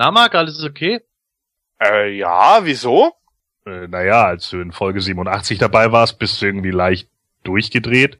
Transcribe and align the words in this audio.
Na, 0.00 0.12
Marc, 0.12 0.36
alles 0.36 0.62
okay? 0.62 1.00
Äh, 1.82 2.10
ja, 2.18 2.60
wieso? 2.62 3.14
Äh, 3.66 3.88
naja, 3.88 4.26
als 4.26 4.48
du 4.48 4.60
in 4.60 4.70
Folge 4.70 5.00
87 5.00 5.58
dabei 5.58 5.90
warst, 5.90 6.20
bist 6.20 6.40
du 6.40 6.46
irgendwie 6.46 6.70
leicht 6.70 7.08
durchgedreht. 7.42 8.16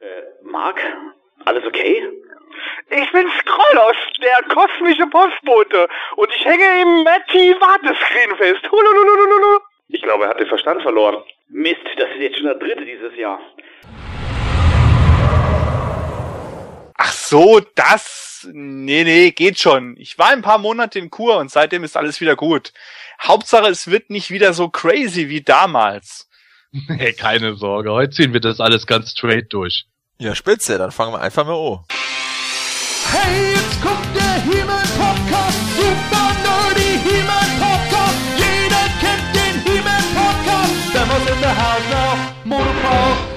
Äh, 0.00 0.22
Mark? 0.50 0.80
Alles 1.44 1.62
okay? 1.66 2.08
Ich 2.88 3.12
bin 3.12 3.26
Skrullos, 3.38 3.96
der 4.22 4.42
kosmische 4.54 5.08
Postbote. 5.08 5.86
Und 6.16 6.30
ich 6.34 6.46
hänge 6.46 6.64
im 6.80 7.04
Matti-Wartescreen 7.04 8.34
fest. 8.38 8.62
Hulululululu. 8.72 9.60
Ich 9.88 10.00
glaube, 10.00 10.24
er 10.24 10.30
hat 10.30 10.40
den 10.40 10.48
Verstand 10.48 10.80
verloren. 10.80 11.22
Mist, 11.50 11.84
das 11.98 12.08
ist 12.12 12.20
jetzt 12.20 12.36
schon 12.38 12.46
der 12.46 12.54
dritte 12.54 12.86
dieses 12.86 13.14
Jahr. 13.18 13.40
So, 17.34 17.58
das. 17.74 18.46
Nee, 18.52 19.02
nee, 19.02 19.32
geht 19.32 19.58
schon. 19.58 19.96
Ich 19.98 20.16
war 20.20 20.28
ein 20.28 20.42
paar 20.42 20.58
Monate 20.58 21.00
in 21.00 21.10
Kur 21.10 21.38
und 21.38 21.50
seitdem 21.50 21.82
ist 21.82 21.96
alles 21.96 22.20
wieder 22.20 22.36
gut. 22.36 22.72
Hauptsache, 23.20 23.66
es 23.66 23.88
wird 23.88 24.08
nicht 24.08 24.30
wieder 24.30 24.54
so 24.54 24.68
crazy 24.68 25.28
wie 25.28 25.42
damals. 25.42 26.28
Nee, 26.88 27.12
keine 27.12 27.54
Sorge. 27.54 27.92
Heute 27.92 28.12
ziehen 28.12 28.32
wir 28.32 28.40
das 28.40 28.58
alles 28.60 28.86
ganz 28.86 29.12
straight 29.12 29.52
durch. 29.52 29.86
Ja, 30.18 30.34
spitze, 30.34 30.76
dann 30.76 30.90
fangen 30.90 31.12
wir 31.12 31.20
einfach 31.20 31.44
mal 31.44 31.54
an. 31.54 31.84
Hey, 33.12 33.52
jetzt 33.52 33.80
kommt 33.82 34.14
der 34.14 34.42
He-Man-Podcast, 34.42 35.58
super 35.76 36.26
nerdy 36.42 36.98
He-Man-Podcast. 37.04 38.18
Jeder 38.38 38.84
kennt 39.00 39.36
den 39.36 39.72
He-Man-Podcast. 39.72 40.94
Der 40.94 41.06
muss 41.06 41.30
in 41.32 41.40
der 41.40 41.56
Haus 41.56 41.82
noch 41.90 42.44
Monopol. 42.44 43.33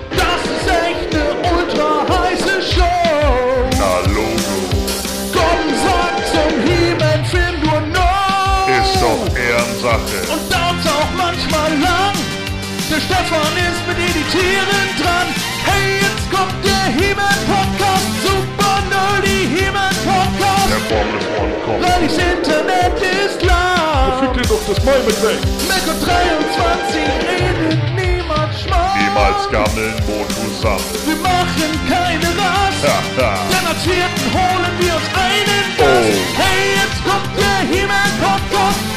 Der 12.98 13.14
Stefan 13.14 13.54
ist 13.62 13.86
mit 13.86 13.98
Editieren 14.10 14.90
dran. 14.98 15.30
Hey, 15.70 16.02
jetzt 16.02 16.26
kommt 16.34 16.58
der 16.66 16.90
He-Man-Podcast, 16.98 18.10
super 18.26 18.82
nerdy 18.90 19.46
He-Man-Podcast. 19.54 20.66
Der 20.66 20.82
Formel 20.90 21.22
One 21.38 21.54
kommt. 21.62 21.84
Weil 21.86 22.08
das 22.10 22.18
Internet 22.18 22.98
ist 22.98 23.44
lang. 23.46 24.18
Fick 24.18 24.34
dir 24.34 24.50
doch 24.50 24.66
das 24.66 24.84
Maul 24.84 24.98
mit 25.06 25.22
weg. 25.22 25.38
Meko 25.70 25.94
23 25.94 27.06
redet 27.22 27.78
niemand 27.94 28.50
Schmarrn. 28.58 28.98
Niemals 28.98 29.46
gammeln, 29.54 29.94
wo 30.10 30.26
zusammen. 30.34 30.90
Wir 31.06 31.22
machen 31.22 31.70
keine 31.86 32.30
Rast. 32.34 32.82
Haha. 32.82 33.38
Denn 33.54 33.66
als 33.78 33.84
Vierten 33.86 34.26
holen 34.34 34.74
wir 34.82 34.98
uns 34.98 35.10
einen 35.14 35.70
Gast. 35.78 35.86
Oh. 35.86 36.34
Hey, 36.34 36.82
jetzt 36.82 37.00
kommt 37.06 37.30
der 37.38 37.62
He-Man-Podcast. 37.62 38.82
Super 38.90 38.97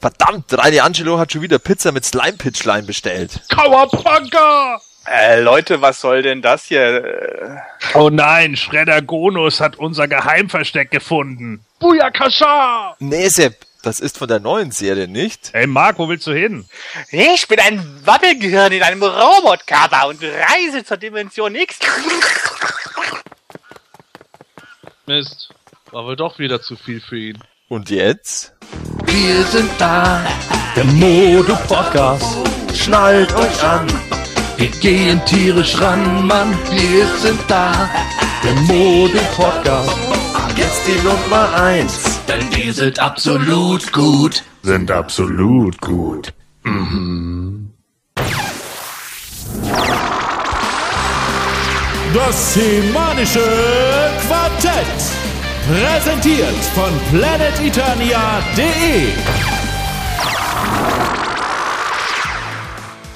Verdammt, 0.00 0.56
Reini 0.56 0.80
Angelo 0.80 1.18
hat 1.18 1.32
schon 1.32 1.42
wieder 1.42 1.58
Pizza 1.58 1.92
mit 1.92 2.04
Slime-Pitchline 2.04 2.84
bestellt. 2.84 3.40
Kauerpunker! 3.54 4.80
Äh, 5.06 5.40
Leute, 5.40 5.82
was 5.82 6.00
soll 6.00 6.22
denn 6.22 6.40
das 6.40 6.64
hier? 6.64 7.62
Oh 7.94 8.10
nein, 8.10 8.56
Shredder 8.56 9.02
Gonus 9.02 9.60
hat 9.60 9.76
unser 9.76 10.08
Geheimversteck 10.08 10.90
gefunden. 10.90 11.64
Booyakasha! 11.80 12.96
Nee, 12.98 13.28
Sepp, 13.28 13.66
das 13.82 14.00
ist 14.00 14.18
von 14.18 14.28
der 14.28 14.40
neuen 14.40 14.70
Serie, 14.70 15.08
nicht? 15.08 15.50
Hey 15.52 15.66
Marc, 15.66 15.98
wo 15.98 16.08
willst 16.08 16.26
du 16.26 16.32
hin? 16.32 16.66
Ich 17.10 17.48
bin 17.48 17.60
ein 17.60 17.82
Wabbelgehirn 18.04 18.72
in 18.72 18.82
einem 18.82 19.02
Robotkörper 19.02 20.08
und 20.08 20.22
reise 20.22 20.84
zur 20.84 20.96
Dimension 20.96 21.54
X. 21.54 21.78
Mist. 25.06 25.50
War 25.92 26.04
wohl 26.04 26.14
doch 26.14 26.38
wieder 26.38 26.62
zu 26.62 26.76
viel 26.76 27.00
für 27.00 27.18
ihn. 27.18 27.38
Und 27.68 27.90
jetzt? 27.90 28.54
Wir 29.06 29.42
sind 29.44 29.70
da. 29.78 30.24
Der 30.76 30.84
Modo-Podcast. 30.84 32.36
Schnallt 32.74 33.34
euch 33.34 33.62
an. 33.64 33.88
Wir 34.56 34.68
gehen 34.68 35.20
tierisch 35.26 35.80
ran, 35.80 36.28
Mann. 36.28 36.56
Wir 36.70 37.06
sind 37.18 37.40
da. 37.48 37.90
Der 38.44 38.54
Modo-Podcast. 38.62 39.98
Jetzt 40.56 40.82
die 40.86 41.02
Nummer 41.02 41.54
eins. 41.54 42.20
Denn 42.28 42.54
wir 42.54 42.72
sind 42.72 43.00
absolut 43.00 43.92
gut. 43.92 44.44
Sind 44.62 44.92
absolut 44.92 45.80
gut. 45.80 46.32
Das 52.14 52.54
semanische 52.54 53.42
Quartett. 54.28 55.19
Präsentiert 55.70 56.58
von 56.74 56.90
planeteternia.de. 57.12 59.12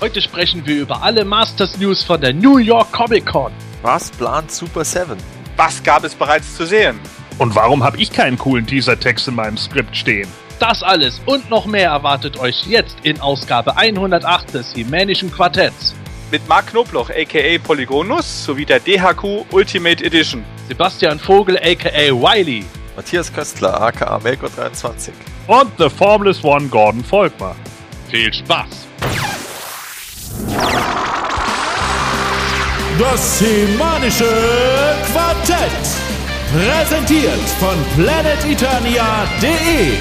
Heute 0.01 0.23
sprechen 0.23 0.65
wir 0.65 0.83
über 0.83 1.03
alle 1.03 1.25
Masters 1.25 1.77
News 1.79 2.05
von 2.05 2.21
der 2.21 2.33
New 2.33 2.59
York 2.59 2.93
Comic 2.93 3.27
Con. 3.27 3.51
Was 3.83 4.13
plant 4.13 4.53
Super 4.53 4.85
7? 4.85 5.17
Was 5.57 5.83
gab 5.83 6.05
es 6.05 6.15
bereits 6.15 6.55
zu 6.55 6.65
sehen? 6.65 7.01
Und 7.39 7.57
warum 7.57 7.83
habe 7.83 7.97
ich 7.97 8.13
keinen 8.13 8.39
coolen 8.39 8.65
Teaser-Text 8.65 9.27
in 9.27 9.35
meinem 9.35 9.57
Skript 9.57 9.97
stehen? 9.97 10.29
Das 10.61 10.85
alles 10.85 11.21
und 11.27 11.51
noch 11.51 11.67
mehr 11.67 11.91
erwartet 11.91 12.39
euch 12.39 12.69
jetzt 12.69 12.99
in 13.03 13.21
Ausgabe 13.21 13.77
108 13.77 14.55
des 14.55 14.73
Himänischen 14.75 15.33
Quartetts. 15.33 15.97
Mit 16.35 16.49
Mark 16.49 16.73
Knobloch 16.73 17.11
aka 17.11 17.59
Polygonus 17.63 18.45
sowie 18.45 18.65
der 18.65 18.81
DHQ 18.81 19.45
Ultimate 19.53 20.05
Edition. 20.05 20.45
Sebastian 20.67 21.21
Vogel 21.21 21.57
aka 21.59 22.11
Wiley. 22.11 22.65
Matthias 22.97 23.33
Köstler, 23.33 23.81
aka 23.81 24.17
Melko23. 24.17 25.13
Und 25.47 25.71
The 25.79 25.89
Formless 25.89 26.43
One 26.43 26.67
Gordon 26.67 27.05
Volkmar. 27.05 27.55
Viel 28.11 28.35
Spaß! 28.35 28.67
Das 32.99 33.39
semanische 33.39 34.27
Quartett. 35.13 35.71
Präsentiert 36.53 37.49
von 37.61 37.77
planeteternia.de. 37.95 39.99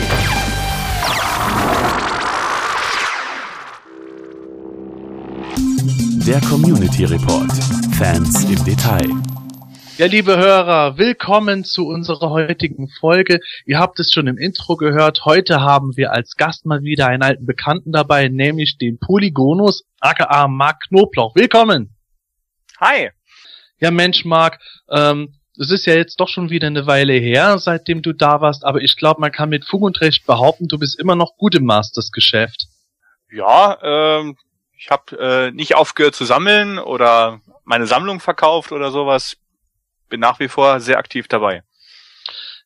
Der 6.25 6.39
Community 6.39 7.03
Report. 7.03 7.51
Fans 7.97 8.45
im 8.45 8.63
Detail. 8.63 9.09
Ja, 9.97 10.05
liebe 10.05 10.37
Hörer, 10.37 10.97
willkommen 10.97 11.65
zu 11.65 11.85
unserer 11.85 12.29
heutigen 12.29 12.87
Folge. 12.87 13.41
Ihr 13.65 13.77
habt 13.77 13.99
es 13.99 14.13
schon 14.13 14.27
im 14.27 14.37
Intro 14.37 14.77
gehört. 14.77 15.25
Heute 15.25 15.59
haben 15.59 15.97
wir 15.97 16.13
als 16.13 16.37
Gast 16.37 16.65
mal 16.65 16.81
wieder 16.81 17.07
einen 17.07 17.23
alten 17.23 17.45
Bekannten 17.45 17.91
dabei, 17.91 18.29
nämlich 18.29 18.77
den 18.77 18.99
Polygonus, 18.99 19.83
aka 19.99 20.47
Mark 20.47 20.83
Knoblauch. 20.87 21.35
Willkommen! 21.35 21.93
Hi. 22.79 23.09
Ja, 23.79 23.91
Mensch, 23.91 24.23
Mark, 24.23 24.59
ähm, 24.89 25.35
es 25.59 25.71
ist 25.71 25.85
ja 25.85 25.95
jetzt 25.95 26.21
doch 26.21 26.29
schon 26.29 26.49
wieder 26.49 26.67
eine 26.67 26.87
Weile 26.87 27.13
her, 27.13 27.57
seitdem 27.59 28.01
du 28.01 28.13
da 28.13 28.39
warst, 28.39 28.63
aber 28.63 28.81
ich 28.81 28.95
glaube, 28.95 29.19
man 29.19 29.33
kann 29.33 29.49
mit 29.49 29.65
Fug 29.65 29.81
und 29.81 29.99
Recht 29.99 30.25
behaupten, 30.25 30.69
du 30.69 30.79
bist 30.79 30.97
immer 30.97 31.17
noch 31.17 31.35
gut 31.35 31.53
im 31.53 31.65
Masters-Geschäft. 31.65 32.67
Ja, 33.29 33.77
ähm, 33.83 34.37
ich 34.83 34.91
habe 34.91 35.17
äh, 35.17 35.51
nicht 35.51 35.75
aufgehört 35.75 36.13
zu 36.13 36.25
sammeln 36.25 36.77
oder 36.77 37.39
meine 37.63 37.87
Sammlung 37.87 38.19
verkauft 38.19 38.73
oder 38.73 38.91
sowas. 38.91 39.37
Bin 40.09 40.19
nach 40.19 40.41
wie 40.41 40.49
vor 40.49 40.81
sehr 40.81 40.97
aktiv 40.97 41.29
dabei. 41.29 41.63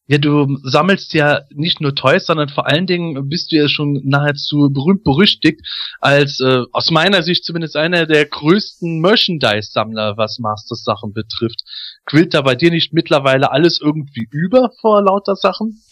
Ja, 0.07 0.17
du 0.17 0.57
sammelst 0.63 1.13
ja 1.13 1.41
nicht 1.51 1.79
nur 1.79 1.93
Toys, 1.93 2.25
sondern 2.25 2.49
vor 2.49 2.65
allen 2.65 2.87
Dingen 2.87 3.29
bist 3.29 3.51
du 3.51 3.57
ja 3.57 3.69
schon 3.69 4.01
nahezu 4.03 4.71
berühmt 4.71 5.03
berüchtigt 5.03 5.61
als 5.99 6.39
äh, 6.39 6.63
aus 6.71 6.89
meiner 6.89 7.21
Sicht 7.21 7.45
zumindest 7.45 7.75
einer 7.75 8.07
der 8.07 8.25
größten 8.25 8.99
Merchandise-Sammler, 8.99 10.17
was 10.17 10.39
Masters 10.39 10.83
Sachen 10.83 11.13
betrifft. 11.13 11.61
Quillt 12.05 12.33
da 12.33 12.41
bei 12.41 12.55
dir 12.55 12.71
nicht 12.71 12.93
mittlerweile 12.93 13.51
alles 13.51 13.79
irgendwie 13.79 14.27
über 14.31 14.71
vor 14.81 15.03
lauter 15.03 15.35
Sachen? 15.35 15.83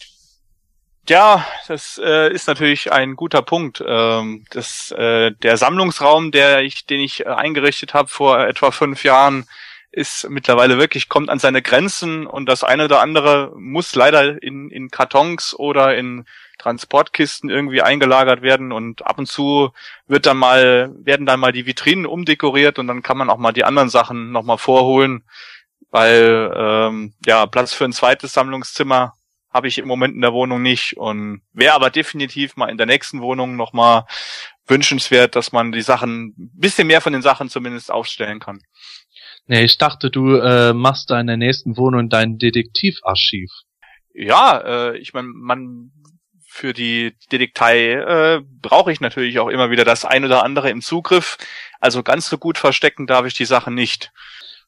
Ja, 1.08 1.46
das 1.68 2.00
äh, 2.02 2.32
ist 2.32 2.48
natürlich 2.48 2.92
ein 2.92 3.14
guter 3.14 3.42
Punkt. 3.42 3.82
Ähm, 3.86 4.44
das, 4.50 4.90
äh, 4.90 5.30
der 5.30 5.56
Sammlungsraum, 5.56 6.32
der 6.32 6.62
ich, 6.62 6.86
den 6.86 7.00
ich 7.00 7.24
äh, 7.24 7.28
eingerichtet 7.28 7.94
habe 7.94 8.08
vor 8.08 8.40
etwa 8.40 8.72
fünf 8.72 9.04
Jahren, 9.04 9.46
ist 9.92 10.28
mittlerweile 10.28 10.78
wirklich, 10.78 11.08
kommt 11.08 11.30
an 11.30 11.38
seine 11.38 11.62
Grenzen 11.62 12.26
und 12.26 12.46
das 12.48 12.64
eine 12.64 12.84
oder 12.86 13.00
andere 13.00 13.52
muss 13.56 13.94
leider 13.94 14.42
in, 14.42 14.70
in 14.70 14.90
Kartons 14.90 15.54
oder 15.54 15.96
in 15.96 16.26
Transportkisten 16.58 17.50
irgendwie 17.50 17.82
eingelagert 17.82 18.42
werden 18.42 18.72
und 18.72 19.06
ab 19.06 19.18
und 19.18 19.26
zu 19.26 19.70
wird 20.06 20.26
dann 20.26 20.36
mal, 20.38 20.92
werden 20.98 21.24
dann 21.24 21.40
mal 21.40 21.52
die 21.52 21.66
Vitrinen 21.66 22.06
umdekoriert 22.06 22.78
und 22.78 22.88
dann 22.88 23.02
kann 23.02 23.16
man 23.16 23.30
auch 23.30 23.38
mal 23.38 23.52
die 23.52 23.64
anderen 23.64 23.88
Sachen 23.90 24.32
nochmal 24.32 24.58
vorholen, 24.58 25.24
weil 25.90 26.52
ähm, 26.54 27.14
ja, 27.24 27.46
Platz 27.46 27.72
für 27.72 27.84
ein 27.84 27.92
zweites 27.92 28.32
Sammlungszimmer 28.32 29.15
habe 29.56 29.68
ich 29.68 29.78
im 29.78 29.88
Moment 29.88 30.14
in 30.14 30.20
der 30.20 30.34
Wohnung 30.34 30.62
nicht 30.62 30.96
und 30.96 31.40
wäre 31.54 31.74
aber 31.74 31.90
definitiv 31.90 32.56
mal 32.56 32.68
in 32.68 32.76
der 32.76 32.86
nächsten 32.86 33.22
Wohnung 33.22 33.56
nochmal 33.56 34.04
wünschenswert, 34.66 35.34
dass 35.34 35.50
man 35.50 35.72
die 35.72 35.82
Sachen, 35.82 36.34
ein 36.38 36.50
bisschen 36.54 36.86
mehr 36.86 37.00
von 37.00 37.14
den 37.14 37.22
Sachen 37.22 37.48
zumindest 37.48 37.90
aufstellen 37.90 38.38
kann. 38.38 38.60
Nee, 39.46 39.64
ich 39.64 39.78
dachte, 39.78 40.10
du 40.10 40.36
äh, 40.36 40.74
machst 40.74 41.10
da 41.10 41.18
in 41.18 41.26
der 41.26 41.36
nächsten 41.36 41.76
Wohnung 41.76 42.10
dein 42.10 42.36
Detektivarchiv. 42.36 43.50
Ja, 44.12 44.58
äh, 44.58 44.98
ich 44.98 45.14
meine, 45.14 45.28
man 45.28 45.92
für 46.46 46.72
die 46.72 47.14
Detektei 47.30 47.92
äh, 47.92 48.40
brauche 48.62 48.90
ich 48.90 49.00
natürlich 49.00 49.38
auch 49.38 49.48
immer 49.48 49.70
wieder 49.70 49.84
das 49.84 50.04
ein 50.04 50.24
oder 50.24 50.42
andere 50.42 50.70
im 50.70 50.80
Zugriff. 50.80 51.38
Also 51.80 52.02
ganz 52.02 52.28
so 52.28 52.38
gut 52.38 52.58
verstecken 52.58 53.06
darf 53.06 53.26
ich 53.26 53.34
die 53.34 53.44
Sachen 53.44 53.74
nicht. 53.74 54.10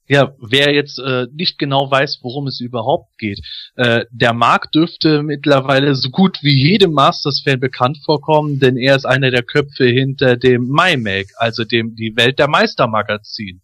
Ja, 0.09 0.35
wer 0.39 0.73
jetzt 0.73 0.99
äh, 0.99 1.27
nicht 1.33 1.59
genau 1.59 1.91
weiß, 1.91 2.21
worum 2.23 2.47
es 2.47 2.61
überhaupt 2.61 3.19
geht, 3.19 3.41
äh, 3.77 4.07
der 4.11 4.33
Marc 4.33 4.73
dürfte 4.73 5.23
mittlerweile 5.23 5.95
so 5.95 6.09
gut 6.09 6.39
wie 6.43 6.55
jedem 6.55 6.93
Masters-Fan 6.93 7.61
bekannt 7.61 7.99
vorkommen, 8.05 8.59
denn 8.59 8.79
er 8.79 8.97
ist 8.97 9.05
einer 9.05 9.31
der 9.31 9.43
Köpfe 9.43 9.85
hinter 9.85 10.39
dem 10.39 10.67
MyMake, 10.69 11.35
also 11.37 11.65
dem 11.65 11.95
die 11.95 12.17
Welt 12.17 12.39
der 12.39 12.49
Meister-Magazin. 12.49 13.61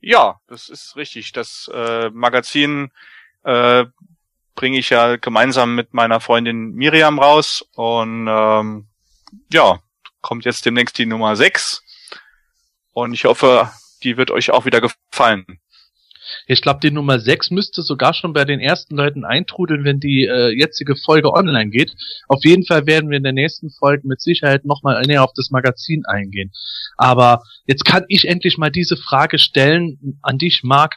Ja, 0.00 0.40
das 0.46 0.68
ist 0.68 0.94
richtig. 0.96 1.32
Das 1.32 1.68
äh, 1.74 2.08
Magazin 2.10 2.90
äh, 3.42 3.84
bringe 4.54 4.78
ich 4.78 4.90
ja 4.90 5.16
gemeinsam 5.16 5.74
mit 5.74 5.92
meiner 5.92 6.20
Freundin 6.20 6.72
Miriam 6.72 7.18
raus 7.18 7.64
und 7.74 8.28
ähm, 8.28 8.88
ja, 9.52 9.80
kommt 10.20 10.44
jetzt 10.44 10.64
demnächst 10.66 10.98
die 10.98 11.06
Nummer 11.06 11.34
6 11.34 11.82
und 12.92 13.12
ich 13.12 13.24
hoffe, 13.24 13.70
die 14.02 14.16
wird 14.16 14.30
euch 14.30 14.50
auch 14.50 14.64
wieder 14.64 14.80
gefallen. 14.80 15.59
Ich 16.46 16.62
glaube, 16.62 16.80
die 16.82 16.90
Nummer 16.90 17.18
6 17.18 17.50
müsste 17.50 17.82
sogar 17.82 18.14
schon 18.14 18.32
bei 18.32 18.44
den 18.44 18.60
ersten 18.60 18.96
Leuten 18.96 19.24
eintrudeln, 19.24 19.84
wenn 19.84 20.00
die 20.00 20.24
äh, 20.24 20.50
jetzige 20.50 20.96
Folge 20.96 21.32
online 21.32 21.70
geht. 21.70 21.92
Auf 22.28 22.44
jeden 22.44 22.64
Fall 22.64 22.86
werden 22.86 23.10
wir 23.10 23.16
in 23.16 23.22
der 23.22 23.32
nächsten 23.32 23.70
Folge 23.70 24.06
mit 24.06 24.20
Sicherheit 24.20 24.64
nochmal 24.64 25.00
näher 25.02 25.24
auf 25.24 25.32
das 25.34 25.50
Magazin 25.50 26.04
eingehen. 26.06 26.52
Aber 26.96 27.42
jetzt 27.66 27.84
kann 27.84 28.04
ich 28.08 28.28
endlich 28.28 28.58
mal 28.58 28.70
diese 28.70 28.96
Frage 28.96 29.38
stellen 29.38 30.18
an 30.22 30.38
dich, 30.38 30.62
Marc, 30.62 30.96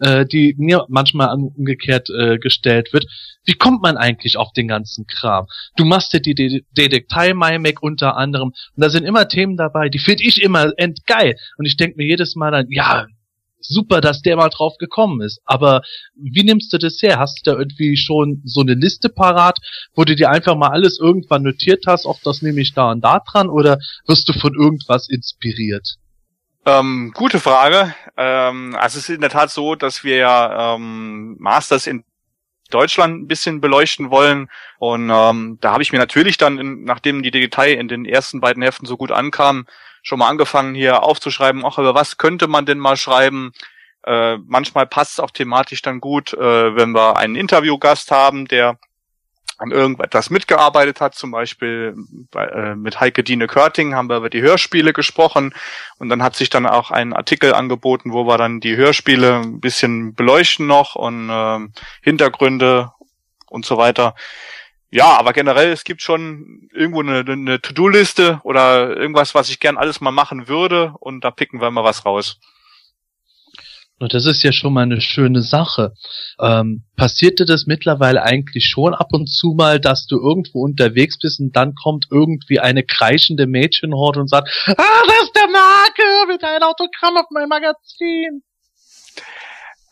äh, 0.00 0.26
die 0.26 0.54
mir 0.58 0.86
manchmal 0.88 1.34
umgekehrt 1.34 2.08
äh, 2.10 2.38
gestellt 2.38 2.92
wird. 2.92 3.06
Wie 3.44 3.54
kommt 3.54 3.82
man 3.82 3.96
eigentlich 3.96 4.36
auf 4.36 4.52
den 4.52 4.68
ganzen 4.68 5.06
Kram? 5.06 5.46
Du 5.76 5.84
machst 5.84 6.12
ja 6.12 6.20
die 6.20 6.34
De 6.34 6.62
Detektei 6.72 7.34
MyMac 7.34 7.82
unter 7.82 8.16
anderem 8.16 8.48
und 8.48 8.82
da 8.82 8.88
sind 8.88 9.04
immer 9.04 9.28
Themen 9.28 9.56
dabei, 9.56 9.88
die 9.88 9.98
finde 9.98 10.24
ich 10.24 10.42
immer 10.42 10.72
endgeil. 10.76 11.36
Und 11.56 11.66
ich 11.66 11.76
denke 11.76 11.96
mir 11.96 12.06
jedes 12.06 12.36
Mal 12.36 12.50
dann, 12.50 12.66
ja, 12.70 13.06
super, 13.64 14.00
dass 14.00 14.22
der 14.22 14.36
mal 14.36 14.48
drauf 14.48 14.76
gekommen 14.78 15.20
ist. 15.20 15.40
Aber 15.44 15.82
wie 16.14 16.44
nimmst 16.44 16.72
du 16.72 16.78
das 16.78 17.00
her? 17.02 17.18
Hast 17.18 17.40
du 17.44 17.50
da 17.50 17.58
irgendwie 17.58 17.96
schon 17.96 18.42
so 18.44 18.60
eine 18.60 18.74
Liste 18.74 19.08
parat, 19.08 19.58
wo 19.94 20.04
du 20.04 20.14
dir 20.14 20.30
einfach 20.30 20.56
mal 20.56 20.70
alles 20.70 20.98
irgendwann 20.98 21.42
notiert 21.42 21.84
hast, 21.86 22.06
auf 22.06 22.20
das 22.24 22.42
nehme 22.42 22.60
ich 22.60 22.74
da 22.74 22.90
und 22.90 23.02
da 23.02 23.20
dran, 23.20 23.48
oder 23.48 23.78
wirst 24.06 24.28
du 24.28 24.32
von 24.32 24.54
irgendwas 24.54 25.08
inspiriert? 25.08 25.96
Ähm, 26.64 27.12
gute 27.14 27.40
Frage. 27.40 27.94
Ähm, 28.16 28.76
also 28.78 28.98
es 28.98 29.08
ist 29.08 29.14
in 29.14 29.20
der 29.20 29.30
Tat 29.30 29.50
so, 29.50 29.74
dass 29.74 30.04
wir 30.04 30.16
ja 30.16 30.74
ähm, 30.74 31.36
Masters 31.40 31.86
in 31.86 32.04
Deutschland 32.72 33.22
ein 33.22 33.28
bisschen 33.28 33.60
beleuchten 33.60 34.10
wollen. 34.10 34.48
Und 34.78 35.10
ähm, 35.10 35.58
da 35.60 35.72
habe 35.72 35.82
ich 35.82 35.92
mir 35.92 35.98
natürlich 35.98 36.36
dann, 36.38 36.58
in, 36.58 36.84
nachdem 36.84 37.22
die 37.22 37.30
Detail 37.30 37.74
in 37.74 37.88
den 37.88 38.04
ersten 38.04 38.40
beiden 38.40 38.62
Heften 38.62 38.86
so 38.86 38.96
gut 38.96 39.12
ankam, 39.12 39.66
schon 40.02 40.18
mal 40.18 40.28
angefangen 40.28 40.74
hier 40.74 41.02
aufzuschreiben, 41.02 41.64
auch 41.64 41.78
über 41.78 41.94
was 41.94 42.18
könnte 42.18 42.48
man 42.48 42.66
denn 42.66 42.78
mal 42.78 42.96
schreiben. 42.96 43.52
Äh, 44.04 44.38
manchmal 44.46 44.86
passt 44.86 45.12
es 45.12 45.20
auch 45.20 45.30
thematisch 45.30 45.82
dann 45.82 46.00
gut, 46.00 46.32
äh, 46.32 46.76
wenn 46.76 46.92
wir 46.92 47.16
einen 47.16 47.36
Interviewgast 47.36 48.10
haben, 48.10 48.48
der 48.48 48.78
an 49.62 49.70
irgendetwas 49.70 50.28
mitgearbeitet 50.28 51.00
hat, 51.00 51.14
zum 51.14 51.30
Beispiel 51.30 51.94
bei, 52.30 52.46
äh, 52.46 52.74
mit 52.74 53.00
Heike 53.00 53.22
Dine 53.22 53.46
Körting 53.46 53.94
haben 53.94 54.08
wir 54.08 54.16
über 54.16 54.28
die 54.28 54.42
Hörspiele 54.42 54.92
gesprochen 54.92 55.54
und 55.98 56.08
dann 56.08 56.22
hat 56.22 56.34
sich 56.34 56.50
dann 56.50 56.66
auch 56.66 56.90
ein 56.90 57.12
Artikel 57.12 57.54
angeboten, 57.54 58.12
wo 58.12 58.26
wir 58.26 58.38
dann 58.38 58.58
die 58.58 58.76
Hörspiele 58.76 59.36
ein 59.36 59.60
bisschen 59.60 60.14
beleuchten 60.14 60.66
noch 60.66 60.96
und 60.96 61.30
äh, 61.30 61.60
Hintergründe 62.02 62.90
und 63.48 63.64
so 63.64 63.78
weiter. 63.78 64.16
Ja, 64.90 65.16
aber 65.16 65.32
generell, 65.32 65.70
es 65.70 65.84
gibt 65.84 66.02
schon 66.02 66.68
irgendwo 66.72 67.00
eine, 67.00 67.20
eine 67.20 67.62
To-Do-Liste 67.62 68.40
oder 68.42 68.96
irgendwas, 68.96 69.34
was 69.34 69.48
ich 69.48 69.60
gern 69.60 69.78
alles 69.78 70.00
mal 70.00 70.10
machen 70.10 70.48
würde 70.48 70.92
und 70.98 71.22
da 71.22 71.30
picken 71.30 71.60
wir 71.60 71.70
mal 71.70 71.84
was 71.84 72.04
raus. 72.04 72.40
Und 74.02 74.14
das 74.14 74.26
ist 74.26 74.42
ja 74.42 74.50
schon 74.50 74.72
mal 74.72 74.82
eine 74.82 75.00
schöne 75.00 75.42
Sache. 75.42 75.94
Ähm, 76.40 76.82
passierte 76.96 77.44
das 77.44 77.66
mittlerweile 77.66 78.24
eigentlich 78.24 78.64
schon 78.66 78.94
ab 78.94 79.10
und 79.12 79.28
zu 79.28 79.54
mal, 79.56 79.78
dass 79.78 80.08
du 80.08 80.18
irgendwo 80.20 80.64
unterwegs 80.64 81.20
bist 81.20 81.38
und 81.38 81.54
dann 81.54 81.76
kommt 81.76 82.06
irgendwie 82.10 82.58
eine 82.58 82.82
kreischende 82.82 83.46
Mädchenhorde 83.46 84.18
und 84.18 84.28
sagt, 84.28 84.48
ah, 84.66 84.74
das 84.74 85.22
ist 85.22 85.36
der 85.36 85.46
Marke 85.46 86.02
mit 86.26 86.42
einem 86.42 86.64
Autogramm 86.64 87.16
auf 87.16 87.26
mein 87.30 87.48
Magazin. 87.48 88.42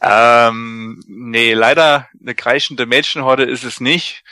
Ähm, 0.03 1.01
nee, 1.07 1.55
leider 1.55 2.09
eine 2.21 2.35
kreischende 2.35 2.87
Mädchenhorde 2.87 3.45
ist 3.45 3.63
es 3.63 3.79
nicht. 3.79 4.25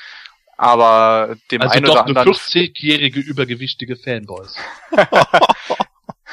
Aber 0.56 1.36
dem 1.52 1.62
also 1.62 1.74
einen 1.74 1.86
doch 1.86 1.92
oder 1.92 2.06
anderen. 2.06 2.26
eine 2.26 2.36
40-jährige 2.36 3.20
übergewichtige 3.20 3.94
Fanboys. 3.94 4.56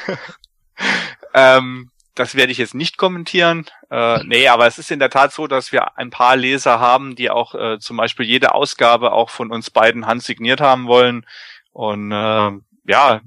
ähm, 1.32 1.92
das 2.16 2.34
werde 2.34 2.50
ich 2.50 2.58
jetzt 2.58 2.74
nicht 2.74 2.96
kommentieren. 2.96 3.66
Äh, 3.90 4.24
nee, 4.24 4.48
aber 4.48 4.66
es 4.66 4.78
ist 4.78 4.90
in 4.90 4.98
der 4.98 5.10
Tat 5.10 5.32
so, 5.32 5.46
dass 5.46 5.70
wir 5.70 5.96
ein 5.96 6.10
paar 6.10 6.34
Leser 6.34 6.80
haben, 6.80 7.14
die 7.14 7.30
auch 7.30 7.54
äh, 7.54 7.78
zum 7.78 7.96
Beispiel 7.96 8.26
jede 8.26 8.54
Ausgabe 8.54 9.12
auch 9.12 9.30
von 9.30 9.52
uns 9.52 9.70
beiden 9.70 10.06
handsigniert 10.06 10.60
haben 10.60 10.88
wollen. 10.88 11.26
Und 11.72 12.10
äh, 12.10 12.50
ja, 12.88 13.20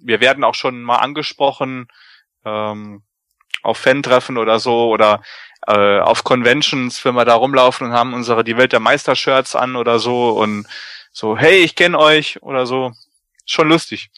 wir 0.00 0.20
werden 0.20 0.44
auch 0.44 0.54
schon 0.54 0.82
mal 0.82 0.96
angesprochen 0.96 1.88
ähm, 2.44 3.02
auf 3.62 3.78
Fan-Treffen 3.78 4.36
oder 4.36 4.58
so 4.58 4.88
oder 4.88 5.22
äh, 5.66 6.00
auf 6.00 6.24
Conventions, 6.24 7.04
wenn 7.04 7.14
wir 7.14 7.24
da 7.24 7.34
rumlaufen 7.34 7.86
und 7.86 7.92
haben 7.92 8.14
unsere 8.14 8.44
Die 8.44 8.56
Welt 8.56 8.72
der 8.72 8.80
Meister-Shirts 8.80 9.54
an 9.54 9.76
oder 9.76 9.98
so 9.98 10.30
und 10.30 10.66
so, 11.12 11.38
hey, 11.38 11.58
ich 11.58 11.76
kenne 11.76 11.98
euch 11.98 12.42
oder 12.42 12.66
so. 12.66 12.92
Schon 13.46 13.68
lustig. 13.68 14.10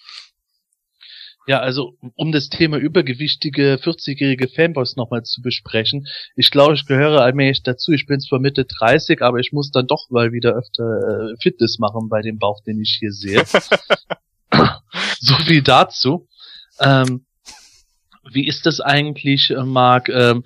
Ja, 1.46 1.60
also 1.60 1.96
um 2.16 2.32
das 2.32 2.48
Thema 2.48 2.76
übergewichtige 2.76 3.78
40-jährige 3.80 4.48
Fanboys 4.48 4.96
nochmal 4.96 5.22
zu 5.22 5.42
besprechen. 5.42 6.08
Ich 6.34 6.50
glaube, 6.50 6.74
ich 6.74 6.86
gehöre 6.86 7.20
allmählich 7.20 7.62
dazu. 7.62 7.92
Ich 7.92 8.06
bin 8.06 8.20
zwar 8.20 8.40
Mitte 8.40 8.64
30, 8.64 9.22
aber 9.22 9.38
ich 9.38 9.52
muss 9.52 9.70
dann 9.70 9.86
doch 9.86 10.10
mal 10.10 10.32
wieder 10.32 10.54
öfter 10.54 11.30
äh, 11.30 11.36
Fitness 11.40 11.78
machen 11.78 12.08
bei 12.08 12.20
dem 12.20 12.38
Bauch, 12.38 12.60
den 12.64 12.80
ich 12.80 12.96
hier 12.98 13.12
sehe. 13.12 13.44
so 15.20 15.34
viel 15.46 15.62
dazu. 15.62 16.26
Ähm, 16.80 17.26
wie 18.32 18.48
ist 18.48 18.66
das 18.66 18.80
eigentlich, 18.80 19.50
äh, 19.50 19.62
Marc? 19.62 20.08
Ähm, 20.08 20.42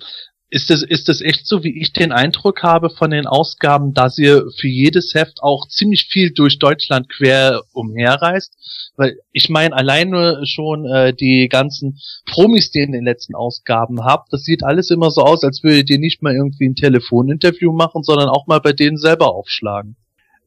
ist 0.51 0.69
das, 0.69 0.83
ist 0.83 1.07
das 1.07 1.21
echt 1.21 1.47
so, 1.47 1.63
wie 1.63 1.79
ich 1.79 1.93
den 1.93 2.11
Eindruck 2.11 2.61
habe 2.61 2.89
von 2.89 3.09
den 3.09 3.25
Ausgaben, 3.25 3.93
dass 3.93 4.17
ihr 4.17 4.45
für 4.59 4.67
jedes 4.67 5.13
Heft 5.15 5.41
auch 5.41 5.65
ziemlich 5.67 6.07
viel 6.07 6.31
durch 6.33 6.59
Deutschland 6.59 7.07
quer 7.07 7.61
umherreist? 7.71 8.53
Weil 8.97 9.17
ich 9.31 9.49
meine, 9.49 9.73
alleine 9.73 10.41
schon 10.45 10.85
äh, 10.85 11.13
die 11.13 11.47
ganzen 11.47 11.99
Promis, 12.25 12.69
die 12.69 12.79
ihr 12.79 12.85
in 12.85 12.91
den 12.91 13.05
letzten 13.05 13.33
Ausgaben 13.33 14.03
habt, 14.03 14.33
das 14.33 14.43
sieht 14.43 14.61
alles 14.63 14.89
immer 14.89 15.09
so 15.09 15.21
aus, 15.21 15.45
als 15.45 15.63
würdet 15.63 15.89
ihr 15.89 15.99
nicht 15.99 16.21
mal 16.21 16.35
irgendwie 16.35 16.67
ein 16.67 16.75
Telefoninterview 16.75 17.71
machen, 17.71 18.03
sondern 18.03 18.27
auch 18.27 18.45
mal 18.45 18.59
bei 18.59 18.73
denen 18.73 18.97
selber 18.97 19.33
aufschlagen. 19.33 19.95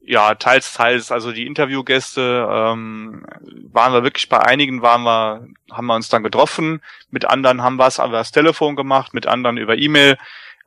Ja, 0.07 0.35
teils, 0.35 0.73
teils. 0.73 1.11
Also 1.11 1.31
die 1.31 1.47
Interviewgäste 1.47 2.47
ähm, 2.49 3.25
waren 3.71 3.93
wir 3.93 4.03
wirklich 4.03 4.29
bei 4.29 4.39
einigen 4.39 4.83
waren 4.83 5.01
wir, 5.01 5.47
haben 5.71 5.87
wir 5.87 5.95
uns 5.95 6.09
dann 6.09 6.21
getroffen. 6.21 6.81
Mit 7.09 7.25
anderen 7.25 7.63
haben 7.63 7.77
wir 7.77 7.87
es 7.87 7.97
über 7.97 8.09
das 8.11 8.31
Telefon 8.31 8.75
gemacht, 8.75 9.15
mit 9.15 9.25
anderen 9.25 9.57
über 9.57 9.77
E-Mail. 9.77 10.17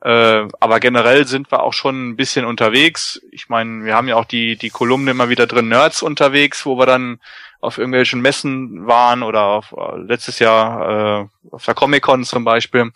Äh, 0.01 0.47
aber 0.59 0.79
generell 0.81 1.25
sind 1.25 1.51
wir 1.51 1.63
auch 1.63 1.73
schon 1.73 2.09
ein 2.09 2.15
bisschen 2.17 2.45
unterwegs. 2.45 3.21
Ich 3.31 3.47
meine, 3.47 3.85
wir 3.85 3.95
haben 3.95 4.09
ja 4.09 4.17
auch 4.17 4.25
die 4.25 4.57
die 4.57 4.69
Kolumne 4.69 5.11
immer 5.11 5.29
wieder 5.29 5.47
drin 5.47 5.69
Nerds 5.69 6.01
unterwegs, 6.01 6.65
wo 6.65 6.77
wir 6.77 6.85
dann 6.85 7.19
auf 7.61 7.77
irgendwelchen 7.77 8.21
Messen 8.21 8.87
waren 8.87 9.23
oder 9.23 9.43
auf, 9.43 9.73
letztes 9.97 10.39
Jahr 10.39 11.23
äh, 11.23 11.27
auf 11.51 11.65
der 11.65 11.75
Comic 11.75 12.03
Con 12.03 12.23
zum 12.23 12.43
Beispiel. 12.43 12.91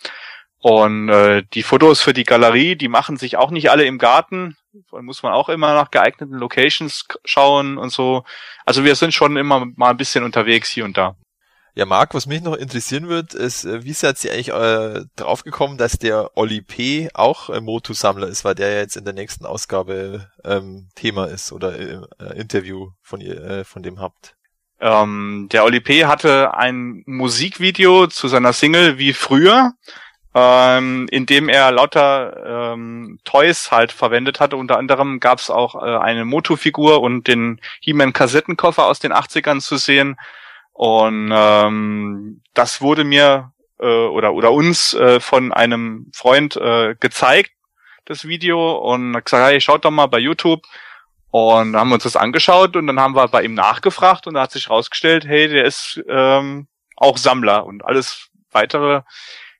Und 0.64 1.10
äh, 1.10 1.42
die 1.52 1.62
Fotos 1.62 2.00
für 2.00 2.14
die 2.14 2.24
Galerie, 2.24 2.74
die 2.74 2.88
machen 2.88 3.18
sich 3.18 3.36
auch 3.36 3.50
nicht 3.50 3.70
alle 3.70 3.84
im 3.84 3.98
Garten. 3.98 4.56
Da 4.90 5.02
muss 5.02 5.22
man 5.22 5.34
auch 5.34 5.50
immer 5.50 5.74
nach 5.74 5.90
geeigneten 5.90 6.32
Locations 6.38 7.04
schauen 7.22 7.76
und 7.76 7.90
so. 7.90 8.24
Also 8.64 8.82
wir 8.82 8.94
sind 8.94 9.12
schon 9.12 9.36
immer 9.36 9.66
mal 9.76 9.90
ein 9.90 9.98
bisschen 9.98 10.24
unterwegs 10.24 10.70
hier 10.70 10.86
und 10.86 10.96
da. 10.96 11.16
Ja, 11.74 11.84
Marc, 11.84 12.14
was 12.14 12.24
mich 12.24 12.40
noch 12.40 12.56
interessieren 12.56 13.08
wird, 13.08 13.34
ist, 13.34 13.66
äh, 13.66 13.84
wie 13.84 13.92
seid 13.92 14.24
ihr 14.24 14.32
eigentlich 14.32 14.54
äh, 14.54 15.02
draufgekommen, 15.16 15.76
dass 15.76 15.98
der 15.98 16.34
Oli 16.34 16.62
P. 16.62 17.10
auch 17.12 17.50
äh, 17.50 17.60
Motu-Sammler 17.60 18.28
ist, 18.28 18.46
weil 18.46 18.54
der 18.54 18.70
ja 18.70 18.78
jetzt 18.78 18.96
in 18.96 19.04
der 19.04 19.12
nächsten 19.12 19.44
Ausgabe 19.44 20.30
ähm, 20.44 20.88
Thema 20.94 21.26
ist 21.26 21.52
oder 21.52 21.78
äh, 21.78 22.00
Interview 22.40 22.88
von 23.02 23.20
ihr, 23.20 23.38
äh, 23.44 23.64
von 23.64 23.82
dem 23.82 24.00
habt? 24.00 24.34
Ähm, 24.80 25.46
der 25.52 25.66
Oli 25.66 25.80
P. 25.80 26.06
hatte 26.06 26.54
ein 26.54 27.02
Musikvideo 27.04 28.06
zu 28.06 28.28
seiner 28.28 28.54
Single 28.54 28.96
wie 28.96 29.12
früher 29.12 29.74
ähm, 30.34 31.06
in 31.10 31.26
dem 31.26 31.48
er 31.48 31.70
lauter 31.70 32.72
ähm, 32.74 33.20
Toys 33.24 33.70
halt 33.70 33.92
verwendet 33.92 34.40
hatte. 34.40 34.56
Unter 34.56 34.78
anderem 34.78 35.20
gab 35.20 35.38
es 35.38 35.48
auch 35.48 35.76
äh, 35.76 35.96
eine 35.96 36.24
Moto-Figur 36.24 37.00
und 37.00 37.28
den 37.28 37.60
He-Man 37.80 38.12
Kassettenkoffer 38.12 38.86
aus 38.86 38.98
den 38.98 39.12
80ern 39.12 39.60
zu 39.60 39.76
sehen. 39.76 40.16
Und 40.72 41.30
ähm, 41.32 42.42
das 42.52 42.80
wurde 42.80 43.04
mir 43.04 43.52
äh, 43.78 43.86
oder 43.86 44.34
oder 44.34 44.50
uns 44.50 44.92
äh, 44.94 45.20
von 45.20 45.52
einem 45.52 46.10
Freund 46.12 46.56
äh, 46.56 46.96
gezeigt, 46.98 47.52
das 48.04 48.26
Video, 48.26 48.72
und 48.78 49.16
hat 49.16 49.26
gesagt, 49.26 49.46
hey, 49.46 49.60
schaut 49.60 49.84
doch 49.84 49.92
mal 49.92 50.06
bei 50.06 50.18
YouTube. 50.18 50.64
Und 51.30 51.72
dann 51.72 51.80
haben 51.80 51.88
wir 51.90 51.94
uns 51.94 52.04
das 52.04 52.16
angeschaut 52.16 52.76
und 52.76 52.86
dann 52.86 53.00
haben 53.00 53.16
wir 53.16 53.26
bei 53.28 53.42
ihm 53.42 53.54
nachgefragt 53.54 54.26
und 54.26 54.34
da 54.34 54.42
hat 54.42 54.52
sich 54.52 54.70
rausgestellt, 54.70 55.26
hey, 55.26 55.48
der 55.48 55.64
ist 55.64 56.00
ähm, 56.08 56.68
auch 56.96 57.18
Sammler 57.18 57.66
und 57.66 57.84
alles 57.84 58.30
weitere 58.52 59.02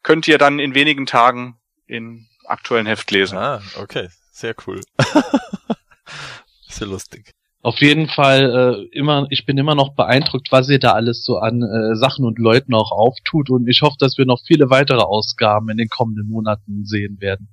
könnt 0.04 0.28
ihr 0.28 0.38
dann 0.38 0.60
in 0.60 0.76
wenigen 0.76 1.06
Tagen 1.06 1.58
in 1.86 2.28
aktuellen 2.46 2.86
Heft 2.86 3.10
lesen. 3.10 3.36
Ah, 3.36 3.60
okay. 3.76 4.08
Sehr 4.30 4.54
cool. 4.66 4.80
Sehr 6.68 6.86
lustig. 6.86 7.32
Auf 7.62 7.80
jeden 7.80 8.08
Fall 8.08 8.86
äh, 8.92 8.96
immer, 8.96 9.26
ich 9.30 9.46
bin 9.46 9.56
immer 9.56 9.74
noch 9.74 9.94
beeindruckt, 9.94 10.52
was 10.52 10.68
ihr 10.68 10.78
da 10.78 10.92
alles 10.92 11.24
so 11.24 11.38
an 11.38 11.62
äh, 11.62 11.96
Sachen 11.96 12.26
und 12.26 12.38
Leuten 12.38 12.74
auch 12.74 12.92
auftut 12.92 13.48
und 13.48 13.66
ich 13.68 13.80
hoffe, 13.80 13.96
dass 13.98 14.18
wir 14.18 14.26
noch 14.26 14.40
viele 14.46 14.68
weitere 14.68 15.00
Ausgaben 15.00 15.70
in 15.70 15.78
den 15.78 15.88
kommenden 15.88 16.28
Monaten 16.28 16.84
sehen 16.84 17.20
werden. 17.20 17.48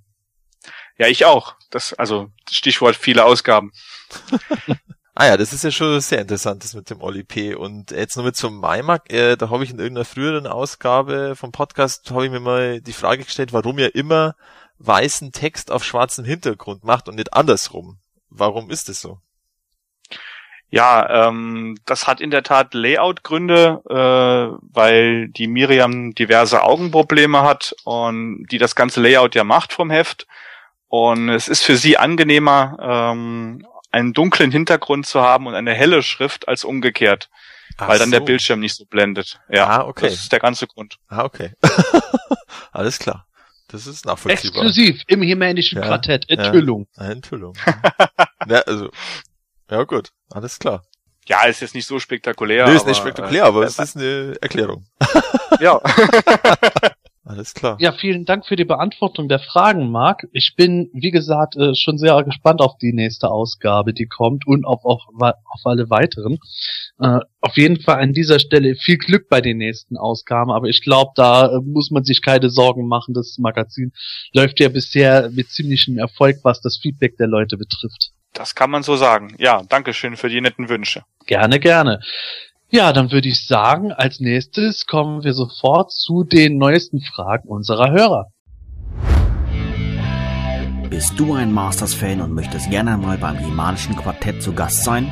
Ja, 0.97 1.07
ich 1.07 1.23
auch. 1.25 1.55
Das, 1.69 1.93
also 1.93 2.29
Stichwort 2.49 2.97
viele 2.97 3.23
Ausgaben. 3.23 3.71
Ah 5.13 5.25
ja, 5.25 5.37
das 5.37 5.51
ist 5.51 5.63
ja 5.65 5.71
schon 5.71 5.99
sehr 5.99 6.21
interessant, 6.21 6.63
das 6.63 6.73
mit 6.73 6.89
dem 6.89 7.01
Oli 7.01 7.23
P. 7.23 7.53
Und 7.53 7.91
jetzt 7.91 8.15
noch 8.15 8.23
mit 8.23 8.37
zum 8.37 8.59
Maimark, 8.59 9.11
äh, 9.11 9.35
da 9.35 9.49
habe 9.49 9.63
ich 9.63 9.71
in 9.71 9.79
irgendeiner 9.79 10.05
früheren 10.05 10.47
Ausgabe 10.47 11.35
vom 11.35 11.51
Podcast, 11.51 12.09
habe 12.11 12.25
ich 12.25 12.31
mir 12.31 12.39
mal 12.39 12.79
die 12.79 12.93
Frage 12.93 13.25
gestellt, 13.25 13.51
warum 13.51 13.77
er 13.77 13.93
immer 13.93 14.35
weißen 14.79 15.33
Text 15.33 15.69
auf 15.69 15.83
schwarzem 15.83 16.23
Hintergrund 16.23 16.85
macht 16.85 17.09
und 17.09 17.15
nicht 17.15 17.33
andersrum. 17.33 17.99
Warum 18.29 18.69
ist 18.69 18.87
es 18.87 19.01
so? 19.01 19.19
Ja, 20.69 21.27
ähm, 21.27 21.77
das 21.85 22.07
hat 22.07 22.21
in 22.21 22.31
der 22.31 22.43
Tat 22.43 22.73
Layout-Gründe, 22.73 23.81
äh, 23.89 24.57
weil 24.73 25.27
die 25.27 25.47
Miriam 25.47 26.15
diverse 26.15 26.63
Augenprobleme 26.63 27.41
hat 27.41 27.75
und 27.83 28.45
die 28.49 28.57
das 28.57 28.75
ganze 28.75 29.01
Layout 29.01 29.35
ja 29.35 29.43
macht 29.43 29.73
vom 29.73 29.89
Heft. 29.91 30.27
Und 30.87 31.27
es 31.27 31.49
ist 31.49 31.63
für 31.63 31.75
sie 31.75 31.97
angenehmer, 31.97 32.77
ähm, 32.81 33.65
einen 33.91 34.13
dunklen 34.13 34.51
Hintergrund 34.51 35.05
zu 35.05 35.21
haben 35.21 35.47
und 35.47 35.55
eine 35.55 35.73
helle 35.73 36.03
Schrift 36.03 36.47
als 36.47 36.63
umgekehrt. 36.63 37.29
Ach 37.77 37.87
weil 37.87 37.99
dann 37.99 38.09
so. 38.09 38.17
der 38.19 38.25
Bildschirm 38.25 38.59
nicht 38.59 38.75
so 38.75 38.85
blendet. 38.85 39.39
Ja, 39.49 39.67
Ah, 39.67 39.85
okay. 39.85 40.05
das 40.07 40.15
ist 40.15 40.31
der 40.31 40.39
ganze 40.39 40.67
Grund. 40.67 40.97
Ah, 41.07 41.23
okay. 41.23 41.53
Alles 42.71 42.99
klar. 42.99 43.25
Das 43.69 43.87
ist 43.87 44.05
nachvollziehbar. 44.05 44.63
Exklusiv 44.63 45.01
im 45.07 45.21
Hemänischen 45.21 45.79
Ja, 45.79 45.87
Quartett. 45.87 46.25
ja. 46.29 46.35
Enthüllung. 46.37 46.87
Eine 46.97 47.13
Enthüllung. 47.13 47.53
ja, 48.47 48.59
also, 48.59 48.89
ja 49.69 49.83
gut, 49.83 50.09
alles 50.33 50.59
klar. 50.59 50.83
Ja, 51.27 51.43
ist 51.45 51.61
jetzt 51.61 51.73
nicht 51.75 51.87
so 51.87 51.97
spektakulär. 51.99 52.65
nee, 52.67 52.73
ist 52.75 52.81
aber, 52.81 52.89
nicht 52.89 52.97
spektakulär, 52.99 53.43
äh, 53.43 53.47
aber 53.47 53.63
es 53.63 53.79
ist 53.79 53.95
eine 53.95 54.35
Erklärung. 54.41 54.85
ja. 55.61 55.79
Alles 57.23 57.53
klar. 57.53 57.77
Ja, 57.79 57.91
vielen 57.91 58.25
Dank 58.25 58.47
für 58.47 58.55
die 58.55 58.65
Beantwortung 58.65 59.29
der 59.29 59.37
Fragen, 59.37 59.91
Marc. 59.91 60.27
Ich 60.31 60.55
bin, 60.55 60.89
wie 60.93 61.11
gesagt, 61.11 61.55
äh, 61.55 61.75
schon 61.75 61.99
sehr 61.99 62.23
gespannt 62.23 62.61
auf 62.61 62.77
die 62.79 62.93
nächste 62.93 63.29
Ausgabe, 63.29 63.93
die 63.93 64.07
kommt 64.07 64.47
und 64.47 64.65
auf, 64.65 64.83
auf, 64.83 65.03
auf 65.19 65.61
alle 65.65 65.91
weiteren. 65.91 66.39
Äh, 66.99 67.19
auf 67.39 67.57
jeden 67.57 67.79
Fall 67.79 67.99
an 67.99 68.13
dieser 68.13 68.39
Stelle 68.39 68.73
viel 68.75 68.97
Glück 68.97 69.29
bei 69.29 69.39
den 69.39 69.57
nächsten 69.57 69.97
Ausgaben, 69.97 70.49
aber 70.49 70.67
ich 70.67 70.81
glaube, 70.81 71.11
da 71.15 71.45
äh, 71.45 71.59
muss 71.63 71.91
man 71.91 72.03
sich 72.03 72.23
keine 72.23 72.49
Sorgen 72.49 72.87
machen. 72.87 73.13
Das 73.13 73.37
Magazin 73.37 73.91
läuft 74.33 74.59
ja 74.59 74.69
bisher 74.69 75.29
mit 75.29 75.51
ziemlichem 75.51 75.99
Erfolg, 75.99 76.37
was 76.41 76.59
das 76.61 76.77
Feedback 76.77 77.17
der 77.17 77.27
Leute 77.27 77.55
betrifft. 77.55 78.13
Das 78.33 78.55
kann 78.55 78.71
man 78.71 78.81
so 78.81 78.95
sagen. 78.95 79.35
Ja, 79.37 79.61
danke 79.67 79.93
schön 79.93 80.15
für 80.17 80.29
die 80.29 80.41
netten 80.41 80.69
Wünsche. 80.69 81.03
Gerne, 81.27 81.59
gerne. 81.59 81.99
Ja, 82.73 82.93
dann 82.93 83.11
würde 83.11 83.27
ich 83.27 83.45
sagen, 83.45 83.91
als 83.91 84.21
nächstes 84.21 84.85
kommen 84.85 85.25
wir 85.25 85.33
sofort 85.33 85.91
zu 85.91 86.23
den 86.23 86.57
neuesten 86.57 87.01
Fragen 87.01 87.49
unserer 87.49 87.91
Hörer. 87.91 88.27
Bist 90.89 91.19
du 91.19 91.33
ein 91.33 91.51
Masters-Fan 91.51 92.21
und 92.21 92.33
möchtest 92.33 92.69
gerne 92.69 92.95
mal 92.95 93.17
beim 93.17 93.37
Himanischen 93.37 93.97
Quartett 93.97 94.41
zu 94.41 94.53
Gast 94.53 94.85
sein? 94.85 95.11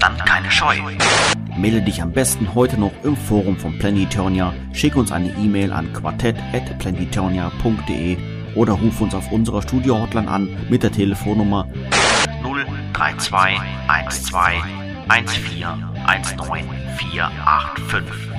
Dann 0.00 0.16
keine 0.16 0.50
Scheu. 0.50 0.76
Melde 1.58 1.82
dich 1.82 2.00
am 2.00 2.12
besten 2.12 2.54
heute 2.54 2.80
noch 2.80 2.92
im 3.02 3.16
Forum 3.16 3.58
von 3.58 3.78
Planetonia, 3.78 4.54
schick 4.72 4.96
uns 4.96 5.12
eine 5.12 5.28
E-Mail 5.28 5.74
an 5.74 5.92
quartett.planetonia.de 5.92 8.16
oder 8.54 8.72
ruf 8.72 9.02
uns 9.02 9.14
auf 9.14 9.30
unserer 9.30 9.60
Studio-Hotline 9.60 10.28
an 10.28 10.48
mit 10.70 10.82
der 10.82 10.92
Telefonnummer 10.92 11.68
032 12.94 13.60
12 15.06 15.30
14 15.30 16.36
19 16.36 16.38
485. 16.96 18.34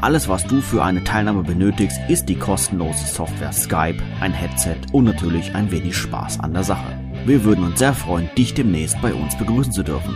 Alles, 0.00 0.28
was 0.28 0.46
du 0.46 0.60
für 0.60 0.84
eine 0.84 1.02
Teilnahme 1.02 1.42
benötigst, 1.42 1.98
ist 2.08 2.28
die 2.28 2.34
kostenlose 2.38 3.06
Software 3.06 3.52
Skype, 3.52 4.02
ein 4.20 4.32
Headset 4.32 4.76
und 4.92 5.04
natürlich 5.04 5.54
ein 5.54 5.70
wenig 5.70 5.96
Spaß 5.96 6.40
an 6.40 6.52
der 6.52 6.62
Sache. 6.62 6.98
Wir 7.24 7.42
würden 7.44 7.64
uns 7.64 7.78
sehr 7.78 7.94
freuen, 7.94 8.28
dich 8.36 8.52
demnächst 8.52 9.00
bei 9.00 9.14
uns 9.14 9.36
begrüßen 9.38 9.72
zu 9.72 9.82
dürfen. 9.82 10.14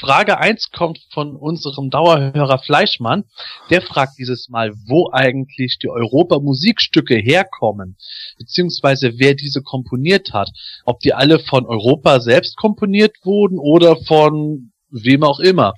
Frage 0.00 0.38
1 0.38 0.70
kommt 0.70 1.00
von 1.10 1.34
unserem 1.34 1.90
Dauerhörer 1.90 2.58
Fleischmann. 2.58 3.24
Der 3.70 3.82
fragt 3.82 4.18
dieses 4.18 4.48
Mal, 4.48 4.72
wo 4.86 5.10
eigentlich 5.12 5.78
die 5.82 5.88
Europa-Musikstücke 5.88 7.16
herkommen, 7.16 7.96
beziehungsweise 8.38 9.18
wer 9.18 9.34
diese 9.34 9.62
komponiert 9.62 10.32
hat. 10.32 10.50
Ob 10.84 11.00
die 11.00 11.14
alle 11.14 11.40
von 11.40 11.66
Europa 11.66 12.20
selbst 12.20 12.56
komponiert 12.56 13.16
wurden 13.24 13.58
oder 13.58 13.96
von 13.96 14.72
wem 14.90 15.24
auch 15.24 15.40
immer. 15.40 15.74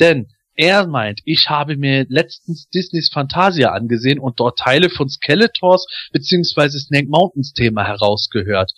Denn 0.00 0.26
er 0.54 0.86
meint, 0.86 1.20
ich 1.24 1.48
habe 1.48 1.76
mir 1.76 2.04
letztens 2.08 2.68
Disneys 2.68 3.10
Fantasia 3.10 3.70
angesehen 3.72 4.18
und 4.18 4.38
dort 4.38 4.58
Teile 4.58 4.90
von 4.90 5.08
Skeletors 5.08 5.86
beziehungsweise 6.12 6.78
Snake 6.78 7.08
Mountains 7.08 7.52
Thema 7.52 7.86
herausgehört. 7.86 8.72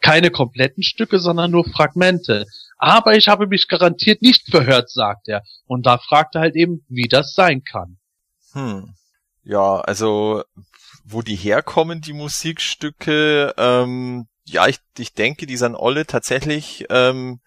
Keine 0.00 0.30
kompletten 0.30 0.82
Stücke, 0.82 1.20
sondern 1.20 1.52
nur 1.52 1.64
Fragmente. 1.64 2.46
Aber 2.82 3.14
ich 3.14 3.28
habe 3.28 3.46
mich 3.46 3.68
garantiert 3.68 4.22
nicht 4.22 4.50
verhört, 4.50 4.90
sagt 4.90 5.28
er. 5.28 5.42
Und 5.66 5.84
da 5.84 5.98
fragt 5.98 6.34
er 6.34 6.40
halt 6.40 6.56
eben, 6.56 6.82
wie 6.88 7.08
das 7.08 7.34
sein 7.34 7.62
kann. 7.62 7.98
Hm. 8.52 8.94
Ja, 9.42 9.80
also 9.80 10.42
wo 11.04 11.20
die 11.20 11.36
herkommen, 11.36 12.00
die 12.00 12.14
Musikstücke, 12.14 13.54
ähm, 13.58 14.28
ja, 14.44 14.66
ich, 14.66 14.78
ich 14.96 15.12
denke, 15.12 15.46
die 15.46 15.58
sind 15.58 15.76
alle 15.76 16.06
tatsächlich 16.06 16.86
ähm, 16.88 17.40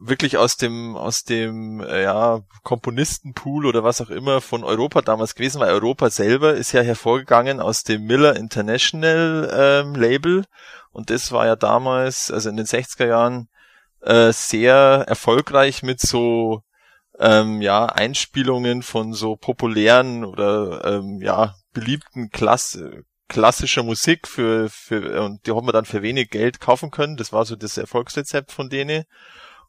wirklich 0.00 0.38
aus 0.38 0.56
dem 0.56 0.96
aus 0.96 1.22
dem 1.22 1.80
äh, 1.80 2.02
ja 2.02 2.40
Komponistenpool 2.62 3.66
oder 3.66 3.84
was 3.84 4.00
auch 4.00 4.10
immer 4.10 4.40
von 4.40 4.64
Europa 4.64 5.02
damals 5.02 5.36
gewesen, 5.36 5.60
weil 5.60 5.72
Europa 5.72 6.10
selber 6.10 6.54
ist 6.54 6.72
ja 6.72 6.80
hervorgegangen 6.80 7.60
aus 7.60 7.82
dem 7.82 8.06
Miller 8.06 8.34
International 8.34 9.84
ähm, 9.84 9.94
Label 9.94 10.46
und 10.90 11.10
das 11.10 11.30
war 11.32 11.46
ja 11.46 11.56
damals, 11.56 12.30
also 12.30 12.48
in 12.48 12.56
den 12.56 12.66
60er 12.66 13.06
Jahren 13.06 13.48
äh, 14.02 14.32
sehr 14.32 15.04
erfolgreich 15.06 15.82
mit 15.82 16.00
so 16.00 16.62
ähm, 17.18 17.60
ja 17.60 17.86
Einspielungen 17.86 18.82
von 18.82 19.12
so 19.12 19.36
populären 19.36 20.24
oder 20.24 20.84
ähm, 20.84 21.20
ja 21.20 21.54
beliebten 21.72 22.30
Klass 22.30 22.78
klassischer 23.28 23.82
Musik 23.82 24.26
für 24.26 24.68
für 24.70 25.22
und 25.22 25.46
die 25.46 25.52
haben 25.52 25.66
wir 25.66 25.72
dann 25.72 25.84
für 25.84 26.02
wenig 26.02 26.30
Geld 26.30 26.60
kaufen 26.60 26.90
können. 26.90 27.16
Das 27.16 27.32
war 27.32 27.44
so 27.44 27.56
das 27.56 27.76
Erfolgsrezept 27.76 28.52
von 28.52 28.68
denen. 28.70 29.04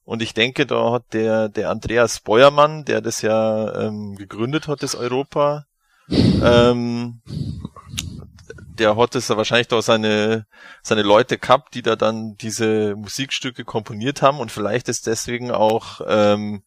Und 0.03 0.21
ich 0.21 0.33
denke, 0.33 0.65
da 0.65 0.91
hat 0.93 1.13
der 1.13 1.50
der 1.50 1.69
Andreas 1.69 2.21
Beuermann, 2.21 2.85
der 2.85 3.01
das 3.01 3.21
ja 3.21 3.88
ähm, 3.88 4.15
gegründet 4.15 4.67
hat, 4.67 4.81
das 4.81 4.95
Europa, 4.95 5.65
ähm, 6.09 7.21
der 8.81 8.97
hat 8.97 9.15
es 9.15 9.29
wahrscheinlich 9.29 9.67
da 9.67 9.81
seine, 9.81 10.47
seine 10.81 11.03
Leute 11.03 11.38
gehabt, 11.38 11.75
die 11.75 11.83
da 11.83 11.95
dann 11.95 12.35
diese 12.38 12.95
Musikstücke 12.95 13.63
komponiert 13.63 14.23
haben 14.23 14.39
und 14.39 14.51
vielleicht 14.51 14.89
ist 14.89 15.05
deswegen 15.05 15.51
auch, 15.51 16.01
ähm, 16.07 16.63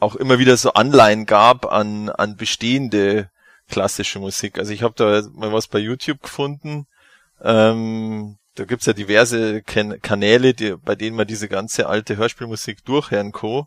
auch 0.00 0.16
immer 0.16 0.40
wieder 0.40 0.56
so 0.56 0.72
Anleihen 0.72 1.24
gab 1.24 1.72
an, 1.72 2.10
an 2.10 2.36
bestehende 2.36 3.30
klassische 3.68 4.18
Musik. 4.18 4.58
Also 4.58 4.72
ich 4.72 4.82
habe 4.82 4.94
da 4.96 5.22
mal 5.34 5.52
was 5.52 5.68
bei 5.68 5.78
YouTube 5.78 6.22
gefunden. 6.22 6.86
Ähm, 7.40 8.38
da 8.56 8.64
gibt's 8.64 8.86
ja 8.86 8.92
diverse 8.92 9.62
Kan 9.62 10.00
Kanäle, 10.02 10.52
die, 10.52 10.74
bei 10.76 10.96
denen 10.96 11.16
man 11.16 11.28
diese 11.28 11.48
ganze 11.48 11.88
alte 11.88 12.16
Hörspielmusik 12.16 12.84
durchhören 12.84 13.30
kann. 13.30 13.66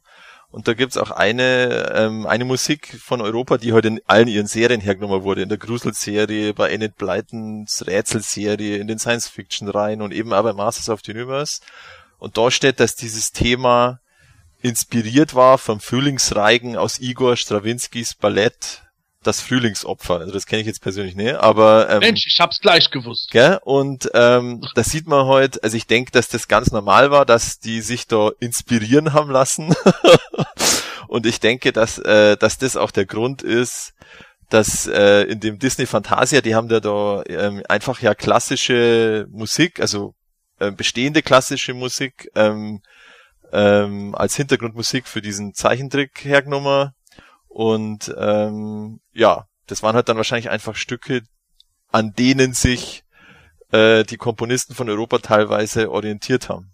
Und 0.52 0.68
da 0.68 0.74
gibt's 0.74 0.98
auch 0.98 1.12
eine, 1.12 1.94
ähm, 1.96 2.26
eine 2.26 2.44
Musik 2.44 3.00
von 3.00 3.22
Europa, 3.22 3.58
die 3.58 3.72
heute 3.72 3.90
in 3.90 4.02
allen 4.08 4.28
ihren 4.28 4.48
Serien 4.48 4.82
hergenommen 4.82 5.24
wurde. 5.24 5.44
In 5.44 5.50
der 5.50 5.60
Gruselserie, 5.60 6.54
bei 6.54 6.72
Enid 6.72 6.96
Blytons 6.98 7.86
Rätselserie, 7.86 8.78
in 8.78 8.88
den 8.88 8.98
Science-Fiction-Reihen 8.98 10.02
und 10.02 10.12
eben 10.12 10.34
auch 10.34 10.44
bei 10.44 10.54
Masters 10.54 10.90
of 10.90 11.02
the 11.06 11.12
Universe. 11.12 11.62
Und 12.18 12.38
da 12.38 12.50
steht, 12.50 12.80
dass 12.80 12.96
dieses 12.96 13.32
Thema 13.32 14.00
inspiriert 14.62 15.36
war 15.36 15.58
vom 15.58 15.80
Frühlingsreigen 15.80 16.78
aus 16.78 17.00
Igor 17.00 17.38
Strawinskys 17.38 18.16
Ballett 18.16 18.84
das 19.24 19.42
Frühlingsopfer. 19.42 20.20
Also 20.20 20.32
das 20.32 20.46
kenne 20.46 20.62
ich 20.62 20.68
jetzt 20.68 20.82
persönlich 20.82 21.16
nicht, 21.16 21.36
aber 21.36 21.90
ähm, 21.90 22.00
Mensch, 22.00 22.26
ich 22.26 22.40
hab's 22.40 22.60
gleich 22.60 22.90
gewusst. 22.90 23.32
Gell? 23.32 23.60
Und 23.64 24.10
ähm, 24.14 24.62
da 24.76 24.84
sieht 24.84 25.08
man 25.08 25.26
heute, 25.26 25.62
also 25.64 25.76
ich 25.76 25.88
denke, 25.88 26.12
dass 26.12 26.30
das 26.30 26.48
ganz 26.48 26.72
normal 26.72 27.12
war, 27.12 27.26
dass 27.26 27.60
die 27.60 27.82
sich 27.82 28.08
da 28.08 28.32
inspirieren 28.40 29.14
haben 29.14 29.30
lassen. 29.30 29.76
und 31.08 31.26
ich 31.26 31.40
denke, 31.40 31.74
dass, 31.74 31.98
äh, 32.00 32.38
dass 32.38 32.58
das 32.58 32.78
auch 32.78 32.92
der 32.92 33.06
Grund 33.06 33.42
ist, 33.42 33.94
dass 34.50 34.88
äh, 34.88 35.24
in 35.24 35.40
dem 35.40 35.60
Disney 35.60 35.86
Fantasia, 35.86 36.42
die 36.42 36.56
haben 36.56 36.70
da, 36.70 36.80
da 36.80 37.24
ähm, 37.28 37.62
einfach 37.68 38.02
ja 38.02 38.16
klassische 38.16 39.28
Musik, 39.30 39.80
also 39.80 40.16
äh, 40.60 40.72
bestehende 40.72 41.22
klassische 41.22 41.74
Musik 41.74 42.30
ähm, 42.36 42.82
ähm, 43.52 44.16
als 44.16 44.36
Hintergrundmusik 44.36 45.08
für 45.08 45.22
diesen 45.22 45.54
Zeichentrick 45.54 46.24
hergenommen. 46.24 46.92
Und 47.50 48.14
ähm, 48.18 49.02
ja, 49.12 49.48
das 49.68 49.84
waren 49.84 49.96
halt 49.96 50.08
dann 50.08 50.18
wahrscheinlich 50.18 50.50
einfach 50.50 50.76
Stücke, 50.76 51.24
an 51.92 52.14
denen 52.14 52.54
sich 52.54 53.04
äh, 53.72 54.04
die 54.04 54.18
Komponisten 54.18 54.76
von 54.76 54.90
Europa 54.90 55.20
teilweise 55.20 55.92
orientiert 55.92 56.48
haben. 56.50 56.72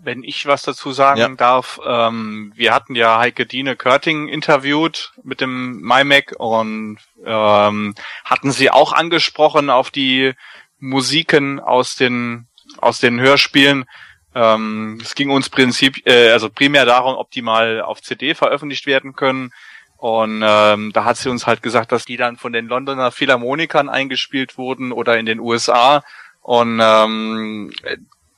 Wenn 0.00 0.22
ich 0.22 0.46
was 0.46 0.62
dazu 0.62 0.92
sagen 0.92 1.20
Ja. 1.20 1.28
darf, 1.28 1.80
ähm, 1.84 2.52
wir 2.54 2.72
hatten 2.72 2.94
ja 2.94 3.18
Heike 3.18 3.46
Dine 3.46 3.76
Körting 3.76 4.28
interviewt 4.28 5.12
mit 5.22 5.40
dem 5.40 5.80
MyMac 5.80 6.34
und 6.38 6.98
ähm, 7.24 7.94
hatten 8.24 8.52
sie 8.52 8.70
auch 8.70 8.92
angesprochen 8.92 9.70
auf 9.70 9.90
die 9.90 10.34
Musiken 10.78 11.58
aus 11.58 11.96
den 11.96 12.46
aus 12.78 13.00
den 13.00 13.18
Hörspielen. 13.18 13.86
Ähm, 14.34 14.98
es 15.02 15.14
ging 15.14 15.30
uns 15.30 15.48
Prinzip, 15.48 16.06
äh, 16.06 16.30
also 16.30 16.50
primär 16.50 16.84
darum, 16.84 17.16
ob 17.16 17.30
die 17.30 17.42
mal 17.42 17.80
auf 17.80 18.02
CD 18.02 18.34
veröffentlicht 18.34 18.86
werden 18.86 19.14
können. 19.14 19.52
Und 19.96 20.44
ähm, 20.46 20.92
da 20.92 21.04
hat 21.04 21.16
sie 21.16 21.28
uns 21.28 21.46
halt 21.46 21.62
gesagt, 21.62 21.90
dass 21.90 22.04
die 22.04 22.16
dann 22.16 22.36
von 22.36 22.52
den 22.52 22.68
Londoner 22.68 23.10
Philharmonikern 23.10 23.88
eingespielt 23.88 24.56
wurden 24.56 24.92
oder 24.92 25.18
in 25.18 25.26
den 25.26 25.40
USA. 25.40 26.04
Und 26.40 26.80
ähm, 26.80 27.72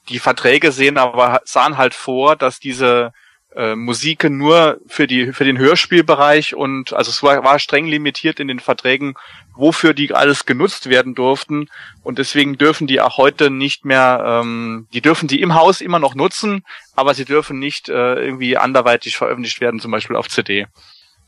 die 0.08 0.18
Verträge 0.18 0.72
sehen 0.72 0.96
aber 0.96 1.42
sahen 1.44 1.76
halt 1.76 1.94
vor, 1.94 2.34
dass 2.34 2.60
diese 2.60 3.12
äh, 3.54 3.74
Musiken 3.74 4.38
nur 4.38 4.80
für 4.86 5.06
die 5.06 5.32
für 5.32 5.44
den 5.44 5.58
Hörspielbereich 5.58 6.54
und 6.54 6.92
also 6.92 7.10
es 7.10 7.22
war, 7.22 7.44
war 7.44 7.58
streng 7.58 7.86
limitiert 7.86 8.40
in 8.40 8.48
den 8.48 8.60
Verträgen, 8.60 9.14
wofür 9.60 9.94
die 9.94 10.12
alles 10.14 10.46
genutzt 10.46 10.88
werden 10.88 11.14
durften 11.14 11.68
und 12.02 12.18
deswegen 12.18 12.58
dürfen 12.58 12.86
die 12.86 13.00
auch 13.00 13.16
heute 13.18 13.50
nicht 13.50 13.84
mehr, 13.84 14.40
ähm, 14.42 14.88
die 14.92 15.00
dürfen 15.00 15.28
die 15.28 15.40
im 15.40 15.54
Haus 15.54 15.80
immer 15.80 15.98
noch 15.98 16.14
nutzen, 16.14 16.64
aber 16.96 17.14
sie 17.14 17.24
dürfen 17.24 17.58
nicht 17.58 17.88
äh, 17.88 18.14
irgendwie 18.14 18.56
anderweitig 18.56 19.16
veröffentlicht 19.16 19.60
werden, 19.60 19.80
zum 19.80 19.90
Beispiel 19.90 20.16
auf 20.16 20.28
CD. 20.28 20.66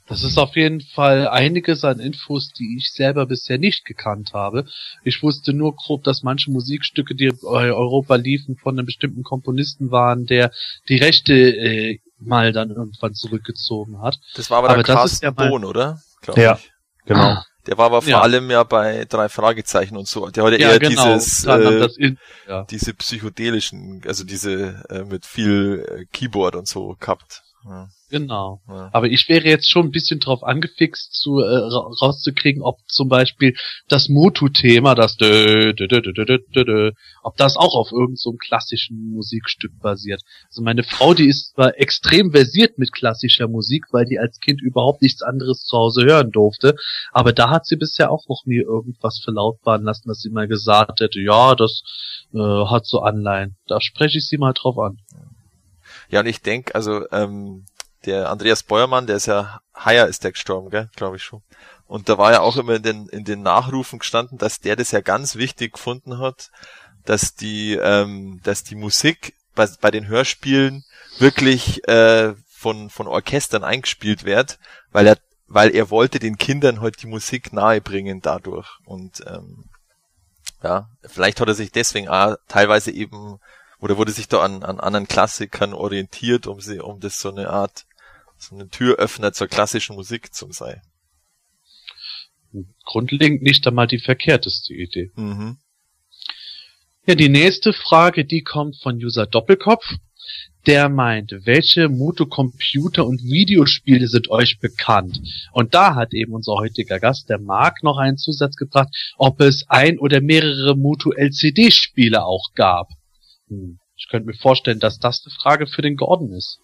Das 0.09 0.25
ist 0.25 0.37
auf 0.37 0.57
jeden 0.57 0.81
Fall 0.81 1.29
einiges 1.29 1.85
an 1.85 2.01
Infos, 2.01 2.53
die 2.53 2.77
ich 2.77 2.91
selber 2.93 3.25
bisher 3.27 3.57
nicht 3.59 3.85
gekannt 3.85 4.33
habe. 4.35 4.67
Ich 5.05 5.23
wusste 5.23 5.53
nur 5.53 5.77
grob, 5.77 6.03
dass 6.03 6.23
manche 6.25 6.51
Musikstücke, 6.51 7.15
die 7.15 7.31
bei 7.41 7.73
Europa 7.73 8.17
liefen, 8.17 8.57
von 8.57 8.77
einem 8.77 8.87
bestimmten 8.87 9.23
Komponisten 9.23 9.91
waren, 9.93 10.27
der 10.27 10.51
die 10.89 10.97
Rechte 10.97 11.35
äh, 11.35 12.01
mal 12.19 12.53
dann 12.53 12.71
irgendwann 12.71 13.15
zurückgezogen 13.15 14.03
hat. 14.03 14.19
Das 14.35 14.51
war 14.51 14.59
aber, 14.59 14.71
Aber 14.71 14.83
der 14.83 14.95
das 14.95 15.13
ist 15.13 15.23
Carsten 15.23 15.25
ja 15.25 15.49
Bohn, 15.51 15.65
oder? 15.65 16.01
Glaub 16.21 16.37
Ja, 16.37 16.57
ich. 16.57 16.73
genau. 17.07 17.21
Ah, 17.21 17.45
Der 17.67 17.79
war 17.79 17.87
aber 17.87 18.03
vor 18.03 18.11
Ja. 18.11 18.21
allem 18.21 18.51
ja 18.51 18.65
bei 18.65 19.05
drei 19.05 19.29
Fragezeichen 19.29 19.97
und 19.97 20.09
so. 20.09 20.29
Der 20.29 20.45
hat 20.45 20.53
ja, 20.59 20.71
eher 20.73 20.79
genau. 20.81 21.15
dieses, 21.15 21.45
äh, 21.45 22.15
ja. 22.49 22.65
diese 22.65 22.93
psychedelischen, 22.95 24.03
also 24.07 24.25
diese 24.25 24.85
äh, 24.91 25.05
mit 25.05 25.27
viel 25.27 25.87
äh, 25.89 26.05
Keyboard 26.13 26.57
und 26.57 26.67
so 26.67 26.97
gehabt. 26.99 27.43
Ja, 27.65 27.89
Genau. 28.11 28.61
ja. 28.69 28.91
Aber 28.93 29.07
ich 29.09 29.29
wäre 29.29 29.47
jetzt 29.47 29.71
schon 29.71 29.87
ein 29.87 29.91
bisschen 29.91 30.21
drauf 30.21 30.43
angefixt, 30.43 31.15
zu, 31.15 31.39
äh, 31.39 31.45
ra- 31.47 31.91
rauszukriegen, 32.03 32.61
ob 32.63 32.77
zum 32.87 33.09
Beispiel 33.09 33.55
das 33.89 34.09
Motu-Thema, 34.11 34.95
das 34.95 35.17
dö, 35.17 35.73
dö, 35.73 35.87
dö, 35.89 36.03
dö, 36.03 36.13
dö, 36.13 36.25
dö, 36.39 36.65
dö, 36.65 36.91
ob 37.23 37.37
das 37.39 37.57
auch 37.57 37.75
auf 37.75 37.91
irgendeinem 37.91 38.17
so 38.17 38.33
klassischen 38.33 39.13
Musikstück 39.13 39.73
basiert. 39.81 40.21
Also 40.49 40.63
meine 40.63 40.83
Frau, 40.83 41.15
die 41.15 41.27
ist 41.29 41.55
zwar 41.55 41.79
extrem 41.79 42.33
versiert 42.33 42.77
mit 42.79 42.93
klassischer 42.93 43.49
Musik, 43.49 43.85
weil 43.93 44.05
die 44.05 44.19
als 44.19 44.41
Kind 44.41 44.61
überhaupt 44.61 45.01
nichts 45.01 45.23
anderes 45.23 45.65
zu 45.65 45.77
Hause 45.79 46.05
hören 46.05 46.31
durfte, 46.33 46.75
aber 47.13 47.33
da 47.33 47.49
hat 47.49 47.65
sie 47.67 47.77
bisher 47.77 48.11
auch 48.11 48.29
noch 48.29 48.43
nie 48.45 48.59
irgendwas 48.61 49.21
verlautbaren 49.25 49.85
lassen, 49.85 50.09
dass 50.09 50.21
sie 50.21 50.31
mal 50.31 50.49
gesagt 50.49 51.01
hätte, 51.01 51.21
ja, 51.21 51.55
das 51.55 51.83
äh, 52.35 52.39
hat 52.39 52.85
so 52.87 53.01
Anleihen. 53.01 53.57
Da 53.69 53.81
spreche 53.81 54.19
ich 54.19 54.27
sie 54.27 54.37
mal 54.39 54.53
drauf 54.53 54.79
an. 54.79 54.99
Ja, 55.13 55.19
und 56.21 56.27
ich 56.27 56.43
denk, 56.43 56.75
also 56.75 57.11
ähm, 57.11 57.67
der 58.05 58.31
Andreas 58.31 58.63
Beuermann, 58.63 59.07
der 59.07 59.17
ist 59.17 59.27
ja, 59.27 59.61
Haier 59.75 60.07
ist 60.07 60.25
der 60.25 60.33
gestorben, 60.33 60.71
gell, 60.71 60.91
glaube 60.97 61.17
ich 61.17 61.23
schon. 61.23 61.43
Und 61.87 62.09
da 62.09 62.19
war 62.19 62.33
ja 62.33 62.41
auch 62.41 62.57
immer 62.57 62.77
in 62.77 62.83
den, 62.83 63.09
in 63.09 63.25
den 63.25 63.43
Nachrufen 63.43 63.99
gestanden, 63.99 64.39
dass 64.39 64.61
der 64.61 64.77
das 64.77 64.93
ja 64.93 65.01
ganz 65.01 65.37
wichtig 65.37 65.75
gefunden 65.75 66.19
hat, 66.19 66.51
dass 67.05 67.35
die, 67.35 67.75
ähm, 67.75 68.41
dass 68.43 68.65
die 68.65 68.75
Musik 68.75 69.35
bei, 69.55 69.69
bei 69.81 69.91
den 69.91 70.07
Hörspielen 70.07 70.85
wirklich 71.19 71.87
äh, 71.89 72.35
von, 72.49 72.91
von 72.91 73.07
Orchestern 73.07 73.65
eingespielt 73.65 74.25
wird, 74.25 74.59
weil 74.93 75.07
er, 75.07 75.19
weil 75.49 75.75
er 75.75 75.91
wollte 75.91 76.19
den 76.19 76.39
Kindern 76.39 76.81
halt 76.81 77.03
die 77.03 77.09
Musik 77.09 77.53
nahebringen 77.53 78.21
dadurch. 78.23 78.69
Und 78.85 79.23
ähm, 79.27 79.65
ja, 80.63 80.89
vielleicht 81.03 81.41
hat 81.41 81.49
er 81.49 81.55
sich 81.55 81.73
deswegen 81.73 82.09
auch 82.09 82.37
teilweise 82.49 82.91
eben 82.91 83.39
oder 83.83 83.99
wurde 83.99 84.13
sich 84.13 84.29
da 84.29 84.41
an, 84.41 84.63
an 84.63 84.79
anderen 84.79 85.09
Klassikern 85.09 85.75
orientiert, 85.75 86.47
um 86.47 86.61
sie, 86.61 86.79
um 86.79 87.01
das 87.01 87.19
so 87.19 87.31
eine 87.31 87.51
Art, 87.51 87.85
so 88.39 88.55
eine 88.55 88.69
Türöffner 88.69 89.33
zur 89.33 89.49
klassischen 89.49 89.97
Musik 89.97 90.33
zu 90.33 90.53
sein. 90.53 90.81
Grundlegend 92.85 93.43
nicht 93.43 93.67
einmal 93.67 93.89
die 93.89 93.99
verkehrteste 93.99 94.73
Idee. 94.73 95.11
Mhm. 95.17 95.59
Ja, 97.07 97.17
die 97.17 97.29
nächste 97.29 97.73
Frage, 97.73 98.25
die 98.25 98.43
kommt 98.43 98.77
von 98.81 99.03
User 99.03 99.27
Doppelkopf. 99.27 99.85
Der 100.69 100.89
meint, 100.89 101.35
welche 101.45 101.89
Moto-Computer- 101.89 103.05
und 103.05 103.25
Videospiele 103.25 104.07
sind 104.07 104.31
euch 104.31 104.61
bekannt? 104.61 105.21
Und 105.51 105.75
da 105.75 105.97
hat 105.97 106.15
eben 106.15 106.35
unser 106.35 106.53
heutiger 106.53 107.01
Gast, 107.01 107.29
der 107.29 107.41
Marc, 107.41 107.83
noch 107.83 107.99
einen 107.99 108.17
Zusatz 108.17 108.55
gebracht, 108.55 108.95
ob 109.19 109.41
es 109.41 109.65
ein 109.69 109.99
oder 109.99 110.21
mehrere 110.21 110.77
Moto-LCD-Spiele 110.77 112.25
auch 112.25 112.53
gab. 112.55 112.91
Hm. 113.53 113.79
Ich 113.97 114.09
könnte 114.09 114.27
mir 114.27 114.35
vorstellen, 114.35 114.81
dass 114.81 114.99
das 114.99 115.23
eine 115.25 115.35
Frage 115.41 115.67
für 115.67 115.83
den 115.83 115.97
Gordon 115.97 116.33
ist. 116.33 116.59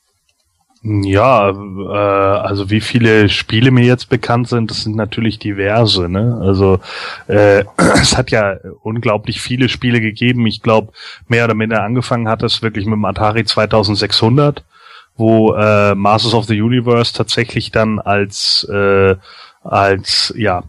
Ja, 0.83 1.51
äh, 1.51 2.39
also 2.41 2.71
wie 2.71 2.81
viele 2.81 3.29
Spiele 3.29 3.73
mir 3.73 3.85
jetzt 3.85 4.09
bekannt 4.09 4.49
sind, 4.49 4.71
das 4.71 4.85
sind 4.85 4.95
natürlich 4.95 5.39
diverse. 5.39 6.09
Ne? 6.09 6.39
Also 6.41 6.81
äh, 7.27 7.65
es 8.01 8.17
hat 8.17 8.31
ja 8.31 8.57
unglaublich 8.83 9.41
viele 9.41 9.69
Spiele 9.69 10.01
gegeben. 10.01 10.47
Ich 10.47 10.63
glaube, 10.63 10.93
mehr 11.27 11.45
oder 11.45 11.55
minder 11.55 11.83
angefangen 11.83 12.29
hat 12.29 12.43
es 12.43 12.63
wirklich 12.63 12.87
mit 12.87 12.95
dem 12.95 13.05
Atari 13.05 13.45
2600, 13.45 14.65
wo 15.17 15.53
äh, 15.55 15.95
Masters 15.95 16.35
of 16.35 16.47
the 16.47 16.61
Universe 16.61 17.13
tatsächlich 17.13 17.73
dann 17.73 17.99
als 17.99 18.67
äh, 18.73 19.17
als 19.63 20.33
ja 20.37 20.63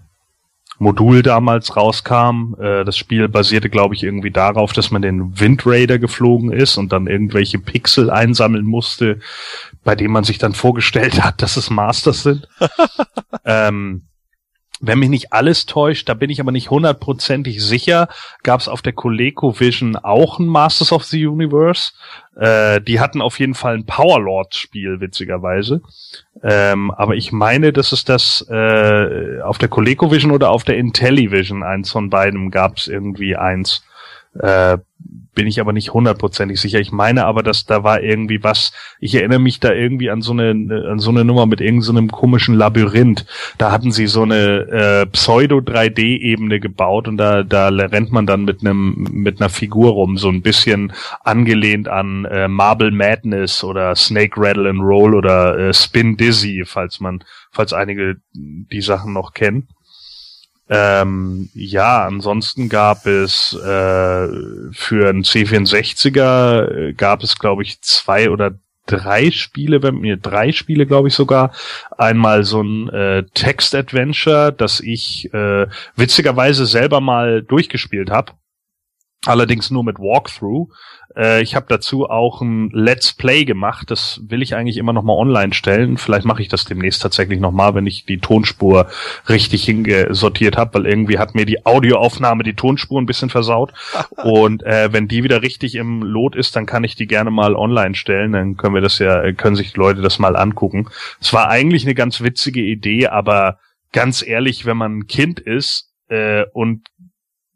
Modul 0.79 1.21
damals 1.21 1.75
rauskam. 1.75 2.55
Äh, 2.59 2.85
das 2.85 2.97
Spiel 2.97 3.27
basierte, 3.27 3.69
glaube 3.69 3.95
ich, 3.95 4.03
irgendwie 4.03 4.31
darauf, 4.31 4.73
dass 4.73 4.91
man 4.91 5.01
den 5.01 5.39
Wind 5.39 5.65
Raider 5.65 5.99
geflogen 5.99 6.51
ist 6.51 6.77
und 6.77 6.91
dann 6.91 7.07
irgendwelche 7.07 7.59
Pixel 7.59 8.09
einsammeln 8.09 8.65
musste, 8.65 9.19
bei 9.83 9.95
denen 9.95 10.13
man 10.13 10.23
sich 10.23 10.37
dann 10.37 10.53
vorgestellt 10.53 11.23
hat, 11.23 11.41
dass 11.41 11.57
es 11.57 11.69
Masters 11.69 12.23
sind. 12.23 12.47
ähm, 13.45 14.03
wenn 14.81 14.99
mich 14.99 15.09
nicht 15.09 15.33
alles 15.33 15.65
täuscht, 15.65 16.07
da 16.07 16.13
bin 16.13 16.29
ich 16.29 16.39
aber 16.39 16.51
nicht 16.51 16.69
hundertprozentig 16.69 17.63
sicher, 17.63 18.07
gab 18.43 18.61
es 18.61 18.67
auf 18.67 18.81
der 18.81 18.93
ColecoVision 18.93 19.97
auch 19.97 20.39
ein 20.39 20.47
Masters 20.47 20.91
of 20.91 21.03
the 21.03 21.25
Universe. 21.25 21.91
Äh, 22.37 22.81
die 22.81 22.99
hatten 22.99 23.21
auf 23.21 23.39
jeden 23.39 23.55
Fall 23.55 23.75
ein 23.75 23.85
Powerlord-Spiel, 23.85 25.01
witzigerweise. 25.01 25.81
Ähm, 26.41 26.91
aber 26.91 27.15
ich 27.15 27.31
meine, 27.31 27.73
dass 27.73 27.91
es 27.91 28.05
das 28.05 28.45
äh, 28.49 29.41
auf 29.41 29.57
der 29.57 29.69
ColecoVision 29.69 30.31
oder 30.31 30.49
auf 30.49 30.63
der 30.63 30.77
Intellivision, 30.77 31.63
eins 31.63 31.91
von 31.91 32.09
beiden, 32.09 32.49
gab 32.49 32.77
es 32.77 32.87
irgendwie 32.87 33.35
eins. 33.35 33.83
Äh, 34.39 34.77
bin 35.39 35.47
ich 35.47 35.62
aber 35.62 35.71
nicht 35.71 35.93
hundertprozentig 35.93 36.60
sicher. 36.60 36.82
Ich 36.82 36.91
meine 36.91 37.23
aber, 37.23 37.43
dass 37.43 37.65
da 37.65 37.82
war 37.82 38.04
irgendwie 38.04 38.43
was. 38.43 38.73
Ich 38.99 39.15
erinnere 39.15 39.39
mich 39.39 39.62
da 39.62 39.71
irgendwie 39.71 40.10
an 40.10 40.21
so 40.21 40.34
eine 40.34 40.49
an 40.52 40.99
so 40.99 41.12
eine 41.12 41.23
Nummer 41.23 41.45
mit 41.45 41.62
irgendeinem 41.62 42.10
so 42.10 42.17
komischen 42.17 42.56
Labyrinth. 42.56 43.25
Da 43.58 43.71
hatten 43.71 43.93
sie 43.93 44.08
so 44.08 44.23
eine 44.23 44.67
äh, 44.67 45.06
Pseudo 45.06 45.60
3D 45.60 46.02
Ebene 46.02 46.60
gebaut 46.60 47.08
und 47.08 47.15
da 47.15 47.43
da 47.43 47.69
rennt 47.69 48.12
man 48.12 48.25
dann 48.25 48.43
mit 48.43 48.60
einem 48.60 49.08
mit 49.13 49.39
einer 49.39 49.49
Figur 49.49 49.91
rum, 49.91 50.17
so 50.17 50.28
ein 50.28 50.41
bisschen 50.41 50.91
angelehnt 51.23 51.88
an 51.88 52.25
äh, 52.25 52.49
Marble 52.49 52.91
Madness 52.91 53.63
oder 53.63 53.95
Snake 53.95 54.34
Rattle 54.36 54.69
and 54.69 54.82
Roll 54.82 55.15
oder 55.15 55.58
äh, 55.58 55.73
Spin 55.73 56.17
Dizzy, 56.17 56.65
falls 56.65 56.99
man 56.99 57.23
falls 57.49 57.71
einige 57.71 58.17
die 58.34 58.82
Sachen 58.82 59.13
noch 59.13 59.34
kennen. 59.34 59.69
Ähm, 60.69 61.49
ja, 61.55 62.05
ansonsten 62.05 62.69
gab 62.69 63.08
es 63.08 63.53
äh, 63.53 64.27
für 64.71 65.10
einen 65.10 65.23
C64er 65.23 66.89
äh, 66.89 66.93
gab 66.93 67.23
es, 67.23 67.39
glaube 67.39 67.63
ich, 67.63 67.82
zwei 67.82 68.29
oder 68.29 68.53
drei 68.86 69.32
Spiele 69.32 69.79
bei 69.79 69.91
mir, 69.91 70.17
drei 70.17 70.51
Spiele 70.51 70.86
glaube 70.86 71.08
ich 71.08 71.15
sogar. 71.15 71.51
Einmal 71.97 72.43
so 72.43 72.62
ein 72.62 72.89
äh, 72.89 73.23
Text-Adventure, 73.34 74.51
das 74.51 74.79
ich 74.79 75.34
äh, 75.34 75.67
witzigerweise 75.95 76.65
selber 76.65 77.01
mal 77.01 77.41
durchgespielt 77.41 78.12
habe. 78.12 78.34
Allerdings 79.25 79.69
nur 79.69 79.84
mit 79.84 79.99
Walkthrough. 79.99 80.69
Äh, 81.15 81.41
ich 81.41 81.53
habe 81.53 81.65
dazu 81.67 82.10
auch 82.10 82.39
ein 82.41 82.69
Let's 82.71 83.12
Play 83.12 83.43
gemacht. 83.43 83.91
Das 83.91 84.21
will 84.23 84.41
ich 84.41 84.55
eigentlich 84.55 84.77
immer 84.77 84.93
noch 84.93 85.03
mal 85.03 85.13
online 85.13 85.53
stellen. 85.53 85.97
Vielleicht 85.97 86.25
mache 86.25 86.41
ich 86.41 86.47
das 86.47 86.63
demnächst 86.63 87.01
tatsächlich 87.01 87.41
noch 87.41 87.51
mal, 87.51 87.75
wenn 87.75 87.86
ich 87.86 88.05
die 88.05 88.19
Tonspur 88.19 88.88
richtig 89.27 89.65
hingesortiert 89.65 90.55
habe, 90.55 90.75
weil 90.75 90.88
irgendwie 90.88 91.19
hat 91.19 91.36
mir 91.36 91.45
die 91.45 91.65
Audioaufnahme 91.65 92.43
die 92.43 92.53
Tonspur 92.53 93.01
ein 93.01 93.05
bisschen 93.05 93.29
versaut. 93.29 93.73
Und 94.23 94.63
äh, 94.63 94.93
wenn 94.93 95.10
die 95.10 95.23
wieder 95.23 95.41
richtig 95.41 95.75
im 95.75 96.01
Lot 96.01 96.38
ist, 96.38 96.55
dann 96.55 96.65
kann 96.65 96.86
ich 96.86 96.95
die 96.95 97.08
gerne 97.08 97.29
mal 97.29 97.55
online 97.55 97.95
stellen. 97.95 98.32
Dann 98.32 98.55
können 98.55 98.75
wir 98.75 98.82
das 98.82 98.99
ja, 98.99 99.34
können 99.34 99.58
sich 99.58 99.73
die 99.73 99.79
Leute 99.79 100.01
das 100.01 100.19
mal 100.19 100.38
angucken. 100.38 100.88
Es 101.19 101.34
war 101.34 101.49
eigentlich 101.49 101.84
eine 101.84 101.95
ganz 101.95 102.21
witzige 102.21 102.62
Idee, 102.62 103.08
aber 103.08 103.60
ganz 103.91 104.25
ehrlich, 104.25 104.65
wenn 104.65 104.77
man 104.77 104.99
ein 104.99 105.08
Kind 105.08 105.41
ist 105.41 105.91
äh, 106.08 106.45
und 106.53 106.88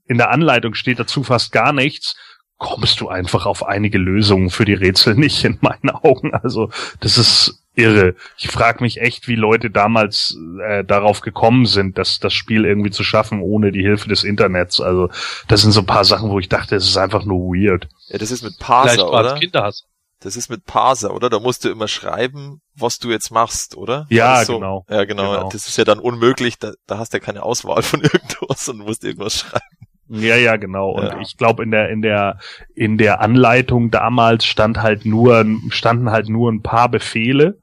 in 0.05 0.17
der 0.17 0.31
Anleitung 0.31 0.73
steht 0.73 0.99
dazu 0.99 1.23
fast 1.23 1.51
gar 1.51 1.73
nichts, 1.73 2.15
kommst 2.57 3.01
du 3.01 3.09
einfach 3.09 3.45
auf 3.45 3.65
einige 3.65 3.97
Lösungen 3.97 4.49
für 4.49 4.65
die 4.65 4.73
Rätsel 4.73 5.15
nicht 5.15 5.43
in 5.43 5.57
meinen 5.61 5.89
Augen. 5.89 6.33
Also 6.33 6.69
das 6.99 7.17
ist 7.17 7.63
irre. 7.75 8.15
Ich 8.37 8.47
frage 8.47 8.83
mich 8.83 9.01
echt, 9.01 9.27
wie 9.27 9.35
Leute 9.35 9.69
damals 9.69 10.37
äh, 10.61 10.83
darauf 10.83 11.21
gekommen 11.21 11.65
sind, 11.65 11.97
dass 11.97 12.19
das 12.19 12.33
Spiel 12.33 12.65
irgendwie 12.65 12.91
zu 12.91 13.03
schaffen 13.03 13.41
ohne 13.41 13.71
die 13.71 13.81
Hilfe 13.81 14.07
des 14.07 14.23
Internets. 14.23 14.79
Also 14.79 15.09
das 15.47 15.61
sind 15.61 15.71
so 15.71 15.81
ein 15.81 15.85
paar 15.85 16.05
Sachen, 16.05 16.29
wo 16.29 16.39
ich 16.39 16.49
dachte, 16.49 16.75
es 16.75 16.87
ist 16.87 16.97
einfach 16.97 17.25
nur 17.25 17.39
weird. 17.53 17.87
Ja, 18.07 18.17
das 18.17 18.31
ist 18.31 18.43
mit 18.43 18.57
Parser, 18.59 19.09
oder? 19.11 19.35
Kinderhass. 19.39 19.83
Das 20.19 20.37
ist 20.37 20.49
mit 20.49 20.63
Parser, 20.63 21.13
oder? 21.13 21.29
Da 21.29 21.39
musst 21.39 21.65
du 21.65 21.69
immer 21.69 21.89
schreiben, 21.89 22.61
was 22.75 22.97
du 22.97 23.09
jetzt 23.09 23.29
machst, 23.29 23.75
oder? 23.75 24.05
Ja, 24.09 24.45
so? 24.45 24.53
genau. 24.53 24.85
Ja, 24.89 25.03
genau. 25.03 25.33
Genau. 25.33 25.49
Das 25.49 25.67
ist 25.67 25.77
ja 25.77 25.83
dann 25.83 25.99
unmöglich, 25.99 26.57
da, 26.59 26.71
da 26.87 26.97
hast 26.97 27.11
du 27.11 27.17
ja 27.17 27.23
keine 27.23 27.43
Auswahl 27.43 27.81
von 27.81 28.01
irgendwas 28.03 28.69
und 28.69 28.77
musst 28.77 29.03
irgendwas 29.03 29.39
schreiben. 29.39 29.65
Ja, 30.09 30.35
ja, 30.35 30.57
genau. 30.57 30.91
Und 30.91 31.05
Ja. 31.05 31.19
ich 31.21 31.37
glaube, 31.37 31.63
in 31.63 31.71
der, 31.71 31.89
in 31.89 32.01
der, 32.01 32.37
in 32.75 32.97
der 32.97 33.21
Anleitung 33.21 33.89
damals 33.89 34.45
stand 34.45 34.81
halt 34.81 35.05
nur, 35.05 35.45
standen 35.69 36.11
halt 36.11 36.29
nur 36.29 36.51
ein 36.51 36.61
paar 36.61 36.89
Befehle, 36.89 37.59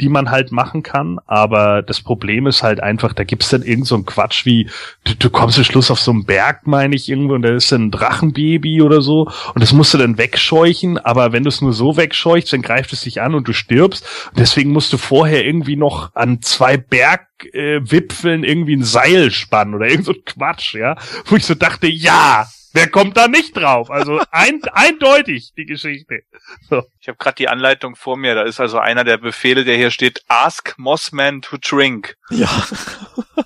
die 0.00 0.08
man 0.08 0.30
halt 0.30 0.52
machen 0.52 0.82
kann. 0.82 1.18
Aber 1.26 1.82
das 1.82 2.00
Problem 2.00 2.46
ist 2.46 2.62
halt 2.62 2.80
einfach, 2.80 3.12
da 3.12 3.24
gibt's 3.24 3.50
dann 3.50 3.62
irgend 3.62 3.86
so 3.86 3.96
ein 3.96 4.04
Quatsch 4.04 4.44
wie, 4.44 4.68
du, 5.04 5.14
du 5.14 5.30
kommst 5.30 5.58
am 5.58 5.64
Schluss 5.64 5.90
auf 5.90 6.00
so 6.00 6.10
einen 6.10 6.24
Berg, 6.24 6.66
meine 6.66 6.94
ich, 6.94 7.08
irgendwo, 7.08 7.34
und 7.34 7.42
da 7.42 7.54
ist 7.54 7.70
dann 7.72 7.86
ein 7.86 7.90
Drachenbaby 7.90 8.82
oder 8.82 9.00
so. 9.00 9.28
Und 9.54 9.62
das 9.62 9.72
musst 9.72 9.94
du 9.94 9.98
dann 9.98 10.18
wegscheuchen. 10.18 10.98
Aber 10.98 11.32
wenn 11.32 11.44
du 11.44 11.48
es 11.48 11.60
nur 11.60 11.72
so 11.72 11.96
wegscheuchst, 11.96 12.52
dann 12.52 12.62
greift 12.62 12.92
es 12.92 13.02
dich 13.02 13.20
an 13.20 13.34
und 13.34 13.48
du 13.48 13.52
stirbst. 13.52 14.04
Und 14.30 14.38
deswegen 14.38 14.70
musst 14.70 14.92
du 14.92 14.96
vorher 14.96 15.44
irgendwie 15.44 15.76
noch 15.76 16.14
an 16.14 16.42
zwei 16.42 16.76
Berg 16.76 17.28
äh, 17.52 17.80
irgendwie 17.84 18.76
ein 18.76 18.84
Seil 18.84 19.30
spannen 19.30 19.74
oder 19.74 19.88
irgend 19.88 20.06
so 20.06 20.12
ein 20.12 20.24
Quatsch, 20.24 20.74
ja, 20.74 20.96
wo 21.26 21.36
ich 21.36 21.44
so 21.44 21.54
dachte, 21.54 21.86
ja, 21.86 22.46
wer 22.74 22.88
kommt 22.88 23.16
da 23.16 23.28
nicht 23.28 23.56
drauf? 23.56 23.90
Also 23.90 24.20
ein, 24.30 24.60
eindeutig 24.72 25.52
die 25.56 25.64
Geschichte. 25.64 26.20
So. 26.68 26.82
Ich 27.00 27.08
habe 27.08 27.16
gerade 27.16 27.36
die 27.36 27.48
Anleitung 27.48 27.96
vor 27.96 28.18
mir. 28.18 28.34
Da 28.34 28.42
ist 28.42 28.60
also 28.60 28.78
einer 28.78 29.04
der 29.04 29.16
Befehle, 29.16 29.64
der 29.64 29.76
hier 29.76 29.90
steht: 29.90 30.22
Ask 30.28 30.74
Mossman 30.76 31.40
to 31.40 31.56
drink. 31.56 32.16
Ja. 32.30 32.50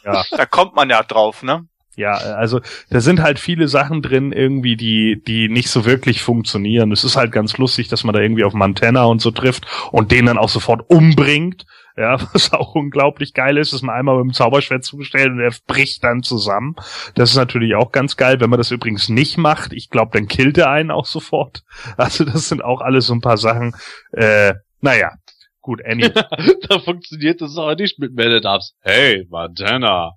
Ja. 0.05 0.25
Da 0.31 0.47
kommt 0.47 0.75
man 0.75 0.91
ja 0.91 1.03
drauf, 1.03 1.43
ne? 1.43 1.67
Ja, 1.97 2.12
also 2.12 2.61
da 2.91 3.01
sind 3.01 3.21
halt 3.21 3.41
viele 3.41 3.67
Sachen 3.67 4.03
drin 4.03 4.31
irgendwie, 4.31 4.77
die 4.77 5.21
die 5.27 5.49
nicht 5.49 5.69
so 5.69 5.85
wirklich 5.85 6.23
funktionieren. 6.23 6.93
Es 6.93 7.03
ist 7.03 7.17
halt 7.17 7.33
ganz 7.33 7.59
lustig, 7.59 7.88
dass 7.88 8.05
man 8.05 8.14
da 8.14 8.21
irgendwie 8.21 8.45
auf 8.45 8.55
Montana 8.55 9.05
und 9.05 9.21
so 9.21 9.33
trifft 9.33 9.67
und 9.91 10.12
den 10.12 10.27
dann 10.27 10.38
auch 10.38 10.49
sofort 10.49 10.88
umbringt. 10.88 11.67
Ja, 11.99 12.17
was 12.33 12.53
auch 12.53 12.77
unglaublich 12.77 13.35
geil 13.35 13.59
ist, 13.59 13.73
dass 13.73 13.83
man 13.83 13.97
einmal 13.97 14.19
mit 14.19 14.27
dem 14.27 14.33
Zauberschwert 14.33 14.85
zugestellt 14.85 15.33
und 15.33 15.41
er 15.41 15.53
bricht 15.67 16.05
dann 16.05 16.23
zusammen. 16.23 16.77
Das 17.17 17.31
ist 17.31 17.37
natürlich 17.37 17.75
auch 17.75 17.91
ganz 17.91 18.17
geil, 18.17 18.41
wenn 18.41 18.51
man 18.51 18.59
das 18.59 18.71
übrigens 18.71 19.09
nicht 19.09 19.37
macht. 19.37 19.73
Ich 19.73 19.91
glaube, 19.91 20.13
dann 20.13 20.29
killt 20.29 20.57
er 20.59 20.71
einen 20.71 20.91
auch 20.91 21.07
sofort. 21.07 21.65
Also 21.97 22.25
das 22.25 22.49
sind 22.49 22.63
auch 22.63 22.81
alles 22.81 23.07
so 23.07 23.15
ein 23.15 23.21
paar 23.21 23.39
Sachen. 23.39 23.75
Äh, 24.13 24.55
naja, 24.81 25.13
gut, 25.61 25.81
Annie. 25.85 26.11
da 26.69 26.79
funktioniert 26.79 27.41
das 27.41 27.57
aber 27.57 27.75
nicht 27.75 27.99
mit 27.99 28.15
Man-at-Arms. 28.15 28.75
Hey, 28.81 29.27
Montana. 29.29 30.13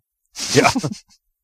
Ja, 0.54 0.72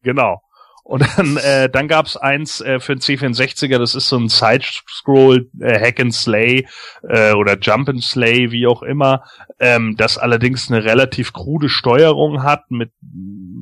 genau. 0.04 0.42
Und 0.88 1.04
dann, 1.18 1.36
äh, 1.36 1.70
dann 1.70 1.90
gab's 1.90 2.16
eins 2.16 2.62
äh, 2.62 2.80
für 2.80 2.96
den 2.96 3.02
C64er, 3.02 3.78
das 3.78 3.94
ist 3.94 4.08
so 4.08 4.16
ein 4.16 4.30
Side-Scroll, 4.30 5.50
äh, 5.60 5.80
Hack 5.82 6.00
and 6.00 6.14
Slay 6.14 6.66
äh, 7.10 7.34
oder 7.34 7.58
Jump 7.60 7.90
and 7.90 8.02
Slay, 8.02 8.52
wie 8.52 8.68
auch 8.68 8.84
immer, 8.84 9.24
ähm, 9.60 9.96
das 9.98 10.18
allerdings 10.18 10.72
eine 10.72 10.86
relativ 10.86 11.34
krude 11.34 11.68
Steuerung 11.68 12.42
hat 12.42 12.72
mit 12.72 12.92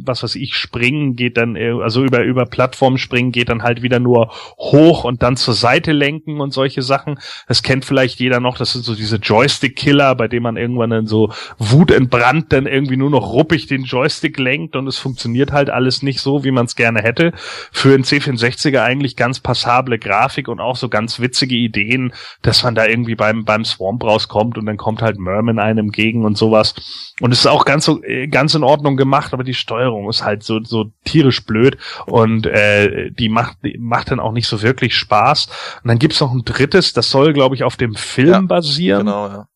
was 0.08 0.24
weiß 0.24 0.36
ich, 0.36 0.56
springen 0.56 1.16
geht 1.16 1.38
dann, 1.38 1.56
äh, 1.56 1.72
also 1.82 2.04
über, 2.04 2.24
über 2.24 2.46
Plattformen 2.46 2.98
springen 2.98 3.32
geht 3.32 3.50
dann 3.50 3.64
halt 3.64 3.82
wieder 3.82 4.00
nur 4.00 4.32
hoch 4.58 5.04
und 5.04 5.24
dann 5.24 5.38
zur 5.38 5.54
Seite 5.54 5.92
lenken 5.92 6.42
und 6.42 6.54
solche 6.54 6.82
Sachen. 6.82 7.20
Das 7.48 7.64
kennt 7.64 7.86
vielleicht 7.86 8.20
jeder 8.20 8.40
noch, 8.40 8.58
das 8.58 8.74
sind 8.74 8.86
so 8.86 8.96
diese 8.96 9.18
Joystick-Killer, 9.18 10.16
bei 10.16 10.28
denen 10.28 10.44
man 10.44 10.58
irgendwann 10.58 10.90
dann 10.92 11.08
so 11.08 11.32
wutentbrannt 11.58 12.54
dann 12.54 12.68
irgendwie 12.68 12.98
nur 12.98 13.10
noch 13.10 13.34
ruppig 13.34 13.68
den 13.68 13.84
Joystick 13.84 14.38
lenkt 14.38 14.76
und 14.76 14.88
es 14.88 14.98
funktioniert 14.98 15.52
halt 15.52 15.70
alles 15.70 16.04
nicht 16.04 16.20
so, 16.20 16.44
wie 16.44 16.52
man 16.52 16.66
es 16.66 16.76
gerne 16.76 17.02
hätte. 17.02 17.34
Für 17.72 17.94
einen 17.94 18.04
C64er 18.04 18.82
eigentlich 18.82 19.16
ganz 19.16 19.40
passable 19.40 19.98
Grafik 19.98 20.48
und 20.48 20.60
auch 20.60 20.76
so 20.76 20.90
ganz 20.90 21.20
witzige 21.20 21.56
Ideen, 21.56 22.14
dass 22.42 22.64
man 22.64 22.76
da 22.76 22.86
irgendwie 22.86 23.16
beim, 23.16 23.46
beim 23.46 23.66
Swamp 23.66 24.04
rauskommt 24.04 24.58
und 24.58 24.66
dann 24.66 24.78
kommt 24.78 25.02
halt 25.02 25.18
Merman 25.18 25.58
einem 25.58 25.86
entgegen 25.96 26.26
und 26.26 26.38
sowas. 26.38 26.76
Und 27.22 27.32
es 27.32 27.40
ist 27.40 27.48
auch 27.48 27.66
ganz 27.66 27.86
so, 27.86 28.04
äh, 28.04 28.28
ganz 28.28 28.54
in 28.56 28.64
Ordnung 28.64 28.98
gemacht, 28.98 29.34
aber 29.34 29.44
die 29.44 29.54
Steuerung 29.54 29.95
ist 30.10 30.24
halt 30.24 30.44
so, 30.44 30.64
so 30.64 30.92
tierisch 31.04 31.46
blöd 31.46 31.78
und 32.06 32.46
äh, 32.46 33.12
die 33.12 33.30
macht, 33.30 33.58
die 33.64 33.78
macht 33.78 34.12
dann 34.12 34.20
auch 34.20 34.32
nicht 34.32 34.48
so 34.48 34.62
wirklich 34.62 34.96
Spaß. 34.96 35.48
Und 35.84 35.88
dann 35.88 36.00
gibt's 36.00 36.20
noch 36.22 36.32
ein 36.32 36.44
drittes, 36.46 36.94
das 36.94 37.10
soll, 37.10 37.34
glaube 37.34 37.56
ich, 37.56 37.64
auf 37.64 37.78
dem 37.78 37.96
Film 37.96 38.30
Ja, 38.30 38.42
basieren 38.42 39.06
Genau, 39.06 39.28
ja. 39.28 39.48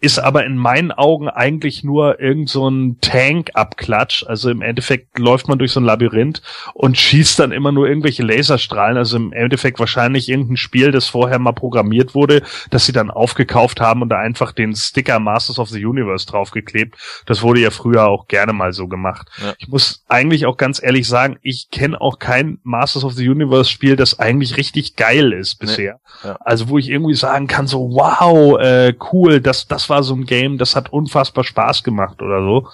Ist 0.00 0.20
aber 0.20 0.44
in 0.44 0.56
meinen 0.56 0.92
Augen 0.92 1.28
eigentlich 1.28 1.82
nur 1.82 2.20
irgend 2.20 2.48
so 2.48 2.68
ein 2.68 2.98
Tank-Abklatsch. 3.00 4.24
Also 4.24 4.48
im 4.48 4.62
Endeffekt 4.62 5.18
läuft 5.18 5.48
man 5.48 5.58
durch 5.58 5.72
so 5.72 5.80
ein 5.80 5.84
Labyrinth 5.84 6.40
und 6.74 6.96
schießt 6.96 7.40
dann 7.40 7.50
immer 7.50 7.72
nur 7.72 7.88
irgendwelche 7.88 8.22
Laserstrahlen. 8.22 8.96
Also 8.96 9.16
im 9.16 9.32
Endeffekt 9.32 9.80
wahrscheinlich 9.80 10.28
irgendein 10.28 10.56
Spiel, 10.56 10.92
das 10.92 11.08
vorher 11.08 11.40
mal 11.40 11.52
programmiert 11.52 12.14
wurde, 12.14 12.42
das 12.70 12.86
sie 12.86 12.92
dann 12.92 13.10
aufgekauft 13.10 13.80
haben 13.80 14.02
und 14.02 14.08
da 14.10 14.18
einfach 14.18 14.52
den 14.52 14.76
Sticker 14.76 15.18
Masters 15.18 15.58
of 15.58 15.68
the 15.68 15.84
Universe 15.84 16.26
draufgeklebt. 16.26 16.96
Das 17.26 17.42
wurde 17.42 17.60
ja 17.60 17.70
früher 17.70 18.06
auch 18.06 18.28
gerne 18.28 18.52
mal 18.52 18.72
so 18.72 18.86
gemacht. 18.86 19.28
Ja. 19.42 19.54
Ich 19.58 19.66
muss 19.66 20.04
eigentlich 20.08 20.46
auch 20.46 20.56
ganz 20.56 20.80
ehrlich 20.80 21.08
sagen, 21.08 21.38
ich 21.42 21.70
kenne 21.72 22.00
auch 22.00 22.20
kein 22.20 22.58
Masters 22.62 23.02
of 23.02 23.14
the 23.14 23.28
Universe 23.28 23.68
Spiel, 23.68 23.96
das 23.96 24.20
eigentlich 24.20 24.56
richtig 24.56 24.94
geil 24.94 25.32
ist 25.32 25.56
bisher. 25.56 25.98
Ja. 26.22 26.36
Also 26.40 26.68
wo 26.68 26.78
ich 26.78 26.88
irgendwie 26.88 27.14
sagen 27.14 27.48
kann, 27.48 27.66
so 27.66 27.90
wow, 27.90 28.60
äh, 28.60 28.94
cool, 29.12 29.40
das, 29.40 29.66
das 29.66 29.87
war 29.88 30.02
so 30.02 30.14
ein 30.14 30.24
Game, 30.24 30.58
das 30.58 30.76
hat 30.76 30.92
unfassbar 30.92 31.44
Spaß 31.44 31.82
gemacht 31.82 32.22
oder 32.22 32.42
so. 32.42 32.68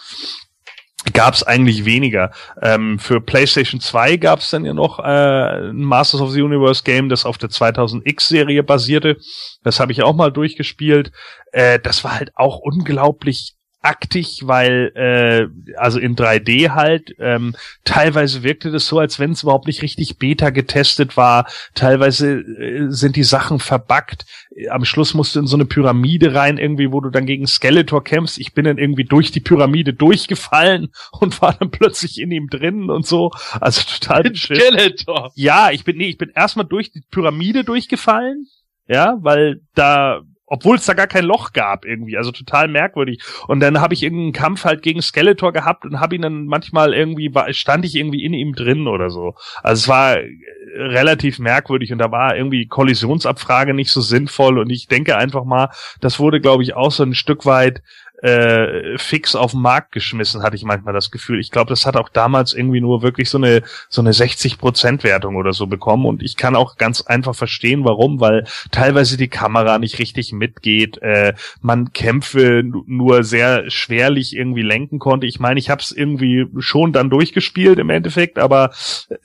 Gab's 1.13 1.43
eigentlich 1.43 1.85
weniger. 1.85 2.31
Ähm, 2.63 2.99
für 2.99 3.21
PlayStation 3.21 3.79
2 3.79 4.17
gab's 4.17 4.51
dann 4.51 4.65
ja 4.65 4.73
noch 4.73 4.99
äh, 5.01 5.69
ein 5.69 5.83
Masters 5.83 6.23
of 6.23 6.31
the 6.31 6.41
Universe 6.41 6.83
Game, 6.83 7.11
das 7.11 7.27
auf 7.27 7.37
der 7.37 7.51
2000X-Serie 7.51 8.63
basierte. 8.63 9.19
Das 9.63 9.81
habe 9.81 9.93
ich 9.93 10.03
auch 10.03 10.15
mal 10.15 10.33
durchgespielt. 10.33 11.13
Äh, 11.53 11.79
das 11.79 12.05
war 12.05 12.19
halt 12.19 12.31
auch 12.37 12.59
unglaublich 12.59 13.55
aktig, 13.85 14.43
weil 14.45 14.93
äh, 14.95 15.77
also 15.77 15.99
in 15.99 16.17
3D 16.17 16.71
halt 16.71 17.15
ähm, 17.19 17.55
teilweise 17.85 18.43
wirkte 18.43 18.71
das 18.71 18.87
so, 18.87 18.99
als 18.99 19.19
wenn 19.19 19.33
es 19.33 19.43
überhaupt 19.43 19.67
nicht 19.67 19.83
richtig 19.83 20.19
Beta 20.19 20.51
getestet 20.51 21.17
war. 21.17 21.47
Teilweise 21.75 22.41
äh, 22.41 22.87
sind 22.89 23.17
die 23.17 23.25
Sachen 23.25 23.59
verbuggt. 23.59 24.25
Am 24.71 24.85
Schluss 24.85 25.15
musst 25.15 25.37
du 25.37 25.41
in 25.41 25.47
so 25.47 25.57
eine 25.57 25.67
Pyramide 25.67 26.35
rein, 26.35 26.59
irgendwie, 26.59 26.93
wo 26.93 27.01
du 27.01 27.11
dann 27.11 27.27
gegen 27.27 27.47
Skeletor 27.47 28.03
kämpfst. 28.03 28.39
Ich 28.39 28.55
bin 28.55 28.65
dann 28.65 28.79
irgendwie 28.79 29.05
durch 29.05 29.31
die 29.31 29.41
Pyramide 29.41 29.93
durchgefallen 29.93 30.89
und 31.13 31.43
war 31.43 31.53
dann 31.53 31.71
plötzlich 31.71 32.21
in 32.21 32.31
ihm 32.31 32.49
drin 32.49 32.89
und 32.91 33.07
so. 33.07 33.31
Also 33.61 33.83
total. 33.83 34.35
Skeletor. 34.35 35.31
Ja, 35.35 35.71
ich 35.71 35.85
bin, 35.85 35.99
nee, 35.99 36.09
ich 36.09 36.19
bin 36.19 36.31
erstmal 36.35 36.67
durch 36.67 36.91
die 36.91 37.03
Pyramide 37.11 37.65
durchgefallen. 37.65 38.47
Ja, 38.87 39.17
weil 39.21 39.61
da, 39.75 40.23
obwohl 40.47 40.77
es 40.77 40.85
da 40.85 40.95
gar 40.95 41.07
kein 41.07 41.25
Loch 41.25 41.53
gab 41.53 41.85
irgendwie, 41.85 42.17
also 42.17 42.31
total 42.31 42.69
merkwürdig. 42.69 43.23
Und 43.49 43.61
dann 43.61 43.81
habe 43.81 43.95
ich 43.95 44.03
irgendeinen 44.03 44.33
Kampf 44.33 44.65
halt 44.65 44.83
gegen 44.83 45.01
Skeletor 45.01 45.53
gehabt 45.53 45.85
und 45.85 46.01
habe 46.01 46.15
ihn 46.15 46.23
dann 46.23 46.47
manchmal 46.47 46.93
irgendwie, 46.93 47.33
stand 47.51 47.85
ich 47.85 47.95
irgendwie 47.95 48.25
in 48.25 48.35
ihm 48.35 48.55
drin 48.55 48.87
oder 48.87 49.11
so. 49.11 49.35
Also 49.63 49.81
es 49.81 49.89
war 49.89 50.19
äh, 50.19 50.29
relativ 50.77 51.39
merkwürdig 51.39 51.93
und 51.93 51.99
da 51.99 52.11
war 52.11 52.37
irgendwie 52.37 52.67
Kollisionsabfrage 52.67 53.75
nicht 53.75 53.91
so 53.91 54.01
sinnvoll 54.01 54.59
und 54.59 54.71
ich 54.71 54.87
denke 54.87 55.17
einfach 55.17 55.45
mal, 55.45 55.71
das 56.01 56.19
wurde 56.19 56.41
glaube 56.41 56.63
ich 56.63 56.75
auch 56.75 56.91
so 56.91 57.03
ein 57.05 57.15
Stück 57.15 57.47
weit 57.47 57.83
äh, 58.23 58.97
fix 58.97 59.35
auf 59.35 59.53
den 59.53 59.61
Markt 59.61 59.93
geschmissen, 59.93 60.43
hatte 60.43 60.57
ich 60.57 60.65
manchmal 60.65 60.95
das 60.95 61.11
Gefühl. 61.11 61.41
Ich 61.41 61.51
glaube, 61.51 61.69
das 61.69 61.85
hat 61.85 61.97
auch 61.97 62.09
damals 62.09 62.53
irgendwie 62.53 62.81
nur 62.81 63.03
wirklich 63.03 63.29
so 63.29 63.39
eine 63.39 63.63
so 63.89 64.01
eine 64.01 64.13
60% 64.13 65.03
Wertung 65.03 65.37
oder 65.37 65.53
so 65.53 65.67
bekommen 65.67 66.07
und 66.07 66.23
ich 66.23 66.37
kann 66.37 66.57
auch 66.57 66.77
ganz 66.77 67.03
einfach 67.03 67.35
verstehen, 67.35 67.85
warum, 67.85 68.21
weil 68.21 68.47
teilweise 68.71 69.17
die 69.17 69.29
Kamera 69.29 69.79
nicht 69.79 69.99
richtig 69.99 70.33
mitgeht, 70.33 70.99
äh, 71.03 71.35
man 71.61 71.93
Kämpfe 71.93 72.63
nur 72.87 73.25
sehr 73.25 73.71
schwerlich 73.71 74.35
irgendwie 74.35 74.63
lenken 74.63 74.99
konnte. 74.99 75.27
Ich 75.27 75.41
meine, 75.41 75.59
ich 75.59 75.71
habe 75.71 75.83
es 75.83 75.91
irgendwie 75.93 76.47
schon 76.59 76.93
dann 76.93 77.11
durchgespielt 77.11 77.79
im 77.79 77.91
Endeffekt, 77.91 78.39
aber 78.39 78.71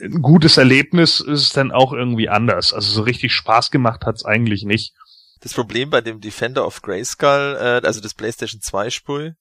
ein 0.02 0.22
gutes 0.22 0.58
Erlebnis 0.58 1.20
ist 1.20 1.42
es 1.42 1.54
dann 1.54 1.72
auch 1.72 1.94
irgendwie 1.94 2.30
anders. 2.30 2.74
Also 2.74 2.92
so 2.92 3.02
richtig 3.04 3.34
Spaß 3.34 3.72
gemacht 3.72 4.06
hat's 4.06 4.26
eigentlich 4.26 4.64
nicht. 4.64 4.94
Das 5.42 5.54
Problem 5.54 5.90
bei 5.90 6.02
dem 6.02 6.20
Defender 6.20 6.66
of 6.66 6.82
Grayskull, 6.82 7.58
äh, 7.60 7.86
also 7.86 8.02
das 8.02 8.14
PlayStation 8.14 8.62
2 8.62 8.90
Spiel, 8.90 9.36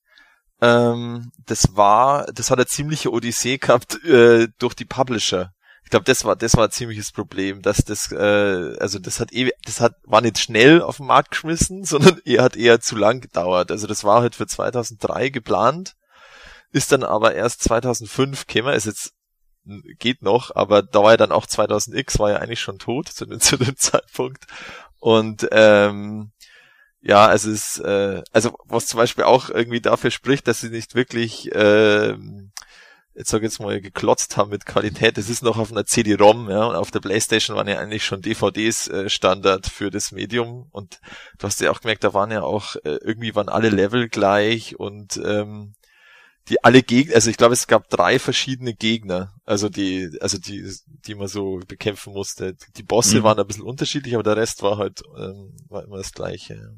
ähm, 0.61 1.31
das 1.45 1.75
war, 1.75 2.25
das 2.33 2.51
hat 2.51 2.59
eine 2.59 2.67
ziemliche 2.67 3.11
Odyssee 3.11 3.57
gehabt 3.57 4.03
äh, 4.03 4.47
durch 4.59 4.73
die 4.73 4.85
Publisher. 4.85 5.53
Ich 5.83 5.89
glaube, 5.89 6.05
das 6.05 6.23
war 6.23 6.35
das 6.35 6.55
war 6.55 6.65
ein 6.65 6.71
ziemliches 6.71 7.11
Problem, 7.11 7.61
dass 7.61 7.77
das 7.77 8.11
äh, 8.11 8.77
also 8.79 8.99
das 8.99 9.19
hat 9.19 9.31
ewig, 9.31 9.53
das 9.65 9.81
hat 9.81 9.93
war 10.03 10.21
nicht 10.21 10.37
schnell 10.37 10.81
auf 10.81 10.97
den 10.97 11.07
Markt 11.07 11.31
geschmissen, 11.31 11.83
sondern 11.85 12.21
er 12.25 12.43
hat 12.43 12.55
eher 12.55 12.79
zu 12.79 12.95
lang 12.95 13.21
gedauert. 13.21 13.71
Also 13.71 13.87
das 13.87 14.03
war 14.03 14.21
halt 14.21 14.35
für 14.35 14.47
2003 14.47 15.29
geplant, 15.29 15.95
ist 16.71 16.91
dann 16.91 17.03
aber 17.03 17.33
erst 17.33 17.63
2005 17.63 18.45
gekommen, 18.47 18.73
ist 18.75 18.85
jetzt 18.85 19.13
geht 19.97 20.21
noch, 20.21 20.55
aber 20.55 20.81
da 20.83 21.03
war 21.03 21.11
ja 21.11 21.17
dann 21.17 21.31
auch 21.31 21.45
2000X 21.45 22.19
war 22.19 22.31
ja 22.31 22.37
eigentlich 22.37 22.61
schon 22.61 22.79
tot 22.79 23.07
zu 23.07 23.25
dem, 23.25 23.39
zu 23.39 23.57
dem 23.57 23.75
Zeitpunkt 23.77 24.45
und 24.99 25.47
ähm, 25.51 26.31
ja, 27.01 27.33
es 27.33 27.79
äh, 27.79 28.21
also 28.31 28.53
was 28.65 28.87
zum 28.87 28.97
Beispiel 28.97 29.23
auch 29.23 29.49
irgendwie 29.49 29.81
dafür 29.81 30.11
spricht, 30.11 30.47
dass 30.47 30.59
sie 30.59 30.69
nicht 30.69 30.95
wirklich 30.95 31.49
ähm, 31.53 32.51
jetzt 33.19 33.31
sag 33.31 33.39
ich 33.39 33.43
jetzt 33.43 33.59
mal 33.59 33.81
geklotzt 33.81 34.37
haben 34.37 34.49
mit 34.49 34.65
Qualität. 34.65 35.17
Das 35.17 35.29
ist 35.29 35.43
noch 35.43 35.57
auf 35.57 35.71
einer 35.71 35.85
CD-ROM, 35.85 36.49
ja, 36.49 36.63
und 36.65 36.75
auf 36.75 36.89
der 36.89 37.01
PlayStation 37.01 37.57
waren 37.57 37.67
ja 37.67 37.77
eigentlich 37.77 38.05
schon 38.05 38.21
DVDs 38.21 38.87
äh, 38.87 39.09
Standard 39.09 39.67
für 39.67 39.89
das 39.89 40.11
Medium 40.13 40.67
und 40.71 40.99
du 41.37 41.47
hast 41.47 41.59
ja 41.59 41.71
auch 41.71 41.81
gemerkt, 41.81 42.03
da 42.05 42.13
waren 42.13 42.31
ja 42.31 42.43
auch 42.43 42.75
äh, 42.77 42.97
irgendwie 43.03 43.35
waren 43.35 43.49
alle 43.49 43.69
Level 43.69 44.07
gleich 44.07 44.79
und 44.79 45.17
ähm, 45.25 45.73
die 46.49 46.63
alle 46.63 46.81
Gegner, 46.81 47.15
also 47.15 47.29
ich 47.29 47.37
glaube, 47.37 47.53
es 47.53 47.67
gab 47.67 47.89
drei 47.89 48.19
verschiedene 48.19 48.73
Gegner, 48.73 49.33
also 49.45 49.69
die, 49.69 50.09
also 50.19 50.37
die, 50.37 50.65
die 51.05 51.15
man 51.15 51.27
so 51.27 51.59
bekämpfen 51.67 52.13
musste. 52.13 52.55
Die 52.75 52.83
Bosse 52.83 53.19
mhm. 53.19 53.23
waren 53.23 53.39
ein 53.39 53.47
bisschen 53.47 53.63
unterschiedlich, 53.63 54.15
aber 54.15 54.23
der 54.23 54.37
Rest 54.37 54.63
war 54.63 54.77
halt 54.77 55.03
ähm, 55.17 55.55
war 55.69 55.83
immer 55.83 55.97
das 55.97 56.11
gleiche. 56.11 56.73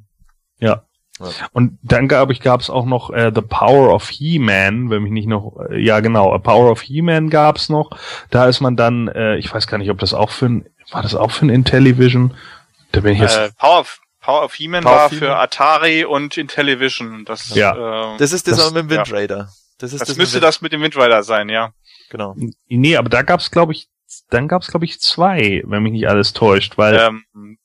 Ja. 0.59 0.83
ja. 1.19 1.31
Und 1.53 1.79
dann 1.81 2.07
gab 2.07 2.31
ich 2.31 2.41
gab's 2.41 2.69
auch 2.69 2.85
noch 2.85 3.11
äh, 3.11 3.31
The 3.33 3.41
Power 3.41 3.93
of 3.93 4.09
He-Man, 4.09 4.89
wenn 4.89 5.03
mich 5.03 5.13
nicht 5.13 5.27
noch 5.27 5.57
äh, 5.69 5.81
ja 5.81 6.01
genau, 6.01 6.33
A 6.33 6.39
Power 6.39 6.69
of 6.69 6.81
He-Man 6.81 7.29
gab's 7.29 7.69
noch. 7.69 7.91
Da 8.29 8.47
ist 8.47 8.59
man 8.59 8.75
dann, 8.75 9.07
äh, 9.07 9.37
ich 9.37 9.53
weiß 9.53 9.67
gar 9.67 9.77
nicht, 9.77 9.89
ob 9.89 9.99
das 9.99 10.13
auch 10.13 10.31
für 10.31 10.47
ein 10.47 10.65
war 10.91 11.01
das 11.01 11.15
auch 11.15 11.31
für 11.31 11.45
ein 11.45 11.49
Intellivision? 11.49 12.35
Da 12.91 12.99
bin 13.01 13.13
ich 13.13 13.19
jetzt 13.19 13.37
äh, 13.37 13.51
Power 13.57 13.79
of 13.79 14.00
Power 14.21 14.43
of 14.43 14.53
He-Man 14.53 14.83
war 14.83 15.09
für 15.09 15.35
Atari 15.35 16.05
und 16.05 16.37
Intellivision. 16.37 17.25
Das, 17.25 17.53
ja. 17.55 18.13
Äh, 18.13 18.17
das 18.17 18.31
ist 18.31 18.47
das, 18.47 18.57
das 18.57 18.67
auch 18.67 18.71
mit 18.71 18.83
dem 18.83 18.89
Wind 18.89 19.11
Raider. 19.11 19.37
Ja. 19.37 19.49
Das, 19.79 19.93
ist 19.93 20.01
das, 20.01 20.09
das 20.09 20.17
müsste 20.17 20.39
das 20.39 20.61
mit 20.61 20.71
dem 20.71 20.81
Windrider 20.81 21.23
sein, 21.23 21.49
ja. 21.49 21.73
Genau. 22.11 22.35
Nee, 22.67 22.97
aber 22.97 23.09
da 23.09 23.23
gab's 23.23 23.49
glaube 23.49 23.73
ich, 23.73 23.87
dann 24.29 24.47
gab's 24.47 24.67
glaube 24.67 24.85
ich 24.85 24.99
zwei, 24.99 25.63
wenn 25.65 25.81
mich 25.81 25.93
nicht 25.93 26.07
alles 26.07 26.33
täuscht, 26.33 26.77
weil 26.77 26.95
ähm, 26.95 27.57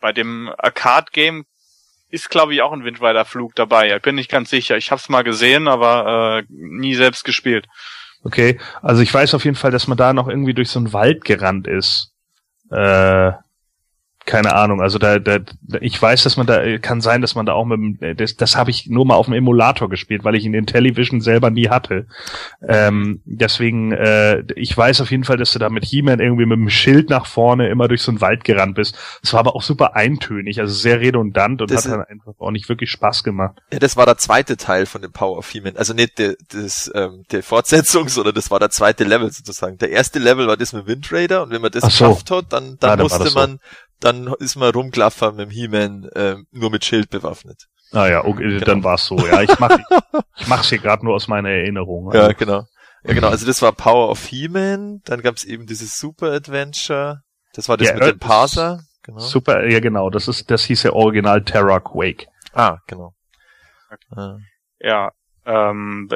bei 0.00 0.12
dem 0.12 0.52
Arcade 0.56 1.08
Game 1.12 1.46
ist 2.10 2.30
glaube 2.30 2.54
ich 2.54 2.62
auch 2.62 2.72
ein 2.72 2.84
Windrider 2.84 3.24
Flug 3.24 3.56
dabei. 3.56 3.94
Ich 3.94 4.02
bin 4.02 4.14
nicht 4.14 4.30
ganz 4.30 4.50
sicher. 4.50 4.76
Ich 4.76 4.92
habe 4.92 5.00
es 5.00 5.08
mal 5.08 5.24
gesehen, 5.24 5.66
aber 5.66 6.38
äh, 6.38 6.44
nie 6.48 6.94
selbst 6.94 7.24
gespielt. 7.24 7.66
Okay, 8.22 8.60
also 8.82 9.02
ich 9.02 9.12
weiß 9.12 9.34
auf 9.34 9.44
jeden 9.44 9.56
Fall, 9.56 9.72
dass 9.72 9.88
man 9.88 9.98
da 9.98 10.12
noch 10.12 10.28
irgendwie 10.28 10.54
durch 10.54 10.70
so 10.70 10.78
einen 10.78 10.92
Wald 10.92 11.24
gerannt 11.24 11.66
ist. 11.66 12.12
Äh, 12.70 13.32
keine 14.28 14.54
Ahnung. 14.54 14.82
Also 14.82 14.98
da, 14.98 15.18
da, 15.18 15.38
ich 15.80 16.00
weiß, 16.00 16.22
dass 16.22 16.36
man 16.36 16.46
da 16.46 16.76
kann 16.78 17.00
sein, 17.00 17.22
dass 17.22 17.34
man 17.34 17.46
da 17.46 17.54
auch 17.54 17.64
mit 17.64 18.00
dem, 18.02 18.16
das, 18.16 18.36
das 18.36 18.56
habe 18.56 18.70
ich 18.70 18.86
nur 18.86 19.06
mal 19.06 19.14
auf 19.14 19.24
dem 19.24 19.32
Emulator 19.32 19.88
gespielt, 19.88 20.22
weil 20.22 20.34
ich 20.34 20.44
ihn 20.44 20.52
in 20.52 20.66
Television 20.66 21.22
selber 21.22 21.50
nie 21.50 21.70
hatte. 21.70 22.06
Ähm, 22.60 23.22
deswegen, 23.24 23.92
äh, 23.92 24.44
ich 24.54 24.76
weiß 24.76 25.00
auf 25.00 25.10
jeden 25.10 25.24
Fall, 25.24 25.38
dass 25.38 25.52
du 25.52 25.58
da 25.58 25.70
mit 25.70 25.86
He-Man 25.86 26.20
irgendwie 26.20 26.44
mit 26.44 26.58
dem 26.58 26.68
Schild 26.68 27.08
nach 27.08 27.24
vorne 27.24 27.70
immer 27.70 27.88
durch 27.88 28.02
so 28.02 28.12
einen 28.12 28.20
Wald 28.20 28.44
gerannt 28.44 28.74
bist. 28.74 28.98
Es 29.22 29.32
war 29.32 29.40
aber 29.40 29.56
auch 29.56 29.62
super 29.62 29.96
eintönig, 29.96 30.60
also 30.60 30.74
sehr 30.74 31.00
redundant 31.00 31.62
und 31.62 31.70
das 31.70 31.86
hat 31.86 31.92
dann 31.92 32.04
einfach 32.04 32.34
auch 32.38 32.50
nicht 32.50 32.68
wirklich 32.68 32.90
Spaß 32.90 33.24
gemacht. 33.24 33.58
Ja, 33.72 33.78
das 33.78 33.96
war 33.96 34.04
der 34.04 34.18
zweite 34.18 34.58
Teil 34.58 34.84
von 34.84 35.00
dem 35.00 35.12
Power 35.12 35.38
of 35.38 35.48
He-Man. 35.48 35.78
Also 35.78 35.94
nicht 35.94 36.18
der, 36.18 36.36
das, 36.52 36.90
ähm, 36.94 37.24
der 37.30 37.42
Fortsetzung, 37.42 38.08
sondern 38.08 38.34
das 38.34 38.50
war 38.50 38.58
der 38.58 38.68
zweite 38.68 39.04
Level 39.04 39.30
sozusagen. 39.30 39.78
Der 39.78 39.88
erste 39.88 40.18
Level 40.18 40.46
war 40.46 40.58
das 40.58 40.74
mit 40.74 40.86
Wind 40.86 41.10
Raider 41.10 41.44
und 41.44 41.50
wenn 41.50 41.62
man 41.62 41.72
das 41.72 41.80
so. 41.84 41.88
geschafft 41.88 42.30
hat, 42.30 42.52
dann, 42.52 42.76
dann 42.78 42.98
ja, 42.98 43.02
musste 43.02 43.32
man 43.32 43.58
dann 44.00 44.32
ist 44.38 44.56
man 44.56 44.70
rumklaffern 44.70 45.36
mit 45.36 45.46
dem 45.46 45.50
He-Man 45.50 46.04
äh, 46.14 46.36
nur 46.50 46.70
mit 46.70 46.84
Schild 46.84 47.10
bewaffnet. 47.10 47.66
Ah 47.92 48.06
ja, 48.06 48.24
okay, 48.24 48.42
genau. 48.42 48.64
dann 48.64 48.84
war's 48.84 49.06
so. 49.06 49.16
Ja, 49.18 49.42
ich 49.42 49.58
mach 49.58 49.78
ich 50.36 50.46
mach's 50.46 50.68
hier 50.68 50.78
gerade 50.78 51.04
nur 51.04 51.14
aus 51.14 51.26
meiner 51.26 51.48
Erinnerung. 51.50 52.10
Also. 52.10 52.18
Ja, 52.18 52.32
genau. 52.32 52.64
Ja, 53.04 53.14
genau. 53.14 53.28
Also 53.28 53.46
das 53.46 53.62
war 53.62 53.72
Power 53.72 54.10
of 54.10 54.24
He-Man. 54.26 55.00
Dann 55.04 55.22
gab's 55.22 55.44
eben 55.44 55.66
dieses 55.66 55.98
Super 55.98 56.32
Adventure. 56.32 57.22
Das 57.54 57.68
war 57.68 57.76
das 57.76 57.88
ja, 57.88 57.94
mit 57.94 58.04
dem 58.04 58.18
Parser. 58.18 58.82
Genau. 59.02 59.20
Super, 59.20 59.66
ja 59.66 59.80
genau. 59.80 60.10
Das 60.10 60.28
ist, 60.28 60.50
das 60.50 60.64
hieß 60.64 60.82
ja 60.82 60.92
original 60.92 61.42
Terra 61.42 61.80
Quake. 61.80 62.26
Ah, 62.52 62.78
genau. 62.86 63.14
Okay. 63.90 64.36
Ja, 64.80 65.12
ähm, 65.46 66.10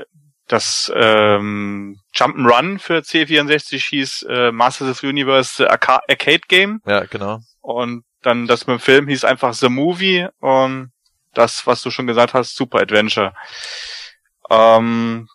das 0.47 0.93
ähm, 0.95 1.97
Jump'n'Run 2.15 2.79
für 2.79 2.99
C64 2.99 3.89
hieß 3.89 4.27
äh, 4.29 4.53
Masters 4.53 4.91
of 4.91 4.99
the 4.99 5.07
Universe 5.07 5.69
Arca 5.69 6.01
Arcade 6.07 6.43
Game. 6.49 6.81
Ja, 6.85 7.05
genau. 7.05 7.41
Und 7.63 8.05
dann 8.21 8.47
das 8.47 8.67
mit 8.67 8.79
dem 8.79 8.81
Film 8.81 9.09
hieß 9.09 9.25
einfach 9.25 9.55
The 9.55 9.69
Movie 9.69 10.29
und 10.41 10.93
das, 11.33 11.67
was 11.67 11.81
du 11.83 11.91
schon 11.91 12.07
gesagt 12.07 12.35
hast, 12.35 12.55
Super 12.55 12.81
Adventure. 12.81 13.33
Ähm, 14.51 15.29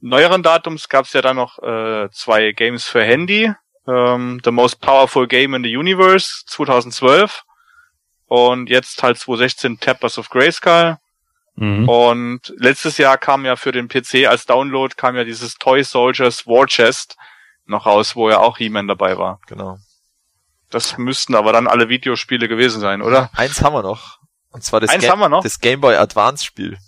neueren 0.00 0.42
Datums 0.42 0.88
gab 0.88 1.06
es 1.06 1.12
ja 1.12 1.22
dann 1.22 1.36
noch 1.36 1.58
äh, 1.58 2.08
zwei 2.12 2.52
Games 2.52 2.84
für 2.84 3.02
Handy. 3.02 3.52
Ähm, 3.88 4.40
the 4.44 4.52
Most 4.52 4.80
Powerful 4.80 5.26
Game 5.26 5.54
in 5.54 5.64
the 5.64 5.76
Universe 5.76 6.44
2012 6.46 7.42
und 8.26 8.70
jetzt 8.70 9.02
halt 9.02 9.18
2016 9.18 9.80
Tappers 9.80 10.18
of 10.18 10.30
Grayskull. 10.30 10.98
Mhm. 11.56 11.88
Und 11.88 12.54
letztes 12.56 12.96
Jahr 12.98 13.18
kam 13.18 13.44
ja 13.44 13.56
für 13.56 13.72
den 13.72 13.88
PC 13.88 14.26
als 14.26 14.46
Download 14.46 14.94
kam 14.94 15.16
ja 15.16 15.24
dieses 15.24 15.56
Toy 15.56 15.82
Soldiers 15.82 16.46
War 16.46 16.66
Chest 16.66 17.16
noch 17.66 17.86
raus, 17.86 18.16
wo 18.16 18.30
ja 18.30 18.38
auch 18.38 18.58
He-Man 18.58 18.88
dabei 18.88 19.18
war. 19.18 19.40
Genau. 19.46 19.78
Das 20.72 20.96
müssten 20.96 21.34
aber 21.34 21.52
dann 21.52 21.68
alle 21.68 21.88
Videospiele 21.88 22.48
gewesen 22.48 22.80
sein, 22.80 23.02
oder? 23.02 23.30
Eins 23.34 23.62
haben 23.62 23.74
wir 23.74 23.82
noch. 23.82 24.18
Und 24.50 24.64
zwar 24.64 24.80
das, 24.80 24.90
Eins 24.90 25.08
haben 25.08 25.20
wir 25.20 25.28
noch? 25.28 25.42
das 25.42 25.60
Game 25.60 25.80
Boy 25.80 25.96
Advance 25.96 26.44
Spiel. 26.44 26.78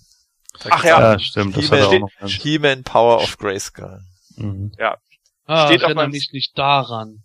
Da 0.62 0.70
Ach 0.72 0.84
ja. 0.84 1.12
ja 1.12 1.18
stimmt. 1.18 1.56
He-Man 1.56 2.82
Power 2.82 3.22
of 3.22 3.36
Grayskull. 3.38 4.00
Mhm. 4.36 4.72
Ja. 4.78 4.96
Ah, 5.46 5.66
Steht 5.66 5.84
auch 5.84 6.06
nicht, 6.06 6.32
nicht 6.32 6.58
daran. 6.58 7.22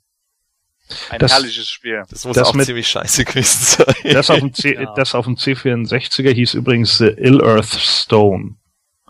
Ein 1.10 1.20
das, 1.20 1.32
herrliches 1.34 1.70
Spiel. 1.70 2.04
Das 2.10 2.26
muss 2.26 2.36
das 2.36 2.50
auch 2.50 2.54
mit, 2.54 2.66
ziemlich 2.66 2.88
scheiße 2.88 3.24
gewesen 3.24 3.86
sein. 3.86 4.14
Das 4.14 4.30
auf 4.30 4.40
dem, 4.40 4.54
C, 4.54 4.74
ja. 4.82 4.94
das 4.96 5.16
auf 5.16 5.26
dem 5.26 5.36
C64er 5.36 6.32
hieß 6.32 6.56
übrigens 6.56 6.98
The 6.98 7.10
Ill 7.10 7.42
Earth 7.44 7.70
Stone. 7.70 8.56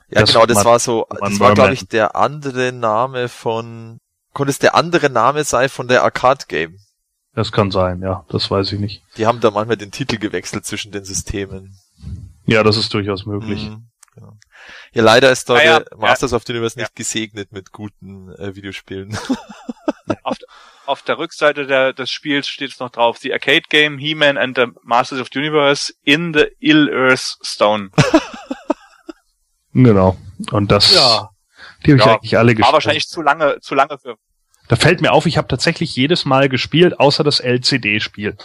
Ja, 0.09 0.21
das 0.21 0.33
genau, 0.33 0.45
das 0.45 0.55
man, 0.55 0.65
war 0.65 0.79
so, 0.79 1.07
das 1.21 1.39
war 1.39 1.53
glaube 1.53 1.73
ich 1.73 1.87
der 1.87 2.15
andere 2.15 2.73
Name 2.73 3.29
von, 3.29 3.99
konnte 4.33 4.51
es 4.51 4.59
der 4.59 4.75
andere 4.75 5.09
Name 5.09 5.43
sein 5.45 5.69
von 5.69 5.87
der 5.87 6.03
Arcade 6.03 6.45
Game? 6.47 6.79
Das 7.33 7.51
kann 7.51 7.71
sein, 7.71 8.01
ja, 8.01 8.25
das 8.29 8.49
weiß 8.49 8.71
ich 8.73 8.79
nicht. 8.79 9.03
Die 9.17 9.27
haben 9.27 9.39
da 9.39 9.51
manchmal 9.51 9.77
den 9.77 9.91
Titel 9.91 10.17
gewechselt 10.17 10.65
zwischen 10.65 10.91
den 10.91 11.05
Systemen. 11.05 11.77
Ja, 12.45 12.63
das 12.63 12.77
ist 12.77 12.93
durchaus 12.93 13.25
möglich. 13.25 13.69
Mhm, 13.69 13.87
genau. 14.15 14.37
Ja, 14.93 15.03
leider 15.03 15.31
ist 15.31 15.47
da 15.49 15.55
ah, 15.55 15.63
ja, 15.63 15.81
Masters 15.95 16.31
ja, 16.31 16.37
of 16.37 16.43
the 16.45 16.53
Universe 16.53 16.77
nicht 16.79 16.95
gesegnet 16.95 17.51
mit 17.51 17.71
guten 17.71 18.33
äh, 18.33 18.55
Videospielen. 18.55 19.17
auf, 20.23 20.37
auf, 20.87 21.01
der 21.03 21.19
Rückseite 21.19 21.67
der, 21.67 21.93
des 21.93 22.09
Spiels 22.09 22.47
steht 22.47 22.71
es 22.71 22.79
noch 22.79 22.89
drauf, 22.89 23.19
The 23.19 23.31
Arcade 23.31 23.63
Game, 23.69 23.99
He-Man 23.99 24.37
and 24.37 24.57
the 24.57 24.65
Masters 24.81 25.21
of 25.21 25.27
the 25.31 25.39
Universe 25.39 25.93
in 26.03 26.33
the 26.33 26.47
Ill-Earth 26.59 27.37
Stone. 27.43 27.91
genau. 29.73 30.17
Und 30.51 30.71
das, 30.71 30.95
ja. 30.95 31.29
die 31.85 31.91
habe 31.93 32.01
ich 32.01 32.07
eigentlich 32.07 32.37
alle 32.37 32.55
gespielt. 32.55 32.65
War 32.65 32.73
wahrscheinlich 32.73 33.07
zu 33.07 33.21
lange, 33.21 33.59
zu 33.61 33.75
lange 33.75 33.99
für 33.99 34.15
da 34.69 34.75
fällt 34.75 35.01
mir 35.01 35.11
auf, 35.11 35.25
ich 35.25 35.37
habe 35.37 35.47
tatsächlich 35.47 35.95
jedes 35.95 36.25
Mal 36.25 36.47
gespielt, 36.47 36.99
außer 36.99 37.23
das 37.23 37.39
LCD-Spiel. 37.41 38.37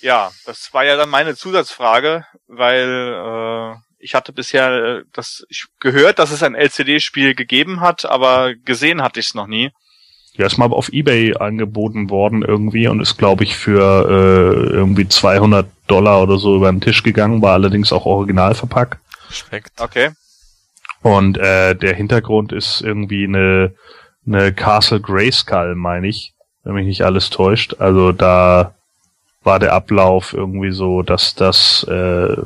Ja, 0.00 0.30
das 0.46 0.72
war 0.72 0.84
ja 0.84 0.96
dann 0.96 1.10
meine 1.10 1.36
Zusatzfrage, 1.36 2.24
weil 2.46 3.14
äh, 3.14 3.76
ich 3.98 4.14
hatte 4.14 4.32
bisher 4.32 4.70
äh, 4.70 5.02
das 5.12 5.44
ich 5.48 5.66
gehört, 5.78 6.18
dass 6.18 6.30
es 6.30 6.42
ein 6.42 6.54
LCD-Spiel 6.54 7.34
gegeben 7.34 7.80
hat, 7.80 8.06
aber 8.06 8.54
gesehen 8.54 9.02
hatte 9.02 9.20
ich 9.20 9.26
es 9.26 9.34
noch 9.34 9.46
nie. 9.46 9.70
Ja, 10.34 10.46
ist 10.46 10.56
mal 10.56 10.72
auf 10.72 10.88
eBay 10.90 11.36
angeboten 11.36 12.10
worden 12.10 12.42
irgendwie 12.42 12.86
und 12.88 13.00
ist, 13.00 13.18
glaube 13.18 13.44
ich, 13.44 13.56
für 13.56 14.08
äh, 14.08 14.72
irgendwie 14.72 15.08
200 15.08 15.66
Dollar 15.86 16.22
oder 16.22 16.38
so 16.38 16.56
über 16.56 16.70
den 16.70 16.80
Tisch 16.80 17.02
gegangen, 17.02 17.42
war 17.42 17.54
allerdings 17.54 17.92
auch 17.92 18.06
original 18.06 18.54
verpackt. 18.54 18.98
Schmeckt. 19.30 19.80
Okay. 19.80 20.12
Und 21.02 21.38
äh, 21.38 21.74
der 21.74 21.94
Hintergrund 21.94 22.52
ist 22.52 22.80
irgendwie 22.80 23.24
eine, 23.24 23.74
eine 24.28 24.52
Castle 24.52 25.00
Grayskull, 25.00 25.74
meine 25.74 26.08
ich, 26.08 26.34
wenn 26.64 26.74
mich 26.74 26.86
nicht 26.86 27.02
alles 27.02 27.30
täuscht. 27.30 27.76
Also 27.78 28.12
da 28.12 28.74
war 29.42 29.58
der 29.58 29.72
Ablauf 29.72 30.34
irgendwie 30.34 30.72
so, 30.72 31.02
dass 31.02 31.34
das, 31.34 31.86
äh, 31.88 32.36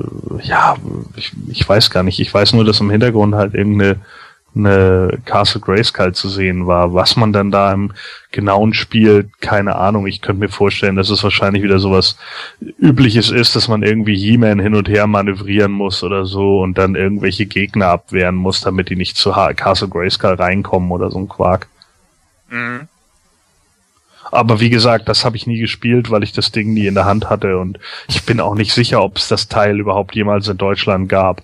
ja, 0.43 0.77
ich, 1.17 1.33
ich 1.49 1.69
weiß 1.69 1.91
gar 1.91 2.03
nicht, 2.03 2.21
ich 2.21 2.33
weiß 2.33 2.53
nur, 2.53 2.65
dass 2.65 2.81
im 2.81 2.91
Hintergrund 2.91 3.35
halt 3.35 3.55
irgendeine 3.55 3.97
eine 4.55 5.19
Castle 5.25 5.61
Grayskull 5.61 6.15
zu 6.15 6.29
sehen 6.29 6.67
war. 6.67 6.95
Was 6.95 7.17
man 7.17 7.33
dann 7.33 7.51
da 7.51 7.73
im 7.73 7.93
genauen 8.33 8.75
Spiel, 8.75 9.31
keine 9.41 9.77
Ahnung. 9.77 10.07
Ich 10.07 10.21
könnte 10.21 10.41
mir 10.41 10.49
vorstellen, 10.49 10.97
dass 10.97 11.11
es 11.11 11.23
wahrscheinlich 11.23 11.63
wieder 11.63 11.79
sowas 11.79 12.17
Übliches 12.79 13.31
ist, 13.31 13.55
dass 13.55 13.69
man 13.69 13.83
irgendwie 13.83 14.17
He-Man 14.17 14.59
hin 14.59 14.75
und 14.75 14.89
her 14.89 15.07
manövrieren 15.07 15.73
muss 15.73 16.03
oder 16.03 16.25
so 16.25 16.61
und 16.61 16.79
dann 16.79 16.95
irgendwelche 16.95 17.47
Gegner 17.47 17.89
abwehren 17.89 18.35
muss, 18.35 18.61
damit 18.61 18.89
die 18.89 18.97
nicht 18.97 19.17
zu 19.17 19.37
ha 19.37 19.53
Castle 19.53 19.89
Grayskull 19.89 20.35
reinkommen 20.35 20.91
oder 20.91 21.11
so 21.11 21.19
ein 21.19 21.29
Quark. 21.29 21.69
Mhm. 22.51 22.89
Aber 24.31 24.61
wie 24.61 24.71
gesagt, 24.71 25.09
das 25.09 25.27
habe 25.27 25.37
ich 25.37 25.47
nie 25.47 25.59
gespielt, 25.59 26.11
weil 26.11 26.23
ich 26.23 26.33
das 26.33 26.53
Ding 26.53 26.73
nie 26.73 26.87
in 26.87 26.95
der 26.95 27.05
Hand 27.05 27.29
hatte 27.29 27.59
und 27.59 27.79
ich 28.09 28.25
bin 28.25 28.41
auch 28.41 28.55
nicht 28.55 28.73
sicher, 28.73 29.03
ob 29.03 29.19
es 29.19 29.29
das 29.29 29.49
Teil 29.49 29.79
überhaupt 29.79 30.15
jemals 30.15 30.49
in 30.49 30.57
Deutschland 30.57 31.09
gab. 31.11 31.43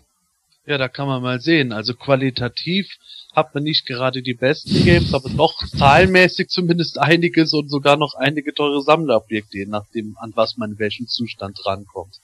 Ja, 0.68 0.76
da 0.76 0.86
kann 0.86 1.08
man 1.08 1.22
mal 1.22 1.40
sehen. 1.40 1.72
Also 1.72 1.94
qualitativ 1.94 2.98
hat 3.32 3.54
man 3.54 3.64
nicht 3.64 3.86
gerade 3.86 4.20
die 4.20 4.34
besten 4.34 4.84
Games, 4.84 5.14
aber 5.14 5.30
doch 5.30 5.54
zahlenmäßig 5.66 6.50
zumindest 6.50 6.98
einiges 6.98 7.54
und 7.54 7.70
sogar 7.70 7.96
noch 7.96 8.12
einige 8.14 8.52
teure 8.52 8.82
Sammlerobjekte, 8.82 9.56
je 9.56 9.64
nachdem, 9.64 10.18
an 10.18 10.32
was 10.34 10.58
man 10.58 10.72
in 10.72 10.78
welchem 10.78 11.06
Zustand 11.06 11.58
rankommt. 11.64 12.16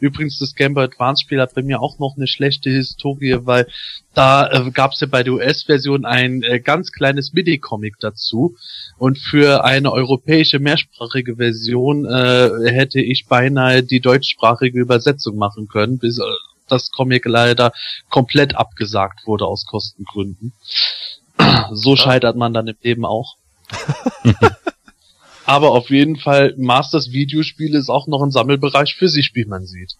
Übrigens, 0.00 0.40
das 0.40 0.56
Game 0.56 0.74
Boy 0.74 0.86
Advance 0.86 1.22
Spiel 1.22 1.40
hat 1.40 1.54
bei 1.54 1.62
mir 1.62 1.80
auch 1.80 2.00
noch 2.00 2.16
eine 2.16 2.26
schlechte 2.26 2.68
Historie, 2.68 3.38
weil 3.42 3.68
da 4.12 4.50
äh, 4.50 4.70
gab 4.72 4.92
es 4.92 5.00
ja 5.00 5.06
bei 5.06 5.22
der 5.22 5.34
US-Version 5.34 6.04
ein 6.04 6.42
äh, 6.42 6.58
ganz 6.58 6.90
kleines 6.90 7.32
MIDI-Comic 7.32 7.94
dazu 8.00 8.56
und 8.96 9.18
für 9.18 9.64
eine 9.64 9.92
europäische 9.92 10.58
mehrsprachige 10.58 11.36
Version 11.36 12.06
äh, 12.06 12.72
hätte 12.72 13.00
ich 13.00 13.26
beinahe 13.28 13.84
die 13.84 14.00
deutschsprachige 14.00 14.80
Übersetzung 14.80 15.36
machen 15.36 15.68
können, 15.68 15.98
bis 15.98 16.18
äh, 16.18 16.22
das 16.68 16.90
Comic 16.90 17.24
leider 17.26 17.72
komplett 18.08 18.56
abgesagt 18.56 19.26
wurde 19.26 19.46
aus 19.46 19.66
Kostengründen. 19.66 20.52
So 21.72 21.94
scheitert 21.96 22.36
man 22.36 22.52
dann 22.52 22.66
im 22.66 22.76
Leben 22.82 23.04
auch. 23.04 23.36
Aber 25.44 25.70
auf 25.70 25.88
jeden 25.90 26.16
Fall, 26.16 26.54
Masters 26.58 27.12
Videospiele 27.12 27.78
ist 27.78 27.88
auch 27.88 28.06
noch 28.06 28.22
ein 28.22 28.30
Sammelbereich 28.30 28.96
für 28.96 29.08
sich, 29.08 29.30
wie 29.34 29.44
man 29.44 29.64
sieht. 29.64 29.96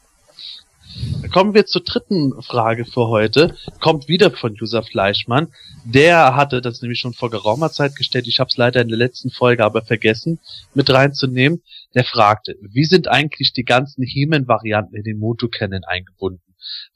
Kommen 1.32 1.54
wir 1.54 1.66
zur 1.66 1.82
dritten 1.82 2.40
Frage 2.42 2.84
für 2.84 3.08
heute. 3.08 3.56
Kommt 3.80 4.08
wieder 4.08 4.30
von 4.30 4.56
User 4.60 4.82
Fleischmann. 4.82 5.48
Der 5.84 6.34
hatte 6.34 6.60
das 6.60 6.82
nämlich 6.82 7.00
schon 7.00 7.12
vor 7.12 7.30
geraumer 7.30 7.70
Zeit 7.70 7.96
gestellt. 7.96 8.26
Ich 8.26 8.40
habe 8.40 8.48
es 8.48 8.56
leider 8.56 8.80
in 8.80 8.88
der 8.88 8.98
letzten 8.98 9.30
Folge 9.30 9.64
aber 9.64 9.82
vergessen 9.82 10.38
mit 10.74 10.90
reinzunehmen. 10.90 11.62
Der 11.94 12.04
fragte, 12.04 12.56
wie 12.60 12.84
sind 12.84 13.08
eigentlich 13.08 13.52
die 13.52 13.64
ganzen 13.64 14.02
He-Man-Varianten 14.02 14.96
in 14.96 15.04
den 15.04 15.18
Moto 15.18 15.48
Cannon 15.48 15.84
eingebunden? 15.84 16.42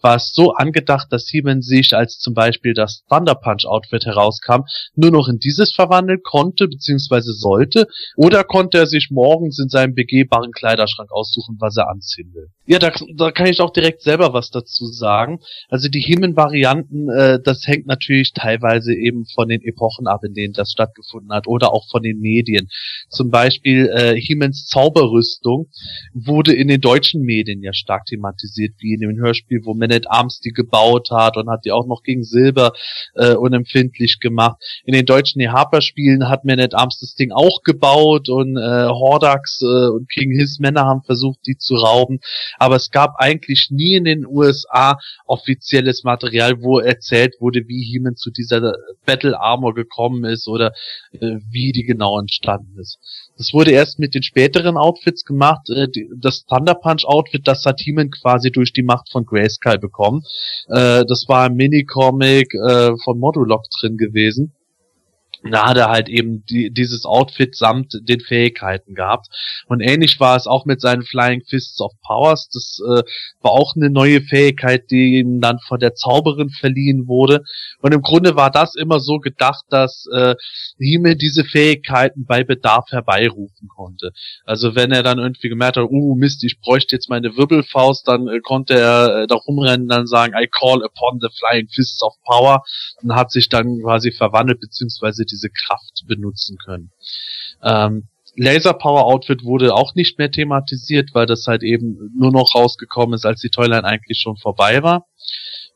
War 0.00 0.16
es 0.16 0.32
so 0.34 0.52
angedacht, 0.52 1.08
dass 1.10 1.28
He-Man 1.28 1.62
sich, 1.62 1.94
als 1.94 2.18
zum 2.18 2.34
Beispiel 2.34 2.74
das 2.74 3.04
Thunder 3.08 3.34
Punch 3.34 3.64
Outfit 3.66 4.04
herauskam, 4.04 4.62
nur 4.94 5.10
noch 5.10 5.28
in 5.28 5.38
dieses 5.38 5.72
verwandeln 5.72 6.20
konnte 6.22 6.68
bzw. 6.68 7.20
sollte, 7.32 7.86
oder 8.16 8.44
konnte 8.44 8.78
er 8.78 8.86
sich 8.86 9.08
morgens 9.10 9.58
in 9.58 9.68
seinem 9.68 9.94
begehbaren 9.94 10.52
Kleiderschrank 10.52 11.10
aussuchen, 11.12 11.56
was 11.60 11.76
er 11.76 11.88
anziehen 11.88 12.32
will. 12.34 12.48
Ja, 12.66 12.78
da, 12.78 12.92
da 13.16 13.30
kann 13.30 13.46
ich 13.46 13.60
auch 13.60 13.72
direkt 13.72 14.02
selber 14.02 14.32
was 14.32 14.50
dazu 14.50 14.86
sagen. 14.86 15.40
Also 15.68 15.88
die 15.88 16.00
He-Man-Varianten, 16.00 17.08
äh, 17.08 17.38
das 17.42 17.66
hängt 17.66 17.86
natürlich 17.86 18.32
teilweise 18.32 18.94
eben 18.94 19.26
von 19.34 19.48
den 19.48 19.62
Epochen 19.62 20.06
ab, 20.06 20.24
in 20.24 20.34
denen 20.34 20.52
das 20.52 20.70
stattgefunden 20.70 21.32
hat, 21.32 21.46
oder 21.46 21.72
auch 21.72 21.88
von 21.90 22.02
den 22.02 22.18
Medien. 22.18 22.68
Zum 23.08 23.30
Beispiel 23.30 23.88
äh, 23.88 24.14
He-Mans 24.18 24.66
Zauberrüstung 24.66 25.68
wurde 26.14 26.54
in 26.54 26.68
den 26.68 26.80
deutschen 26.80 27.22
Medien 27.22 27.62
ja 27.62 27.72
stark 27.72 28.06
thematisiert, 28.06 28.74
wie 28.78 28.94
in 28.94 29.00
dem 29.00 29.16
Hörspiel, 29.16 29.51
wo 29.64 29.74
Man 29.74 29.92
at 29.92 30.10
Arms 30.10 30.40
die 30.40 30.50
gebaut 30.50 31.10
hat 31.10 31.36
und 31.36 31.50
hat 31.50 31.64
die 31.64 31.72
auch 31.72 31.86
noch 31.86 32.02
gegen 32.02 32.24
Silber 32.24 32.72
äh, 33.14 33.34
unempfindlich 33.34 34.18
gemacht. 34.20 34.56
In 34.84 34.94
den 34.94 35.06
deutschen 35.06 35.40
EHPA-Spielen 35.40 36.28
hat 36.28 36.44
Man 36.44 36.60
at 36.60 36.74
Arms 36.74 36.98
das 37.00 37.14
Ding 37.14 37.32
auch 37.32 37.62
gebaut 37.62 38.28
und 38.28 38.56
äh, 38.56 38.88
Hordax 38.88 39.60
äh, 39.62 39.88
und 39.88 40.08
King 40.08 40.30
His 40.30 40.58
Männer 40.58 40.84
haben 40.84 41.02
versucht, 41.02 41.40
die 41.46 41.56
zu 41.56 41.76
rauben. 41.76 42.20
Aber 42.58 42.76
es 42.76 42.90
gab 42.90 43.16
eigentlich 43.16 43.68
nie 43.70 43.94
in 43.94 44.04
den 44.04 44.26
USA 44.26 44.98
offizielles 45.26 46.04
Material, 46.04 46.62
wo 46.62 46.78
erzählt 46.78 47.34
wurde, 47.40 47.66
wie 47.66 47.84
He-Man 47.84 48.16
zu 48.16 48.30
dieser 48.30 48.74
Battle 49.04 49.38
Armor 49.38 49.74
gekommen 49.74 50.24
ist 50.24 50.48
oder 50.48 50.72
äh, 51.12 51.38
wie 51.50 51.72
die 51.72 51.84
genau 51.84 52.18
entstanden 52.18 52.78
ist. 52.78 52.98
Das 53.38 53.52
wurde 53.52 53.72
erst 53.72 53.98
mit 53.98 54.14
den 54.14 54.22
späteren 54.22 54.76
Outfits 54.76 55.24
gemacht. 55.24 55.68
Äh, 55.70 55.88
das 56.16 56.44
Thunder 56.44 56.74
Punch 56.74 57.04
Outfit, 57.04 57.46
das 57.46 57.64
hat 57.64 57.80
He-Man 57.80 58.10
quasi 58.10 58.50
durch 58.50 58.72
die 58.72 58.82
Macht 58.82 59.10
von 59.10 59.24
Grayskull 59.24 59.78
bekommen. 59.78 60.22
Äh, 60.68 61.04
das 61.06 61.24
war 61.28 61.46
ein 61.46 61.54
Mini-Comic 61.54 62.54
äh, 62.54 62.92
von 63.04 63.18
Modulock 63.18 63.64
drin 63.80 63.96
gewesen 63.96 64.52
da 65.50 65.68
hat 65.68 65.76
er 65.76 65.88
halt 65.88 66.08
eben 66.08 66.44
die, 66.46 66.70
dieses 66.70 67.04
Outfit 67.04 67.56
samt 67.56 67.98
den 68.08 68.20
Fähigkeiten 68.20 68.94
gehabt. 68.94 69.26
Und 69.66 69.80
ähnlich 69.80 70.20
war 70.20 70.36
es 70.36 70.46
auch 70.46 70.66
mit 70.66 70.80
seinen 70.80 71.02
Flying 71.02 71.42
Fists 71.48 71.80
of 71.80 71.92
Powers. 72.02 72.48
Das 72.52 72.80
äh, 72.84 73.02
war 73.40 73.52
auch 73.52 73.74
eine 73.74 73.90
neue 73.90 74.20
Fähigkeit, 74.20 74.90
die 74.90 75.18
ihm 75.18 75.40
dann 75.40 75.58
von 75.66 75.80
der 75.80 75.94
Zauberin 75.94 76.50
verliehen 76.50 77.08
wurde. 77.08 77.42
Und 77.80 77.92
im 77.92 78.02
Grunde 78.02 78.36
war 78.36 78.50
das 78.50 78.76
immer 78.76 79.00
so 79.00 79.18
gedacht, 79.18 79.64
dass 79.70 80.06
äh, 80.12 80.36
Hime 80.78 81.16
diese 81.16 81.44
Fähigkeiten 81.44 82.24
bei 82.24 82.44
Bedarf 82.44 82.90
herbeirufen 82.90 83.68
konnte. 83.68 84.12
Also 84.44 84.76
wenn 84.76 84.92
er 84.92 85.02
dann 85.02 85.18
irgendwie 85.18 85.48
gemerkt 85.48 85.76
hat, 85.76 85.88
uh 85.90 86.14
Mist, 86.14 86.44
ich 86.44 86.60
bräuchte 86.60 86.94
jetzt 86.94 87.08
meine 87.08 87.36
Wirbelfaust, 87.36 88.06
dann 88.06 88.28
äh, 88.28 88.40
konnte 88.40 88.74
er 88.74 89.22
äh, 89.22 89.26
da 89.26 89.34
rumrennen 89.34 89.88
dann 89.88 90.06
sagen, 90.06 90.34
I 90.40 90.46
call 90.46 90.84
upon 90.84 91.18
the 91.20 91.28
Flying 91.36 91.68
Fists 91.68 92.02
of 92.02 92.14
Power 92.24 92.62
und 93.02 93.14
hat 93.14 93.32
sich 93.32 93.48
dann 93.48 93.80
quasi 93.80 94.12
verwandelt, 94.12 94.60
beziehungsweise 94.60 95.24
diese 95.32 95.48
Kraft 95.48 96.04
benutzen 96.06 96.56
können. 96.64 96.92
Ähm, 97.62 98.08
Laser 98.36 98.74
Power 98.74 99.04
Outfit 99.04 99.44
wurde 99.44 99.74
auch 99.74 99.94
nicht 99.94 100.18
mehr 100.18 100.30
thematisiert, 100.30 101.10
weil 101.12 101.26
das 101.26 101.46
halt 101.46 101.62
eben 101.62 102.12
nur 102.16 102.32
noch 102.32 102.54
rausgekommen 102.54 103.14
ist, 103.14 103.26
als 103.26 103.40
die 103.40 103.50
Toyline 103.50 103.84
eigentlich 103.84 104.18
schon 104.20 104.36
vorbei 104.36 104.82
war. 104.82 105.06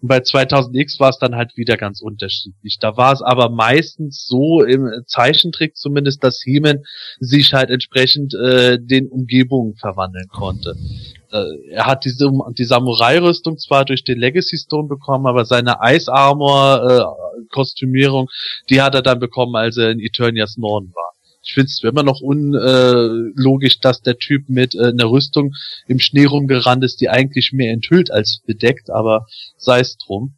Und 0.00 0.08
bei 0.08 0.18
2000X 0.18 1.00
war 1.00 1.10
es 1.10 1.18
dann 1.18 1.36
halt 1.36 1.56
wieder 1.56 1.76
ganz 1.76 2.00
unterschiedlich. 2.00 2.78
Da 2.80 2.96
war 2.96 3.12
es 3.12 3.22
aber 3.22 3.50
meistens 3.50 4.26
so 4.26 4.62
im 4.62 4.90
Zeichentrick 5.06 5.76
zumindest, 5.76 6.22
dass 6.22 6.42
Heeman 6.44 6.84
sich 7.18 7.52
halt 7.54 7.70
entsprechend 7.70 8.34
äh, 8.34 8.78
den 8.80 9.08
Umgebungen 9.08 9.74
verwandeln 9.76 10.28
konnte. 10.28 10.76
Äh, 11.36 11.70
er 11.70 11.86
hat 11.86 12.04
diese 12.04 12.30
die 12.56 12.64
Samurai-Rüstung 12.64 13.58
zwar 13.58 13.84
durch 13.84 14.04
den 14.04 14.18
Legacy 14.18 14.58
Stone 14.58 14.88
bekommen, 14.88 15.26
aber 15.26 15.44
seine 15.44 15.78
Ice 15.82 16.12
Armor 16.12 17.16
äh, 17.38 17.44
Kostümierung, 17.50 18.28
die 18.70 18.82
hat 18.82 18.94
er 18.94 19.02
dann 19.02 19.18
bekommen, 19.18 19.56
als 19.56 19.76
er 19.76 19.90
in 19.90 20.00
Eternias 20.00 20.56
Norden 20.56 20.92
war. 20.94 21.12
Ich 21.42 21.54
finde 21.54 21.66
es 21.66 21.80
immer 21.84 22.02
noch 22.02 22.20
unlogisch, 22.20 23.78
dass 23.78 24.02
der 24.02 24.18
Typ 24.18 24.48
mit 24.48 24.74
äh, 24.74 24.88
einer 24.88 25.10
Rüstung 25.10 25.52
im 25.86 26.00
Schnee 26.00 26.24
rumgerannt 26.24 26.82
ist, 26.82 27.00
die 27.00 27.08
eigentlich 27.08 27.52
mehr 27.52 27.72
enthüllt 27.72 28.10
als 28.10 28.40
bedeckt, 28.46 28.90
aber 28.90 29.26
sei 29.56 29.80
es 29.80 29.96
drum. 29.96 30.34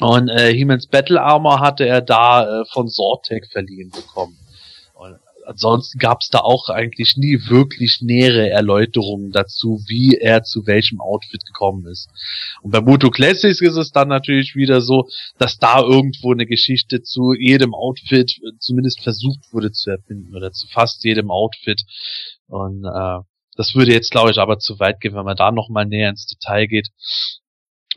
Und 0.00 0.28
äh, 0.28 0.52
He-Mans 0.52 0.86
Battle 0.88 1.22
Armor 1.22 1.60
hatte 1.60 1.86
er 1.86 2.00
da 2.00 2.62
äh, 2.62 2.64
von 2.72 2.88
Sortek 2.88 3.46
verliehen 3.52 3.90
bekommen 3.90 4.36
ansonsten 5.50 5.98
gab 5.98 6.20
es 6.20 6.28
da 6.28 6.38
auch 6.38 6.68
eigentlich 6.68 7.16
nie 7.16 7.38
wirklich 7.48 7.98
nähere 8.00 8.48
Erläuterungen 8.50 9.32
dazu, 9.32 9.82
wie 9.88 10.16
er 10.16 10.44
zu 10.44 10.66
welchem 10.66 11.00
Outfit 11.00 11.44
gekommen 11.44 11.86
ist. 11.86 12.08
Und 12.62 12.70
bei 12.70 12.80
Moto 12.80 13.10
Classics 13.10 13.60
ist 13.60 13.76
es 13.76 13.90
dann 13.90 14.08
natürlich 14.08 14.54
wieder 14.54 14.80
so, 14.80 15.08
dass 15.38 15.58
da 15.58 15.80
irgendwo 15.80 16.32
eine 16.32 16.46
Geschichte 16.46 17.02
zu 17.02 17.34
jedem 17.34 17.74
Outfit 17.74 18.40
zumindest 18.60 19.02
versucht 19.02 19.52
wurde 19.52 19.72
zu 19.72 19.90
erfinden 19.90 20.36
oder 20.36 20.52
zu 20.52 20.68
fast 20.68 21.02
jedem 21.04 21.30
Outfit. 21.30 21.82
Und 22.46 22.84
äh, 22.84 23.18
das 23.56 23.74
würde 23.74 23.92
jetzt, 23.92 24.12
glaube 24.12 24.30
ich, 24.30 24.38
aber 24.38 24.58
zu 24.58 24.78
weit 24.78 25.00
gehen, 25.00 25.14
wenn 25.14 25.24
man 25.24 25.36
da 25.36 25.50
nochmal 25.50 25.84
näher 25.84 26.10
ins 26.10 26.26
Detail 26.26 26.66
geht. 26.66 26.88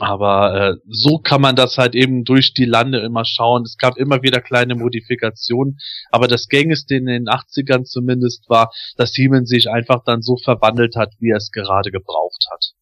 Aber 0.04 0.54
äh, 0.56 0.76
so 0.90 1.18
kann 1.18 1.42
man 1.42 1.56
das 1.56 1.78
halt 1.78 1.96
eben 1.96 2.24
durch 2.24 2.54
die 2.54 2.66
Lande 2.66 3.00
immer 3.00 3.26
schauen. 3.26 3.64
Es 3.64 3.78
gab 3.78 3.98
immer 3.98 4.22
wieder 4.22 4.42
kleine 4.42 4.76
Modifikationen, 4.76 5.80
aber 6.12 6.28
das 6.28 6.48
Gängigste 6.48 6.96
in 6.96 7.06
den 7.06 7.28
80ern 7.28 7.84
zumindest 7.84 8.50
war, 8.50 8.72
dass 8.98 9.14
Siemens 9.14 9.50
sich 9.50 9.70
einfach 9.70 10.04
dann 10.04 10.22
so 10.22 10.38
verwandelt 10.38 10.96
hat, 10.96 11.14
wie 11.20 11.32
er 11.32 11.38
es 11.38 11.52
gerade 11.52 11.92
gebraucht 11.92 12.46
hat. 12.52 12.74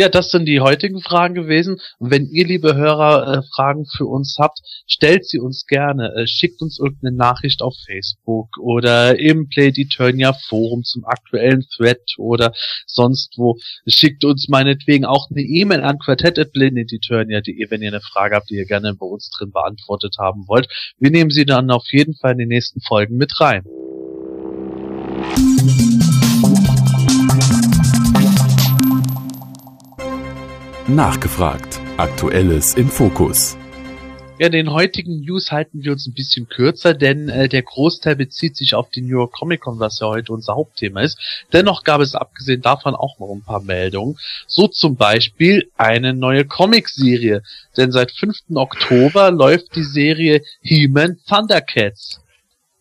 Ja, 0.00 0.08
das 0.08 0.30
sind 0.30 0.46
die 0.46 0.60
heutigen 0.60 1.02
Fragen 1.02 1.34
gewesen. 1.34 1.78
Und 1.98 2.10
wenn 2.10 2.24
ihr, 2.24 2.46
liebe 2.46 2.74
Hörer, 2.74 3.34
äh, 3.34 3.42
Fragen 3.54 3.84
für 3.84 4.06
uns 4.06 4.36
habt, 4.38 4.60
stellt 4.86 5.26
sie 5.26 5.38
uns 5.38 5.66
gerne. 5.66 6.14
Äh, 6.16 6.26
schickt 6.26 6.62
uns 6.62 6.78
irgendeine 6.78 7.14
Nachricht 7.14 7.60
auf 7.60 7.74
Facebook 7.84 8.48
oder 8.58 9.18
im 9.18 9.50
Play 9.50 9.74
Eternia 9.76 10.32
Forum 10.32 10.84
zum 10.84 11.04
aktuellen 11.04 11.66
Thread 11.76 12.00
oder 12.16 12.54
sonst 12.86 13.34
wo. 13.36 13.58
Schickt 13.86 14.24
uns 14.24 14.48
meinetwegen 14.48 15.04
auch 15.04 15.28
eine 15.30 15.42
E-Mail 15.42 15.82
an 15.82 15.98
quartett.blindeteturnia.de, 15.98 17.70
wenn 17.70 17.82
ihr 17.82 17.88
eine 17.88 18.00
Frage 18.00 18.36
habt, 18.36 18.48
die 18.48 18.56
ihr 18.56 18.64
gerne 18.64 18.94
bei 18.94 19.04
uns 19.04 19.28
drin 19.28 19.52
beantwortet 19.52 20.16
haben 20.18 20.48
wollt. 20.48 20.66
Wir 20.98 21.10
nehmen 21.10 21.28
sie 21.28 21.44
dann 21.44 21.70
auf 21.70 21.84
jeden 21.92 22.14
Fall 22.14 22.32
in 22.32 22.38
den 22.38 22.48
nächsten 22.48 22.80
Folgen 22.80 23.18
mit 23.18 23.38
rein. 23.38 23.64
Nachgefragt. 30.94 31.80
Aktuelles 31.98 32.74
im 32.74 32.88
Fokus. 32.88 33.56
Ja, 34.40 34.48
den 34.48 34.72
heutigen 34.72 35.20
News 35.20 35.52
halten 35.52 35.84
wir 35.84 35.92
uns 35.92 36.06
ein 36.06 36.14
bisschen 36.14 36.48
kürzer, 36.48 36.94
denn 36.94 37.28
äh, 37.28 37.48
der 37.48 37.62
Großteil 37.62 38.16
bezieht 38.16 38.56
sich 38.56 38.74
auf 38.74 38.90
die 38.90 39.02
New 39.02 39.18
York 39.18 39.32
Comic 39.32 39.60
Con, 39.60 39.78
was 39.78 40.00
ja 40.00 40.08
heute 40.08 40.32
unser 40.32 40.56
Hauptthema 40.56 41.02
ist. 41.02 41.18
Dennoch 41.52 41.84
gab 41.84 42.00
es 42.00 42.14
abgesehen 42.14 42.62
davon 42.62 42.94
auch 42.94 43.18
noch 43.20 43.32
ein 43.32 43.42
paar 43.42 43.62
Meldungen. 43.62 44.18
So 44.48 44.66
zum 44.66 44.96
Beispiel 44.96 45.70
eine 45.76 46.12
neue 46.12 46.44
Comicserie, 46.44 47.42
denn 47.76 47.92
seit 47.92 48.10
5. 48.10 48.36
Oktober 48.54 49.30
läuft 49.30 49.76
die 49.76 49.84
Serie 49.84 50.42
He-Man 50.62 51.18
Thundercats 51.28 52.20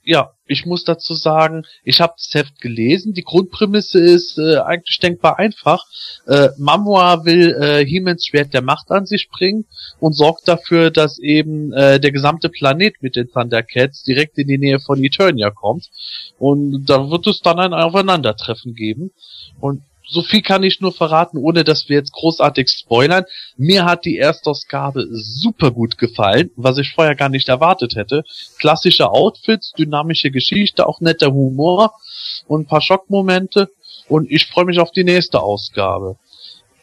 ja, 0.10 0.32
ich 0.48 0.66
muss 0.66 0.86
dazu 0.86 1.14
sagen, 1.14 1.66
ich 1.84 2.02
habe 2.02 2.14
das 2.18 2.34
Heft 2.34 2.60
gelesen. 2.62 3.14
Die 3.14 3.22
Grundprämisse 3.22 4.00
ist 4.00 4.40
äh, 4.40 4.58
eigentlich 4.58 4.98
denkbar 4.98 5.38
einfach. 5.38 5.86
Äh, 6.26 6.50
Mamua 6.58 7.26
will 7.26 7.56
äh, 7.62 7.86
Hemans 7.86 8.26
Schwert 8.26 8.52
der 8.56 8.64
Macht 8.64 8.90
an 8.90 9.06
sich 9.06 9.30
bringen 9.30 9.66
und 10.00 10.14
sorgt 10.14 10.48
dafür, 10.48 10.90
dass 10.90 11.20
eben 11.20 11.72
äh, 11.74 12.00
der 12.00 12.12
gesamte 12.12 12.50
Planet 12.50 12.96
mit 13.02 13.16
den 13.16 13.30
Thundercats 13.30 14.02
direkt 14.02 14.40
in 14.40 14.48
die 14.48 14.58
Nähe 14.58 14.80
von 14.80 15.04
Eternia 15.04 15.52
kommt. 15.52 15.92
Und 16.40 16.86
da 16.86 17.12
wird 17.12 17.28
es 17.28 17.42
dann 17.42 17.60
ein 17.60 17.76
Aufeinandertreffen 17.76 18.74
geben. 18.74 19.12
Und 19.60 19.84
so 20.10 20.24
viel 20.24 20.42
kann 20.42 20.64
ich 20.64 20.82
nur 20.82 20.92
verraten, 20.92 21.38
ohne 21.38 21.64
dass 21.64 21.88
wir 21.88 21.98
jetzt 21.98 22.12
großartig 22.14 22.70
spoilern. 22.70 23.26
Mir 23.58 23.86
hat 23.86 24.06
die 24.06 24.18
Erstausgabe 24.18 25.08
super 25.12 25.72
gut 25.72 25.98
gefallen, 25.98 26.50
was 26.56 26.78
ich 26.78 26.94
vorher 26.94 27.16
gar 27.16 27.30
nicht 27.30 27.48
erwartet 27.48 27.96
hätte. 27.96 28.24
Klassische 28.58 29.12
Outfits, 29.12 29.74
dynamische 29.74 30.32
Geschichte, 30.32 30.88
auch 30.88 31.00
netter 31.00 31.32
Humor 31.32 31.94
und 32.48 32.62
ein 32.62 32.68
paar 32.68 32.82
Schockmomente. 32.82 33.70
Und 34.08 34.32
ich 34.32 34.48
freue 34.48 34.66
mich 34.66 34.80
auf 34.80 34.92
die 34.92 35.04
nächste 35.04 35.42
Ausgabe. 35.42 36.18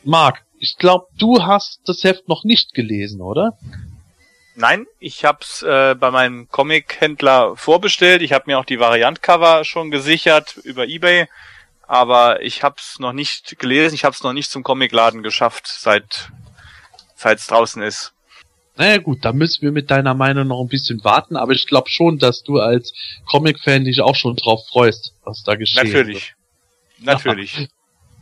Marc, 0.05 0.45
ich 0.61 0.77
glaube, 0.79 1.07
du 1.19 1.43
hast 1.43 1.81
das 1.87 2.05
Heft 2.05 2.29
noch 2.29 2.45
nicht 2.45 2.75
gelesen, 2.75 3.21
oder? 3.21 3.59
Nein, 4.55 4.87
ich 5.01 5.25
hab's 5.25 5.63
äh, 5.63 5.95
bei 5.95 6.11
meinem 6.11 6.49
Comic-Händler 6.49 7.57
vorbestellt. 7.57 8.23
Ich 8.23 8.33
habe 8.33 8.45
mir 8.47 8.59
auch 8.59 8.65
die 8.65 8.81
Variantcover 8.81 9.65
schon 9.65 9.91
gesichert 9.91 10.57
über 10.65 10.87
eBay 10.87 11.27
aber 11.87 12.43
ich 12.43 12.63
habe 12.63 12.77
es 12.79 12.99
noch 12.99 13.13
nicht 13.13 13.59
gelesen, 13.59 13.95
ich 13.95 14.05
habe 14.05 14.15
es 14.15 14.23
noch 14.23 14.33
nicht 14.33 14.51
zum 14.51 14.63
Comicladen 14.63 15.23
geschafft, 15.23 15.67
seit 15.67 16.31
es 17.17 17.47
draußen 17.47 17.83
ist. 17.83 18.13
Naja 18.77 18.99
gut, 18.99 19.25
da 19.25 19.33
müssen 19.33 19.63
wir 19.63 19.73
mit 19.73 19.91
deiner 19.91 20.15
Meinung 20.15 20.49
noch 20.49 20.61
ein 20.61 20.69
bisschen 20.69 21.03
warten, 21.03 21.37
aber 21.37 21.53
ich 21.53 21.67
glaube 21.67 21.89
schon, 21.89 22.19
dass 22.19 22.43
du 22.43 22.59
als 22.59 22.93
Comic-Fan 23.27 23.85
dich 23.85 24.03
auch 24.03 24.15
schon 24.15 24.37
drauf 24.37 24.67
freust, 24.69 25.15
was 25.25 25.43
da 25.45 25.55
geschieht. 25.55 25.85
Natürlich. 25.85 26.35
Wird. 26.99 27.07
Natürlich. 27.07 27.69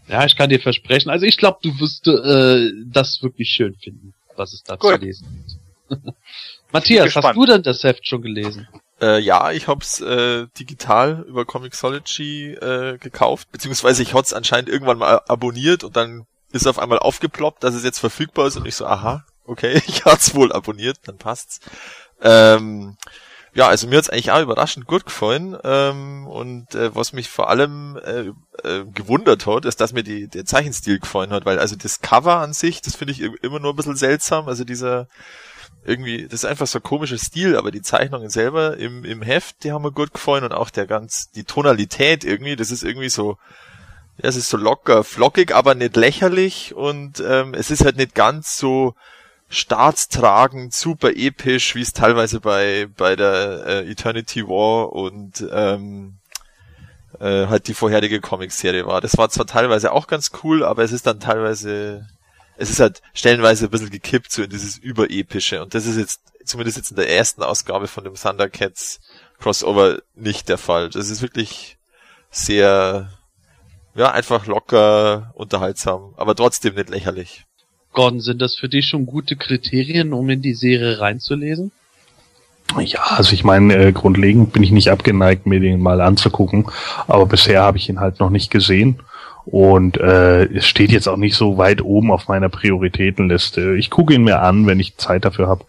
Ja, 0.07 0.27
ich 0.27 0.37
kann 0.37 0.51
dir 0.51 0.61
versprechen. 0.61 1.09
Also 1.09 1.25
ich 1.25 1.39
glaube, 1.39 1.61
du 1.63 1.81
wirst 1.81 2.07
äh, 2.09 2.71
das 2.85 3.23
wirklich 3.23 3.49
schön 3.49 3.75
finden, 3.77 4.13
was 4.37 4.53
es 4.53 4.63
da 4.63 4.79
zu 4.79 4.95
lesen 4.97 5.47
gibt. 5.89 6.05
Matthias, 6.73 7.17
hast 7.17 7.35
du 7.35 7.47
denn 7.47 7.63
das 7.63 7.83
Heft 7.85 8.07
schon 8.07 8.21
gelesen? 8.21 8.69
Äh, 9.01 9.21
ja, 9.21 9.51
ich 9.51 9.67
hab's 9.67 10.01
äh, 10.01 10.47
digital 10.59 11.25
über 11.27 11.45
Comixology 11.45 12.53
äh, 12.53 12.99
gekauft, 12.99 13.51
beziehungsweise 13.51 14.03
ich 14.03 14.15
hat's 14.15 14.33
anscheinend 14.33 14.69
irgendwann 14.69 14.99
mal 14.99 15.21
abonniert 15.27 15.83
und 15.85 15.97
dann 15.97 16.27
ist 16.53 16.67
auf 16.67 16.79
einmal 16.79 17.01
aufgeploppt, 17.01 17.65
dass 17.65 17.75
es 17.75 17.83
jetzt 17.83 17.99
verfügbar 17.99 18.47
ist 18.47 18.57
und 18.57 18.67
ich 18.67 18.77
so, 18.77 18.87
aha, 18.87 19.25
okay, 19.45 19.83
ich 19.87 20.05
hat's 20.05 20.35
wohl 20.35 20.53
abonniert, 20.53 20.99
dann 21.05 21.19
passt's. 21.19 21.61
Ähm, 22.23 22.97
ja, 23.53 23.69
also 23.69 23.87
mir 23.87 23.99
hat's 23.99 24.11
eigentlich 24.11 24.33
auch 24.33 24.43
überraschend 24.43 24.87
gut 24.87 25.05
gefallen 25.05 25.57
ähm, 25.63 26.27
und 26.27 26.75
äh, 26.75 26.95
was 26.95 27.13
mich 27.13 27.29
vor 27.29 27.49
allem 27.51 27.97
äh, 27.97 28.33
äh, 28.69 28.85
gewundert 28.93 29.47
hat, 29.47 29.65
ist, 29.65 29.81
dass 29.81 29.93
mir 29.93 30.03
die, 30.03 30.29
der 30.29 30.45
Zeichenstil 30.45 30.99
gefallen 30.99 31.31
hat, 31.31 31.45
weil 31.45 31.59
also 31.59 31.77
das 31.77 32.01
Cover 32.01 32.37
an 32.41 32.53
sich, 32.53 32.83
das 32.83 32.97
finde 32.97 33.13
ich 33.13 33.21
immer 33.21 33.61
nur 33.61 33.73
ein 33.73 33.77
bisschen 33.77 33.97
seltsam, 33.97 34.49
also 34.49 34.65
dieser 34.65 35.09
irgendwie, 35.85 36.25
das 36.25 36.41
ist 36.41 36.45
einfach 36.45 36.67
so 36.67 36.79
ein 36.79 36.83
komischer 36.83 37.19
Stil, 37.19 37.57
aber 37.57 37.71
die 37.71 37.83
Zeichnungen 37.83 38.31
selber 38.31 38.77
im, 38.79 39.05
im 39.05 39.23
Heft, 39.23 39.65
die 39.65 39.73
haben 39.73 39.83
mir 39.83 39.93
gut 39.93 40.13
gefallen 40.13 40.45
und 40.45 40.53
auch 40.53 40.71
der 40.71 40.87
ganz, 40.87 41.31
die 41.33 41.45
Tonalität 41.45 42.25
irgendwie, 42.25 42.57
das 42.57 42.71
ist 42.71 42.83
irgendwie 42.83 43.11
so, 43.11 43.37
ja, 44.19 44.29
es 44.29 44.37
ist 44.37 44.49
so 44.49 44.57
locker, 44.57 45.05
flockig, 45.05 45.55
aber 45.55 45.75
nicht 45.75 45.97
lächerlich 45.97 46.75
und 46.75 47.23
ähm, 47.27 47.55
es 47.55 47.71
ist 47.71 47.85
halt 47.85 47.97
nicht 47.97 48.15
ganz 48.15 48.57
so 48.57 48.95
staatstragend, 49.49 50.73
super 50.73 51.11
episch, 51.11 51.75
wie 51.75 51.83
es 51.83 51.93
teilweise 51.93 52.41
bei, 52.41 52.89
bei 52.97 53.15
der 53.15 53.65
äh, 53.67 53.91
Eternity 53.91 54.49
War 54.49 54.93
und 54.93 55.47
ähm, 55.53 56.15
äh, 57.21 57.47
halt 57.47 57.69
die 57.69 57.75
vorherige 57.75 58.21
Comicserie 58.21 58.87
war. 58.87 59.01
Das 59.01 59.19
war 59.19 59.29
zwar 59.29 59.47
teilweise 59.47 59.93
auch 59.93 60.07
ganz 60.07 60.31
cool, 60.43 60.65
aber 60.65 60.83
es 60.83 60.93
ist 60.93 61.07
dann 61.07 61.21
teilweise 61.21 62.07
es 62.57 62.71
ist 62.71 62.81
halt 62.81 63.03
stellenweise 63.13 63.67
ein 63.67 63.71
bisschen 63.71 63.91
gekippt 63.91 64.33
so 64.33 64.43
in 64.43 64.51
dieses 64.51 64.79
Überepische 64.79 65.63
und 65.63 65.75
das 65.75 65.87
ist 65.87 65.97
jetzt, 65.97 66.21
zumindest 66.45 66.77
jetzt 66.77 66.91
in 66.91 66.97
der 66.97 67.11
ersten 67.11 67.43
Ausgabe 67.43 67.89
von 67.89 68.05
dem 68.05 68.15
Thundercats 68.15 69.01
Crossover 69.39 69.99
nicht 70.15 70.49
der 70.49 70.59
Fall. 70.59 70.91
Das 70.91 71.11
ist 71.11 71.23
wirklich 71.23 71.77
sehr, 72.31 73.11
ja, 73.95 74.11
einfach 74.11 74.47
locker, 74.47 75.33
unterhaltsam, 75.35 76.15
aber 76.17 76.35
trotzdem 76.35 76.75
nicht 76.75 76.91
lächerlich. 76.91 77.45
Gordon, 77.93 78.21
sind 78.21 78.43
das 78.43 78.57
für 78.57 78.69
dich 78.69 78.87
schon 78.87 79.07
gute 79.07 79.37
Kriterien, 79.37 80.13
um 80.13 80.29
in 80.31 80.43
die 80.43 80.55
Serie 80.55 81.01
reinzulesen? 81.01 81.71
Ja, 82.81 83.03
also 83.03 83.33
ich 83.33 83.45
meine, 83.45 83.77
äh, 83.77 83.93
grundlegend 83.93 84.53
bin 84.53 84.63
ich 84.63 84.73
nicht 84.73 84.91
abgeneigt, 84.91 85.47
mir 85.47 85.61
den 85.61 85.81
mal 85.81 86.01
anzugucken, 86.01 86.67
aber 87.07 87.27
bisher 87.27 87.63
habe 87.63 87.79
ich 87.79 87.89
ihn 87.89 88.01
halt 88.01 88.19
noch 88.19 88.31
nicht 88.31 88.51
gesehen. 88.51 89.01
Und 89.47 89.99
äh, 89.99 90.45
es 90.45 90.67
steht 90.67 90.91
jetzt 90.91 91.09
auch 91.09 91.17
nicht 91.17 91.37
so 91.37 91.59
weit 91.59 91.83
oben 91.83 92.11
auf 92.11 92.29
meiner 92.29 92.49
Prioritätenliste. 92.49 93.77
Ich 93.77 93.91
gucke 93.91 94.15
ihn 94.15 94.25
mir 94.25 94.41
an, 94.41 94.67
wenn 94.67 94.81
ich 94.81 94.97
Zeit 94.97 95.25
dafür 95.25 95.49
habe. 95.49 95.65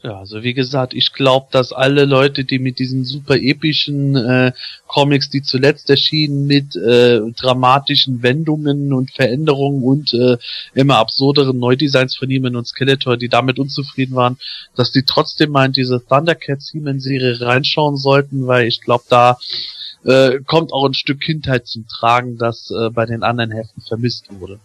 Ja, 0.00 0.20
also 0.20 0.44
wie 0.44 0.54
gesagt, 0.54 0.94
ich 0.94 1.12
glaube, 1.12 1.48
dass 1.50 1.72
alle 1.72 2.04
Leute, 2.04 2.44
die 2.44 2.60
mit 2.60 2.78
diesen 2.78 3.04
super 3.04 3.34
epischen 3.34 4.14
äh, 4.14 4.52
Comics, 4.86 5.28
die 5.28 5.42
zuletzt 5.42 5.90
erschienen, 5.90 6.46
mit 6.46 6.76
äh, 6.76 7.20
dramatischen 7.32 8.22
Wendungen 8.22 8.92
und 8.92 9.10
Veränderungen 9.10 9.82
und 9.82 10.14
äh, 10.14 10.36
immer 10.72 10.98
absurderen 10.98 11.58
Neudesigns 11.58 12.16
von 12.16 12.30
He-Man 12.30 12.54
und 12.54 12.68
Skeletor, 12.68 13.16
die 13.16 13.28
damit 13.28 13.58
unzufrieden 13.58 14.14
waren, 14.14 14.38
dass 14.76 14.92
die 14.92 15.02
trotzdem 15.02 15.50
mal 15.50 15.66
in 15.66 15.72
diese 15.72 16.00
Thundercats 16.06 16.70
He-Man-Serie 16.70 17.40
reinschauen 17.40 17.96
sollten, 17.96 18.46
weil 18.46 18.68
ich 18.68 18.80
glaube, 18.80 19.02
da 19.08 19.36
äh, 20.04 20.40
kommt 20.46 20.72
auch 20.72 20.86
ein 20.86 20.94
Stück 20.94 21.20
Kindheit 21.20 21.66
zum 21.66 21.86
Tragen, 21.86 22.38
das 22.38 22.70
äh, 22.70 22.90
bei 22.90 23.06
den 23.06 23.22
anderen 23.22 23.50
Heften 23.50 23.82
vermisst 23.82 24.26
wurde. 24.30 24.58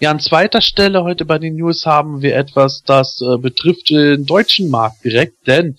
Ja, 0.00 0.10
an 0.10 0.18
zweiter 0.18 0.60
Stelle 0.60 1.04
heute 1.04 1.24
bei 1.24 1.38
den 1.38 1.54
News 1.54 1.86
haben 1.86 2.22
wir 2.22 2.34
etwas, 2.34 2.82
das 2.84 3.20
äh, 3.20 3.38
betrifft 3.38 3.90
den 3.90 4.26
deutschen 4.26 4.68
Markt 4.68 5.04
direkt, 5.04 5.46
denn 5.46 5.76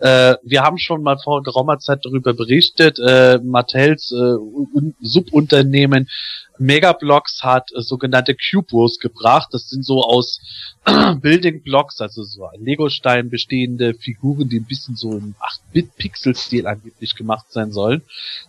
äh, 0.00 0.36
wir 0.42 0.62
haben 0.62 0.78
schon 0.78 1.02
mal 1.02 1.18
vor 1.18 1.42
geraumer 1.42 1.78
Zeit 1.78 2.00
darüber 2.04 2.32
berichtet, 2.32 2.98
äh, 2.98 3.38
Mattels 3.42 4.12
äh, 4.12 4.36
Subunternehmen 5.00 6.08
Megablocks 6.58 7.42
hat 7.42 7.70
äh, 7.72 7.82
sogenannte 7.82 8.34
Cubos 8.34 8.98
gebracht. 8.98 9.48
Das 9.52 9.68
sind 9.68 9.84
so 9.84 10.02
aus 10.02 10.40
Building 11.20 11.62
Blocks, 11.62 12.00
also 12.00 12.22
so 12.22 12.48
Lego-Stein 12.56 13.30
bestehende 13.30 13.94
Figuren, 13.94 14.48
die 14.48 14.60
ein 14.60 14.64
bisschen 14.64 14.96
so 14.96 15.12
im 15.12 15.34
8-Bit-Pixel-Stil 15.40 16.66
angeblich 16.66 17.14
gemacht 17.14 17.46
sein 17.50 17.72
sollen. 17.72 18.02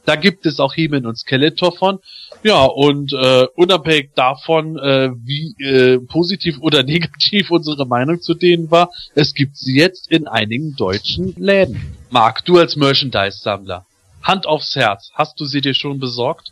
Da 0.05 0.15
gibt 0.15 0.45
es 0.45 0.59
auch 0.59 0.73
He-Man 0.73 1.05
und 1.05 1.17
Skeletor 1.17 1.75
von. 1.75 1.99
Ja, 2.43 2.63
und 2.63 3.13
äh, 3.13 3.47
unabhängig 3.55 4.11
davon, 4.15 4.77
äh, 4.77 5.11
wie 5.25 5.55
äh, 5.63 5.99
positiv 5.99 6.59
oder 6.59 6.83
negativ 6.97 7.51
unsere 7.51 7.85
Meinung 7.85 8.21
zu 8.21 8.33
denen 8.33 8.69
war, 8.71 8.91
es 9.15 9.33
gibt 9.33 9.57
sie 9.57 9.75
jetzt 9.75 10.11
in 10.11 10.27
einigen 10.27 10.75
deutschen 10.75 11.33
Läden. 11.37 11.97
Marc, 12.09 12.45
du 12.45 12.57
als 12.57 12.75
Merchandise-Sammler, 12.75 13.85
Hand 14.23 14.45
aufs 14.45 14.75
Herz, 14.75 15.11
hast 15.13 15.39
du 15.39 15.45
sie 15.45 15.61
dir 15.61 15.73
schon 15.73 15.99
besorgt? 15.99 16.51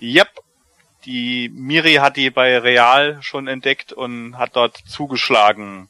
Yep, 0.00 0.28
die 1.04 1.48
Miri 1.48 1.94
hat 1.94 2.16
die 2.16 2.30
bei 2.30 2.58
Real 2.58 3.18
schon 3.22 3.48
entdeckt 3.48 3.92
und 3.92 4.36
hat 4.38 4.56
dort 4.56 4.76
zugeschlagen. 4.86 5.88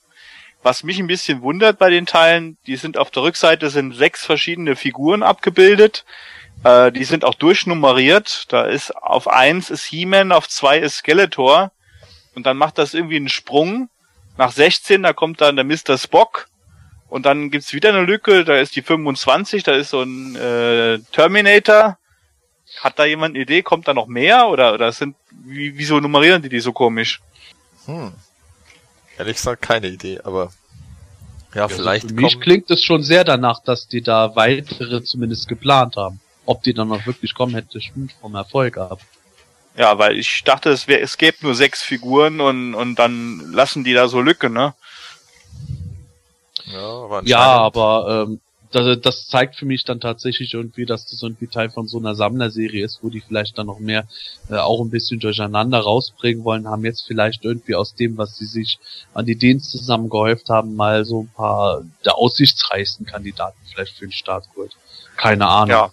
Was 0.63 0.83
mich 0.83 0.99
ein 0.99 1.07
bisschen 1.07 1.43
wundert 1.43 1.79
bei 1.79 1.91
den 1.91 2.07
Teilen, 2.07 2.59
die 2.67 2.77
sind 2.77 2.99
auf 2.99 3.11
der 3.11 3.23
Rückseite 3.23 3.71
sind 3.71 3.95
sechs 3.95 4.25
verschiedene 4.25 4.77
Figuren 4.77 5.23
abgebildet. 5.23 6.05
Äh, 6.65 6.93
die 6.93 7.05
sind 7.05 7.25
auch 7.25 7.35
durchnummeriert. 7.35 8.47
Da 8.53 8.65
ist 8.65 8.95
auf 8.97 9.29
eins 9.29 9.71
ist 9.71 9.85
He-Man, 9.85 10.33
auf 10.33 10.49
zwei 10.49 10.79
ist 10.79 10.97
Skeletor. 10.97 11.73
und 12.35 12.47
dann 12.47 12.57
macht 12.57 12.79
das 12.79 12.95
irgendwie 12.95 13.17
einen 13.17 13.29
Sprung. 13.29 13.89
Nach 14.37 14.53
16, 14.53 15.03
da 15.03 15.13
kommt 15.13 15.41
dann 15.41 15.57
der 15.57 15.65
Mr. 15.65 15.99
Spock 15.99 16.49
und 17.09 17.27
dann 17.27 17.51
gibt's 17.51 17.73
wieder 17.73 17.89
eine 17.89 18.03
Lücke, 18.03 18.45
da 18.45 18.57
ist 18.57 18.77
die 18.77 18.83
25, 18.83 19.65
da 19.65 19.73
ist 19.73 19.91
so 19.91 20.03
ein 20.03 20.37
äh, 20.37 21.01
Terminator. 21.13 21.98
Hat 22.81 22.99
da 22.99 23.05
jemand 23.05 23.35
eine 23.35 23.43
Idee? 23.43 23.63
Kommt 23.63 23.89
da 23.89 23.95
noch 23.95 24.07
mehr? 24.07 24.49
Oder, 24.49 24.75
oder 24.75 24.93
sind, 24.93 25.17
wie, 25.31 25.77
wieso 25.77 25.99
nummerieren 26.01 26.43
die 26.43 26.49
die 26.49 26.61
so 26.61 26.73
komisch? 26.73 27.21
Hm. 27.87 28.13
Ehrlich 29.19 29.37
gesagt 29.37 29.63
keine 29.63 29.89
Idee, 29.89 30.21
aber 30.23 30.53
ja, 31.55 31.65
Also 31.65 31.77
vielleicht 31.77 32.09
für 32.09 32.15
mich 32.15 32.35
kommen- 32.35 32.43
klingt 32.43 32.71
es 32.71 32.85
schon 32.85 33.03
sehr 33.03 33.25
danach, 33.25 33.61
dass 33.63 33.89
die 33.89 34.03
da 34.03 34.37
weitere 34.37 35.03
zumindest 35.03 35.49
geplant 35.49 35.97
haben. 35.97 36.21
Ob 36.47 36.63
die 36.63 36.73
dann 36.75 36.89
noch 36.89 37.05
wirklich 37.07 37.35
kommen, 37.35 37.55
hätte 37.55 37.81
stimmt 37.81 38.13
vom 38.21 38.35
Erfolg 38.35 38.79
ab. 38.79 39.01
Ja, 39.77 39.99
weil 39.99 40.17
ich 40.19 40.43
dachte, 40.45 40.71
es, 40.71 40.89
wär, 40.89 41.03
es 41.03 41.17
gäbe 41.19 41.39
nur 41.43 41.55
sechs 41.55 41.83
Figuren 41.83 42.41
und, 42.41 42.75
und 42.75 42.97
dann 42.99 43.41
lassen 43.53 43.85
die 43.85 43.93
da 43.95 44.09
so 44.09 44.21
Lücke, 44.21 44.51
ne? 44.51 44.75
Ja, 46.67 46.79
aber 46.81 47.23
Ja, 47.25 47.39
aber 47.39 48.27
ähm, 48.29 48.41
das, 48.71 49.01
das 49.01 49.27
zeigt 49.27 49.57
für 49.57 49.65
mich 49.65 49.85
dann 49.85 50.01
tatsächlich 50.01 50.55
irgendwie, 50.55 50.85
dass 50.85 51.07
das 51.07 51.23
irgendwie 51.23 51.47
Teil 51.47 51.71
von 51.71 51.87
so 51.87 51.99
einer 51.99 52.15
Sammlerserie 52.15 52.85
ist, 52.85 53.03
wo 53.03 53.09
die 53.09 53.21
vielleicht 53.21 53.57
dann 53.59 53.67
noch 53.67 53.79
mehr 53.79 54.07
äh, 54.51 54.57
auch 54.57 54.81
ein 54.81 54.91
bisschen 54.91 55.21
durcheinander 55.21 55.79
rausbringen 55.81 56.45
wollen, 56.45 56.69
haben 56.69 56.85
jetzt 56.85 57.07
vielleicht 57.07 57.45
irgendwie 57.45 57.75
aus 57.75 57.95
dem, 57.95 58.19
was 58.19 58.37
sie 58.37 58.47
sich 58.47 58.79
an 59.15 59.27
Ideen 59.27 59.61
zusammengehäuft 59.61 60.49
haben, 60.49 60.77
mal 60.77 61.05
so 61.05 61.23
ein 61.23 61.31
paar 61.35 61.83
der 62.05 62.17
aussichtsreichsten 62.17 63.07
Kandidaten 63.07 63.59
vielleicht 63.73 63.95
für 63.97 64.07
den 64.07 64.13
Start 64.13 64.49
geholt. 64.55 64.73
Keine 65.17 65.49
Ahnung. 65.49 65.71
Ja. 65.71 65.93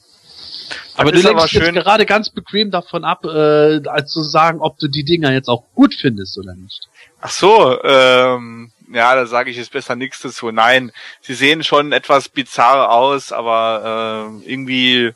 Aber 0.98 1.12
Das 1.12 1.22
du 1.22 1.28
lenkst 1.28 1.52
jetzt 1.52 1.74
gerade 1.74 2.06
ganz 2.06 2.30
bequem 2.30 2.72
davon 2.72 3.04
ab, 3.04 3.26
äh, 3.26 3.82
als 3.88 4.12
zu 4.12 4.22
sagen, 4.22 4.60
ob 4.62 4.78
du 4.80 4.88
die 4.88 5.04
Dinger 5.04 5.32
jetzt 5.32 5.50
auch 5.50 5.64
gut 5.74 5.94
findest 5.94 6.38
oder 6.38 6.56
nicht. 6.56 6.88
Ach 7.22 7.30
so, 7.30 7.82
ähm, 7.84 8.72
ja, 8.94 9.16
da 9.16 9.26
sage 9.26 9.50
ich 9.50 9.58
jetzt 9.58 9.72
besser 9.72 9.96
nichts 9.96 10.22
dazu. 10.22 10.52
Nein, 10.52 10.92
sie 11.22 11.34
sehen 11.34 11.64
schon 11.64 11.92
etwas 11.92 12.30
bizarr 12.30 12.92
aus, 12.92 13.32
aber 13.32 14.40
äh, 14.46 14.50
irgendwie 14.50 15.14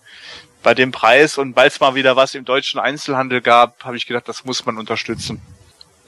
bei 0.63 0.73
dem 0.73 0.91
Preis 0.91 1.37
und 1.37 1.55
weil 1.55 1.67
es 1.67 1.79
mal 1.79 1.95
wieder 1.95 2.15
was 2.15 2.35
im 2.35 2.43
deutschen 2.43 2.79
Einzelhandel 2.79 3.41
gab, 3.41 3.83
habe 3.85 3.95
ich 3.95 4.05
gedacht, 4.05 4.27
das 4.27 4.43
muss 4.43 4.65
man 4.65 4.77
unterstützen. 4.77 5.41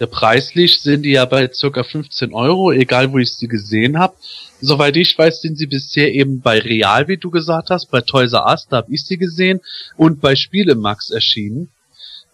Der 0.02 0.08
preislich 0.08 0.82
sind 0.82 1.04
die 1.04 1.12
ja 1.12 1.26
bei 1.26 1.48
circa 1.54 1.84
15 1.84 2.34
Euro, 2.34 2.72
egal 2.72 3.12
wo 3.12 3.20
ich 3.20 3.36
sie 3.36 3.48
gesehen 3.48 4.00
habe. 4.00 4.16
Soweit 4.60 4.98
ich 4.98 5.16
weiß, 5.16 5.42
sind 5.42 5.60
sie 5.60 5.68
bisher 5.68 6.12
eben 6.12 6.42
bei 6.42 6.58
Real, 6.58 7.08
wie 7.08 7.18
du 7.18 7.30
gesagt 7.30 7.70
hast, 7.70 7.92
bei 7.92 8.02
Toys 8.02 8.34
R 8.34 8.48
Us, 8.48 8.66
da 8.68 8.78
habe 8.78 8.92
ich 8.92 9.06
sie 9.06 9.20
gesehen, 9.20 9.62
und 9.98 10.20
bei 10.20 10.36
Spielemax 10.36 11.12
erschienen. 11.12 11.70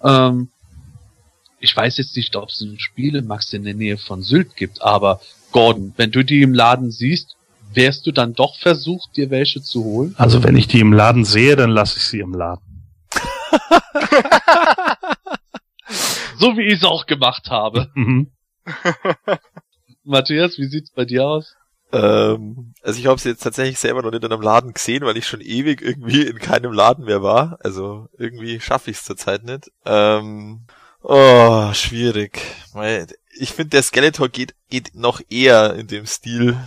Ähm, 0.01 0.47
ich 1.59 1.75
weiß 1.75 1.97
jetzt 1.97 2.15
nicht, 2.15 2.37
ob 2.37 2.47
es 2.47 2.61
einen 2.61 2.79
Spielemax 2.79 3.51
in 3.51 3.65
der 3.65 3.73
Nähe 3.73 3.97
von 3.97 4.23
Sylt 4.23 4.55
gibt, 4.55 4.81
aber 4.81 5.19
Gordon, 5.51 5.93
wenn 5.97 6.11
du 6.11 6.23
die 6.23 6.43
im 6.43 6.53
Laden 6.53 6.89
siehst, 6.89 7.35
wärst 7.73 8.07
du 8.07 8.13
dann 8.13 8.33
doch 8.33 8.57
versucht, 8.57 9.17
dir 9.17 9.29
welche 9.29 9.61
zu 9.61 9.83
holen? 9.83 10.15
Also 10.17 10.41
wenn 10.41 10.55
ich 10.55 10.69
die 10.69 10.79
im 10.79 10.93
Laden 10.93 11.25
sehe, 11.25 11.57
dann 11.57 11.71
lasse 11.71 11.97
ich 11.97 12.05
sie 12.05 12.19
im 12.19 12.33
Laden. 12.33 12.63
So 16.37 16.57
wie 16.57 16.67
ich 16.67 16.75
es 16.75 16.83
auch 16.83 17.05
gemacht 17.05 17.49
habe. 17.49 17.91
Mhm. 17.95 18.31
Matthias, 20.03 20.57
wie 20.57 20.67
sieht's 20.67 20.91
bei 20.91 21.05
dir 21.05 21.25
aus? 21.25 21.55
Ähm, 21.91 22.73
also 22.81 22.99
ich 22.99 23.07
habe 23.07 23.19
sie 23.19 23.29
jetzt 23.29 23.43
tatsächlich 23.43 23.79
selber 23.79 24.01
noch 24.01 24.11
nicht 24.11 24.23
in 24.23 24.31
einem 24.31 24.41
Laden 24.41 24.73
gesehen, 24.73 25.05
weil 25.05 25.17
ich 25.17 25.27
schon 25.27 25.41
ewig 25.41 25.81
irgendwie 25.81 26.21
in 26.23 26.37
keinem 26.39 26.73
Laden 26.73 27.05
mehr 27.05 27.23
war. 27.23 27.57
Also 27.63 28.07
irgendwie 28.17 28.59
schaffe 28.59 28.91
ich 28.91 28.97
es 28.97 29.03
zurzeit 29.05 29.43
nicht. 29.43 29.71
Ähm, 29.85 30.65
oh, 31.01 31.71
schwierig. 31.73 32.41
Ich 33.39 33.53
finde, 33.53 33.69
der 33.69 33.83
Skeletor 33.83 34.29
geht, 34.29 34.53
geht 34.69 34.95
noch 34.95 35.21
eher 35.29 35.75
in 35.75 35.87
dem 35.87 36.05
Stil. 36.05 36.57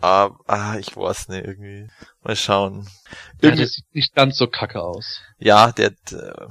Ah, 0.00 0.30
ah, 0.46 0.76
ich 0.78 0.96
weiß 0.96 1.28
nicht, 1.28 1.44
irgendwie. 1.46 1.88
Mal 2.22 2.36
schauen. 2.36 2.86
Ja, 3.40 3.48
Irgendwie, 3.48 3.56
der 3.62 3.66
sieht 3.66 3.94
nicht 3.94 4.14
ganz 4.14 4.36
so 4.36 4.46
kacke 4.46 4.80
aus. 4.82 5.20
ja, 5.38 5.72
der, 5.72 5.92
der 6.10 6.48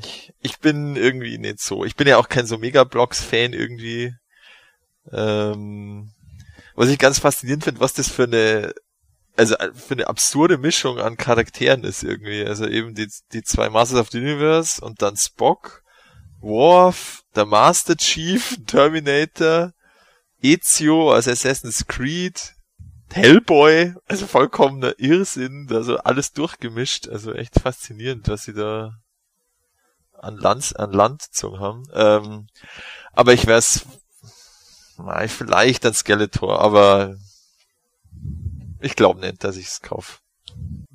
ich, 0.00 0.32
ich 0.40 0.58
bin 0.58 0.96
irgendwie 0.96 1.38
nicht 1.38 1.60
so. 1.60 1.84
Ich 1.84 1.96
bin 1.96 2.08
ja 2.08 2.16
auch 2.16 2.28
kein 2.28 2.46
so 2.46 2.58
Megablocks-Fan 2.58 3.52
irgendwie. 3.52 4.14
Ähm, 5.12 6.12
was 6.74 6.88
ich 6.88 6.98
ganz 6.98 7.18
faszinierend 7.18 7.64
finde, 7.64 7.80
was 7.80 7.92
das 7.92 8.08
für 8.08 8.24
eine, 8.24 8.74
also 9.36 9.54
äh, 9.56 9.72
für 9.74 9.94
eine 9.94 10.08
absurde 10.08 10.58
Mischung 10.58 10.98
an 10.98 11.16
Charakteren 11.16 11.84
ist 11.84 12.02
irgendwie. 12.02 12.44
Also 12.44 12.66
eben 12.66 12.94
die, 12.94 13.08
die 13.32 13.42
zwei 13.42 13.68
Masters 13.70 14.00
of 14.00 14.10
the 14.10 14.18
Universe 14.18 14.84
und 14.84 15.02
dann 15.02 15.16
Spock, 15.16 15.82
Worf, 16.40 17.22
der 17.34 17.46
Master 17.46 17.96
Chief, 17.96 18.58
Terminator, 18.66 19.72
Ezio 20.42 21.12
als 21.12 21.28
Assassin's 21.28 21.86
Creed, 21.86 22.54
Hellboy, 23.12 23.94
also 24.06 24.26
vollkommener 24.26 24.94
Irrsinn, 24.98 25.68
also 25.70 25.98
alles 25.98 26.32
durchgemischt, 26.32 27.08
also 27.08 27.32
echt 27.32 27.60
faszinierend, 27.60 28.28
was 28.28 28.44
sie 28.44 28.54
da 28.54 28.94
an 30.22 30.36
Land, 30.36 30.78
an 30.78 30.92
Land 30.92 31.22
gezogen 31.24 31.60
haben. 31.60 31.82
Ähm, 31.94 32.46
aber 33.12 33.32
ich 33.32 33.46
wär's, 33.46 33.86
na, 34.98 35.26
vielleicht 35.28 35.84
ein 35.86 35.94
Skeletor, 35.94 36.60
aber 36.60 37.16
ich 38.80 38.96
glaube 38.96 39.20
nicht, 39.20 39.44
dass 39.44 39.56
ich's 39.56 39.80
kauf. 39.82 40.20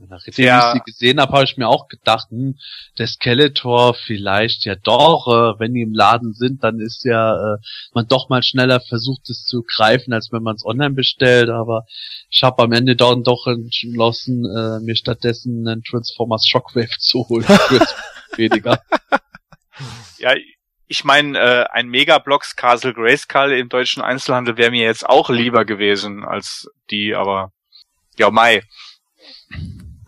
Nachdem 0.08 0.34
Ja. 0.46 0.68
ich 0.68 0.74
sie 0.74 0.92
gesehen 0.92 1.20
habe, 1.20 1.32
habe 1.34 1.46
ich 1.46 1.58
mir 1.58 1.68
auch 1.68 1.88
gedacht, 1.88 2.30
hm, 2.30 2.58
der 2.98 3.08
Skeletor 3.08 3.96
vielleicht 3.96 4.66
ja 4.66 4.76
doch, 4.76 5.28
äh, 5.28 5.60
wenn 5.60 5.74
die 5.74 5.82
im 5.82 5.94
Laden 5.94 6.34
sind, 6.34 6.64
dann 6.64 6.80
ist 6.80 7.04
ja 7.06 7.56
äh, 7.56 7.58
man 7.94 8.08
doch 8.08 8.30
mal 8.30 8.44
schneller 8.44 8.82
versucht, 8.82 9.30
es 9.30 9.46
zu 9.46 9.64
greifen, 9.64 10.14
als 10.14 10.32
wenn 10.32 10.44
man 10.44 10.56
es 10.56 10.66
online 10.66 10.94
bestellt. 10.94 11.50
Aber 11.50 11.86
ich 12.30 12.44
habe 12.44 12.62
am 12.64 12.72
Ende 12.72 12.96
dann 12.96 13.24
doch 13.24 13.48
entschlossen, 13.48 14.46
äh, 14.46 14.80
mir 14.82 14.96
stattdessen 14.96 15.68
einen 15.68 15.84
Transformers 15.84 16.46
Shockwave 16.46 16.90
zu 17.00 17.28
holen. 17.28 17.46
Weniger. 18.36 18.82
Ja, 20.18 20.34
ich 20.88 21.04
meine, 21.04 21.38
äh, 21.38 21.66
ein 21.72 21.88
Megablocks 21.88 22.56
Castle 22.56 22.94
Grayskull 22.94 23.54
im 23.54 23.70
deutschen 23.70 24.04
Einzelhandel 24.04 24.58
wäre 24.58 24.72
mir 24.72 24.84
jetzt 24.84 25.08
auch 25.08 25.30
lieber 25.30 25.66
gewesen 25.66 26.24
als 26.24 26.68
die, 26.92 27.16
aber 27.16 27.52
ja, 28.18 28.30
Mai. 28.30 28.64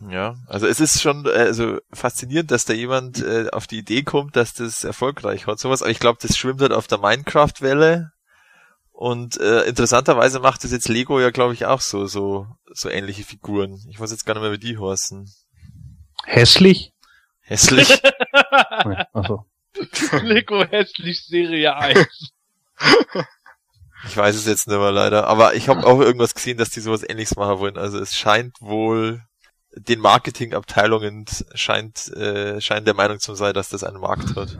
Ja, 0.09 0.35
also 0.47 0.67
es 0.67 0.79
ist 0.79 1.01
schon 1.01 1.25
äh, 1.25 1.29
also 1.29 1.79
faszinierend, 1.91 2.51
dass 2.51 2.65
da 2.65 2.73
jemand 2.73 3.21
äh, 3.21 3.49
auf 3.51 3.67
die 3.67 3.79
Idee 3.79 4.03
kommt, 4.03 4.35
dass 4.35 4.53
das 4.53 4.83
erfolgreich 4.83 5.47
hat, 5.47 5.59
sowas. 5.59 5.81
Aber 5.81 5.91
ich 5.91 5.99
glaube, 5.99 6.19
das 6.21 6.37
schwimmt 6.37 6.61
halt 6.61 6.71
auf 6.71 6.87
der 6.87 6.99
Minecraft-Welle. 6.99 8.11
Und 8.91 9.39
äh, 9.39 9.61
interessanterweise 9.63 10.39
macht 10.39 10.63
das 10.63 10.71
jetzt 10.71 10.87
Lego 10.87 11.19
ja, 11.19 11.29
glaube 11.29 11.53
ich, 11.53 11.65
auch 11.65 11.81
so, 11.81 12.07
so, 12.07 12.47
so 12.73 12.89
ähnliche 12.89 13.23
Figuren. 13.23 13.79
Ich 13.89 13.99
weiß 13.99 14.09
jetzt 14.11 14.25
gar 14.25 14.33
nicht 14.33 14.41
mehr, 14.41 14.51
wie 14.51 14.57
die 14.57 14.79
heißen. 14.79 15.29
Hässlich? 16.25 16.93
Hässlich. 17.41 18.01
Ja, 18.85 19.07
also. 19.11 19.45
Lego 20.23 20.63
hässlich 20.63 21.25
Serie 21.25 21.75
1. 21.75 22.31
Ich 24.07 24.15
weiß 24.15 24.35
es 24.35 24.45
jetzt 24.45 24.67
nicht 24.67 24.77
mehr 24.77 24.91
leider. 24.91 25.27
Aber 25.27 25.55
ich 25.55 25.69
habe 25.69 25.85
auch 25.85 25.99
irgendwas 25.99 26.33
gesehen, 26.35 26.57
dass 26.57 26.69
die 26.69 26.81
sowas 26.81 27.03
ähnliches 27.07 27.35
machen 27.35 27.59
wollen. 27.59 27.77
Also 27.77 27.99
es 27.99 28.15
scheint 28.15 28.55
wohl 28.61 29.21
den 29.75 29.99
Marketingabteilungen 29.99 31.25
scheint, 31.53 32.07
äh, 32.13 32.61
scheint 32.61 32.87
der 32.87 32.93
Meinung 32.93 33.19
zu 33.19 33.35
sein, 33.35 33.53
dass 33.53 33.69
das 33.69 33.83
einen 33.83 33.99
Markt 33.99 34.35
hat. 34.35 34.57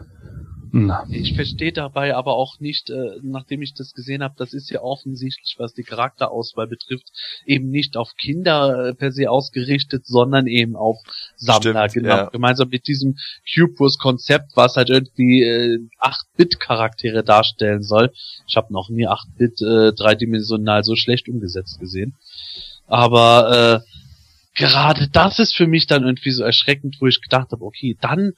Na. 0.80 1.07
Ich 1.09 1.34
verstehe 1.34 1.73
dabei 1.73 2.15
aber 2.15 2.36
auch 2.36 2.59
nicht, 2.59 2.91
äh, 2.91 3.17
nachdem 3.23 3.63
ich 3.63 3.73
das 3.73 3.93
gesehen 3.93 4.21
habe, 4.21 4.36
das 4.38 4.53
ist 4.53 4.69
ja 4.69 4.82
offensichtlich, 4.82 5.55
was 5.57 5.73
die 5.73 5.82
Charakterauswahl 5.82 6.67
betrifft, 6.67 7.07
eben 7.47 7.71
nicht 7.71 7.97
auf 7.97 8.15
Kinder 8.15 8.89
äh, 8.89 8.93
per 8.93 9.11
se 9.11 9.32
ausgerichtet, 9.32 10.05
sondern 10.05 10.45
eben 10.45 10.75
auf 10.75 10.97
Sammler, 11.36 11.89
Stimmt, 11.89 12.05
genau. 12.05 12.15
ja. 12.15 12.30
Gemeinsam 12.30 12.69
mit 12.69 12.88
diesem 12.88 13.17
Hubris-Konzept, 13.55 14.51
was 14.55 14.75
halt 14.75 14.91
irgendwie 14.91 15.41
äh, 15.41 15.80
8-Bit-Charaktere 15.99 17.23
darstellen 17.23 17.82
soll. 17.82 18.13
Ich 18.47 18.55
habe 18.55 18.71
noch 18.71 18.89
nie 18.89 19.07
8-Bit 19.07 19.61
äh, 19.61 19.93
dreidimensional 19.93 20.84
so 20.84 20.95
schlecht 20.95 21.28
umgesetzt 21.28 21.80
gesehen. 21.80 22.13
Aber 22.86 23.84
äh, 23.84 24.59
gerade 24.59 25.09
das 25.11 25.39
ist 25.39 25.55
für 25.55 25.65
mich 25.65 25.88
dann 25.88 26.03
irgendwie 26.03 26.32
so 26.32 26.43
erschreckend, 26.43 26.97
wo 26.99 27.07
ich 27.07 27.19
gedacht 27.19 27.51
habe, 27.51 27.65
okay, 27.65 27.97
dann 27.99 28.34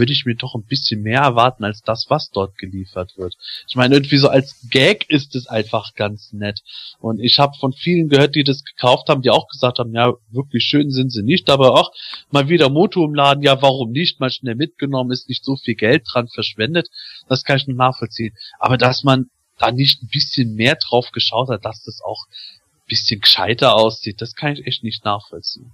würde 0.00 0.12
ich 0.12 0.24
mir 0.24 0.34
doch 0.34 0.54
ein 0.54 0.64
bisschen 0.64 1.02
mehr 1.02 1.20
erwarten 1.20 1.62
als 1.62 1.82
das, 1.82 2.06
was 2.08 2.30
dort 2.30 2.56
geliefert 2.56 3.18
wird. 3.18 3.36
Ich 3.68 3.76
meine, 3.76 3.94
irgendwie 3.94 4.16
so 4.16 4.28
als 4.28 4.66
Gag 4.70 5.08
ist 5.10 5.36
es 5.36 5.46
einfach 5.46 5.94
ganz 5.94 6.32
nett. 6.32 6.62
Und 6.98 7.20
ich 7.20 7.38
habe 7.38 7.56
von 7.58 7.74
vielen 7.74 8.08
gehört, 8.08 8.34
die 8.34 8.42
das 8.42 8.64
gekauft 8.64 9.10
haben, 9.10 9.20
die 9.20 9.30
auch 9.30 9.46
gesagt 9.46 9.78
haben, 9.78 9.94
ja, 9.94 10.14
wirklich 10.30 10.64
schön 10.64 10.90
sind 10.90 11.12
sie 11.12 11.22
nicht, 11.22 11.50
aber 11.50 11.74
auch 11.74 11.92
mal 12.30 12.48
wieder 12.48 12.70
Moto 12.70 13.04
im 13.04 13.14
Laden, 13.14 13.42
ja, 13.42 13.60
warum 13.60 13.92
nicht? 13.92 14.20
Mal 14.20 14.30
schnell 14.30 14.54
mitgenommen, 14.54 15.10
ist 15.10 15.28
nicht 15.28 15.44
so 15.44 15.56
viel 15.56 15.74
Geld 15.74 16.06
dran 16.10 16.28
verschwendet. 16.28 16.88
Das 17.28 17.44
kann 17.44 17.58
ich 17.58 17.66
nur 17.66 17.76
nachvollziehen. 17.76 18.34
Aber 18.58 18.78
dass 18.78 19.04
man 19.04 19.28
da 19.58 19.70
nicht 19.70 20.02
ein 20.02 20.08
bisschen 20.08 20.54
mehr 20.54 20.76
drauf 20.76 21.10
geschaut 21.12 21.50
hat, 21.50 21.66
dass 21.66 21.82
das 21.82 22.00
auch 22.00 22.24
ein 22.26 22.86
bisschen 22.88 23.20
gescheiter 23.20 23.76
aussieht, 23.76 24.22
das 24.22 24.34
kann 24.34 24.54
ich 24.54 24.66
echt 24.66 24.82
nicht 24.82 25.04
nachvollziehen. 25.04 25.70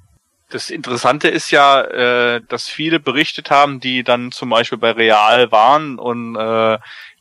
Das 0.49 0.71
Interessante 0.71 1.29
ist 1.29 1.51
ja, 1.51 1.81
äh, 1.83 2.41
dass 2.49 2.69
viele 2.69 3.01
berichtet 3.01 3.51
haben, 3.51 3.81
die 3.81 4.05
dann 4.05 4.31
zum 4.31 4.51
Beispiel 4.51 4.79
bei 4.79 4.93
Real 4.93 5.51
waren 5.51 5.99
und 5.99 6.37
äh, 6.37 6.79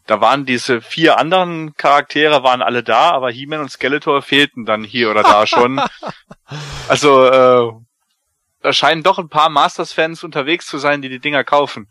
da 0.07 0.21
waren 0.21 0.45
diese 0.45 0.81
vier 0.81 1.17
anderen 1.17 1.73
Charaktere 1.75 2.43
waren 2.43 2.61
alle 2.61 2.83
da, 2.83 3.11
aber 3.11 3.31
He-Man 3.31 3.61
und 3.61 3.71
Skeletor 3.71 4.21
fehlten 4.21 4.65
dann 4.65 4.83
hier 4.83 5.09
oder 5.09 5.23
da 5.23 5.47
schon. 5.47 5.81
also 6.87 7.25
äh, 7.25 7.71
da 8.61 8.73
scheinen 8.73 9.01
doch 9.01 9.17
ein 9.17 9.29
paar 9.29 9.49
Masters-Fans 9.49 10.23
unterwegs 10.23 10.67
zu 10.67 10.77
sein, 10.77 11.01
die 11.01 11.09
die 11.09 11.19
Dinger 11.19 11.43
kaufen. 11.43 11.87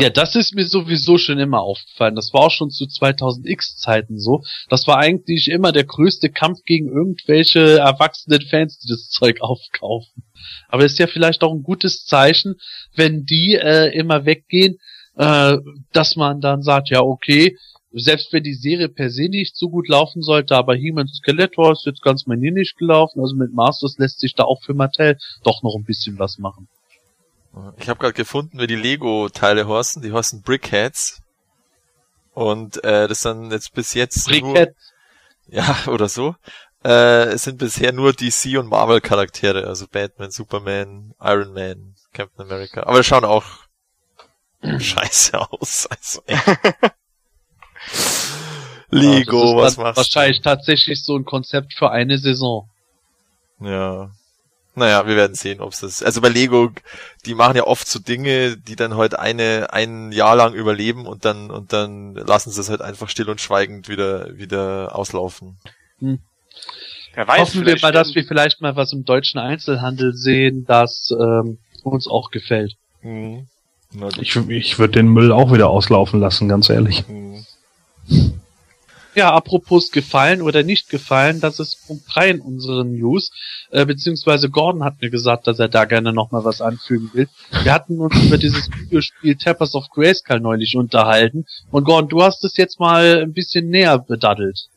Ja, 0.00 0.08
das 0.08 0.34
ist 0.34 0.54
mir 0.54 0.66
sowieso 0.66 1.18
schon 1.18 1.38
immer 1.38 1.60
aufgefallen. 1.60 2.14
Das 2.14 2.32
war 2.32 2.42
auch 2.42 2.50
schon 2.50 2.70
zu 2.70 2.84
2000X-Zeiten 2.84 4.18
so. 4.18 4.42
Das 4.68 4.86
war 4.86 4.98
eigentlich 4.98 5.48
immer 5.48 5.72
der 5.72 5.84
größte 5.84 6.30
Kampf 6.30 6.60
gegen 6.64 6.88
irgendwelche 6.88 7.78
erwachsenen 7.78 8.40
Fans, 8.42 8.78
die 8.78 8.88
das 8.88 9.08
Zeug 9.10 9.40
aufkaufen. 9.40 10.24
Aber 10.68 10.84
ist 10.84 10.98
ja 10.98 11.06
vielleicht 11.06 11.42
auch 11.42 11.52
ein 11.52 11.62
gutes 11.62 12.04
Zeichen, 12.04 12.54
wenn 12.94 13.24
die 13.24 13.54
äh, 13.54 13.96
immer 13.96 14.24
weggehen, 14.24 14.78
äh, 15.16 15.58
dass 15.92 16.16
man 16.16 16.40
dann 16.40 16.62
sagt, 16.62 16.90
ja 16.90 17.00
okay, 17.00 17.56
selbst 17.92 18.32
wenn 18.32 18.42
die 18.42 18.54
Serie 18.54 18.88
per 18.88 19.10
se 19.10 19.28
nicht 19.28 19.56
so 19.56 19.70
gut 19.70 19.88
laufen 19.88 20.22
sollte, 20.22 20.56
aber 20.56 20.74
He-Man 20.74 21.06
Skeletor 21.06 21.72
ist 21.72 21.86
jetzt 21.86 22.02
ganz 22.02 22.26
nicht 22.26 22.76
gelaufen, 22.76 23.20
also 23.20 23.36
mit 23.36 23.52
Masters 23.52 23.98
lässt 23.98 24.20
sich 24.20 24.34
da 24.34 24.44
auch 24.44 24.62
für 24.62 24.74
Mattel 24.74 25.16
doch 25.44 25.62
noch 25.62 25.76
ein 25.76 25.84
bisschen 25.84 26.18
was 26.18 26.38
machen. 26.38 26.68
Ich 27.78 27.88
habe 27.88 28.00
gerade 28.00 28.14
gefunden, 28.14 28.58
wie 28.58 28.66
die 28.66 28.76
Lego-Teile 28.76 29.66
horsten. 29.66 30.02
Die 30.02 30.12
horsten 30.12 30.42
Brickheads. 30.42 31.22
Und 32.32 32.82
äh, 32.82 33.06
das 33.06 33.20
sind 33.20 33.52
jetzt 33.52 33.74
bis 33.74 33.94
jetzt 33.94 34.26
Brickhead. 34.26 34.68
nur... 34.68 34.76
Ja, 35.46 35.76
oder 35.88 36.08
so. 36.08 36.36
Äh, 36.84 37.24
es 37.34 37.42
sind 37.42 37.58
bisher 37.58 37.92
nur 37.92 38.14
DC 38.14 38.58
und 38.58 38.68
Marvel-Charaktere, 38.68 39.66
also 39.66 39.86
Batman, 39.86 40.30
Superman, 40.30 41.14
Iron 41.20 41.52
Man, 41.52 41.94
Captain 42.14 42.46
America. 42.46 42.82
Aber 42.84 42.98
die 42.98 43.04
schauen 43.04 43.26
auch 43.26 43.44
scheiße 44.78 45.38
aus. 45.38 45.88
Also, 46.00 46.22
Lego, 48.90 49.50
ja, 49.50 49.56
was 49.56 49.76
machst 49.76 49.96
Wahrscheinlich 49.96 50.40
tatsächlich 50.40 51.04
so 51.04 51.16
ein 51.16 51.24
Konzept 51.24 51.74
für 51.74 51.90
eine 51.90 52.16
Saison. 52.16 52.70
Ja. 53.60 54.10
Naja, 54.76 55.06
wir 55.06 55.14
werden 55.14 55.36
sehen, 55.36 55.60
ob 55.60 55.72
es 55.72 55.80
das. 55.80 56.02
Also 56.02 56.20
bei 56.20 56.28
Lego, 56.28 56.72
die 57.26 57.34
machen 57.34 57.56
ja 57.56 57.64
oft 57.64 57.86
so 57.86 58.00
Dinge, 58.00 58.56
die 58.56 58.74
dann 58.74 58.96
halt 58.96 59.16
eine 59.16 59.72
ein 59.72 60.10
Jahr 60.10 60.34
lang 60.34 60.54
überleben 60.54 61.06
und 61.06 61.24
dann 61.24 61.50
und 61.50 61.72
dann 61.72 62.14
lassen 62.14 62.50
sie 62.50 62.60
es 62.60 62.70
halt 62.70 62.82
einfach 62.82 63.08
still 63.08 63.30
und 63.30 63.40
schweigend 63.40 63.88
wieder 63.88 64.36
wieder 64.36 64.96
auslaufen. 64.96 65.58
Hm. 66.00 66.18
Wer 67.14 67.28
weiß, 67.28 67.40
Hoffen 67.40 67.66
wir 67.66 67.78
mal, 67.80 67.92
dass 67.92 68.14
wir 68.16 68.24
vielleicht 68.24 68.60
mal 68.60 68.74
was 68.74 68.92
im 68.92 69.04
deutschen 69.04 69.38
Einzelhandel 69.38 70.14
sehen, 70.14 70.64
das 70.66 71.14
ähm, 71.16 71.58
uns 71.84 72.08
auch 72.08 72.32
gefällt. 72.32 72.74
Mhm. 73.02 73.46
Ich, 74.20 74.34
ich 74.34 74.78
würde 74.80 74.94
den 74.94 75.06
Müll 75.06 75.30
auch 75.30 75.52
wieder 75.52 75.70
auslaufen 75.70 76.18
lassen, 76.18 76.48
ganz 76.48 76.68
ehrlich. 76.68 77.06
Mhm. 77.06 77.44
Ja, 79.14 79.32
apropos 79.32 79.92
gefallen 79.92 80.42
oder 80.42 80.64
nicht 80.64 80.90
gefallen, 80.90 81.40
das 81.40 81.60
ist 81.60 81.86
Punkt 81.86 82.04
3 82.12 82.30
in 82.30 82.40
unseren 82.40 82.92
News. 82.92 83.30
Äh, 83.70 83.86
beziehungsweise 83.86 84.50
Gordon 84.50 84.82
hat 84.82 85.00
mir 85.00 85.10
gesagt, 85.10 85.46
dass 85.46 85.58
er 85.58 85.68
da 85.68 85.84
gerne 85.84 86.12
nochmal 86.12 86.44
was 86.44 86.60
anfügen 86.60 87.10
will. 87.12 87.28
Wir 87.62 87.72
hatten 87.72 88.00
uns 88.00 88.20
über 88.20 88.38
dieses 88.38 88.68
Videospiel 88.70 89.36
Tappers 89.36 89.74
of 89.74 89.88
Grayskull 89.90 90.40
neulich 90.40 90.76
unterhalten. 90.76 91.46
Und 91.70 91.84
Gordon, 91.84 92.08
du 92.08 92.22
hast 92.22 92.44
es 92.44 92.56
jetzt 92.56 92.80
mal 92.80 93.22
ein 93.22 93.32
bisschen 93.32 93.70
näher 93.70 93.98
bedaddelt. 93.98 94.68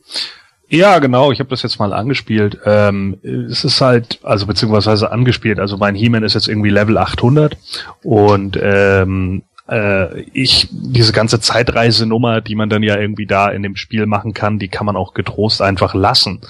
Ja, 0.70 1.00
genau, 1.00 1.32
ich 1.32 1.40
habe 1.40 1.50
das 1.50 1.64
jetzt 1.64 1.80
mal 1.80 1.94
angespielt. 1.94 2.60
Ähm, 2.66 3.18
es 3.24 3.64
ist 3.64 3.80
halt, 3.80 4.20
also 4.24 4.46
beziehungsweise 4.46 5.12
angespielt, 5.12 5.60
also 5.60 5.78
mein 5.78 5.96
He-Man 5.96 6.24
ist 6.24 6.34
jetzt 6.34 6.50
irgendwie 6.50 6.70
Level 6.70 6.98
800 6.98 7.58
und 8.04 8.60
ähm, 8.62 9.44
äh, 9.70 10.22
ich, 10.34 10.68
diese 10.72 11.14
ganze 11.14 11.40
Zeitreisenummer, 11.40 12.42
die 12.42 12.56
man 12.56 12.70
dann 12.70 12.84
ja 12.84 12.98
irgendwie 12.98 13.26
da 13.26 13.50
in 13.50 13.64
dem 13.64 13.76
Spiel 13.76 14.06
machen 14.06 14.34
kann, 14.34 14.60
die 14.60 14.68
kann 14.68 14.86
man 14.86 14.96
auch 14.96 15.14
getrost 15.14 15.62
einfach 15.62 15.94
lassen. 15.94 16.42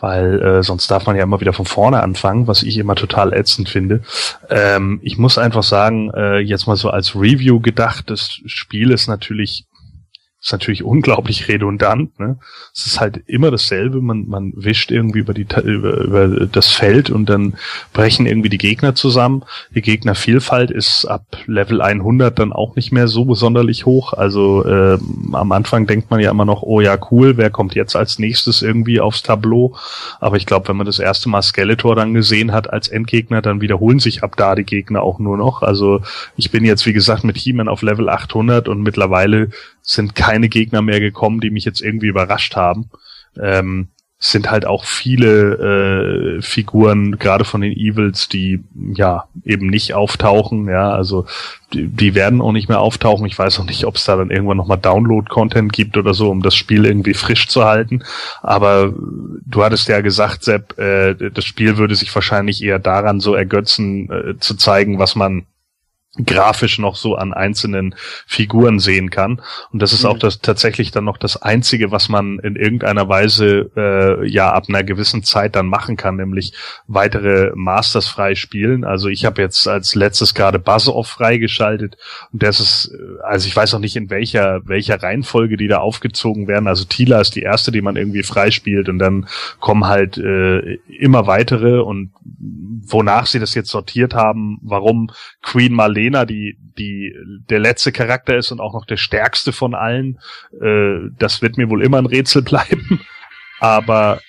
Weil 0.00 0.42
äh, 0.42 0.62
sonst 0.64 0.90
darf 0.90 1.06
man 1.06 1.14
ja 1.14 1.22
immer 1.22 1.40
wieder 1.40 1.52
von 1.52 1.64
vorne 1.64 2.02
anfangen, 2.02 2.48
was 2.48 2.64
ich 2.64 2.76
immer 2.76 2.96
total 2.96 3.32
ätzend 3.32 3.68
finde. 3.68 4.02
Ähm, 4.50 4.98
ich 5.02 5.16
muss 5.16 5.38
einfach 5.38 5.62
sagen, 5.62 6.10
äh, 6.10 6.38
jetzt 6.38 6.66
mal 6.66 6.76
so 6.76 6.90
als 6.90 7.14
Review 7.14 7.60
gedacht, 7.60 8.10
das 8.10 8.40
Spiel 8.46 8.90
ist 8.90 9.06
natürlich 9.06 9.66
ist 10.42 10.50
natürlich 10.50 10.82
unglaublich 10.82 11.46
redundant. 11.46 12.18
Ne? 12.18 12.36
Es 12.74 12.86
ist 12.86 13.00
halt 13.00 13.22
immer 13.26 13.52
dasselbe. 13.52 14.00
Man, 14.00 14.26
man 14.26 14.52
wischt 14.56 14.90
irgendwie 14.90 15.20
über, 15.20 15.34
die, 15.34 15.46
über, 15.62 15.98
über 15.98 16.46
das 16.46 16.68
Feld 16.68 17.10
und 17.10 17.26
dann 17.26 17.54
brechen 17.92 18.26
irgendwie 18.26 18.48
die 18.48 18.58
Gegner 18.58 18.96
zusammen. 18.96 19.44
Die 19.72 19.82
Gegnervielfalt 19.82 20.72
ist 20.72 21.04
ab 21.04 21.24
Level 21.46 21.80
100 21.80 22.36
dann 22.36 22.52
auch 22.52 22.74
nicht 22.74 22.90
mehr 22.90 23.06
so 23.06 23.32
sonderlich 23.34 23.86
hoch. 23.86 24.14
Also 24.14 24.64
äh, 24.64 24.98
am 25.32 25.52
Anfang 25.52 25.86
denkt 25.86 26.10
man 26.10 26.18
ja 26.18 26.32
immer 26.32 26.44
noch, 26.44 26.62
oh 26.62 26.80
ja, 26.80 26.98
cool, 27.12 27.36
wer 27.36 27.50
kommt 27.50 27.76
jetzt 27.76 27.94
als 27.94 28.18
nächstes 28.18 28.62
irgendwie 28.62 29.00
aufs 29.00 29.22
Tableau? 29.22 29.76
Aber 30.18 30.36
ich 30.36 30.46
glaube, 30.46 30.66
wenn 30.68 30.76
man 30.76 30.86
das 30.86 30.98
erste 30.98 31.28
Mal 31.28 31.42
Skeletor 31.42 31.94
dann 31.94 32.14
gesehen 32.14 32.50
hat 32.50 32.68
als 32.68 32.88
Endgegner, 32.88 33.42
dann 33.42 33.60
wiederholen 33.60 34.00
sich 34.00 34.24
ab 34.24 34.34
da 34.36 34.56
die 34.56 34.64
Gegner 34.64 35.02
auch 35.02 35.20
nur 35.20 35.36
noch. 35.36 35.62
Also 35.62 36.00
ich 36.36 36.50
bin 36.50 36.64
jetzt, 36.64 36.84
wie 36.84 36.92
gesagt, 36.92 37.22
mit 37.22 37.36
He-Man 37.36 37.68
auf 37.68 37.82
Level 37.82 38.08
800 38.08 38.66
und 38.66 38.82
mittlerweile 38.82 39.50
sind 39.82 40.14
keine 40.14 40.48
Gegner 40.48 40.82
mehr 40.82 41.00
gekommen, 41.00 41.40
die 41.40 41.50
mich 41.50 41.64
jetzt 41.64 41.82
irgendwie 41.82 42.06
überrascht 42.06 42.56
haben. 42.56 42.90
Ähm, 43.40 43.88
sind 44.24 44.52
halt 44.52 44.66
auch 44.66 44.84
viele 44.84 46.36
äh, 46.38 46.42
Figuren, 46.42 47.18
gerade 47.18 47.44
von 47.44 47.60
den 47.60 47.72
Evils, 47.72 48.28
die 48.28 48.62
ja 48.94 49.24
eben 49.44 49.66
nicht 49.66 49.94
auftauchen. 49.94 50.68
Ja, 50.68 50.92
also 50.92 51.26
die, 51.72 51.88
die 51.88 52.14
werden 52.14 52.40
auch 52.40 52.52
nicht 52.52 52.68
mehr 52.68 52.78
auftauchen. 52.78 53.26
Ich 53.26 53.36
weiß 53.36 53.58
auch 53.58 53.64
nicht, 53.64 53.84
ob 53.84 53.96
es 53.96 54.04
da 54.04 54.14
dann 54.14 54.30
irgendwann 54.30 54.58
nochmal 54.58 54.78
Download-Content 54.78 55.72
gibt 55.72 55.96
oder 55.96 56.14
so, 56.14 56.30
um 56.30 56.40
das 56.40 56.54
Spiel 56.54 56.84
irgendwie 56.84 57.14
frisch 57.14 57.48
zu 57.48 57.64
halten. 57.64 58.04
Aber 58.42 58.94
du 59.44 59.64
hattest 59.64 59.88
ja 59.88 60.00
gesagt, 60.02 60.44
Sepp, 60.44 60.78
äh, 60.78 61.16
das 61.30 61.44
Spiel 61.44 61.76
würde 61.76 61.96
sich 61.96 62.14
wahrscheinlich 62.14 62.62
eher 62.62 62.78
daran 62.78 63.18
so 63.18 63.34
ergötzen, 63.34 64.08
äh, 64.08 64.38
zu 64.38 64.54
zeigen, 64.54 65.00
was 65.00 65.16
man 65.16 65.46
grafisch 66.26 66.78
noch 66.78 66.96
so 66.96 67.14
an 67.14 67.32
einzelnen 67.32 67.94
Figuren 68.26 68.78
sehen 68.78 69.08
kann. 69.08 69.40
Und 69.72 69.80
das 69.80 69.94
ist 69.94 70.02
mhm. 70.02 70.10
auch 70.10 70.18
das 70.18 70.40
tatsächlich 70.40 70.90
dann 70.90 71.04
noch 71.04 71.16
das 71.16 71.40
Einzige, 71.40 71.90
was 71.90 72.10
man 72.10 72.38
in 72.38 72.54
irgendeiner 72.54 73.08
Weise 73.08 73.70
äh, 73.76 74.28
ja 74.28 74.52
ab 74.52 74.64
einer 74.68 74.84
gewissen 74.84 75.22
Zeit 75.22 75.56
dann 75.56 75.66
machen 75.66 75.96
kann, 75.96 76.16
nämlich 76.16 76.52
weitere 76.86 77.52
Masters 77.54 78.08
freispielen. 78.08 78.84
Also 78.84 79.08
ich 79.08 79.24
habe 79.24 79.40
jetzt 79.40 79.66
als 79.66 79.94
letztes 79.94 80.34
gerade 80.34 80.58
Buzz-Off 80.58 81.08
freigeschaltet 81.08 81.96
und 82.30 82.42
das 82.42 82.60
ist, 82.60 82.92
äh, 82.92 83.22
also 83.24 83.48
ich 83.48 83.56
weiß 83.56 83.72
auch 83.72 83.78
nicht 83.78 83.96
in 83.96 84.10
welcher 84.10 84.60
welcher 84.64 85.02
Reihenfolge 85.02 85.56
die 85.56 85.68
da 85.68 85.78
aufgezogen 85.78 86.46
werden. 86.46 86.66
Also 86.66 86.84
Tila 86.84 87.22
ist 87.22 87.36
die 87.36 87.42
erste, 87.42 87.72
die 87.72 87.80
man 87.80 87.96
irgendwie 87.96 88.22
freispielt 88.22 88.90
und 88.90 88.98
dann 88.98 89.28
kommen 89.60 89.86
halt 89.86 90.18
äh, 90.18 90.74
immer 90.88 91.26
weitere 91.26 91.78
und 91.80 92.10
wonach 92.84 93.26
sie 93.26 93.38
das 93.38 93.54
jetzt 93.54 93.70
sortiert 93.70 94.14
haben, 94.14 94.58
warum 94.62 95.10
Queen 95.42 95.72
Marlena 96.02 96.24
die, 96.24 96.56
die 96.78 97.14
der 97.48 97.60
letzte 97.60 97.92
Charakter 97.92 98.36
ist 98.36 98.50
und 98.50 98.60
auch 98.60 98.74
noch 98.74 98.86
der 98.86 98.96
stärkste 98.96 99.52
von 99.52 99.74
allen, 99.74 100.18
äh, 100.60 101.10
das 101.18 101.42
wird 101.42 101.56
mir 101.56 101.70
wohl 101.70 101.84
immer 101.84 101.98
ein 101.98 102.06
Rätsel 102.06 102.42
bleiben. 102.50 103.00
Aber 103.60 104.20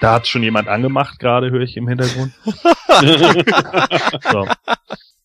da 0.00 0.14
hat 0.14 0.28
schon 0.28 0.42
jemand 0.42 0.68
angemacht, 0.68 1.18
gerade 1.18 1.50
höre 1.50 1.62
ich 1.62 1.76
im 1.76 1.88
Hintergrund. 1.88 2.32
so. 4.32 4.48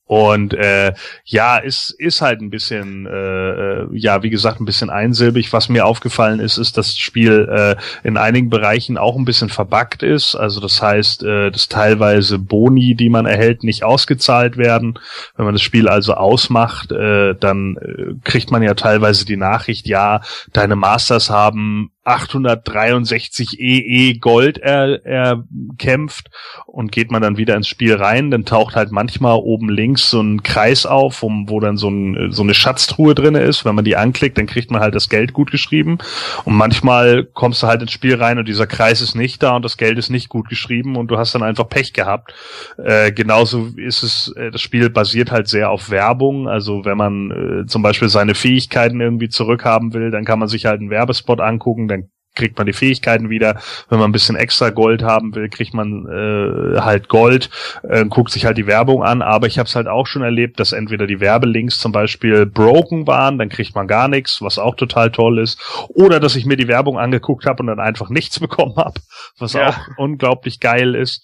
Und 0.07 0.53
äh, 0.53 0.93
ja, 1.23 1.57
ist 1.57 1.89
ist 1.97 2.21
halt 2.21 2.39
ein 2.39 2.51
bisschen, 2.51 3.07
äh, 3.07 3.49
äh, 3.49 3.87
ja, 3.93 4.21
wie 4.21 4.29
gesagt, 4.29 4.61
ein 4.61 4.65
bisschen 4.65 4.91
einsilbig. 4.91 5.51
Was 5.51 5.67
mir 5.67 5.85
aufgefallen 5.85 6.39
ist, 6.39 6.57
ist, 6.57 6.77
dass 6.77 6.89
das 6.89 6.97
Spiel 6.99 7.49
äh, 7.51 7.75
in 8.07 8.15
einigen 8.17 8.51
Bereichen 8.51 8.99
auch 8.99 9.15
ein 9.15 9.25
bisschen 9.25 9.49
verbuggt 9.49 10.03
ist. 10.03 10.35
Also 10.35 10.61
das 10.61 10.79
heißt, 10.79 11.23
äh, 11.23 11.49
dass 11.49 11.69
teilweise 11.69 12.37
Boni, 12.37 12.93
die 12.93 13.09
man 13.09 13.25
erhält, 13.25 13.63
nicht 13.63 13.83
ausgezahlt 13.83 14.57
werden. 14.57 14.99
Wenn 15.37 15.45
man 15.45 15.55
das 15.55 15.63
Spiel 15.63 15.87
also 15.87 16.13
ausmacht, 16.13 16.91
äh, 16.91 17.33
dann 17.33 17.77
äh, 17.77 18.13
kriegt 18.23 18.51
man 18.51 18.61
ja 18.61 18.75
teilweise 18.75 19.25
die 19.25 19.37
Nachricht, 19.37 19.87
ja, 19.87 20.21
deine 20.53 20.75
Masters 20.75 21.31
haben 21.31 21.89
863 22.05 23.59
EE 23.59 24.13
Gold 24.19 24.59
erkämpft 24.59 26.29
er 26.29 26.67
und 26.67 26.91
geht 26.91 27.11
man 27.11 27.21
dann 27.21 27.37
wieder 27.37 27.55
ins 27.55 27.67
Spiel 27.67 27.95
rein, 27.95 28.29
dann 28.29 28.45
taucht 28.45 28.75
halt 28.75 28.91
manchmal 28.91 29.37
oben 29.37 29.69
links 29.69 29.94
so 30.03 30.21
ein 30.21 30.43
Kreis 30.43 30.85
auf, 30.85 31.21
wo, 31.21 31.31
wo 31.47 31.59
dann 31.59 31.77
so, 31.77 31.89
ein, 31.89 32.31
so 32.31 32.43
eine 32.43 32.53
Schatztruhe 32.53 33.15
drinne 33.15 33.41
ist. 33.41 33.65
Wenn 33.65 33.75
man 33.75 33.85
die 33.85 33.95
anklickt, 33.95 34.37
dann 34.37 34.45
kriegt 34.45 34.71
man 34.71 34.81
halt 34.81 34.95
das 34.95 35.09
Geld 35.09 35.33
gut 35.33 35.51
geschrieben. 35.51 35.97
Und 36.43 36.55
manchmal 36.55 37.25
kommst 37.25 37.63
du 37.63 37.67
halt 37.67 37.81
ins 37.81 37.91
Spiel 37.91 38.15
rein 38.15 38.37
und 38.37 38.47
dieser 38.47 38.67
Kreis 38.67 39.01
ist 39.01 39.15
nicht 39.15 39.41
da 39.43 39.55
und 39.55 39.63
das 39.63 39.77
Geld 39.77 39.97
ist 39.97 40.09
nicht 40.09 40.29
gut 40.29 40.49
geschrieben 40.49 40.95
und 40.95 41.07
du 41.07 41.17
hast 41.17 41.35
dann 41.35 41.43
einfach 41.43 41.69
Pech 41.69 41.93
gehabt. 41.93 42.33
Äh, 42.77 43.11
genauso 43.11 43.69
ist 43.75 44.03
es, 44.03 44.33
äh, 44.35 44.51
das 44.51 44.61
Spiel 44.61 44.89
basiert 44.89 45.31
halt 45.31 45.47
sehr 45.47 45.69
auf 45.69 45.89
Werbung. 45.89 46.47
Also 46.47 46.85
wenn 46.85 46.97
man 46.97 47.31
äh, 47.31 47.65
zum 47.67 47.81
Beispiel 47.81 48.09
seine 48.09 48.35
Fähigkeiten 48.35 49.01
irgendwie 49.01 49.29
zurückhaben 49.29 49.93
will, 49.93 50.11
dann 50.11 50.25
kann 50.25 50.39
man 50.39 50.47
sich 50.47 50.65
halt 50.65 50.81
einen 50.81 50.89
Werbespot 50.89 51.39
angucken, 51.39 51.87
dann 51.87 52.09
kriegt 52.35 52.57
man 52.57 52.67
die 52.67 52.73
Fähigkeiten 52.73 53.29
wieder. 53.29 53.59
Wenn 53.89 53.99
man 53.99 54.09
ein 54.09 54.13
bisschen 54.13 54.35
extra 54.35 54.69
Gold 54.69 55.03
haben 55.03 55.33
will, 55.35 55.49
kriegt 55.49 55.73
man 55.73 56.05
äh, 56.07 56.79
halt 56.81 57.09
Gold, 57.09 57.49
äh, 57.83 58.05
guckt 58.05 58.31
sich 58.31 58.45
halt 58.45 58.57
die 58.57 58.67
Werbung 58.67 59.03
an. 59.03 59.21
Aber 59.21 59.47
ich 59.47 59.57
habe 59.57 59.67
es 59.67 59.75
halt 59.75 59.87
auch 59.87 60.07
schon 60.07 60.21
erlebt, 60.21 60.59
dass 60.59 60.71
entweder 60.71 61.07
die 61.07 61.19
Werbelinks 61.19 61.79
zum 61.79 61.91
Beispiel 61.91 62.45
broken 62.45 63.07
waren, 63.07 63.37
dann 63.37 63.49
kriegt 63.49 63.75
man 63.75 63.87
gar 63.87 64.07
nichts, 64.07 64.41
was 64.41 64.59
auch 64.59 64.75
total 64.75 65.11
toll 65.11 65.39
ist. 65.39 65.59
Oder 65.89 66.19
dass 66.19 66.35
ich 66.35 66.45
mir 66.45 66.57
die 66.57 66.67
Werbung 66.67 66.99
angeguckt 66.99 67.45
habe 67.45 67.61
und 67.63 67.67
dann 67.67 67.79
einfach 67.79 68.09
nichts 68.09 68.39
bekommen 68.45 68.75
habe, 68.77 68.99
was 69.39 69.53
Ja. 69.53 69.69
auch 69.69 69.77
unglaublich 69.97 70.59
geil 70.59 70.95
ist 70.95 71.21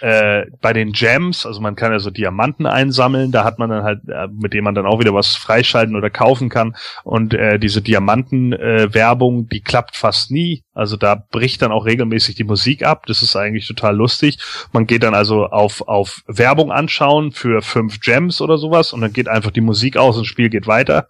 äh, 0.00 0.46
bei 0.60 0.72
den 0.72 0.92
Gems, 0.92 1.44
also 1.46 1.60
man 1.60 1.76
kann 1.76 1.92
ja 1.92 1.98
so 1.98 2.10
Diamanten 2.10 2.66
einsammeln, 2.66 3.32
da 3.32 3.44
hat 3.44 3.58
man 3.58 3.70
dann 3.70 3.82
halt, 3.82 4.00
äh, 4.08 4.28
mit 4.28 4.54
dem 4.54 4.64
man 4.64 4.74
dann 4.74 4.86
auch 4.86 5.00
wieder 5.00 5.14
was 5.14 5.36
freischalten 5.36 5.96
oder 5.96 6.10
kaufen 6.10 6.48
kann. 6.48 6.76
Und 7.04 7.34
äh, 7.34 7.58
diese 7.58 7.82
Diamanten-Werbung, 7.82 9.48
die 9.48 9.60
klappt 9.60 9.96
fast 9.96 10.30
nie. 10.30 10.62
Also 10.74 10.96
da 10.96 11.14
bricht 11.14 11.62
dann 11.62 11.72
auch 11.72 11.86
regelmäßig 11.86 12.36
die 12.36 12.44
Musik 12.44 12.84
ab. 12.84 13.06
Das 13.06 13.22
ist 13.22 13.34
eigentlich 13.34 13.66
total 13.66 13.96
lustig. 13.96 14.38
Man 14.72 14.86
geht 14.86 15.02
dann 15.02 15.14
also 15.14 15.46
auf, 15.46 15.86
auf 15.88 16.22
Werbung 16.26 16.70
anschauen 16.70 17.32
für 17.32 17.62
fünf 17.62 18.00
Gems 18.00 18.40
oder 18.40 18.58
sowas 18.58 18.92
und 18.92 19.00
dann 19.00 19.12
geht 19.12 19.28
einfach 19.28 19.50
die 19.50 19.60
Musik 19.60 19.96
aus 19.96 20.16
und 20.16 20.22
das 20.22 20.28
Spiel 20.28 20.50
geht 20.50 20.66
weiter. 20.66 21.08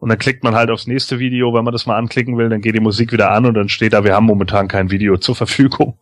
Und 0.00 0.08
dann 0.08 0.18
klickt 0.18 0.42
man 0.42 0.54
halt 0.54 0.70
aufs 0.70 0.86
nächste 0.86 1.18
Video, 1.18 1.52
wenn 1.52 1.64
man 1.64 1.72
das 1.72 1.84
mal 1.84 1.96
anklicken 1.96 2.38
will, 2.38 2.48
dann 2.48 2.62
geht 2.62 2.74
die 2.74 2.80
Musik 2.80 3.12
wieder 3.12 3.30
an 3.30 3.44
und 3.44 3.54
dann 3.54 3.68
steht 3.68 3.92
da, 3.92 4.02
wir 4.02 4.14
haben 4.14 4.24
momentan 4.24 4.66
kein 4.66 4.90
Video 4.90 5.18
zur 5.18 5.36
Verfügung. 5.36 5.98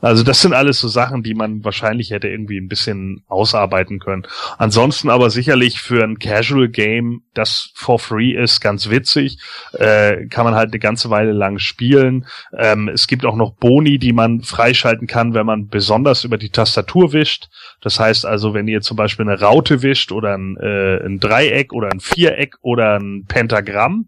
Also 0.00 0.22
das 0.22 0.40
sind 0.40 0.54
alles 0.54 0.80
so 0.80 0.88
Sachen, 0.88 1.22
die 1.22 1.34
man 1.34 1.62
wahrscheinlich 1.62 2.10
hätte 2.10 2.28
irgendwie 2.28 2.58
ein 2.58 2.68
bisschen 2.68 3.24
ausarbeiten 3.28 3.98
können. 3.98 4.26
Ansonsten 4.56 5.10
aber 5.10 5.28
sicherlich 5.28 5.80
für 5.80 6.02
ein 6.02 6.18
Casual 6.18 6.68
Game, 6.68 7.22
das 7.34 7.70
for 7.74 7.98
free 7.98 8.32
ist, 8.32 8.60
ganz 8.60 8.88
witzig, 8.88 9.38
äh, 9.74 10.26
kann 10.26 10.44
man 10.44 10.54
halt 10.54 10.70
eine 10.70 10.78
ganze 10.78 11.10
Weile 11.10 11.32
lang 11.32 11.58
spielen. 11.58 12.26
Ähm, 12.56 12.88
es 12.88 13.06
gibt 13.06 13.26
auch 13.26 13.36
noch 13.36 13.52
Boni, 13.52 13.98
die 13.98 14.12
man 14.14 14.42
freischalten 14.42 15.06
kann, 15.06 15.34
wenn 15.34 15.46
man 15.46 15.68
besonders 15.68 16.24
über 16.24 16.38
die 16.38 16.50
Tastatur 16.50 17.12
wischt. 17.12 17.48
Das 17.82 18.00
heißt 18.00 18.24
also, 18.24 18.54
wenn 18.54 18.68
ihr 18.68 18.80
zum 18.80 18.96
Beispiel 18.96 19.28
eine 19.28 19.40
Raute 19.40 19.82
wischt 19.82 20.12
oder 20.12 20.34
ein, 20.34 20.56
äh, 20.56 21.04
ein 21.04 21.20
Dreieck 21.20 21.72
oder 21.72 21.90
ein 21.90 22.00
Viereck 22.00 22.56
oder 22.62 22.98
ein 22.98 23.24
Pentagramm, 23.42 24.06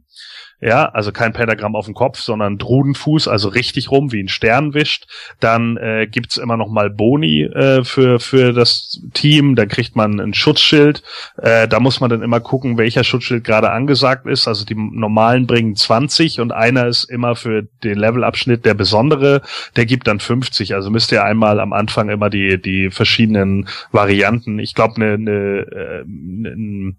ja, 0.61 0.87
also 0.87 1.11
kein 1.11 1.33
Pentagramm 1.33 1.75
auf 1.75 1.87
dem 1.87 1.95
Kopf, 1.95 2.21
sondern 2.21 2.57
Drudenfuß, 2.57 3.27
also 3.27 3.49
richtig 3.49 3.91
rum, 3.91 4.13
wie 4.13 4.23
ein 4.23 4.29
Stern 4.29 4.73
wischt, 4.73 5.07
dann 5.41 5.77
äh, 5.77 6.07
gibt's 6.07 6.37
immer 6.37 6.57
noch 6.57 6.71
mal 6.71 6.89
Boni 6.89 7.43
äh, 7.43 7.83
für, 7.83 8.21
für 8.21 8.53
das 8.53 9.01
Team, 9.13 9.57
dann 9.57 9.69
kriegt 9.69 9.97
man 9.97 10.21
ein 10.21 10.33
Schutzschild, 10.33 11.03
äh, 11.37 11.67
da 11.67 11.81
muss 11.81 12.01
man 12.01 12.11
dann 12.11 12.23
immer 12.23 12.39
gucken, 12.39 12.79
welcher 12.79 13.03
Schutzschild 13.03 13.43
gerade 13.43 13.73
angesagt 13.73 14.27
ist, 14.27 14.47
also 14.47 14.65
die 14.65 14.77
normalen 14.77 15.49
bringen 15.49 15.75
20 15.75 16.41
und 16.41 16.53
einer 16.53 16.87
ist 16.87 17.05
immer 17.05 17.35
für 17.35 17.65
den 17.83 17.99
Levelabschnitt 17.99 18.65
der 18.65 18.75
besondere, 18.75 19.43
der 19.75 19.85
gibt 19.85 20.07
dann 20.07 20.21
50, 20.21 20.75
also 20.75 20.91
müsst 20.91 21.11
ihr 21.11 21.25
einmal 21.25 21.59
am 21.59 21.73
Anfang 21.73 22.09
immer 22.09 22.31
die, 22.31 22.63
die 22.63 22.91
verschiedenen 22.91 23.69
Varianten, 23.91 24.61
ich 24.61 24.75
glaube 24.75 24.97
eine, 24.97 25.15
eine, 25.15 25.33
äh, 25.33 26.05
eine 26.05 26.95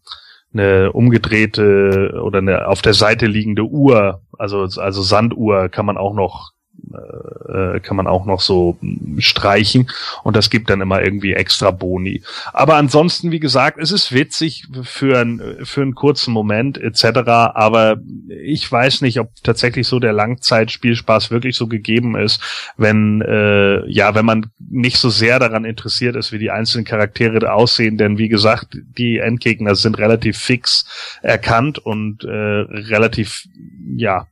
eine 0.56 0.92
umgedrehte 0.92 2.20
oder 2.24 2.40
eine 2.40 2.68
auf 2.68 2.82
der 2.82 2.94
Seite 2.94 3.28
liegende 3.28 3.64
Uhr, 3.64 4.22
also 4.38 4.64
also 4.64 5.02
Sanduhr 5.02 5.70
kann 5.70 5.86
man 5.86 5.98
auch 5.98 6.14
noch 6.14 6.52
äh, 6.94 7.80
kann 7.80 7.98
man 7.98 8.08
auch 8.08 8.26
noch 8.26 8.42
so 8.42 8.78
mh, 8.82 9.22
streichen 9.22 9.90
und 10.24 10.36
das 10.36 10.50
gibt 10.50 10.70
dann 10.70 10.82
immer 10.82 11.02
irgendwie 11.02 11.34
extra 11.34 11.72
Boni. 11.72 12.24
Aber 12.54 12.76
ansonsten, 12.76 13.32
wie 13.32 13.40
gesagt, 13.40 13.78
es 13.80 13.92
ist 13.92 14.12
witzig 14.12 14.68
für, 14.84 15.20
ein, 15.20 15.58
für 15.64 15.82
einen 15.82 15.96
kurzen 15.96 16.34
Moment 16.34 16.78
etc., 16.78 17.06
aber 17.26 17.98
ich 18.28 18.70
weiß 18.72 19.02
nicht, 19.02 19.20
ob 19.20 19.30
tatsächlich 19.44 19.88
so 19.88 20.00
der 20.00 20.14
Langzeitspielspaß 20.14 21.32
wirklich 21.32 21.56
so 21.56 21.68
gegeben 21.68 22.16
ist, 22.16 22.42
wenn 22.78 23.22
äh, 23.22 23.86
ja, 23.90 24.16
wenn 24.16 24.26
man 24.26 24.48
nicht 24.60 24.98
so 24.98 25.10
sehr 25.10 25.40
daran 25.40 25.66
interessiert 25.66 26.16
ist, 26.16 26.32
wie 26.32 26.40
die 26.40 26.52
einzelnen 26.52 26.86
Charaktere 26.86 27.52
aussehen, 27.52 27.98
denn 27.98 28.18
wie 28.18 28.30
gesagt, 28.30 28.78
die 28.98 29.18
Endgegner 29.18 29.76
sind 29.76 29.98
relativ 29.98 30.38
fix 30.38 30.86
erkannt 31.22 31.80
und 31.80 32.24
äh, 32.24 32.28
relativ 32.30 33.48
ja 33.96 34.28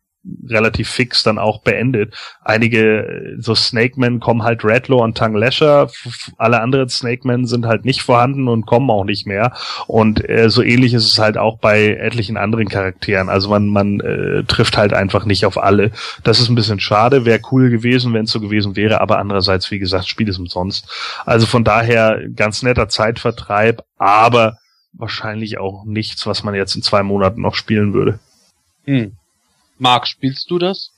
relativ 0.47 0.89
fix 0.89 1.23
dann 1.23 1.37
auch 1.37 1.61
beendet. 1.61 2.15
Einige, 2.43 3.05
äh, 3.05 3.35
so 3.39 3.55
Snake-Men 3.55 4.19
kommen 4.19 4.43
halt 4.43 4.63
Redlaw 4.63 5.03
und 5.03 5.17
Tang 5.17 5.35
Lasher, 5.35 5.89
alle 6.37 6.61
anderen 6.61 6.89
Snake-Men 6.89 7.45
sind 7.45 7.65
halt 7.65 7.85
nicht 7.85 8.01
vorhanden 8.01 8.47
und 8.47 8.65
kommen 8.65 8.89
auch 8.89 9.03
nicht 9.03 9.27
mehr. 9.27 9.53
Und 9.87 10.27
äh, 10.27 10.49
so 10.49 10.61
ähnlich 10.61 10.93
ist 10.93 11.05
es 11.05 11.19
halt 11.19 11.37
auch 11.37 11.57
bei 11.57 11.95
etlichen 11.95 12.37
anderen 12.37 12.69
Charakteren. 12.69 13.29
Also 13.29 13.49
man, 13.49 13.67
man 13.67 13.99
äh, 13.99 14.43
trifft 14.43 14.77
halt 14.77 14.93
einfach 14.93 15.25
nicht 15.25 15.45
auf 15.45 15.61
alle. 15.61 15.91
Das 16.23 16.39
ist 16.39 16.49
ein 16.49 16.55
bisschen 16.55 16.79
schade, 16.79 17.25
wäre 17.25 17.41
cool 17.51 17.69
gewesen, 17.69 18.13
wenn 18.13 18.25
es 18.25 18.31
so 18.31 18.39
gewesen 18.39 18.75
wäre, 18.75 19.01
aber 19.01 19.19
andererseits, 19.19 19.71
wie 19.71 19.79
gesagt, 19.79 20.07
Spiel 20.07 20.29
ist 20.29 20.39
umsonst. 20.39 20.87
Also 21.25 21.45
von 21.45 21.63
daher 21.63 22.21
ganz 22.35 22.63
netter 22.63 22.87
Zeitvertreib, 22.87 23.83
aber 23.97 24.57
wahrscheinlich 24.93 25.57
auch 25.57 25.85
nichts, 25.85 26.25
was 26.25 26.43
man 26.43 26.55
jetzt 26.55 26.75
in 26.75 26.81
zwei 26.81 27.03
Monaten 27.03 27.41
noch 27.41 27.55
spielen 27.55 27.93
würde. 27.93 28.19
Hm. 28.85 29.13
Marc, 29.77 30.07
spielst 30.07 30.49
du 30.49 30.59
das? 30.59 30.91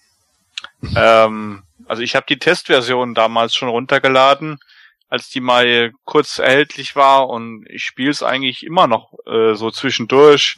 Ähm, 0.95 1.63
also 1.87 2.01
ich 2.01 2.15
habe 2.15 2.25
die 2.27 2.39
Testversion 2.39 3.13
damals 3.13 3.55
schon 3.55 3.69
runtergeladen, 3.69 4.59
als 5.09 5.29
die 5.29 5.41
mal 5.41 5.91
kurz 6.03 6.39
erhältlich 6.39 6.95
war 6.95 7.29
und 7.29 7.65
ich 7.69 7.83
spiele 7.83 8.11
es 8.11 8.23
eigentlich 8.23 8.65
immer 8.65 8.87
noch 8.87 9.13
äh, 9.25 9.53
so 9.53 9.71
zwischendurch. 9.71 10.57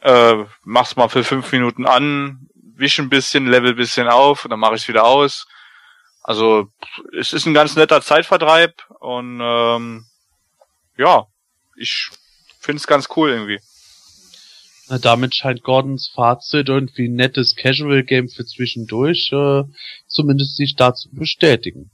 Äh, 0.00 0.44
mach's 0.64 0.96
mal 0.96 1.08
für 1.08 1.24
fünf 1.24 1.50
Minuten 1.52 1.86
an, 1.86 2.48
wisch 2.54 2.98
ein 2.98 3.08
bisschen, 3.08 3.46
level 3.46 3.70
ein 3.70 3.76
bisschen 3.76 4.08
auf 4.08 4.44
und 4.44 4.50
dann 4.50 4.60
mache 4.60 4.74
ich 4.74 4.82
es 4.82 4.88
wieder 4.88 5.04
aus. 5.04 5.46
Also 6.22 6.68
es 7.18 7.32
ist 7.32 7.46
ein 7.46 7.54
ganz 7.54 7.74
netter 7.74 8.02
Zeitvertreib 8.02 8.82
und 9.00 9.40
ähm, 9.42 10.06
ja, 10.96 11.26
ich 11.76 12.10
finde 12.60 12.80
es 12.80 12.86
ganz 12.86 13.08
cool 13.16 13.30
irgendwie. 13.30 13.60
Na, 14.88 14.98
damit 14.98 15.34
scheint 15.34 15.62
Gordons 15.62 16.08
Fazit 16.08 16.68
irgendwie 16.68 17.08
ein 17.08 17.14
nettes 17.14 17.54
Casual 17.56 18.04
Game 18.04 18.28
für 18.28 18.44
zwischendurch 18.44 19.30
äh, 19.32 19.64
zumindest 20.06 20.56
sich 20.56 20.76
da 20.76 20.94
zu 20.94 21.10
bestätigen. 21.10 21.90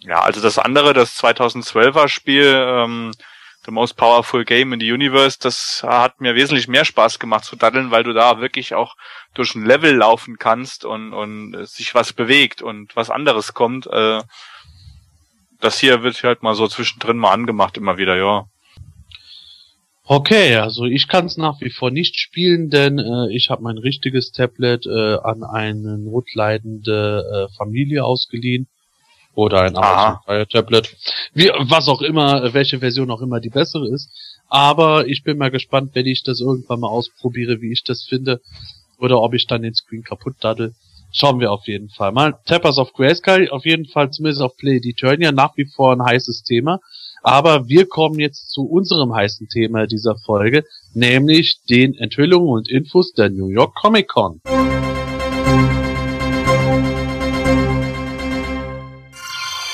Ja, 0.00 0.22
also 0.22 0.40
das 0.40 0.58
andere, 0.58 0.94
das 0.94 1.18
2012er 1.22 2.08
Spiel, 2.08 2.54
ähm, 2.56 3.12
The 3.66 3.72
Most 3.72 3.96
Powerful 3.96 4.44
Game 4.44 4.72
in 4.72 4.80
the 4.80 4.90
Universe, 4.90 5.38
das 5.38 5.82
hat 5.86 6.20
mir 6.20 6.34
wesentlich 6.34 6.66
mehr 6.66 6.86
Spaß 6.86 7.18
gemacht 7.18 7.44
zu 7.44 7.56
daddeln, 7.56 7.90
weil 7.90 8.04
du 8.04 8.14
da 8.14 8.40
wirklich 8.40 8.74
auch 8.74 8.96
durch 9.34 9.54
ein 9.54 9.66
Level 9.66 9.94
laufen 9.94 10.38
kannst 10.38 10.86
und, 10.86 11.12
und 11.12 11.54
äh, 11.54 11.66
sich 11.66 11.94
was 11.94 12.14
bewegt 12.14 12.62
und 12.62 12.96
was 12.96 13.10
anderes 13.10 13.52
kommt. 13.52 13.86
Äh, 13.86 14.22
das 15.60 15.78
hier 15.78 16.02
wird 16.02 16.22
halt 16.22 16.42
mal 16.42 16.54
so 16.54 16.68
zwischendrin 16.68 17.18
mal 17.18 17.32
angemacht, 17.32 17.76
immer 17.76 17.98
wieder, 17.98 18.16
ja. 18.16 18.46
Okay, 20.12 20.56
also 20.56 20.86
ich 20.86 21.06
kann 21.06 21.26
es 21.26 21.36
nach 21.36 21.60
wie 21.60 21.70
vor 21.70 21.92
nicht 21.92 22.18
spielen, 22.18 22.68
denn 22.68 22.98
äh, 22.98 23.32
ich 23.32 23.48
habe 23.48 23.62
mein 23.62 23.78
richtiges 23.78 24.32
Tablet 24.32 24.84
äh, 24.84 25.18
an 25.22 25.44
eine 25.44 25.98
notleidende 25.98 27.48
äh, 27.48 27.56
Familie 27.56 28.04
ausgeliehen 28.04 28.66
oder 29.36 29.62
ein 29.62 29.76
Aha. 29.76 29.84
Amazon 29.84 30.22
Fire 30.24 30.48
Tablet, 30.48 30.96
wie 31.32 31.52
was 31.60 31.86
auch 31.86 32.02
immer, 32.02 32.52
welche 32.52 32.80
Version 32.80 33.08
auch 33.12 33.20
immer 33.20 33.38
die 33.38 33.50
bessere 33.50 33.86
ist. 33.88 34.10
Aber 34.48 35.06
ich 35.06 35.22
bin 35.22 35.38
mal 35.38 35.52
gespannt, 35.52 35.92
wenn 35.94 36.06
ich 36.06 36.24
das 36.24 36.40
irgendwann 36.40 36.80
mal 36.80 36.88
ausprobiere, 36.88 37.60
wie 37.60 37.70
ich 37.70 37.84
das 37.84 38.02
finde 38.02 38.40
oder 38.98 39.22
ob 39.22 39.32
ich 39.34 39.46
dann 39.46 39.62
den 39.62 39.76
Screen 39.76 40.02
kaputt 40.02 40.34
daddel. 40.40 40.74
Schauen 41.12 41.38
wir 41.38 41.52
auf 41.52 41.68
jeden 41.68 41.88
Fall 41.88 42.10
mal. 42.10 42.34
Tappers 42.46 42.78
of 42.78 42.92
Grayskull, 42.94 43.48
auf 43.50 43.64
jeden 43.64 43.86
Fall 43.86 44.10
zumindest 44.10 44.42
auf 44.42 44.56
Play 44.56 44.80
Eternia 44.82 45.30
nach 45.30 45.56
wie 45.56 45.66
vor 45.66 45.92
ein 45.92 46.04
heißes 46.04 46.42
Thema. 46.42 46.80
Aber 47.22 47.68
wir 47.68 47.86
kommen 47.86 48.18
jetzt 48.18 48.50
zu 48.50 48.62
unserem 48.62 49.14
heißen 49.14 49.48
Thema 49.48 49.86
dieser 49.86 50.16
Folge, 50.16 50.64
nämlich 50.94 51.60
den 51.68 51.94
Enthüllungen 51.94 52.50
und 52.50 52.68
Infos 52.68 53.12
der 53.12 53.28
New 53.28 53.48
York 53.48 53.74
Comic 53.74 54.08
Con. 54.08 54.40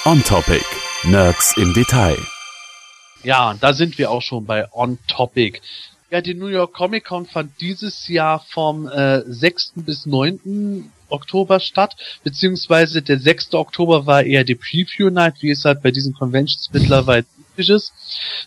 On 0.04 0.22
Topic. 0.24 0.64
Nerds 1.04 1.56
im 1.56 1.72
Detail. 1.72 2.18
Ja, 3.22 3.50
und 3.50 3.62
da 3.62 3.72
sind 3.72 3.98
wir 3.98 4.10
auch 4.10 4.22
schon 4.22 4.44
bei 4.44 4.66
On 4.72 4.98
Topic. 5.08 5.60
Ja, 6.10 6.20
die 6.20 6.34
New 6.34 6.46
York 6.46 6.72
Comic 6.72 7.04
Con 7.04 7.26
fand 7.26 7.60
dieses 7.60 8.06
Jahr 8.08 8.44
vom 8.50 8.88
äh, 8.88 9.22
6. 9.26 9.72
bis 9.76 10.06
9. 10.06 10.90
Oktober 11.08 11.60
statt, 11.60 11.96
beziehungsweise 12.24 13.02
der 13.02 13.18
6. 13.18 13.54
Oktober 13.54 14.06
war 14.06 14.22
eher 14.22 14.44
die 14.44 14.54
Preview 14.54 15.10
Night, 15.10 15.34
wie 15.40 15.50
es 15.50 15.64
halt 15.64 15.82
bei 15.82 15.90
diesen 15.90 16.14
Conventions 16.14 16.70
mittlerweile 16.72 17.24
ist. 17.58 17.92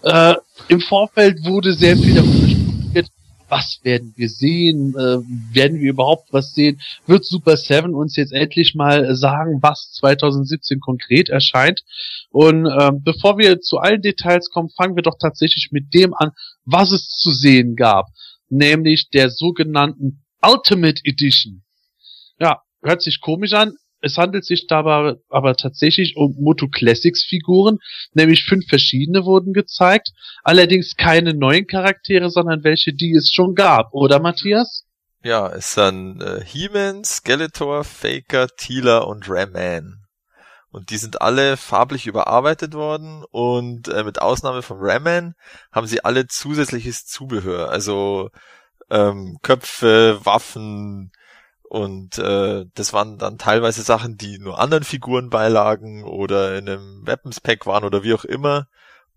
Äh, 0.03 0.35
Im 0.67 0.81
Vorfeld 0.81 1.43
wurde 1.45 1.73
sehr 1.73 1.97
viel 1.97 2.15
darüber 2.15 2.47
spekuliert, 2.47 3.07
was 3.49 3.79
werden 3.83 4.13
wir 4.15 4.29
sehen, 4.29 4.95
äh, 4.95 5.17
werden 5.53 5.79
wir 5.79 5.89
überhaupt 5.89 6.31
was 6.31 6.53
sehen, 6.53 6.79
wird 7.07 7.25
Super 7.25 7.57
7 7.57 7.93
uns 7.93 8.15
jetzt 8.15 8.31
endlich 8.31 8.75
mal 8.75 9.15
sagen, 9.15 9.59
was 9.61 9.91
2017 9.93 10.79
konkret 10.79 11.29
erscheint. 11.29 11.81
Und 12.29 12.67
ähm, 12.67 13.01
bevor 13.03 13.37
wir 13.37 13.59
zu 13.59 13.79
allen 13.79 14.01
Details 14.01 14.49
kommen, 14.49 14.69
fangen 14.69 14.95
wir 14.95 15.03
doch 15.03 15.17
tatsächlich 15.19 15.69
mit 15.71 15.93
dem 15.93 16.13
an, 16.13 16.31
was 16.65 16.91
es 16.91 17.09
zu 17.09 17.31
sehen 17.31 17.75
gab, 17.75 18.07
nämlich 18.49 19.09
der 19.09 19.29
sogenannten 19.29 20.23
Ultimate 20.41 21.01
Edition. 21.03 21.63
Ja, 22.39 22.61
hört 22.81 23.01
sich 23.01 23.19
komisch 23.19 23.53
an. 23.53 23.73
Es 24.01 24.17
handelt 24.17 24.45
sich 24.45 24.67
dabei 24.67 25.15
aber 25.29 25.55
tatsächlich 25.55 26.15
um 26.15 26.35
Moto 26.39 26.67
Classics 26.67 27.23
Figuren, 27.23 27.79
nämlich 28.13 28.45
fünf 28.45 28.67
verschiedene 28.67 29.25
wurden 29.25 29.53
gezeigt, 29.53 30.11
allerdings 30.43 30.95
keine 30.95 31.33
neuen 31.33 31.67
Charaktere, 31.67 32.29
sondern 32.29 32.63
welche, 32.63 32.93
die 32.93 33.13
es 33.13 33.31
schon 33.33 33.55
gab, 33.55 33.93
oder 33.93 34.19
Matthias? 34.19 34.85
Ja, 35.21 35.49
es 35.49 35.73
sind 35.73 36.21
äh, 36.21 36.41
He-Man, 36.45 37.03
Skeletor, 37.03 37.83
Faker, 37.83 38.47
Teela 38.47 38.99
und 38.99 39.29
Ram-Man. 39.29 40.05
Und 40.71 40.91
die 40.91 40.97
sind 40.97 41.21
alle 41.21 41.57
farblich 41.57 42.07
überarbeitet 42.07 42.73
worden 42.73 43.25
und 43.31 43.87
äh, 43.87 44.03
mit 44.03 44.21
Ausnahme 44.21 44.61
von 44.61 44.77
Ram-Man 44.79 45.33
haben 45.71 45.87
sie 45.87 46.05
alle 46.05 46.27
zusätzliches 46.27 47.05
Zubehör, 47.05 47.69
also 47.69 48.29
ähm, 48.89 49.39
Köpfe, 49.41 50.19
Waffen, 50.23 51.11
und 51.69 52.17
äh, 52.17 52.65
das 52.73 52.93
waren 52.93 53.19
dann 53.19 53.37
teilweise 53.37 53.83
Sachen, 53.83 54.17
die 54.17 54.39
nur 54.39 54.57
anderen 54.57 54.83
Figuren 54.83 55.29
beilagen 55.29 56.03
oder 56.03 56.57
in 56.57 56.67
einem 56.67 57.05
Weapons 57.05 57.41
Pack 57.41 57.67
waren 57.67 57.83
oder 57.83 58.01
wie 58.01 58.15
auch 58.15 58.25
immer. 58.25 58.67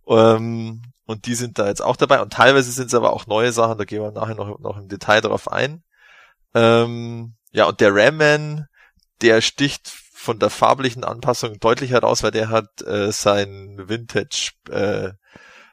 Ähm, 0.07 0.83
und 1.07 1.25
die 1.25 1.35
sind 1.35 1.59
da 1.59 1.67
jetzt 1.69 1.81
auch 1.81 1.97
dabei. 1.97 2.21
Und 2.21 2.35
teilweise 2.35 2.71
sind 2.71 2.89
es 2.89 2.95
aber 2.95 3.15
auch 3.15 3.27
neue 3.27 3.53
Sachen, 3.53 3.79
da 3.79 3.85
gehen 3.85 4.03
wir 4.03 4.13
nachher 4.13 4.35
noch, 4.35 4.59
noch 4.59 4.77
im 4.77 4.89
Detail 4.89 5.23
darauf 5.23 5.51
ein. 5.51 5.83
Ähm, 6.53 7.37
ja, 7.53 7.65
und 7.65 7.81
der 7.81 7.95
Ram-Man, 7.95 8.67
der 9.23 9.41
sticht 9.41 9.89
von 9.89 10.39
der 10.39 10.51
farblichen 10.51 11.05
Anpassung 11.05 11.59
deutlich 11.59 11.91
heraus, 11.91 12.23
weil 12.23 12.33
der 12.33 12.51
hat 12.51 12.83
äh, 12.83 13.13
sein 13.13 13.81
Vintage 13.89 14.51
äh, 14.69 15.13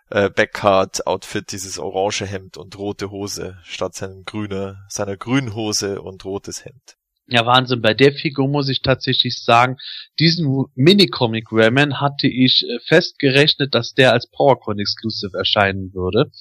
äh, 0.10 0.30
Backcard-Outfit, 0.30 1.51
dieses 1.51 1.80
orange 1.80 2.26
Hemd 2.26 2.57
und 2.57 2.78
rote 2.78 3.12
Hose, 3.12 3.57
statt 3.64 3.95
seinem 3.95 4.26
grüner, 4.26 4.86
seiner 4.89 5.18
grünen 5.18 5.55
Hose 5.55 6.01
und 6.01 6.26
rotes 6.26 6.66
Hemd. 6.66 6.97
Ja, 7.32 7.45
Wahnsinn. 7.45 7.82
Bei 7.82 7.93
der 7.93 8.12
Figur 8.12 8.47
muss 8.47 8.70
ich 8.70 8.82
tatsächlich 8.82 9.43
sagen, 9.43 9.78
diesen 10.20 10.66
Minicomic 10.74 11.47
Rayman 11.51 12.01
hatte 12.01 12.28
ich 12.28 12.66
äh, 12.68 12.80
festgerechnet, 12.88 13.76
dass 13.76 13.93
der 13.93 14.14
als 14.14 14.28
PowerCon 14.28 14.80
Exclusive 14.80 15.38
erscheinen 15.38 15.93
würde. 15.93 16.32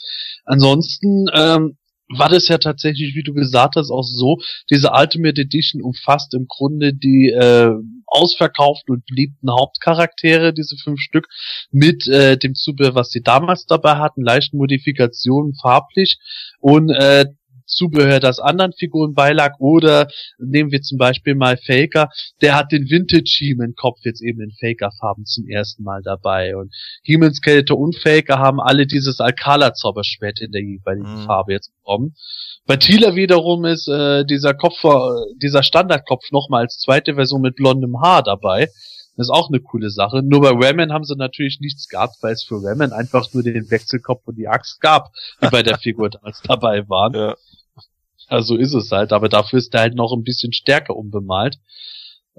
Ansonsten 0.44 1.26
ähm, 1.34 1.77
war 2.08 2.28
das 2.28 2.48
ja 2.48 2.58
tatsächlich, 2.58 3.14
wie 3.14 3.22
du 3.22 3.34
gesagt 3.34 3.76
hast, 3.76 3.90
auch 3.90 4.02
so, 4.02 4.38
diese 4.70 4.90
Ultimate 4.92 5.40
Edition 5.40 5.82
umfasst 5.82 6.34
im 6.34 6.46
Grunde 6.48 6.94
die 6.94 7.30
äh, 7.30 7.70
ausverkauften 8.06 8.94
und 8.94 9.06
beliebten 9.06 9.50
Hauptcharaktere, 9.50 10.54
diese 10.54 10.76
fünf 10.76 11.00
Stück, 11.00 11.28
mit 11.70 12.06
äh, 12.08 12.38
dem 12.38 12.54
Zubehör, 12.54 12.94
was 12.94 13.10
sie 13.10 13.22
damals 13.22 13.66
dabei 13.66 13.96
hatten, 13.96 14.22
leichten 14.22 14.56
Modifikationen 14.56 15.54
farblich 15.60 16.18
und 16.60 16.90
äh, 16.90 17.26
Zubehör, 17.68 18.20
das 18.20 18.40
anderen 18.40 18.72
Figuren 18.72 19.14
beilag, 19.14 19.54
oder 19.58 20.08
nehmen 20.38 20.72
wir 20.72 20.82
zum 20.82 20.98
Beispiel 20.98 21.34
mal 21.34 21.56
Faker, 21.56 22.10
der 22.40 22.56
hat 22.56 22.72
den 22.72 22.90
Vintage 22.90 23.36
He-Man 23.38 23.74
Kopf 23.74 23.98
jetzt 24.04 24.22
eben 24.22 24.40
in 24.40 24.52
Faker 24.52 24.90
Farben 24.98 25.24
zum 25.24 25.46
ersten 25.46 25.82
Mal 25.82 26.02
dabei 26.02 26.56
und 26.56 26.74
He-Man 27.02 27.34
Skeletor 27.34 27.78
und 27.78 27.96
Faker 27.96 28.38
haben 28.38 28.60
alle 28.60 28.86
dieses 28.86 29.20
Alcala 29.20 29.74
Zauberschwert 29.74 30.40
in 30.40 30.52
der 30.52 30.62
jeweiligen 30.62 31.22
mhm. 31.22 31.26
Farbe 31.26 31.52
jetzt 31.52 31.72
bekommen. 31.76 32.14
Bei 32.66 32.76
Thieler 32.76 33.14
wiederum 33.14 33.64
ist 33.64 33.88
äh, 33.88 34.24
dieser 34.24 34.54
Kopf, 34.54 34.82
äh, 34.84 35.34
dieser 35.40 35.62
Standardkopf 35.62 36.30
nochmal 36.32 36.62
als 36.62 36.78
zweite 36.78 37.14
Version 37.14 37.40
mit 37.40 37.56
blondem 37.56 38.00
Haar 38.00 38.22
dabei. 38.22 38.68
Das 39.16 39.26
ist 39.26 39.30
auch 39.34 39.48
eine 39.48 39.60
coole 39.60 39.90
Sache. 39.90 40.22
Nur 40.22 40.42
bei 40.42 40.50
Ramen 40.52 40.92
haben 40.92 41.02
sie 41.02 41.16
natürlich 41.16 41.58
nichts 41.60 41.88
gehabt, 41.88 42.16
weil 42.20 42.34
es 42.34 42.44
für 42.44 42.62
Ramen 42.62 42.92
einfach 42.92 43.26
nur 43.34 43.42
den 43.42 43.68
Wechselkopf 43.68 44.22
und 44.26 44.36
die 44.36 44.46
Axt 44.46 44.80
gab, 44.80 45.12
die 45.42 45.48
bei 45.48 45.64
der 45.64 45.78
Figur 45.78 46.08
damals 46.10 46.40
dabei 46.42 46.88
waren. 46.88 47.14
Ja. 47.14 47.36
Also 48.28 48.56
ist 48.56 48.74
es 48.74 48.92
halt, 48.92 49.12
aber 49.12 49.28
dafür 49.28 49.58
ist 49.58 49.74
er 49.74 49.80
halt 49.80 49.94
noch 49.94 50.12
ein 50.12 50.22
bisschen 50.22 50.52
stärker 50.52 50.94
unbemalt. 50.94 51.56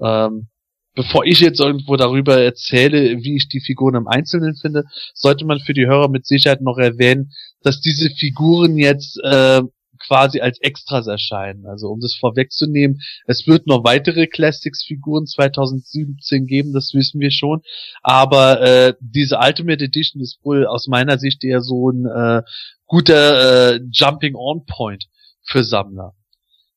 Ähm, 0.00 0.48
bevor 0.94 1.24
ich 1.24 1.40
jetzt 1.40 1.60
irgendwo 1.60 1.96
darüber 1.96 2.40
erzähle, 2.40 3.22
wie 3.22 3.36
ich 3.36 3.48
die 3.48 3.60
Figuren 3.60 3.96
im 3.96 4.08
Einzelnen 4.08 4.54
finde, 4.54 4.84
sollte 5.14 5.44
man 5.44 5.60
für 5.60 5.74
die 5.74 5.86
Hörer 5.86 6.08
mit 6.08 6.26
Sicherheit 6.26 6.62
noch 6.62 6.78
erwähnen, 6.78 7.32
dass 7.62 7.80
diese 7.80 8.10
Figuren 8.10 8.78
jetzt 8.78 9.20
äh, 9.22 9.62
quasi 9.98 10.40
als 10.40 10.60
Extras 10.60 11.06
erscheinen. 11.06 11.66
Also 11.66 11.88
um 11.88 12.00
das 12.00 12.14
vorwegzunehmen, 12.14 13.00
es 13.26 13.46
wird 13.46 13.66
noch 13.66 13.84
weitere 13.84 14.26
Classics-Figuren 14.26 15.26
2017 15.26 16.46
geben, 16.46 16.72
das 16.72 16.94
wissen 16.94 17.20
wir 17.20 17.30
schon. 17.30 17.62
Aber 18.02 18.60
äh, 18.62 18.94
diese 19.00 19.38
Ultimate 19.38 19.84
Edition 19.84 20.22
ist 20.22 20.38
wohl 20.42 20.66
aus 20.66 20.86
meiner 20.86 21.18
Sicht 21.18 21.44
eher 21.44 21.60
so 21.60 21.90
ein 21.90 22.06
äh, 22.06 22.42
guter 22.86 23.74
äh, 23.74 23.80
Jumping-on-Point 23.92 25.06
für 25.50 25.64
Sammler. 25.64 26.14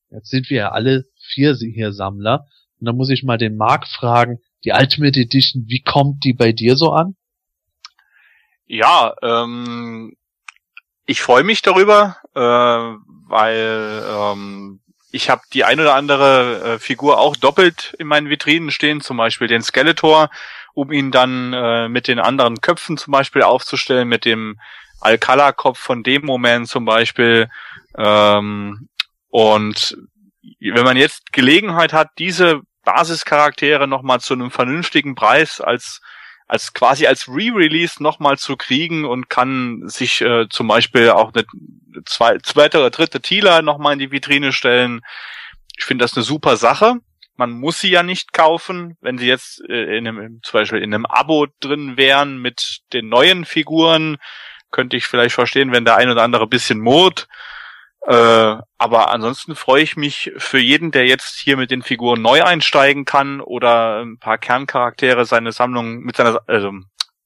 Jetzt 0.10 0.30
sind 0.30 0.50
wir 0.50 0.58
ja 0.58 0.72
alle 0.72 1.06
vier 1.20 1.56
hier 1.56 1.94
Sammler. 1.94 2.46
Und 2.80 2.88
da 2.88 2.94
muss 2.94 3.10
ich 3.10 3.24
mal 3.24 3.38
den 3.38 3.56
Marc 3.56 3.88
fragen, 3.88 4.40
die 4.64 4.72
Ultimate 4.72 5.20
Edition, 5.20 5.66
wie 5.68 5.82
kommt 5.82 6.24
die 6.24 6.34
bei 6.34 6.52
dir 6.52 6.76
so 6.76 6.92
an? 6.92 7.16
Ja, 8.66 9.14
ähm, 9.22 10.16
ich 11.06 11.22
freue 11.22 11.44
mich 11.44 11.62
darüber, 11.62 12.18
äh, 12.34 12.40
weil 12.40 14.04
ähm, 14.08 14.80
ich 15.12 15.30
habe 15.30 15.42
die 15.54 15.64
ein 15.64 15.80
oder 15.80 15.96
andere 15.96 16.76
äh, 16.76 16.80
Figur 16.80 17.20
auch 17.20 17.36
doppelt 17.36 17.94
in 18.00 18.08
meinen 18.08 18.30
Vitrinen 18.30 18.72
stehen, 18.72 19.02
zum 19.02 19.18
Beispiel 19.18 19.48
den 19.48 19.62
Skeletor, 19.62 20.30
um 20.74 20.92
ihn 20.92 21.12
dann 21.12 21.54
äh, 21.54 21.90
mit 21.90 22.08
den 22.08 22.20
anderen 22.20 22.62
Köpfen 22.62 22.98
zum 22.98 23.12
Beispiel 23.12 23.44
aufzustellen, 23.44 24.08
mit 24.08 24.26
dem 24.26 24.60
Alcala-Kopf 25.02 25.78
von 25.78 26.04
dem 26.04 26.26
Moment 26.26 26.68
zum 26.68 26.86
Beispiel. 26.86 27.50
Ähm, 27.98 28.90
und 29.30 29.98
wenn 30.60 30.84
man 30.84 30.98
jetzt 30.98 31.32
Gelegenheit 31.32 31.94
hat, 31.94 32.10
diese 32.18 32.62
Basischaraktere 32.84 33.88
nochmal 33.88 34.20
zu 34.20 34.34
einem 34.34 34.52
vernünftigen 34.52 35.16
Preis 35.16 35.62
als 35.62 36.02
als 36.48 36.74
quasi 36.74 37.08
als 37.08 37.28
Re-Release 37.28 38.04
nochmal 38.04 38.38
zu 38.38 38.58
kriegen 38.58 39.06
und 39.06 39.30
kann 39.30 39.88
sich 39.88 40.22
äh, 40.22 40.48
zum 40.50 40.68
Beispiel 40.68 41.10
auch 41.10 41.34
eine 41.34 41.46
zwei, 42.06 42.38
zweite 42.40 42.80
oder 42.80 42.90
dritte 42.90 43.22
Tila 43.22 43.62
nochmal 43.62 43.94
in 43.94 44.00
die 44.00 44.12
Vitrine 44.12 44.52
stellen. 44.52 45.02
Ich 45.78 45.86
finde 45.86 46.04
das 46.04 46.16
eine 46.16 46.24
super 46.24 46.58
Sache. 46.58 46.96
Man 47.36 47.52
muss 47.52 47.80
sie 47.80 47.90
ja 47.90 48.04
nicht 48.04 48.34
kaufen, 48.34 48.98
wenn 49.02 49.18
sie 49.18 49.26
jetzt 49.26 49.64
äh, 49.68 49.98
in 49.98 50.08
einem, 50.08 50.42
zum 50.44 50.60
Beispiel 50.60 50.80
in 50.80 50.94
einem 50.94 51.06
Abo 51.06 51.48
drin 51.60 51.98
wären 51.98 52.38
mit 52.38 52.82
den 52.92 53.10
neuen 53.10 53.46
Figuren, 53.46 54.18
könnte 54.70 54.98
ich 54.98 55.06
vielleicht 55.06 55.34
verstehen, 55.34 55.72
wenn 55.72 55.86
der 55.86 55.98
ein 55.98 56.10
oder 56.10 56.24
andere 56.24 56.48
bisschen 56.48 56.80
murrt. 56.80 57.28
Äh, 58.06 58.58
aber 58.78 59.12
ansonsten 59.12 59.56
freue 59.56 59.82
ich 59.82 59.96
mich 59.96 60.32
für 60.38 60.60
jeden, 60.60 60.92
der 60.92 61.06
jetzt 61.06 61.40
hier 61.40 61.56
mit 61.56 61.72
den 61.72 61.84
Figuren 61.84 62.22
neu 62.22 62.44
einsteigen 62.44 63.06
kann 63.06 63.40
oder 63.40 64.02
ein 64.02 64.18
paar 64.18 64.38
Kerncharaktere 64.38 65.26
seine 65.26 65.54
Sammlung 65.54 66.00
mit 66.00 66.18
seiner, 66.18 66.42
also 66.48 66.72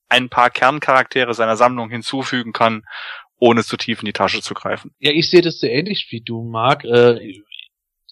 ein 0.08 0.28
paar 0.28 0.50
Kerncharaktere 0.50 1.34
seiner 1.34 1.56
Sammlung 1.56 1.90
hinzufügen 1.90 2.52
kann, 2.52 2.84
ohne 3.38 3.64
zu 3.64 3.76
tief 3.76 4.00
in 4.00 4.06
die 4.06 4.12
Tasche 4.12 4.40
zu 4.40 4.54
greifen. 4.54 4.92
Ja, 4.98 5.10
ich 5.10 5.30
sehe 5.30 5.42
das 5.42 5.60
so 5.60 5.66
ähnlich 5.66 6.08
wie 6.10 6.20
du, 6.20 6.44
Marc. 6.44 6.84
Äh, 6.84 7.42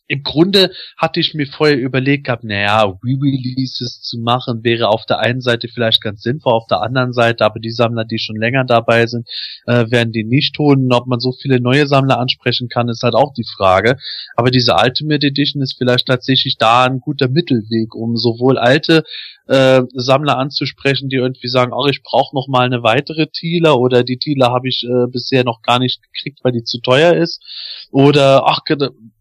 im 0.08 0.22
Grunde 0.22 0.70
hatte 0.96 1.20
ich 1.20 1.34
mir 1.34 1.46
vorher 1.46 1.78
überlegt 1.78 2.24
gehabt, 2.24 2.44
naja, 2.44 2.84
Re-Releases 2.84 4.02
zu 4.02 4.18
machen 4.18 4.62
wäre 4.62 4.88
auf 4.88 5.04
der 5.06 5.18
einen 5.18 5.40
Seite 5.40 5.68
vielleicht 5.68 6.00
ganz 6.00 6.22
sinnvoll, 6.22 6.52
auf 6.52 6.66
der 6.68 6.82
anderen 6.82 7.12
Seite, 7.12 7.44
aber 7.44 7.58
die 7.58 7.70
Sammler, 7.70 8.04
die 8.04 8.18
schon 8.18 8.36
länger 8.36 8.64
dabei 8.64 9.06
sind, 9.06 9.28
äh, 9.66 9.90
werden 9.90 10.12
die 10.12 10.24
nicht 10.24 10.58
holen. 10.58 10.92
ob 10.92 11.06
man 11.06 11.20
so 11.20 11.32
viele 11.32 11.60
neue 11.60 11.86
Sammler 11.86 12.18
ansprechen 12.18 12.68
kann, 12.68 12.88
ist 12.88 13.02
halt 13.02 13.14
auch 13.14 13.32
die 13.34 13.46
Frage. 13.56 13.96
Aber 14.36 14.50
diese 14.50 14.74
Ultimate 14.74 15.26
Edition 15.26 15.62
ist 15.62 15.76
vielleicht 15.76 16.06
tatsächlich 16.06 16.56
da 16.56 16.84
ein 16.84 17.00
guter 17.00 17.28
Mittelweg, 17.28 17.94
um 17.94 18.16
sowohl 18.16 18.58
alte 18.58 19.02
äh, 19.46 19.82
Sammler 19.94 20.38
anzusprechen, 20.38 21.08
die 21.08 21.16
irgendwie 21.16 21.48
sagen, 21.48 21.72
ach, 21.74 21.88
ich 21.88 22.02
brauche 22.02 22.34
noch 22.34 22.48
mal 22.48 22.66
eine 22.66 22.82
weitere 22.82 23.26
Thieler 23.26 23.78
oder 23.78 24.04
die 24.04 24.18
Thieler 24.18 24.52
habe 24.52 24.68
ich 24.68 24.84
äh, 24.84 25.06
bisher 25.10 25.44
noch 25.44 25.62
gar 25.62 25.78
nicht 25.78 26.00
gekriegt, 26.02 26.40
weil 26.42 26.52
die 26.52 26.64
zu 26.64 26.80
teuer 26.80 27.14
ist. 27.14 27.42
Oder 27.90 28.46
ach, 28.46 28.60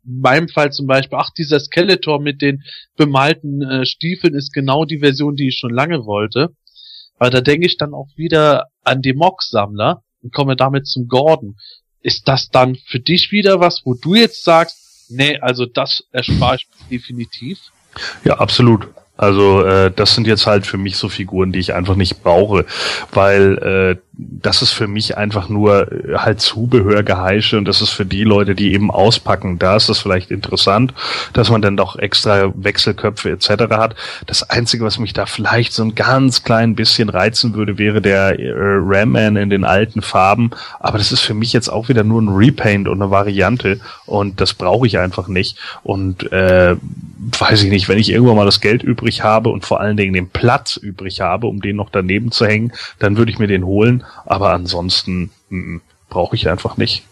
in 0.06 0.22
meinem 0.22 0.47
Fall 0.47 0.72
zum 0.72 0.88
Beispiel, 0.88 1.18
ach, 1.20 1.30
dieser 1.38 1.60
Skeletor 1.60 2.22
mit 2.22 2.41
den 2.41 2.64
bemalten 2.95 3.62
äh, 3.62 3.86
Stiefeln 3.86 4.34
ist 4.34 4.53
genau 4.53 4.86
die 4.86 4.99
Version, 4.99 5.36
die 5.36 5.49
ich 5.49 5.58
schon 5.58 5.74
lange 5.74 6.06
wollte. 6.06 6.49
Aber 7.18 7.30
da 7.30 7.41
denke 7.41 7.66
ich 7.66 7.78
dann 7.78 7.93
auch 7.93 8.10
wieder 8.16 8.66
an 8.84 9.01
die 9.01 9.14
Mock-Sammler 9.14 10.03
und 10.22 10.34
komme 10.34 10.56
damit 10.56 10.88
zum 10.88 11.08
Gordon. 11.08 11.56
Ist 12.01 12.28
das 12.28 12.49
dann 12.49 12.76
für 12.76 12.99
dich 12.99 13.32
wieder 13.32 13.60
was, 13.60 13.82
wo 13.86 13.95
du 13.95 14.16
jetzt 14.16 14.43
sagst, 14.43 15.10
nee, 15.10 15.38
also 15.39 15.66
das 15.66 16.03
erspare 16.12 16.58
ich 16.58 16.68
definitiv? 16.89 17.60
Ja, 18.24 18.38
absolut. 18.38 18.88
Also 19.18 19.64
äh, 19.64 19.91
das 19.95 20.14
sind 20.14 20.28
jetzt 20.28 20.45
halt 20.45 20.68
für 20.68 20.78
mich 20.78 20.97
so 20.97 21.08
Figuren, 21.08 21.53
die 21.53 21.60
ich 21.60 21.74
einfach 21.74 21.95
nicht 21.95 22.22
brauche, 22.22 22.66
weil 23.12 23.58
äh, 23.60 24.05
das 24.18 24.61
ist 24.61 24.72
für 24.72 24.88
mich 24.88 25.18
einfach 25.18 25.49
nur 25.49 25.91
äh, 25.91 26.18
halt 26.18 26.39
Zubehörgeheische 26.39 27.57
und 27.57 27.66
das 27.66 27.82
ist 27.82 27.89
für 27.89 28.05
die 28.05 28.24
Leute, 28.24 28.55
die 28.55 28.74
eben 28.74 28.91
auspacken. 28.91 29.59
Da 29.59 29.76
ist 29.76 29.89
es 29.89 29.99
vielleicht 29.99 30.32
interessant, 30.32 30.93
dass 31.34 31.49
man 31.49 31.61
dann 31.61 31.76
doch 31.78 31.97
extra 31.97 32.51
Wechselköpfe 32.55 33.32
etc. 33.32 33.49
hat. 33.72 33.95
Das 34.26 34.49
Einzige, 34.49 34.86
was 34.86 34.99
mich 34.99 35.13
da 35.13 35.26
vielleicht 35.26 35.74
so 35.74 35.84
ein 35.84 35.95
ganz 35.95 36.43
klein 36.43 36.76
bisschen 36.76 37.09
reizen 37.09 37.55
würde, 37.55 37.78
wäre 37.78 38.01
der 38.01 38.39
äh, 38.39 38.51
Ram-Man 38.53 39.36
in 39.36 39.49
den 39.49 39.66
alten 39.66 40.01
Farben. 40.01 40.51
Aber 40.80 40.97
das 40.97 41.11
ist 41.11 41.22
für 41.22 41.34
mich 41.34 41.51
jetzt 41.51 41.70
auch 41.70 41.89
wieder 41.89 42.03
nur 42.03 42.22
ein 42.22 42.30
Repaint 42.30 42.88
und 42.88 43.01
eine 43.01 43.11
Variante 43.11 43.80
und 44.05 44.39
das 44.39 44.53
brauche 44.53 44.88
ich 44.88 44.97
einfach 44.97 45.28
nicht. 45.28 45.57
Und 45.84 46.32
äh, 46.32 46.76
weiß 47.39 47.63
ich 47.63 47.70
nicht, 47.70 47.89
wenn 47.89 47.97
ich 47.97 48.11
irgendwann 48.11 48.36
mal 48.36 48.45
das 48.45 48.61
Geld 48.61 48.84
übrig 48.84 49.24
habe 49.24 49.49
und 49.49 49.66
vor 49.66 49.80
allen 49.80 49.97
Dingen 49.97 50.13
den 50.13 50.30
Platz 50.30 50.78
übrig 50.78 51.22
habe, 51.22 51.47
um 51.47 51.61
den 51.61 51.76
noch 51.76 51.89
daneben 51.89 52.32
zu 52.32 52.45
hängen, 52.45 52.72
dann 52.99 53.18
würde 53.18 53.32
ich 53.32 53.39
mir 53.39 53.47
den 53.47 53.66
holen. 53.66 54.05
Aber 54.26 54.51
ansonsten 54.51 55.32
brauche 56.10 56.36
ich 56.36 56.49
einfach 56.49 56.78
nicht. 56.78 57.06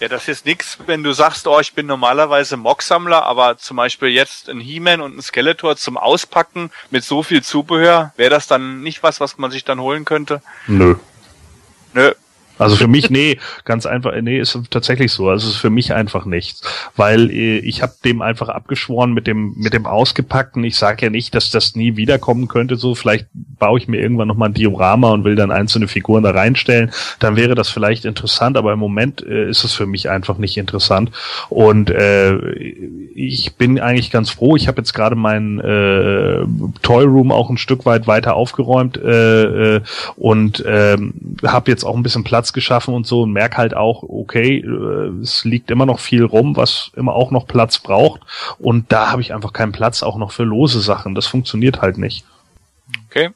Ja, 0.00 0.08
das 0.08 0.28
ist 0.28 0.46
nix, 0.46 0.78
wenn 0.86 1.02
du 1.02 1.12
sagst, 1.12 1.46
oh, 1.46 1.60
ich 1.60 1.74
bin 1.74 1.84
normalerweise 1.84 2.56
Mock-Sammler, 2.56 3.22
aber 3.22 3.58
zum 3.58 3.76
Beispiel 3.76 4.08
jetzt 4.08 4.48
ein 4.48 4.58
He-Man 4.58 5.02
und 5.02 5.18
ein 5.18 5.20
Skeletor 5.20 5.76
zum 5.76 5.98
Auspacken 5.98 6.70
mit 6.90 7.04
so 7.04 7.22
viel 7.22 7.42
Zubehör, 7.42 8.14
wäre 8.16 8.30
das 8.30 8.46
dann 8.46 8.80
nicht 8.80 9.02
was, 9.02 9.20
was 9.20 9.36
man 9.36 9.50
sich 9.50 9.64
dann 9.64 9.78
holen 9.78 10.06
könnte? 10.06 10.40
Nö. 10.66 10.94
Nö, 11.92 12.14
also 12.60 12.76
für 12.76 12.88
mich, 12.88 13.10
nee, 13.10 13.38
ganz 13.64 13.86
einfach, 13.86 14.12
nee, 14.20 14.38
ist 14.38 14.58
tatsächlich 14.70 15.12
so. 15.12 15.30
Also 15.30 15.48
es 15.48 15.54
ist 15.54 15.60
für 15.60 15.70
mich 15.70 15.94
einfach 15.94 16.26
nichts. 16.26 16.62
Weil 16.94 17.30
äh, 17.30 17.58
ich 17.58 17.82
habe 17.82 17.94
dem 18.04 18.20
einfach 18.20 18.48
abgeschworen 18.48 19.14
mit 19.14 19.26
dem, 19.26 19.54
mit 19.56 19.72
dem 19.72 19.86
Ausgepackten. 19.86 20.62
Ich 20.64 20.76
sage 20.76 21.06
ja 21.06 21.10
nicht, 21.10 21.34
dass 21.34 21.50
das 21.50 21.74
nie 21.74 21.96
wiederkommen 21.96 22.48
könnte. 22.48 22.76
So, 22.76 22.94
vielleicht 22.94 23.28
baue 23.32 23.78
ich 23.78 23.88
mir 23.88 24.00
irgendwann 24.00 24.28
nochmal 24.28 24.50
ein 24.50 24.54
Diorama 24.54 25.10
und 25.10 25.24
will 25.24 25.36
dann 25.36 25.50
einzelne 25.50 25.88
Figuren 25.88 26.22
da 26.22 26.32
reinstellen. 26.32 26.90
Dann 27.18 27.36
wäre 27.36 27.54
das 27.54 27.70
vielleicht 27.70 28.04
interessant, 28.04 28.58
aber 28.58 28.74
im 28.74 28.78
Moment 28.78 29.22
äh, 29.22 29.48
ist 29.48 29.64
es 29.64 29.72
für 29.72 29.86
mich 29.86 30.10
einfach 30.10 30.36
nicht 30.36 30.58
interessant. 30.58 31.10
Und 31.48 31.90
äh, 31.90 32.36
ich 33.14 33.54
bin 33.56 33.80
eigentlich 33.80 34.10
ganz 34.10 34.28
froh. 34.28 34.56
Ich 34.56 34.68
habe 34.68 34.82
jetzt 34.82 34.92
gerade 34.92 35.16
meinen 35.16 35.60
äh, 35.60 36.44
Toy 36.82 37.04
Room 37.04 37.32
auch 37.32 37.48
ein 37.48 37.58
Stück 37.58 37.86
weit 37.86 38.06
weiter 38.06 38.34
aufgeräumt 38.34 38.98
äh, 38.98 39.76
äh, 39.76 39.80
und 40.16 40.60
äh, 40.60 40.98
habe 41.46 41.70
jetzt 41.70 41.84
auch 41.84 41.96
ein 41.96 42.02
bisschen 42.02 42.24
Platz 42.24 42.49
geschaffen 42.52 42.94
und 42.94 43.06
so 43.06 43.22
und 43.22 43.32
merke 43.32 43.56
halt 43.56 43.74
auch, 43.74 44.02
okay, 44.02 44.58
äh, 44.58 45.20
es 45.20 45.44
liegt 45.44 45.70
immer 45.70 45.86
noch 45.86 46.00
viel 46.00 46.24
rum, 46.24 46.56
was 46.56 46.90
immer 46.96 47.14
auch 47.14 47.30
noch 47.30 47.46
Platz 47.46 47.78
braucht 47.78 48.20
und 48.58 48.92
da 48.92 49.10
habe 49.10 49.22
ich 49.22 49.32
einfach 49.32 49.52
keinen 49.52 49.72
Platz 49.72 50.02
auch 50.02 50.16
noch 50.16 50.32
für 50.32 50.44
lose 50.44 50.80
Sachen. 50.80 51.14
Das 51.14 51.26
funktioniert 51.26 51.82
halt 51.82 51.98
nicht. 51.98 52.24
Okay. 53.08 53.30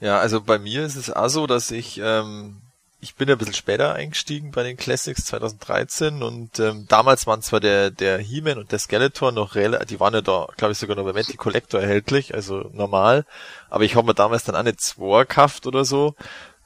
Ja, 0.00 0.18
also 0.18 0.40
bei 0.40 0.58
mir 0.58 0.84
ist 0.84 0.96
es 0.96 1.12
auch 1.12 1.28
so, 1.28 1.46
dass 1.46 1.70
ich 1.70 2.00
ähm, 2.02 2.56
ich 3.02 3.16
bin 3.16 3.28
ein 3.28 3.36
bisschen 3.36 3.54
später 3.54 3.94
eingestiegen 3.94 4.52
bei 4.52 4.62
den 4.62 4.76
Classics 4.76 5.24
2013 5.24 6.22
und 6.22 6.60
ähm, 6.60 6.86
damals 6.88 7.26
waren 7.26 7.42
zwar 7.42 7.58
der 7.58 7.90
der 7.90 8.18
He-Man 8.18 8.58
und 8.58 8.70
der 8.70 8.78
Skeletor 8.78 9.32
noch 9.32 9.56
relativ, 9.56 9.88
die 9.88 10.00
waren 10.00 10.14
ja 10.14 10.20
da, 10.20 10.46
glaube 10.56 10.72
ich, 10.72 10.78
sogar 10.78 10.96
noch 10.96 11.04
bei 11.04 11.12
Matty 11.12 11.36
Collector 11.36 11.80
erhältlich, 11.80 12.32
also 12.32 12.70
normal, 12.72 13.26
aber 13.70 13.82
ich 13.82 13.96
habe 13.96 14.06
mir 14.06 14.14
damals 14.14 14.44
dann 14.44 14.54
auch 14.54 14.62
nicht 14.62 14.80
zwei 14.80 15.20
gekauft 15.20 15.66
oder 15.66 15.84
so 15.84 16.14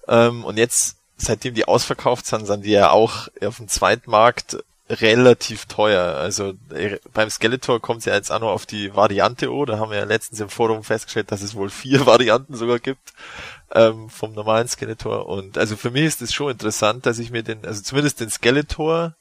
ähm, 0.09 0.45
und 0.45 0.59
jetzt 0.59 0.96
seitdem 1.17 1.55
die 1.55 1.67
ausverkauft 1.67 2.27
sind, 2.27 2.47
sind 2.47 2.65
die 2.65 2.73
ja 2.73 2.91
auch 2.91 3.29
auf 3.43 3.57
dem 3.57 3.69
Zweitmarkt 3.69 4.59
relativ 4.89 5.67
teuer. 5.67 6.17
Also 6.17 6.55
äh, 6.71 6.99
beim 7.13 7.31
Skeletor 7.31 7.81
kommt 7.81 8.01
es 8.01 8.05
ja 8.05 8.15
jetzt 8.15 8.31
auch 8.31 8.41
noch 8.41 8.51
auf 8.51 8.67
die 8.67 8.95
Variante 8.95 9.53
O. 9.53 9.65
Da 9.65 9.79
haben 9.79 9.91
wir 9.91 9.99
ja 9.99 10.05
letztens 10.05 10.41
im 10.41 10.49
Forum 10.49 10.85
festgestellt, 10.85 11.33
dass 11.33 11.43
es 11.43 11.55
wohl 11.55 11.71
vier 11.71 12.07
Varianten 12.07 12.55
sogar 12.55 12.79
gibt 12.79 13.13
ähm, 13.75 14.09
vom 14.09 14.33
normalen 14.33 14.69
Skeletor. 14.69 15.27
Und 15.27 15.59
also 15.59 15.77
für 15.77 15.91
mich 15.91 16.05
ist 16.05 16.23
es 16.23 16.33
schon 16.33 16.53
interessant, 16.53 17.07
dass 17.07 17.19
ich 17.19 17.31
mir 17.31 17.43
den, 17.43 17.65
also 17.65 17.83
zumindest 17.83 18.21
den 18.21 18.31
Skeletor 18.31 19.15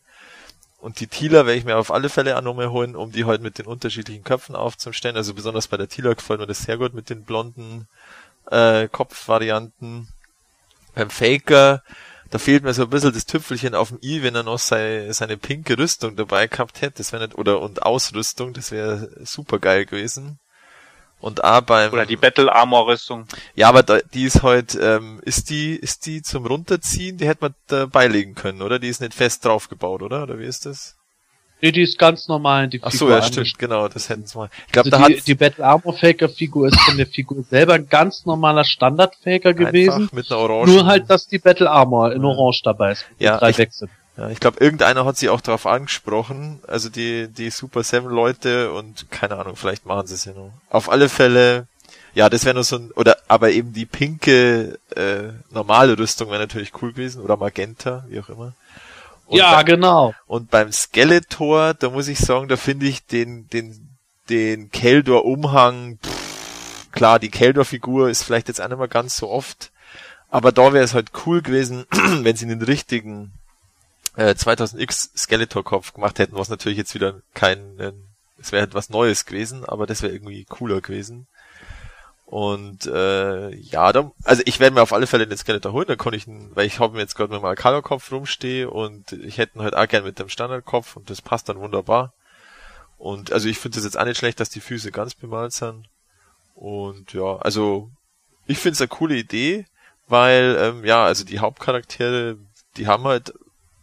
und 0.85 0.99
die 0.99 1.07
Tila 1.07 1.47
werde 1.47 1.57
ich 1.57 1.65
mir 1.65 1.77
auf 1.77 1.91
alle 1.91 2.09
Fälle 2.09 2.37
auch 2.37 2.43
nochmal 2.43 2.69
holen, 2.69 2.95
um 2.95 3.11
die 3.11 3.25
halt 3.25 3.41
mit 3.41 3.57
den 3.57 3.65
unterschiedlichen 3.65 4.23
Köpfen 4.23 4.55
aufzustellen. 4.55 5.17
Also 5.17 5.33
besonders 5.33 5.67
bei 5.67 5.77
der 5.77 5.89
Tila 5.89 6.13
gefällt 6.13 6.39
mir 6.39 6.45
das 6.45 6.61
sehr 6.61 6.77
gut 6.77 6.93
mit 6.93 7.09
den 7.09 7.23
blonden 7.23 7.87
äh, 8.51 8.87
Kopfvarianten 8.87 10.09
beim 10.95 11.09
Faker, 11.09 11.83
da 12.31 12.39
fehlt 12.39 12.63
mir 12.63 12.73
so 12.73 12.83
ein 12.83 12.89
bisschen 12.89 13.13
das 13.13 13.25
Tüpfelchen 13.25 13.75
auf 13.75 13.89
dem 13.89 13.99
i, 14.01 14.23
wenn 14.23 14.35
er 14.35 14.43
noch 14.43 14.59
sei, 14.59 15.07
seine 15.11 15.37
pinke 15.37 15.77
Rüstung 15.77 16.15
dabei 16.15 16.47
gehabt 16.47 16.81
hätte, 16.81 16.97
das 16.97 17.11
wäre 17.11 17.27
nicht, 17.27 17.37
oder, 17.37 17.61
und 17.61 17.83
Ausrüstung, 17.83 18.53
das 18.53 18.71
wäre 18.71 19.09
super 19.23 19.59
geil 19.59 19.85
gewesen. 19.85 20.39
Und 21.19 21.43
auch 21.43 21.61
beim. 21.61 21.93
Oder 21.93 22.05
die 22.05 22.17
Battle 22.17 22.53
Armor 22.53 22.87
Rüstung. 22.87 23.25
Ja, 23.55 23.69
aber 23.69 23.83
da, 23.83 23.99
die 23.99 24.25
ist 24.25 24.43
halt, 24.43 24.77
ähm, 24.79 25.21
ist 25.23 25.49
die, 25.49 25.75
ist 25.75 26.05
die 26.05 26.21
zum 26.21 26.45
Runterziehen, 26.45 27.17
die 27.17 27.27
hätte 27.27 27.45
man 27.45 27.55
da 27.67 27.85
beilegen 27.85 28.35
können, 28.35 28.61
oder? 28.61 28.79
Die 28.79 28.89
ist 28.89 29.01
nicht 29.01 29.13
fest 29.13 29.45
draufgebaut, 29.45 30.01
oder? 30.01 30.23
Oder 30.23 30.39
wie 30.39 30.45
ist 30.45 30.65
das? 30.65 30.97
Nee, 31.61 31.71
die 31.71 31.81
ist 31.81 31.97
ganz 31.97 32.27
normal 32.27 32.67
die 32.67 32.81
Ach 32.83 32.91
so, 32.91 33.09
ja, 33.09 33.21
stimmt, 33.21 33.57
genau, 33.57 33.87
das 33.87 34.09
hätten 34.09 34.25
sie 34.25 34.37
mal. 34.37 34.49
Ich 34.67 34.73
glaube, 34.73 34.91
also 34.91 35.03
da 35.03 35.07
die, 35.07 35.21
die 35.21 35.35
Battle 35.35 35.65
Armor 35.65 35.97
Faker 35.97 36.29
Figur 36.29 36.67
ist 36.67 36.79
von 36.81 36.97
der 36.97 37.07
Figur 37.07 37.43
selber 37.49 37.73
ein 37.73 37.87
ganz 37.87 38.25
normaler 38.25 38.65
Standard 38.65 39.15
Faker 39.23 39.53
gewesen. 39.53 40.09
Mit 40.11 40.29
einer 40.31 40.41
Orange. 40.41 40.71
Nur 40.71 40.85
halt, 40.85 41.09
dass 41.09 41.27
die 41.27 41.39
Battle 41.39 41.69
Armor 41.69 42.11
in 42.11 42.23
Orange 42.23 42.61
dabei 42.63 42.91
ist. 42.91 43.05
Ja, 43.19 43.37
drei 43.37 43.51
ich, 43.51 43.57
Wechsel. 43.57 43.89
Ja, 44.17 44.29
ich 44.29 44.39
glaube, 44.39 44.59
irgendeiner 44.59 45.05
hat 45.05 45.17
sie 45.17 45.29
auch 45.29 45.41
darauf 45.41 45.65
angesprochen, 45.65 46.59
also 46.67 46.89
die, 46.89 47.27
die 47.27 47.49
Super 47.49 47.83
Seven 47.83 48.09
Leute 48.09 48.71
und 48.71 49.11
keine 49.11 49.35
Ahnung, 49.37 49.55
vielleicht 49.55 49.85
machen 49.85 50.07
sie 50.07 50.13
es 50.13 50.25
ja 50.25 50.33
noch. 50.33 50.51
Auf 50.69 50.89
alle 50.89 51.09
Fälle, 51.09 51.67
ja, 52.13 52.29
das 52.29 52.45
wäre 52.45 52.55
nur 52.55 52.63
so 52.63 52.77
ein, 52.77 52.91
oder, 52.91 53.17
aber 53.27 53.51
eben 53.51 53.73
die 53.73 53.85
pinke, 53.85 54.79
äh, 54.95 55.33
normale 55.51 55.97
Rüstung 55.97 56.29
wäre 56.29 56.39
natürlich 56.39 56.71
cool 56.81 56.93
gewesen, 56.93 57.21
oder 57.21 57.35
Magenta, 57.35 58.05
wie 58.07 58.19
auch 58.21 58.29
immer. 58.29 58.53
Und 59.27 59.37
ja, 59.37 59.55
bei, 59.55 59.63
genau. 59.63 60.13
Und 60.27 60.51
beim 60.51 60.71
Skeletor, 60.71 61.73
da 61.73 61.89
muss 61.89 62.07
ich 62.07 62.19
sagen, 62.19 62.47
da 62.47 62.57
finde 62.57 62.85
ich 62.85 63.05
den, 63.05 63.47
den, 63.49 63.97
den 64.29 64.69
Keldor-Umhang, 64.71 65.99
klar, 66.91 67.19
die 67.19 67.29
Keldor-Figur 67.29 68.09
ist 68.09 68.23
vielleicht 68.23 68.47
jetzt 68.47 68.61
auch 68.61 68.67
nicht 68.67 68.77
mehr 68.77 68.87
ganz 68.87 69.17
so 69.17 69.29
oft, 69.29 69.71
aber 70.29 70.51
da 70.51 70.73
wäre 70.73 70.83
es 70.83 70.93
halt 70.93 71.11
cool 71.25 71.41
gewesen, 71.41 71.85
wenn 71.91 72.35
sie 72.35 72.47
den 72.47 72.61
richtigen 72.61 73.33
äh, 74.15 74.31
2000X 74.31 75.17
Skeletor-Kopf 75.17 75.93
gemacht 75.93 76.19
hätten, 76.19 76.37
was 76.37 76.49
natürlich 76.49 76.77
jetzt 76.77 76.93
wieder 76.93 77.21
kein, 77.33 77.79
äh, 77.79 77.93
es 78.39 78.51
wäre 78.51 78.61
halt 78.61 78.73
was 78.73 78.89
Neues 78.89 79.25
gewesen, 79.25 79.65
aber 79.65 79.87
das 79.87 80.01
wäre 80.01 80.13
irgendwie 80.13 80.45
cooler 80.45 80.81
gewesen. 80.81 81.27
Und 82.35 82.85
äh, 82.87 83.55
ja, 83.55 83.93
da, 83.93 84.11
also 84.25 84.41
ich 84.43 84.59
werde 84.59 84.73
mir 84.73 84.81
auf 84.81 84.91
alle 84.91 85.07
Fälle 85.07 85.25
den 85.25 85.37
Skeletor 85.37 85.71
holen, 85.71 85.87
dann 85.87 85.97
kann 85.97 86.11
ich, 86.11 86.25
weil 86.27 86.65
ich 86.65 86.81
habe 86.81 86.95
mir 86.95 86.99
jetzt 86.99 87.15
gerade 87.15 87.31
mit 87.31 87.41
meinem 87.41 87.55
Color-Kopf 87.55 88.11
rumstehe 88.11 88.69
und 88.69 89.13
ich 89.13 89.37
hätte 89.37 89.57
ihn 89.57 89.61
halt 89.61 89.73
auch 89.73 89.87
gern 89.87 90.03
mit 90.03 90.19
dem 90.19 90.27
Standardkopf 90.27 90.97
und 90.97 91.09
das 91.09 91.21
passt 91.21 91.47
dann 91.47 91.61
wunderbar. 91.61 92.11
Und 92.97 93.31
also 93.31 93.47
ich 93.47 93.57
finde 93.57 93.77
es 93.77 93.85
jetzt 93.85 93.97
auch 93.97 94.03
nicht 94.03 94.17
schlecht, 94.17 94.41
dass 94.41 94.49
die 94.49 94.59
Füße 94.59 94.91
ganz 94.91 95.15
bemalt 95.15 95.53
sind. 95.53 95.87
Und 96.55 97.13
ja, 97.13 97.37
also 97.37 97.89
ich 98.47 98.57
finde 98.57 98.73
es 98.73 98.81
eine 98.81 98.89
coole 98.89 99.15
Idee, 99.15 99.65
weil 100.09 100.57
ähm, 100.59 100.83
ja, 100.83 101.05
also 101.05 101.23
die 101.23 101.39
Hauptcharaktere, 101.39 102.35
die 102.75 102.87
haben 102.87 103.05
halt, 103.05 103.33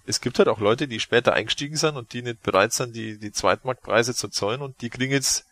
es 0.05 0.21
gibt 0.21 0.39
halt 0.39 0.49
auch 0.49 0.61
Leute, 0.61 0.89
die 0.89 1.01
später 1.01 1.33
eingestiegen 1.33 1.77
sind 1.77 1.97
und 1.97 2.13
die 2.13 2.21
nicht 2.21 2.43
bereit 2.43 2.75
sind, 2.75 2.95
die 2.95 3.19
die 3.19 3.33
Zweitmarktpreise 3.33 4.15
zu 4.15 4.29
zahlen 4.29 4.61
und 4.61 4.83
die 4.83 4.91
kriegen 4.91 5.13
jetzt 5.13 5.47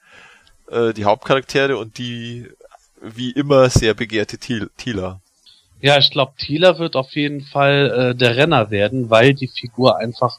äh, 0.68 0.92
die 0.92 1.06
Hauptcharaktere 1.06 1.78
und 1.78 1.96
die 1.96 2.46
wie 3.02 3.30
immer 3.30 3.68
sehr 3.70 3.94
begehrte 3.94 4.38
Tila. 4.38 5.20
Ja, 5.80 5.98
ich 5.98 6.10
glaube, 6.10 6.32
Tila 6.36 6.78
wird 6.78 6.96
auf 6.96 7.14
jeden 7.14 7.40
Fall 7.40 8.10
äh, 8.10 8.14
der 8.14 8.36
Renner 8.36 8.70
werden, 8.70 9.08
weil 9.08 9.34
die 9.34 9.48
Figur 9.48 9.96
einfach 9.96 10.38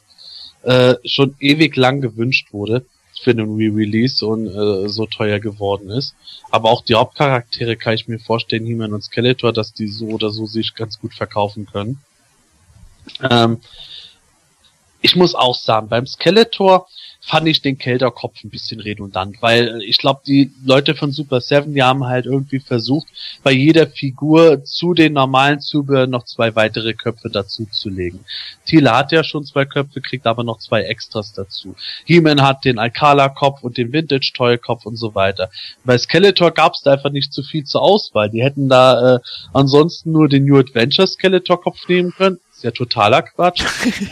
äh, 0.62 0.94
schon 1.04 1.34
ewig 1.40 1.76
lang 1.76 2.00
gewünscht 2.00 2.52
wurde 2.52 2.84
für 3.22 3.34
den 3.34 3.54
Re-Release 3.56 4.24
und 4.24 4.46
äh, 4.46 4.88
so 4.88 5.06
teuer 5.06 5.40
geworden 5.40 5.90
ist. 5.90 6.14
Aber 6.50 6.70
auch 6.70 6.84
die 6.84 6.94
Hauptcharaktere 6.94 7.76
kann 7.76 7.94
ich 7.94 8.08
mir 8.08 8.18
vorstellen, 8.18 8.66
He-Man 8.66 8.92
und 8.92 9.02
Skeletor, 9.02 9.52
dass 9.52 9.72
die 9.72 9.88
so 9.88 10.06
oder 10.06 10.30
so 10.30 10.46
sich 10.46 10.74
ganz 10.74 10.98
gut 11.00 11.14
verkaufen 11.14 11.66
können. 11.66 12.00
Ähm, 13.20 13.60
ich 15.00 15.16
muss 15.16 15.34
auch 15.34 15.56
sagen, 15.56 15.88
beim 15.88 16.06
Skeletor 16.06 16.86
fand 17.24 17.46
ich 17.46 17.62
den 17.62 17.78
Kelterkopf 17.78 18.42
ein 18.42 18.50
bisschen 18.50 18.80
redundant, 18.80 19.40
weil 19.40 19.80
ich 19.82 19.98
glaube, 19.98 20.22
die 20.26 20.50
Leute 20.64 20.96
von 20.96 21.12
Super 21.12 21.40
Seven, 21.40 21.72
die 21.72 21.82
haben 21.82 22.04
halt 22.04 22.26
irgendwie 22.26 22.58
versucht, 22.58 23.06
bei 23.44 23.52
jeder 23.52 23.86
Figur 23.86 24.64
zu 24.64 24.92
den 24.92 25.12
normalen 25.12 25.60
Zubehör 25.60 26.08
noch 26.08 26.24
zwei 26.24 26.56
weitere 26.56 26.94
Köpfe 26.94 27.30
dazu 27.30 27.66
zu 27.66 27.90
legen. 27.90 28.24
Thiele 28.66 28.94
hat 28.94 29.12
ja 29.12 29.22
schon 29.22 29.44
zwei 29.44 29.64
Köpfe, 29.64 30.00
kriegt 30.00 30.26
aber 30.26 30.42
noch 30.42 30.58
zwei 30.58 30.82
Extras 30.82 31.32
dazu. 31.32 31.76
He-Man 32.04 32.42
hat 32.42 32.64
den 32.64 32.80
Alcala-Kopf 32.80 33.62
und 33.62 33.76
den 33.76 33.92
Vintage-Toy-Kopf 33.92 34.84
und 34.84 34.96
so 34.96 35.14
weiter. 35.14 35.48
Bei 35.84 35.96
Skeletor 35.96 36.50
gab 36.50 36.74
es 36.74 36.82
da 36.82 36.94
einfach 36.94 37.12
nicht 37.12 37.32
zu 37.32 37.44
viel 37.44 37.62
zur 37.64 37.82
Auswahl. 37.82 38.30
Die 38.30 38.42
hätten 38.42 38.68
da 38.68 39.16
äh, 39.16 39.18
ansonsten 39.52 40.10
nur 40.10 40.28
den 40.28 40.44
New 40.44 40.58
Adventure 40.58 41.06
Skeletor-Kopf 41.06 41.88
nehmen 41.88 42.10
können 42.10 42.40
ist 42.62 42.64
ja 42.64 42.70
totaler 42.70 43.22
Quatsch. 43.22 43.64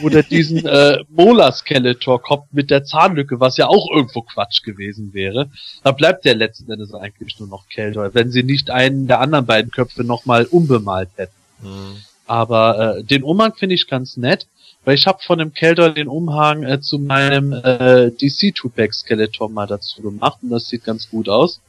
Oder 0.02 0.22
diesen 0.24 0.66
äh, 0.66 0.98
Molar-Skeletor-Kopf 1.08 2.46
mit 2.50 2.70
der 2.70 2.84
Zahnlücke, 2.84 3.38
was 3.38 3.56
ja 3.56 3.68
auch 3.68 3.88
irgendwo 3.94 4.22
Quatsch 4.22 4.64
gewesen 4.64 5.14
wäre. 5.14 5.50
Da 5.84 5.92
bleibt 5.92 6.24
der 6.24 6.34
letzten 6.34 6.70
Endes 6.70 6.92
eigentlich 6.92 7.38
nur 7.38 7.48
noch 7.48 7.68
Keldor, 7.68 8.12
wenn 8.14 8.30
sie 8.32 8.42
nicht 8.42 8.70
einen 8.70 9.06
der 9.06 9.20
anderen 9.20 9.46
beiden 9.46 9.70
Köpfe 9.70 10.02
nochmal 10.02 10.46
unbemalt 10.46 11.10
hätten. 11.16 11.32
Mhm. 11.62 11.96
Aber 12.26 12.96
äh, 12.98 13.04
den 13.04 13.22
Umhang 13.22 13.54
finde 13.54 13.76
ich 13.76 13.86
ganz 13.86 14.16
nett, 14.16 14.46
weil 14.84 14.94
ich 14.94 15.06
habe 15.06 15.22
von 15.22 15.38
dem 15.38 15.52
Keldor 15.52 15.90
den 15.90 16.08
Umhang 16.08 16.64
äh, 16.64 16.80
zu 16.80 16.98
meinem 16.98 17.52
äh, 17.52 18.10
DC 18.10 18.54
Tupac 18.54 18.92
Skeletor 18.92 19.48
mal 19.48 19.66
dazu 19.66 20.02
gemacht 20.02 20.38
und 20.42 20.50
das 20.50 20.66
sieht 20.66 20.84
ganz 20.84 21.08
gut 21.08 21.28
aus. 21.28 21.60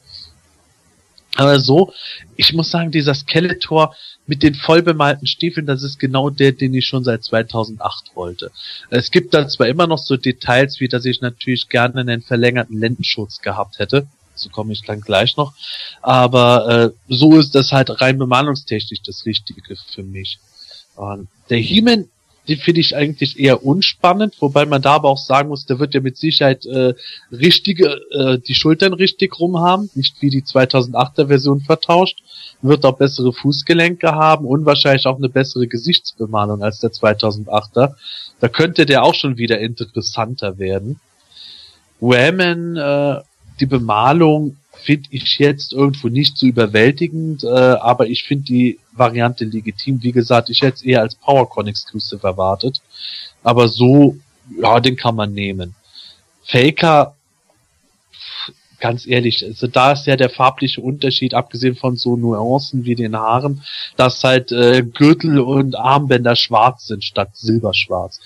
Aber 1.36 1.60
so, 1.60 1.94
ich 2.36 2.54
muss 2.54 2.72
sagen, 2.72 2.92
dieser 2.92 3.14
Skeletor 3.14 3.96
mit 4.28 4.44
den 4.44 4.54
vollbemalten 4.54 5.28
Stiefeln, 5.28 5.66
das 5.66 5.84
ist 5.84 5.98
genau 5.98 6.30
der, 6.30 6.52
den 6.52 6.74
ich 6.74 6.86
schon 6.86 7.04
seit 7.04 7.24
2008 7.24 8.12
wollte. 8.16 8.52
Es 8.90 9.12
gibt 9.12 9.34
da 9.34 9.48
zwar 9.48 9.68
immer 9.68 9.88
noch 9.88 9.98
so 9.98 10.18
Details, 10.18 10.80
wie 10.80 10.88
dass 10.88 11.06
ich 11.06 11.22
natürlich 11.22 11.70
gerne 11.70 12.02
einen 12.02 12.22
verlängerten 12.22 12.80
Lendenschutz 12.80 13.40
gehabt 13.40 13.80
hätte. 13.80 14.08
So 14.36 14.50
komme 14.50 14.74
ich 14.74 14.82
dann 14.84 15.02
gleich 15.02 15.38
noch. 15.38 15.54
Aber 16.02 16.94
äh, 17.10 17.14
so 17.14 17.38
ist 17.38 17.56
das 17.56 17.72
halt 17.72 18.02
rein 18.02 18.18
bemalungstechnisch 18.18 19.02
das 19.06 19.26
Richtige 19.26 19.76
für 19.94 20.04
mich. 20.04 20.40
Und 20.96 21.28
der 21.50 21.60
He-Man 21.60 22.10
den 22.52 22.60
finde 22.60 22.82
ich 22.82 22.98
eigentlich 22.98 23.40
eher 23.40 23.66
unspannend, 23.66 24.36
wobei 24.42 24.66
man 24.66 24.82
da 24.82 24.96
aber 24.96 25.08
auch 25.08 25.18
sagen 25.18 25.48
muss, 25.48 25.66
der 25.66 25.80
wird 25.80 25.94
ja 25.94 26.02
mit 26.02 26.18
Sicherheit 26.18 26.66
äh, 26.66 26.94
richtige, 27.32 28.02
äh, 28.12 28.40
die 28.40 28.56
Schultern 28.56 28.92
richtig 28.92 29.40
rum 29.40 29.60
haben, 29.60 29.90
nicht 29.96 30.22
wie 30.22 30.30
die 30.30 30.44
2008er 30.44 31.28
Version 31.28 31.62
vertauscht, 31.62 32.22
wird 32.62 32.84
auch 32.84 32.98
bessere 32.98 33.32
Fußgelenke 33.32 34.12
haben 34.12 34.46
und 34.46 34.66
wahrscheinlich 34.66 35.06
auch 35.06 35.18
eine 35.18 35.30
bessere 35.30 35.68
Gesichtsbemalung 35.68 36.62
als 36.62 36.80
der 36.80 36.92
2008er. 36.92 37.96
Da 38.42 38.48
könnte 38.50 38.86
der 38.86 39.04
auch 39.04 39.16
schon 39.16 39.38
wieder 39.38 39.60
interessanter 39.60 40.60
werden. 40.60 41.00
Whammon, 42.02 42.76
äh, 42.76 43.22
die 43.62 43.66
Bemalung 43.66 44.58
finde 44.84 45.10
ich 45.12 45.38
jetzt 45.40 45.74
irgendwo 45.74 46.10
nicht 46.10 46.38
so 46.38 46.46
überwältigend, 46.46 47.44
äh, 47.44 47.48
aber 47.48 48.08
ich 48.08 48.24
finde 48.24 48.46
die 48.46 48.80
Variante 48.92 49.46
legitim. 49.46 50.02
Wie 50.04 50.12
gesagt, 50.12 50.50
ich 50.50 50.62
hätte 50.62 50.76
es 50.76 50.82
eher 50.82 51.02
als 51.02 51.16
PowerCon 51.16 51.68
Exclusive 51.68 52.26
erwartet. 52.26 52.82
Aber 53.44 53.68
so, 53.68 54.18
ja, 54.62 54.80
den 54.80 54.96
kann 54.96 55.16
man 55.16 55.34
nehmen. 55.34 55.76
Faker, 56.44 57.16
ganz 58.80 59.06
ehrlich, 59.06 59.46
also 59.46 59.68
da 59.68 59.92
ist 59.92 60.08
ja 60.08 60.16
der 60.16 60.30
farbliche 60.30 60.82
Unterschied, 60.82 61.34
abgesehen 61.34 61.76
von 61.76 61.96
so 61.96 62.18
Nuancen 62.18 62.84
wie 62.84 62.96
den 62.96 63.16
Haaren, 63.16 63.64
dass 63.96 64.24
halt 64.24 64.52
äh, 64.52 64.84
Gürtel 64.84 65.40
und 65.40 65.76
Armbänder 65.76 66.36
schwarz 66.36 66.88
sind 66.88 67.04
statt 67.04 67.30
silberschwarz 67.34 68.20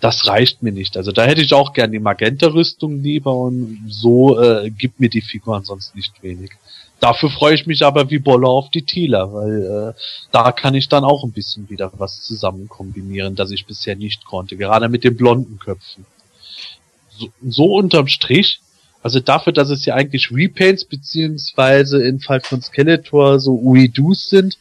das 0.00 0.26
reicht 0.26 0.62
mir 0.62 0.72
nicht. 0.72 0.96
Also 0.96 1.12
da 1.12 1.24
hätte 1.24 1.40
ich 1.40 1.52
auch 1.54 1.72
gern 1.72 1.92
die 1.92 1.98
Magenta-Rüstung 1.98 3.02
lieber 3.02 3.34
und 3.34 3.84
so 3.88 4.40
äh, 4.40 4.70
gibt 4.70 5.00
mir 5.00 5.08
die 5.08 5.22
Figur 5.22 5.56
ansonsten 5.56 5.98
nicht 5.98 6.22
wenig. 6.22 6.52
Dafür 7.00 7.30
freue 7.30 7.54
ich 7.54 7.66
mich 7.66 7.84
aber 7.84 8.10
wie 8.10 8.18
Bolle 8.18 8.48
auf 8.48 8.70
die 8.70 8.82
Thieler, 8.82 9.32
weil 9.32 9.94
äh, 9.96 10.00
da 10.32 10.52
kann 10.52 10.74
ich 10.74 10.88
dann 10.88 11.04
auch 11.04 11.22
ein 11.24 11.32
bisschen 11.32 11.70
wieder 11.70 11.92
was 11.96 12.22
zusammen 12.22 12.68
kombinieren, 12.68 13.36
das 13.36 13.50
ich 13.50 13.66
bisher 13.66 13.94
nicht 13.94 14.24
konnte, 14.24 14.56
gerade 14.56 14.88
mit 14.88 15.04
den 15.04 15.16
blonden 15.16 15.58
Köpfen. 15.58 16.06
So, 17.16 17.28
so 17.46 17.64
unterm 17.76 18.08
Strich, 18.08 18.60
also 19.02 19.20
dafür, 19.20 19.52
dass 19.52 19.70
es 19.70 19.84
ja 19.84 19.94
eigentlich 19.94 20.30
Repaints 20.32 20.84
beziehungsweise 20.84 22.02
im 22.02 22.18
Fall 22.20 22.40
von 22.40 22.62
Skeletor 22.62 23.38
so 23.38 23.52
Uidus 23.52 24.28
sind, 24.28 24.58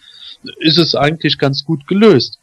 ist 0.60 0.78
es 0.78 0.94
eigentlich 0.94 1.40
ganz 1.40 1.66
gut 1.66 1.88
gelöst. 1.88 2.40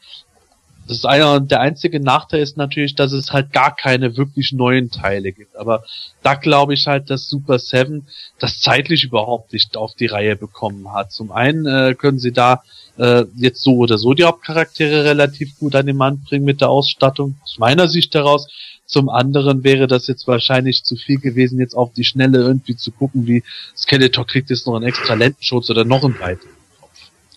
Das 0.87 0.99
ist 0.99 1.07
einer, 1.07 1.41
der 1.41 1.61
einzige 1.61 1.99
Nachteil 1.99 2.43
ist 2.43 2.59
natürlich, 2.59 2.95
dass 2.95 3.13
es 3.13 3.33
halt 3.33 3.53
gar 3.53 3.75
keine 3.75 4.17
wirklich 4.19 4.53
neuen 4.53 4.91
Teile 4.91 5.33
gibt. 5.33 5.57
Aber 5.57 5.83
da 6.23 6.35
glaube 6.35 6.75
ich 6.75 6.87
halt, 6.87 7.09
dass 7.09 7.27
Super 7.27 7.59
Seven 7.59 8.07
das 8.39 8.61
zeitlich 8.61 9.05
überhaupt 9.05 9.55
nicht 9.55 9.77
auf 9.79 9.95
die 9.95 10.07
Reihe 10.07 10.37
bekommen 10.37 10.93
hat. 10.93 11.11
Zum 11.11 11.33
einen 11.33 11.67
äh, 11.67 11.95
können 11.95 12.19
sie 12.19 12.33
da 12.33 12.63
äh, 12.99 13.25
jetzt 13.37 13.63
so 13.63 13.77
oder 13.77 13.97
so 13.97 14.13
die 14.13 14.25
Hauptcharaktere 14.25 15.05
relativ 15.05 15.59
gut 15.59 15.75
an 15.75 15.87
den 15.87 15.97
Mann 15.97 16.23
bringen 16.23 16.45
mit 16.45 16.61
der 16.61 16.69
Ausstattung, 16.69 17.37
aus 17.43 17.59
meiner 17.59 17.89
Sicht 17.89 18.15
heraus. 18.15 18.47
Zum 18.87 19.09
anderen 19.09 19.65
wäre 19.65 19.87
das 19.87 20.07
jetzt 20.07 20.27
wahrscheinlich 20.27 20.85
zu 20.85 20.97
viel 20.97 21.19
gewesen, 21.19 21.59
jetzt 21.59 21.75
auf 21.75 21.95
die 21.95 22.05
Schnelle 22.05 22.39
irgendwie 22.39 22.77
zu 22.77 22.93
gucken, 22.93 23.27
wie 23.27 23.43
Skeletor 23.75 24.27
kriegt 24.27 24.51
jetzt 24.51 24.67
noch 24.67 24.77
einen 24.77 24.85
extra 24.85 25.15
Lendenschutz 25.15 25.71
oder 25.71 25.87
noch 25.87 26.05
einen 26.05 26.21
weiteren 26.21 26.51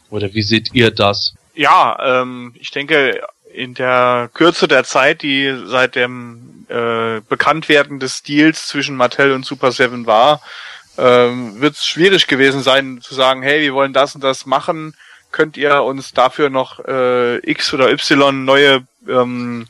Oder 0.10 0.34
wie 0.34 0.41
seht 0.41 0.74
ihr 0.74 0.91
das? 0.91 1.34
Ja, 1.56 2.22
ähm, 2.22 2.54
ich 2.60 2.70
denke, 2.70 3.22
in 3.58 3.74
der 3.74 4.30
Kürze 4.34 4.68
der 4.68 4.84
Zeit, 4.84 5.24
die 5.24 5.64
seit 5.66 5.95
dem 5.95 6.66
äh, 6.70 7.22
Bekanntwerden 7.28 7.99
des 7.99 8.22
Deals 8.22 8.68
zwischen 8.68 8.95
Mattel 8.95 9.32
und 9.32 9.45
Super 9.45 9.72
Seven 9.72 10.05
war, 10.05 10.41
ähm, 10.97 11.60
wird 11.60 11.76
es 11.76 11.86
schwierig 11.86 12.28
gewesen 12.28 12.62
sein 12.62 13.01
zu 13.01 13.16
sagen, 13.16 13.41
hey, 13.41 13.62
wir 13.62 13.74
wollen 13.74 13.93
das 13.93 14.14
und 14.14 14.24
das 14.24 14.45
machen, 14.45 14.95
könnt 15.32 15.58
ihr 15.58 15.82
uns 15.84 16.14
dafür 16.14 16.49
noch 16.49 16.86
äh, 16.86 17.38
X 17.49 17.74
oder 17.74 17.91
Y 17.91 18.45
neue 18.45 18.86
ähm, 19.08 19.68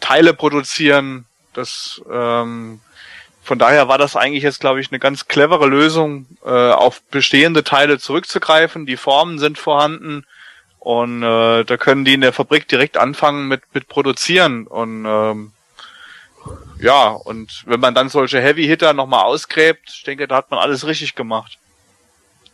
Teile 0.00 0.32
produzieren. 0.32 1.26
Das 1.54 2.00
ähm, 2.10 2.80
von 3.42 3.58
daher 3.58 3.88
war 3.88 3.98
das 3.98 4.14
eigentlich 4.14 4.44
jetzt, 4.44 4.60
glaube 4.60 4.80
ich, 4.80 4.92
eine 4.92 5.00
ganz 5.00 5.26
clevere 5.26 5.66
Lösung, 5.66 6.26
äh, 6.44 6.48
auf 6.48 7.02
bestehende 7.10 7.64
Teile 7.64 7.98
zurückzugreifen. 7.98 8.86
Die 8.86 8.96
Formen 8.96 9.40
sind 9.40 9.58
vorhanden 9.58 10.24
und 10.82 11.22
äh, 11.22 11.64
da 11.64 11.76
können 11.76 12.04
die 12.04 12.14
in 12.14 12.22
der 12.22 12.32
Fabrik 12.32 12.66
direkt 12.66 12.96
anfangen 12.96 13.46
mit, 13.46 13.62
mit 13.72 13.86
produzieren. 13.86 14.66
Und 14.66 15.04
ähm, 15.06 15.52
ja, 16.80 17.10
und 17.10 17.62
wenn 17.66 17.78
man 17.78 17.94
dann 17.94 18.08
solche 18.08 18.40
Heavy-Hitter 18.40 18.92
nochmal 18.92 19.22
ausgräbt, 19.22 19.92
ich 19.94 20.02
denke, 20.02 20.26
da 20.26 20.34
hat 20.34 20.50
man 20.50 20.58
alles 20.58 20.84
richtig 20.84 21.14
gemacht. 21.14 21.58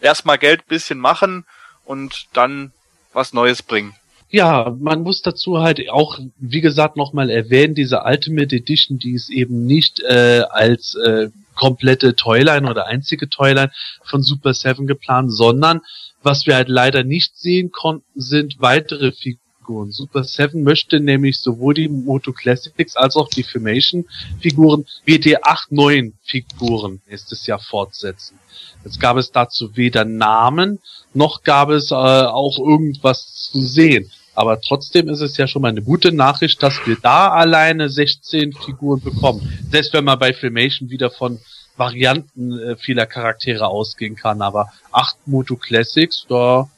Erstmal 0.03 0.37
Geld 0.37 0.67
bisschen 0.67 0.99
machen 0.99 1.47
und 1.87 2.27
dann 2.35 2.73
was 3.15 3.33
Neues 3.33 3.63
bringen. 3.63 3.95
Ja, 4.29 4.77
man 4.79 5.05
muss 5.05 5.23
dazu 5.23 5.61
halt 5.61 5.89
auch, 5.89 6.19
wie 6.37 6.61
gesagt, 6.61 6.99
nochmal 6.99 7.31
erwähnen, 7.31 7.75
diese 7.75 8.03
Ultimate 8.03 8.55
Edition, 8.55 8.99
die 8.99 9.15
ist 9.15 9.31
eben 9.31 9.65
nicht 9.65 10.01
äh, 10.01 10.43
als 10.51 10.97
äh, 10.97 11.31
komplette 11.55 12.15
Toyline 12.15 12.69
oder 12.69 12.89
einzige 12.89 13.31
Toyline 13.31 13.73
von 14.05 14.23
Super 14.23 14.53
7 14.53 14.87
geplant, 14.87 15.33
sondern 15.33 15.81
was 16.29 16.47
wir 16.47 16.57
halt 16.57 16.69
leider 16.69 17.05
nicht 17.05 17.39
sehen 17.39 17.71
konnten, 17.73 18.05
sind 18.15 18.57
weitere 18.59 19.13
Figuren. 19.13 19.93
Super 19.93 20.25
7 20.25 20.63
möchte 20.63 21.01
nämlich 21.01 21.41
sowohl 21.41 21.73
die 21.73 21.89
Moto 21.89 22.35
Classics 22.35 22.97
als 22.97 23.17
auch 23.17 23.31
die 23.31 23.43
Filmation 23.43 24.05
Figuren 24.39 24.85
wie 25.07 25.19
die 25.19 25.43
acht 25.43 25.73
neuen 25.73 26.19
Figuren 26.23 27.01
nächstes 27.09 27.47
Jahr 27.47 27.61
fortsetzen. 27.61 28.39
Jetzt 28.85 29.01
gab 29.01 29.17
es 29.17 29.33
dazu 29.33 29.75
weder 29.75 30.05
Namen, 30.05 30.81
noch 31.15 31.45
gab 31.45 31.71
es 31.71 31.93
äh, 31.93 31.95
auch 31.95 32.59
irgendwas 32.59 33.49
zu 33.51 33.63
sehen. 33.63 34.11
Aber 34.35 34.61
trotzdem 34.61 35.09
ist 35.09 35.23
es 35.23 35.39
ja 35.39 35.47
schon 35.49 35.63
mal 35.63 35.69
eine 35.69 35.83
gute 35.83 36.13
Nachricht, 36.13 36.63
dass 36.63 36.75
wir 36.87 36.99
da 37.01 37.31
alleine 37.31 37.89
16 37.89 38.53
Figuren 38.53 39.01
bekommen. 39.01 39.41
Selbst 39.71 39.95
wenn 39.95 40.05
man 40.05 40.19
bei 40.19 40.35
Filmation 40.35 40.91
wieder 40.91 41.11
von 41.11 41.41
Varianten 41.79 42.59
äh, 42.59 42.77
vieler 42.77 43.07
Charaktere 43.07 43.69
ausgehen 43.69 44.17
kann. 44.17 44.43
Aber 44.43 44.73
acht 44.93 45.17
Moto 45.27 45.57
Classics, 45.57 46.27
da 46.29 46.69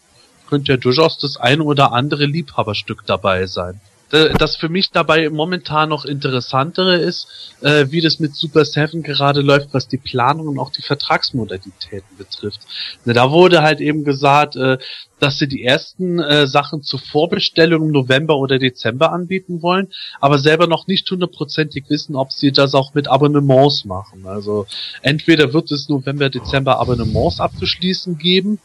könnte 0.49 0.73
ja 0.73 0.77
durchaus 0.77 1.19
das 1.19 1.37
ein 1.37 1.61
oder 1.61 1.93
andere 1.93 2.27
Liebhaberstück 2.27 3.05
dabei 3.07 3.47
sein. 3.47 3.81
Äh, 4.13 4.35
das 4.39 4.57
für 4.57 4.69
mich 4.69 4.91
dabei 4.91 5.29
momentan 5.31 5.89
noch 5.89 6.05
interessantere 6.05 6.97
ist, 6.97 7.29
äh, 7.61 7.87
wie 7.91 8.01
das 8.01 8.19
mit 8.19 8.35
Super 8.35 8.65
7 8.65 9.03
gerade 9.03 9.41
läuft, 9.41 9.73
was 9.73 9.89
die 9.89 9.99
Planung 9.99 10.49
und 10.49 10.59
auch 10.59 10.71
die 10.71 10.83
Vertragsmodalitäten 10.83 12.17
betrifft. 12.17 12.61
Da 13.05 13.31
wurde 13.31 13.63
halt 13.63 13.81
eben 13.81 14.05
gesagt, 14.05 14.57
äh, 14.57 14.79
dass 15.19 15.39
sie 15.39 15.49
die 15.49 15.65
ersten 15.65 16.19
äh, 16.19 16.47
Sachen 16.47 16.83
zur 16.83 16.99
Vorbestellung 16.99 17.85
im 17.85 17.91
November 17.93 18.37
oder 18.37 18.59
Dezember 18.59 19.13
anbieten 19.13 19.63
wollen, 19.63 19.89
aber 20.21 20.39
selber 20.39 20.67
noch 20.67 20.87
nicht 20.87 21.11
hundertprozentig 21.11 21.85
wissen, 21.89 22.17
ob 22.17 22.33
sie 22.33 22.53
das 22.53 22.75
auch 22.75 22.95
mit 22.95 23.09
Abonnements 23.09 23.85
machen. 23.85 24.27
Also 24.27 24.67
entweder 25.03 25.53
wird 25.53 25.71
es 25.71 25.89
November, 25.89 26.31
Dezember 26.31 26.81
Abonnements 26.81 27.41
abzuschließen 27.41 28.17
geben, 28.19 28.59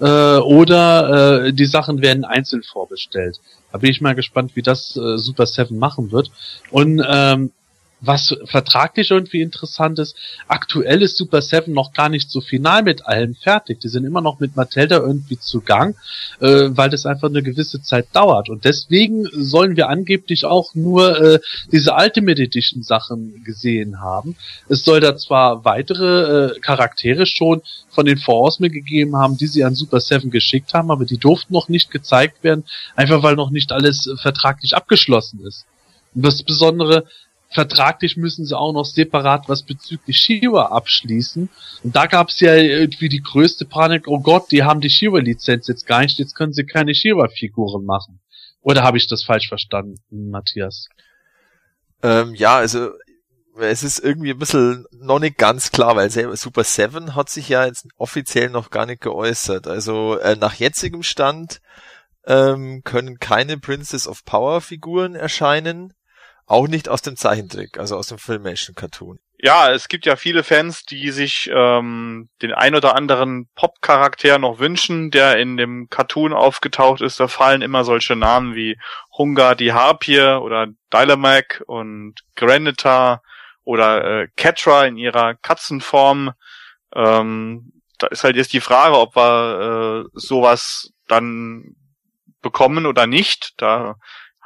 äh, 0.00 0.38
oder 0.38 1.44
äh, 1.44 1.52
die 1.52 1.66
Sachen 1.66 2.02
werden 2.02 2.24
einzeln 2.24 2.62
vorbestellt. 2.62 3.40
Da 3.72 3.78
bin 3.78 3.90
ich 3.90 4.00
mal 4.00 4.14
gespannt, 4.14 4.54
wie 4.54 4.62
das 4.62 4.96
äh, 4.96 5.16
Super 5.18 5.46
7 5.46 5.78
machen 5.78 6.12
wird. 6.12 6.30
Und 6.70 7.02
ähm, 7.08 7.52
was 8.02 8.36
vertraglich 8.46 9.10
irgendwie 9.10 9.40
interessant 9.40 9.98
ist, 10.00 10.16
aktuell 10.48 11.02
ist 11.02 11.16
Super 11.16 11.40
7 11.40 11.72
noch 11.72 11.92
gar 11.92 12.08
nicht 12.08 12.30
so 12.30 12.40
final 12.40 12.82
mit 12.82 13.06
allem 13.06 13.36
fertig. 13.36 13.80
Die 13.80 13.88
sind 13.88 14.04
immer 14.04 14.20
noch 14.20 14.40
mit 14.40 14.56
Matilda 14.56 14.98
irgendwie 14.98 15.38
zu 15.38 15.60
Gang, 15.60 15.96
äh, 16.40 16.68
weil 16.70 16.90
das 16.90 17.06
einfach 17.06 17.28
eine 17.28 17.42
gewisse 17.42 17.80
Zeit 17.80 18.08
dauert. 18.12 18.48
Und 18.50 18.64
deswegen 18.64 19.26
sollen 19.32 19.76
wir 19.76 19.88
angeblich 19.88 20.44
auch 20.44 20.74
nur 20.74 21.20
äh, 21.20 21.38
diese 21.70 21.92
Ultimate 21.94 22.42
Edition 22.42 22.82
Sachen 22.82 23.44
gesehen 23.44 24.00
haben. 24.00 24.36
Es 24.68 24.84
soll 24.84 24.98
da 24.98 25.16
zwar 25.16 25.64
weitere 25.64 26.56
äh, 26.56 26.60
Charaktere 26.60 27.24
schon 27.24 27.62
von 27.88 28.04
den 28.04 28.18
Vorausmen 28.18 28.72
gegeben 28.72 29.16
haben, 29.16 29.36
die 29.36 29.46
sie 29.46 29.62
an 29.62 29.76
Super 29.76 30.00
7 30.00 30.30
geschickt 30.30 30.74
haben, 30.74 30.90
aber 30.90 31.04
die 31.04 31.18
durften 31.18 31.52
noch 31.52 31.68
nicht 31.68 31.90
gezeigt 31.90 32.42
werden, 32.42 32.64
einfach 32.96 33.22
weil 33.22 33.36
noch 33.36 33.50
nicht 33.50 33.70
alles 33.70 34.08
äh, 34.08 34.16
vertraglich 34.16 34.74
abgeschlossen 34.74 35.40
ist. 35.46 35.66
Und 36.14 36.26
das 36.26 36.42
Besondere, 36.42 37.04
vertraglich 37.52 38.16
müssen 38.16 38.44
sie 38.44 38.56
auch 38.56 38.72
noch 38.72 38.84
separat 38.84 39.48
was 39.48 39.62
bezüglich 39.62 40.16
Shiva 40.16 40.66
abschließen. 40.66 41.48
Und 41.82 41.96
da 41.96 42.06
gab 42.06 42.28
es 42.28 42.40
ja 42.40 42.54
irgendwie 42.54 43.08
die 43.08 43.22
größte 43.22 43.64
Panik, 43.64 44.08
oh 44.08 44.20
Gott, 44.20 44.50
die 44.50 44.62
haben 44.62 44.80
die 44.80 44.90
Shiva-Lizenz 44.90 45.68
jetzt 45.68 45.86
gar 45.86 46.00
nicht, 46.00 46.18
jetzt 46.18 46.34
können 46.34 46.52
sie 46.52 46.64
keine 46.64 46.94
Shiva-Figuren 46.94 47.84
machen. 47.84 48.20
Oder 48.60 48.82
habe 48.82 48.96
ich 48.96 49.08
das 49.08 49.24
falsch 49.24 49.48
verstanden, 49.48 49.96
Matthias? 50.10 50.88
Ähm, 52.02 52.34
ja, 52.34 52.56
also 52.56 52.90
es 53.58 53.82
ist 53.82 53.98
irgendwie 53.98 54.30
ein 54.30 54.38
bisschen 54.38 54.86
noch 54.92 55.18
nicht 55.18 55.36
ganz 55.36 55.72
klar, 55.72 55.96
weil 55.96 56.10
Super 56.10 56.64
7 56.64 57.14
hat 57.14 57.28
sich 57.28 57.48
ja 57.48 57.66
jetzt 57.66 57.86
offiziell 57.96 58.50
noch 58.50 58.70
gar 58.70 58.86
nicht 58.86 59.02
geäußert. 59.02 59.66
Also 59.66 60.18
äh, 60.18 60.36
nach 60.36 60.54
jetzigem 60.54 61.02
Stand 61.02 61.60
ähm, 62.24 62.82
können 62.84 63.18
keine 63.18 63.58
Princess 63.58 64.06
of 64.06 64.24
Power 64.24 64.60
Figuren 64.60 65.14
erscheinen, 65.14 65.92
auch 66.52 66.68
nicht 66.68 66.88
aus 66.88 67.02
dem 67.02 67.16
Zeichentrick, 67.16 67.78
also 67.78 67.96
aus 67.96 68.08
dem 68.08 68.18
Filmation 68.18 68.74
Cartoon. 68.74 69.18
Ja, 69.38 69.72
es 69.72 69.88
gibt 69.88 70.06
ja 70.06 70.14
viele 70.14 70.44
Fans, 70.44 70.84
die 70.84 71.10
sich 71.10 71.50
ähm, 71.52 72.28
den 72.42 72.52
ein 72.52 72.76
oder 72.76 72.94
anderen 72.94 73.48
Pop-Charakter 73.56 74.38
noch 74.38 74.60
wünschen, 74.60 75.10
der 75.10 75.38
in 75.38 75.56
dem 75.56 75.88
Cartoon 75.88 76.32
aufgetaucht 76.32 77.00
ist. 77.00 77.18
Da 77.18 77.26
fallen 77.26 77.62
immer 77.62 77.82
solche 77.82 78.14
Namen 78.14 78.54
wie 78.54 78.78
Hunga 79.16 79.56
die 79.56 79.72
Harpie 79.72 80.20
oder 80.20 80.68
Dylamac 80.92 81.64
und 81.66 82.20
Granita 82.36 83.22
oder 83.64 84.04
äh, 84.22 84.28
Catra 84.36 84.84
in 84.84 84.96
ihrer 84.96 85.34
Katzenform. 85.34 86.32
Ähm, 86.94 87.72
da 87.98 88.06
ist 88.08 88.22
halt 88.22 88.36
jetzt 88.36 88.52
die 88.52 88.60
Frage, 88.60 88.96
ob 88.96 89.16
wir 89.16 90.04
äh, 90.04 90.08
sowas 90.12 90.92
dann 91.08 91.74
bekommen 92.42 92.86
oder 92.86 93.06
nicht. 93.06 93.54
Da 93.56 93.96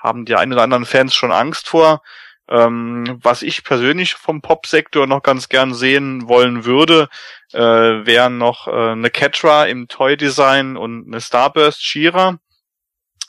haben 0.06 0.24
die 0.24 0.36
ein 0.36 0.52
oder 0.52 0.62
anderen 0.62 0.86
Fans 0.86 1.14
schon 1.14 1.32
Angst 1.32 1.68
vor. 1.68 2.02
Ähm, 2.48 3.18
was 3.22 3.42
ich 3.42 3.64
persönlich 3.64 4.14
vom 4.14 4.40
Pop-Sektor 4.40 5.08
noch 5.08 5.24
ganz 5.24 5.48
gern 5.48 5.74
sehen 5.74 6.28
wollen 6.28 6.64
würde, 6.64 7.08
äh, 7.52 7.60
wären 7.60 8.38
noch 8.38 8.68
äh, 8.68 8.92
eine 8.92 9.10
Catra 9.10 9.64
im 9.64 9.88
Toy-Design 9.88 10.76
und 10.76 11.08
eine 11.08 11.20
Starburst 11.20 11.84
Shira. 11.84 12.38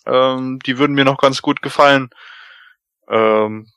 Ähm, 0.06 0.60
die 0.68 0.78
würden 0.78 0.94
mir 0.94 1.04
noch 1.04 1.18
ganz 1.18 1.42
gut 1.42 1.64
gefallen. 1.64 2.12
Ähm, 3.10 3.72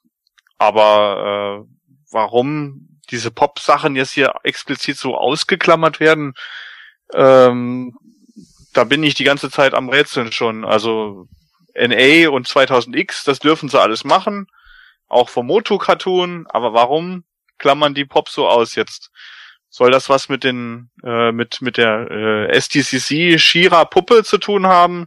aber 0.58 1.64
äh, 1.64 1.72
warum 2.10 3.00
diese 3.10 3.30
Pop-Sachen 3.30 3.96
jetzt 3.96 4.12
hier 4.12 4.34
explizit 4.42 4.98
so 4.98 5.16
ausgeklammert 5.16 6.00
werden, 6.00 6.34
ähm, 7.14 7.96
da 8.74 8.84
bin 8.84 9.02
ich 9.02 9.14
die 9.14 9.24
ganze 9.24 9.50
Zeit 9.50 9.72
am 9.72 9.88
Rätseln 9.88 10.32
schon. 10.32 10.66
Also 10.66 11.28
NA 11.88 12.28
und 12.30 12.46
2000X, 12.46 13.24
das 13.24 13.38
dürfen 13.38 13.68
sie 13.68 13.80
alles 13.80 14.04
machen, 14.04 14.46
auch 15.08 15.28
vom 15.28 15.46
Moto-Cartoon, 15.46 16.46
aber 16.48 16.72
warum 16.72 17.24
klammern 17.58 17.94
die 17.94 18.04
Pop 18.04 18.28
so 18.28 18.48
aus 18.48 18.74
jetzt? 18.74 19.10
Soll 19.68 19.90
das 19.92 20.08
was 20.08 20.28
mit 20.28 20.42
den 20.42 20.90
äh, 21.04 21.30
mit 21.30 21.62
mit 21.62 21.76
der 21.76 22.10
äh, 22.10 22.60
STCC 22.60 23.38
Shira 23.38 23.84
Puppe 23.84 24.24
zu 24.24 24.38
tun 24.38 24.66
haben, 24.66 25.06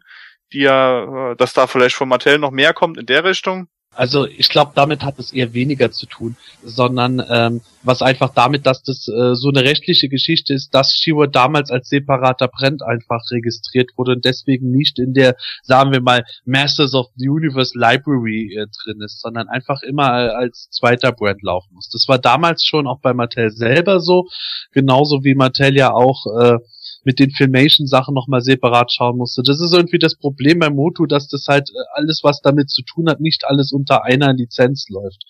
die 0.54 0.60
ja, 0.60 1.32
äh, 1.32 1.36
dass 1.36 1.54
da 1.54 1.68
vielleicht 1.68 1.96
von 1.96 2.08
Mattel 2.08 2.40
noch 2.40 2.52
mehr 2.52 2.74
kommt 2.74 2.98
in 2.98 3.06
der 3.06 3.26
Richtung? 3.26 3.68
Also 3.96 4.26
ich 4.26 4.50
glaube, 4.50 4.72
damit 4.76 5.04
hat 5.04 5.20
es 5.20 5.32
eher 5.32 5.54
weniger 5.54 5.92
zu 5.92 6.06
tun, 6.06 6.36
sondern 6.64 7.24
ähm, 7.30 7.62
was 7.84 8.02
einfach 8.02 8.34
damit, 8.34 8.66
dass 8.66 8.82
das 8.82 9.08
äh, 9.08 9.36
so 9.36 9.50
eine 9.50 9.64
rechtliche 9.64 10.10
Geschichte 10.10 10.54
ist, 10.54 10.74
dass 10.74 10.94
Shiwa 10.94 11.28
damals 11.28 11.70
als 11.70 11.90
separater 11.90 12.48
Brand 12.48 12.82
einfach 12.82 13.22
registriert 13.32 13.92
wurde 13.96 14.14
und 14.14 14.26
deswegen 14.26 14.72
nicht 14.72 15.00
in 15.00 15.14
der, 15.14 15.36
sagen 15.64 15.92
wir 15.92 16.02
mal, 16.02 16.26
Masters 16.46 16.94
of 16.94 17.08
the 17.16 17.30
Universe 17.30 17.78
Library 17.78 18.56
äh, 18.56 18.68
drin 18.84 19.02
ist, 19.02 19.22
sondern 19.22 19.48
einfach 19.48 19.82
immer 19.84 20.10
als 20.12 20.70
zweiter 20.72 21.12
Brand 21.12 21.44
laufen 21.44 21.76
muss. 21.76 21.90
Das 21.90 22.08
war 22.08 22.20
damals 22.20 22.66
schon 22.66 22.88
auch 22.88 23.00
bei 23.00 23.14
Mattel 23.14 23.52
selber 23.52 24.00
so, 24.00 24.28
genauso 24.72 25.24
wie 25.24 25.36
Mattel 25.36 25.76
ja 25.76 25.92
auch 25.92 26.26
äh, 26.42 26.58
mit 27.04 27.20
den 27.20 27.32
Filmation-Sachen 27.32 28.14
nochmal 28.14 28.42
separat 28.42 28.92
schauen 28.92 29.18
musste. 29.18 29.44
Das 29.44 29.62
ist 29.62 29.74
irgendwie 29.74 30.00
das 30.00 30.16
Problem 30.16 30.60
beim 30.60 30.76
Motu, 30.76 31.06
dass 31.06 31.28
das 31.28 31.46
halt 31.48 31.70
äh, 31.70 31.74
alles, 31.94 32.22
was 32.24 32.42
damit 32.42 32.70
zu 32.70 32.84
tun 32.84 33.10
hat, 33.10 33.20
nicht 33.20 33.46
alles 33.46 33.72
unter 33.72 34.04
einer 34.04 34.34
Lizenz 34.34 34.88
läuft. 34.90 35.24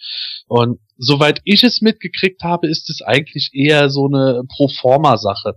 Und 0.47 0.79
soweit 0.97 1.41
ich 1.43 1.63
es 1.63 1.81
mitgekriegt 1.81 2.43
habe, 2.43 2.67
ist 2.67 2.89
es 2.89 3.01
eigentlich 3.01 3.51
eher 3.53 3.89
so 3.89 4.07
eine 4.07 4.43
Proforma-Sache 4.55 5.53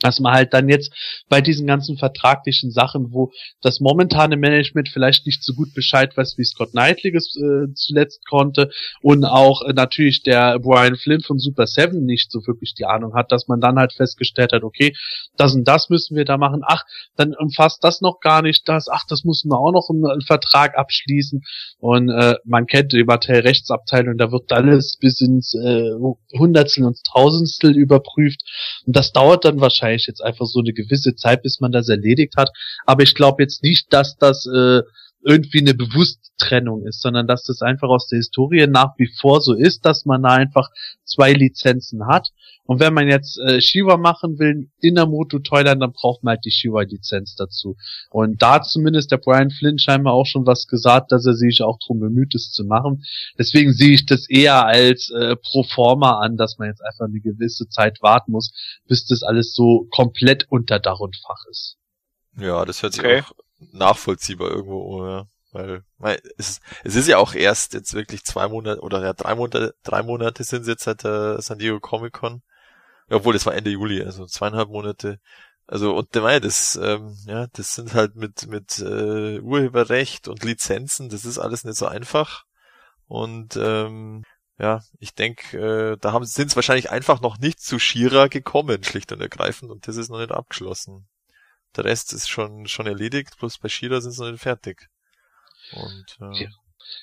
dass 0.00 0.20
man 0.20 0.32
halt 0.32 0.54
dann 0.54 0.68
jetzt 0.68 0.92
bei 1.28 1.40
diesen 1.40 1.66
ganzen 1.66 1.96
vertraglichen 1.96 2.70
Sachen, 2.70 3.12
wo 3.12 3.32
das 3.62 3.80
momentane 3.80 4.36
Management 4.36 4.88
vielleicht 4.88 5.26
nicht 5.26 5.42
so 5.42 5.54
gut 5.54 5.74
Bescheid 5.74 6.16
weiß, 6.16 6.38
wie 6.38 6.44
Scott 6.44 6.70
Knightley 6.70 7.14
es 7.14 7.36
äh, 7.36 7.72
zuletzt 7.74 8.26
konnte 8.26 8.70
und 9.02 9.24
auch 9.24 9.62
äh, 9.62 9.72
natürlich 9.72 10.22
der 10.22 10.58
Brian 10.58 10.96
Flynn 10.96 11.20
von 11.20 11.38
Super 11.38 11.66
Seven 11.66 12.04
nicht 12.04 12.30
so 12.30 12.46
wirklich 12.46 12.74
die 12.74 12.86
Ahnung 12.86 13.14
hat, 13.14 13.32
dass 13.32 13.48
man 13.48 13.60
dann 13.60 13.78
halt 13.78 13.92
festgestellt 13.92 14.52
hat, 14.52 14.62
okay, 14.62 14.94
das 15.36 15.54
und 15.54 15.64
das 15.64 15.90
müssen 15.90 16.16
wir 16.16 16.24
da 16.24 16.36
machen, 16.36 16.62
ach, 16.66 16.84
dann 17.16 17.34
umfasst 17.34 17.82
das 17.84 18.00
noch 18.00 18.20
gar 18.20 18.42
nicht 18.42 18.68
das, 18.68 18.88
ach, 18.88 19.04
das 19.08 19.24
müssen 19.24 19.50
wir 19.50 19.58
auch 19.58 19.72
noch 19.72 19.88
einen, 19.90 20.20
Vertrag 20.20 20.76
abschließen. 20.76 21.42
Und 21.78 22.10
äh, 22.10 22.36
man 22.44 22.66
kennt 22.66 22.92
die 22.92 23.04
Mattel 23.04 23.40
Rechtsabteilung, 23.40 24.16
da 24.16 24.30
wird 24.30 24.52
alles 24.52 24.96
bis 25.00 25.20
ins 25.20 25.54
äh, 25.54 25.90
Hundertstel 26.38 26.84
und 26.84 26.98
Tausendstel 27.04 27.76
überprüft. 27.76 28.40
Und 28.86 28.96
das 28.96 29.12
dauert 29.12 29.44
dann 29.44 29.60
wahrscheinlich 29.60 29.89
wahrscheinlich 29.90 30.06
jetzt 30.06 30.22
einfach 30.22 30.46
so 30.46 30.60
eine 30.60 30.72
gewisse 30.72 31.14
Zeit, 31.14 31.42
bis 31.42 31.60
man 31.60 31.72
das 31.72 31.88
erledigt 31.88 32.34
hat. 32.36 32.50
Aber 32.86 33.02
ich 33.02 33.14
glaube 33.14 33.42
jetzt 33.42 33.62
nicht, 33.62 33.92
dass 33.92 34.16
das 34.16 34.46
äh, 34.46 34.82
irgendwie 35.22 35.60
eine 35.60 35.74
bewusste 35.74 36.30
Trennung 36.38 36.86
ist, 36.86 37.00
sondern 37.00 37.26
dass 37.26 37.44
das 37.44 37.60
einfach 37.60 37.88
aus 37.88 38.08
der 38.08 38.18
Historie 38.18 38.66
nach 38.66 38.94
wie 38.98 39.10
vor 39.20 39.40
so 39.40 39.54
ist, 39.54 39.84
dass 39.84 40.06
man 40.06 40.22
da 40.22 40.30
einfach 40.30 40.68
zwei 41.04 41.32
Lizenzen 41.32 42.06
hat. 42.06 42.28
Und 42.64 42.80
wenn 42.80 42.94
man 42.94 43.08
jetzt 43.08 43.38
äh, 43.38 43.60
Shiva 43.60 43.96
machen 43.96 44.38
will 44.38 44.70
in 44.80 44.94
der 44.94 45.06
Moto 45.06 45.40
Toyland, 45.40 45.82
dann 45.82 45.92
braucht 45.92 46.22
man 46.22 46.36
halt 46.36 46.44
die 46.44 46.52
Shiva-Lizenz 46.52 47.34
dazu. 47.34 47.76
Und 48.10 48.40
da 48.40 48.62
zumindest 48.62 49.10
der 49.10 49.18
Brian 49.18 49.50
Flynn 49.50 49.78
scheinbar 49.78 50.14
auch 50.14 50.26
schon 50.26 50.46
was 50.46 50.66
gesagt, 50.66 51.10
dass 51.12 51.26
er 51.26 51.34
sich 51.34 51.62
auch 51.62 51.78
drum 51.84 51.98
bemüht 51.98 52.34
ist 52.34 52.54
zu 52.54 52.64
machen. 52.64 53.04
Deswegen 53.38 53.72
sehe 53.72 53.92
ich 53.92 54.06
das 54.06 54.28
eher 54.28 54.66
als 54.66 55.10
äh, 55.10 55.36
pro 55.36 55.64
forma 55.64 56.20
an, 56.20 56.36
dass 56.36 56.58
man 56.58 56.68
jetzt 56.68 56.82
einfach 56.82 57.06
eine 57.06 57.20
gewisse 57.20 57.68
Zeit 57.68 58.00
warten 58.02 58.32
muss, 58.32 58.52
bis 58.86 59.04
das 59.04 59.22
alles 59.22 59.52
so 59.52 59.88
komplett 59.90 60.46
unter 60.48 60.78
Dach 60.78 61.00
und 61.00 61.16
Fach 61.16 61.44
ist. 61.50 61.76
Ja, 62.38 62.64
das 62.64 62.82
hört 62.82 62.92
sich 62.92 63.02
okay. 63.02 63.22
auch 63.22 63.32
nachvollziehbar 63.72 64.50
irgendwo, 64.50 65.06
ja. 65.06 65.26
Weil, 65.52 65.82
weil 65.98 66.20
es, 66.38 66.60
es 66.84 66.94
ist 66.94 67.08
ja 67.08 67.18
auch 67.18 67.34
erst 67.34 67.74
jetzt 67.74 67.94
wirklich 67.94 68.22
zwei 68.22 68.46
Monate 68.48 68.80
oder 68.82 69.02
ja 69.02 69.12
drei 69.12 69.34
Monate, 69.34 69.74
drei 69.82 70.02
Monate 70.02 70.44
sind 70.44 70.62
es 70.62 70.68
jetzt 70.68 70.84
seit 70.84 71.02
der 71.02 71.42
San 71.42 71.58
Diego 71.58 71.80
Comic 71.80 72.12
Con. 72.12 72.42
Obwohl, 73.10 73.32
das 73.32 73.46
war 73.46 73.54
Ende 73.54 73.70
Juli, 73.70 74.02
also 74.02 74.26
zweieinhalb 74.26 74.68
Monate. 74.68 75.18
Also 75.66 75.96
und 75.96 76.14
der 76.14 76.40
das, 76.40 76.76
ähm, 76.82 77.16
ja, 77.26 77.46
das 77.52 77.74
sind 77.74 77.94
halt 77.94 78.16
mit 78.16 78.46
mit 78.48 78.78
äh, 78.78 79.40
Urheberrecht 79.40 80.28
und 80.28 80.44
Lizenzen, 80.44 81.08
das 81.08 81.24
ist 81.24 81.38
alles 81.38 81.64
nicht 81.64 81.76
so 81.76 81.86
einfach. 81.86 82.44
Und 83.08 83.56
ähm, 83.56 84.24
ja, 84.58 84.82
ich 84.98 85.14
denke, 85.14 85.58
äh, 85.94 85.96
da 86.00 86.12
haben 86.12 86.24
sind 86.24 86.48
es 86.48 86.56
wahrscheinlich 86.56 86.90
einfach 86.90 87.20
noch 87.20 87.38
nicht 87.38 87.60
zu 87.60 87.78
Shira 87.78 88.28
gekommen, 88.28 88.84
schlicht 88.84 89.10
und 89.12 89.20
ergreifend, 89.20 89.70
und 89.70 89.88
das 89.88 89.96
ist 89.96 90.10
noch 90.10 90.18
nicht 90.20 90.32
abgeschlossen. 90.32 91.08
Der 91.76 91.84
Rest 91.84 92.12
ist 92.12 92.28
schon 92.28 92.66
schon 92.66 92.86
erledigt, 92.86 93.38
bloß 93.38 93.58
bei 93.58 93.68
Shira 93.68 94.00
sind 94.00 94.12
sie 94.12 94.22
noch 94.22 94.30
nicht 94.30 94.42
fertig. 94.42 94.88
Und 95.72 96.18
äh, 96.20 96.44
ja. 96.44 96.50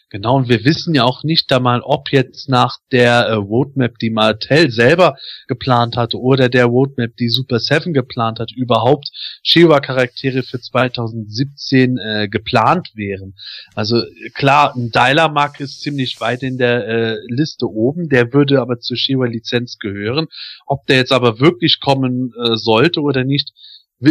Genau, 0.10 0.38
und 0.38 0.48
wir 0.48 0.64
wissen 0.64 0.95
ja 0.95 1.03
auch 1.03 1.23
nicht 1.23 1.52
einmal, 1.52 1.81
ob 1.81 2.11
jetzt 2.11 2.48
nach 2.49 2.77
der 2.91 3.26
äh, 3.26 3.34
Roadmap, 3.34 3.98
die 3.99 4.10
Martell 4.10 4.72
selber 4.72 5.18
geplant 5.48 5.98
hatte, 5.98 6.19
oder 6.19 6.49
der 6.49 6.65
Roadmap, 6.65 7.15
die 7.18 7.30
Super 7.30 7.60
7 7.60 7.94
geplant 7.94 8.39
hat, 8.39 8.52
überhaupt 8.53 9.10
Shiva-Charaktere 9.44 10.44
für 10.44 10.61
2017 10.61 11.98
äh, 11.98 12.27
geplant 12.30 12.89
wären. 12.95 13.35
Also 13.76 14.02
klar, 14.34 14.73
ein 14.76 14.91
Dialer-Mark 14.91 15.60
ist 15.60 15.81
ziemlich 15.81 16.19
weit 16.22 16.44
in 16.44 16.57
der 16.57 16.88
äh, 16.88 17.18
Liste 17.27 17.68
oben, 17.68 18.07
der 18.10 18.34
würde 18.34 18.61
aber 18.61 18.80
zur 18.80 18.98
Shiva-Lizenz 18.98 19.77
gehören. 19.77 20.27
Ob 20.65 20.85
der 20.88 20.98
jetzt 20.98 21.11
aber 21.11 21.39
wirklich 21.39 21.80
kommen 21.81 22.34
äh, 22.41 22.56
sollte 22.56 23.02
oder 23.02 23.26
nicht, 23.26 23.52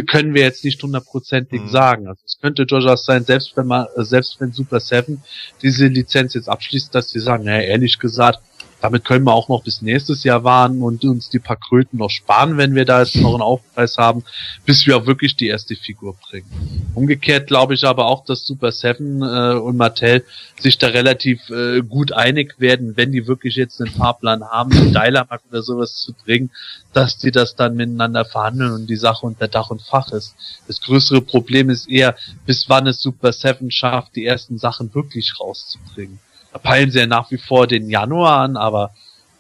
können 0.07 0.35
wir 0.35 0.43
jetzt 0.43 0.65
nicht 0.65 0.83
hundertprozentig 0.83 1.63
mhm. 1.63 1.69
sagen. 1.69 2.09
Also 2.09 2.21
es 2.25 2.39
könnte 2.41 2.67
durchaus 2.67 3.05
sein, 3.05 3.25
selbst 3.25 3.57
wenn 3.57 3.67
man, 3.67 3.87
selbst 3.97 4.41
wenn 4.41 4.53
Super 4.53 4.81
7 4.81 5.23
diese 5.63 5.87
Lizenz 5.87 6.35
jetzt 6.35 6.49
abschließt, 6.49 6.95
dass 6.95 7.11
sie 7.11 7.21
sagen, 7.21 7.45
naja, 7.45 7.63
ehrlich 7.63 7.99
gesagt, 7.99 8.41
damit 8.87 9.05
können 9.05 9.25
wir 9.25 9.35
auch 9.35 9.49
noch 9.49 9.65
bis 9.65 9.83
nächstes 9.83 10.23
Jahr 10.23 10.45
warten 10.45 10.81
und 10.81 11.05
uns 11.05 11.29
die 11.29 11.41
paar 11.41 11.57
Kröten 11.57 11.99
noch 11.99 12.09
sparen, 12.09 12.57
wenn 12.57 12.77
wir 12.77 12.85
da 12.85 13.01
jetzt 13.01 13.17
noch 13.17 13.33
einen 13.33 13.43
Aufpreis 13.43 13.99
haben, 13.99 14.23
bis 14.65 14.87
wir 14.87 14.97
auch 14.97 15.07
wirklich 15.07 15.35
die 15.35 15.49
erste 15.49 15.75
Figur 15.75 16.15
bringen. 16.15 16.47
Umgekehrt 16.95 17.49
glaube 17.49 17.75
ich 17.75 17.85
aber 17.85 18.07
auch, 18.07 18.25
dass 18.25 18.47
Super 18.47 18.71
7 18.71 19.23
äh, 19.23 19.55
und 19.59 19.77
Mattel 19.77 20.25
sich 20.61 20.79
da 20.79 20.87
relativ 20.87 21.51
äh, 21.51 21.81
gut 21.81 22.13
einig 22.13 22.61
werden, 22.61 22.97
wenn 22.97 23.11
die 23.11 23.27
wirklich 23.27 23.57
jetzt 23.57 23.81
einen 23.81 23.91
Fahrplan 23.91 24.45
haben, 24.45 24.71
einen 24.71 24.93
Dialamark 24.93 25.43
oder 25.51 25.63
sowas 25.63 25.97
zu 25.97 26.13
bringen, 26.13 26.51
dass 26.93 27.19
die 27.19 27.33
das 27.33 27.57
dann 27.57 27.75
miteinander 27.75 28.25
verhandeln 28.25 28.71
und 28.71 28.87
die 28.87 28.95
Sache 28.95 29.27
unter 29.27 29.49
Dach 29.49 29.71
und 29.71 29.83
Fach 29.83 30.13
ist. 30.13 30.37
Das 30.69 30.81
größere 30.81 31.23
Problem 31.23 31.71
ist 31.71 31.89
eher, 31.89 32.15
bis 32.47 32.69
wann 32.69 32.87
es 32.87 33.01
Super 33.01 33.33
7 33.33 33.73
schafft, 33.73 34.15
die 34.15 34.27
ersten 34.27 34.59
Sachen 34.59 34.95
wirklich 34.95 35.41
rauszubringen 35.41 36.21
peilen 36.59 36.91
sie 36.91 37.01
ja 37.01 37.07
nach 37.07 37.31
wie 37.31 37.39
vor 37.39 37.67
den 37.67 37.89
Januar 37.89 38.41
an, 38.41 38.57
aber 38.57 38.93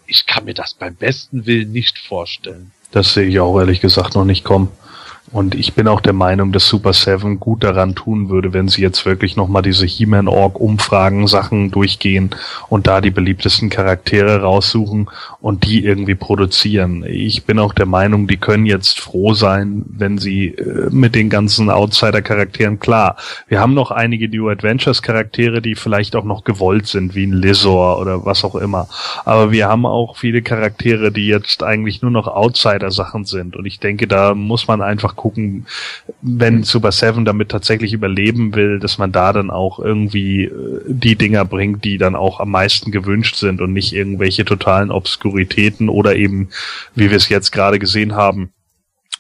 ich 0.06 0.26
kann 0.26 0.44
mir 0.44 0.54
das 0.54 0.74
beim 0.74 0.94
besten 0.94 1.46
Willen 1.46 1.72
nicht 1.72 1.98
vorstellen. 1.98 2.72
Das 2.92 3.14
sehe 3.14 3.26
ich 3.26 3.40
auch 3.40 3.58
ehrlich 3.58 3.80
gesagt 3.80 4.14
noch 4.14 4.24
nicht 4.24 4.44
kommen. 4.44 4.70
Und 5.32 5.56
ich 5.56 5.74
bin 5.74 5.88
auch 5.88 6.00
der 6.00 6.12
Meinung, 6.12 6.52
dass 6.52 6.68
Super 6.68 6.92
Seven 6.92 7.40
gut 7.40 7.64
daran 7.64 7.96
tun 7.96 8.28
würde, 8.28 8.52
wenn 8.52 8.68
sie 8.68 8.82
jetzt 8.82 9.04
wirklich 9.06 9.36
nochmal 9.36 9.62
diese 9.62 9.84
He-Man-Org-Umfragen, 9.84 11.26
Sachen 11.26 11.72
durchgehen 11.72 12.30
und 12.68 12.86
da 12.86 13.00
die 13.00 13.10
beliebtesten 13.10 13.68
Charaktere 13.68 14.42
raussuchen 14.42 15.10
und 15.40 15.64
die 15.64 15.84
irgendwie 15.84 16.14
produzieren. 16.14 17.04
Ich 17.08 17.44
bin 17.44 17.58
auch 17.58 17.74
der 17.74 17.86
Meinung, 17.86 18.28
die 18.28 18.36
können 18.36 18.66
jetzt 18.66 19.00
froh 19.00 19.34
sein, 19.34 19.84
wenn 19.88 20.18
sie 20.18 20.48
äh, 20.48 20.90
mit 20.90 21.16
den 21.16 21.28
ganzen 21.28 21.70
Outsider-Charakteren, 21.70 22.78
klar, 22.78 23.16
wir 23.48 23.60
haben 23.60 23.74
noch 23.74 23.90
einige 23.90 24.28
New 24.28 24.48
Adventures-Charaktere, 24.48 25.60
die 25.60 25.74
vielleicht 25.74 26.14
auch 26.14 26.24
noch 26.24 26.44
gewollt 26.44 26.86
sind, 26.86 27.16
wie 27.16 27.26
ein 27.26 27.32
Lizor 27.32 27.98
oder 27.98 28.24
was 28.24 28.44
auch 28.44 28.54
immer. 28.54 28.88
Aber 29.24 29.50
wir 29.50 29.66
haben 29.66 29.86
auch 29.86 30.16
viele 30.16 30.42
Charaktere, 30.42 31.10
die 31.10 31.26
jetzt 31.26 31.64
eigentlich 31.64 32.00
nur 32.02 32.12
noch 32.12 32.28
Outsider-Sachen 32.28 33.24
sind. 33.24 33.56
Und 33.56 33.66
ich 33.66 33.80
denke, 33.80 34.06
da 34.06 34.34
muss 34.34 34.68
man 34.68 34.82
einfach 34.82 35.15
gucken, 35.16 35.66
wenn 36.22 36.62
Super 36.62 36.92
Seven 36.92 37.24
damit 37.24 37.48
tatsächlich 37.48 37.92
überleben 37.92 38.54
will, 38.54 38.78
dass 38.78 38.98
man 38.98 39.12
da 39.12 39.32
dann 39.32 39.50
auch 39.50 39.78
irgendwie 39.78 40.44
äh, 40.44 40.82
die 40.86 41.16
Dinger 41.16 41.44
bringt, 41.44 41.84
die 41.84 41.98
dann 41.98 42.14
auch 42.14 42.40
am 42.40 42.50
meisten 42.50 42.90
gewünscht 42.90 43.36
sind 43.36 43.60
und 43.60 43.72
nicht 43.72 43.92
irgendwelche 43.92 44.44
totalen 44.44 44.90
Obskuritäten 44.90 45.88
oder 45.88 46.16
eben, 46.16 46.50
wie 46.94 47.10
wir 47.10 47.16
es 47.16 47.28
jetzt 47.28 47.50
gerade 47.50 47.78
gesehen 47.78 48.14
haben, 48.14 48.52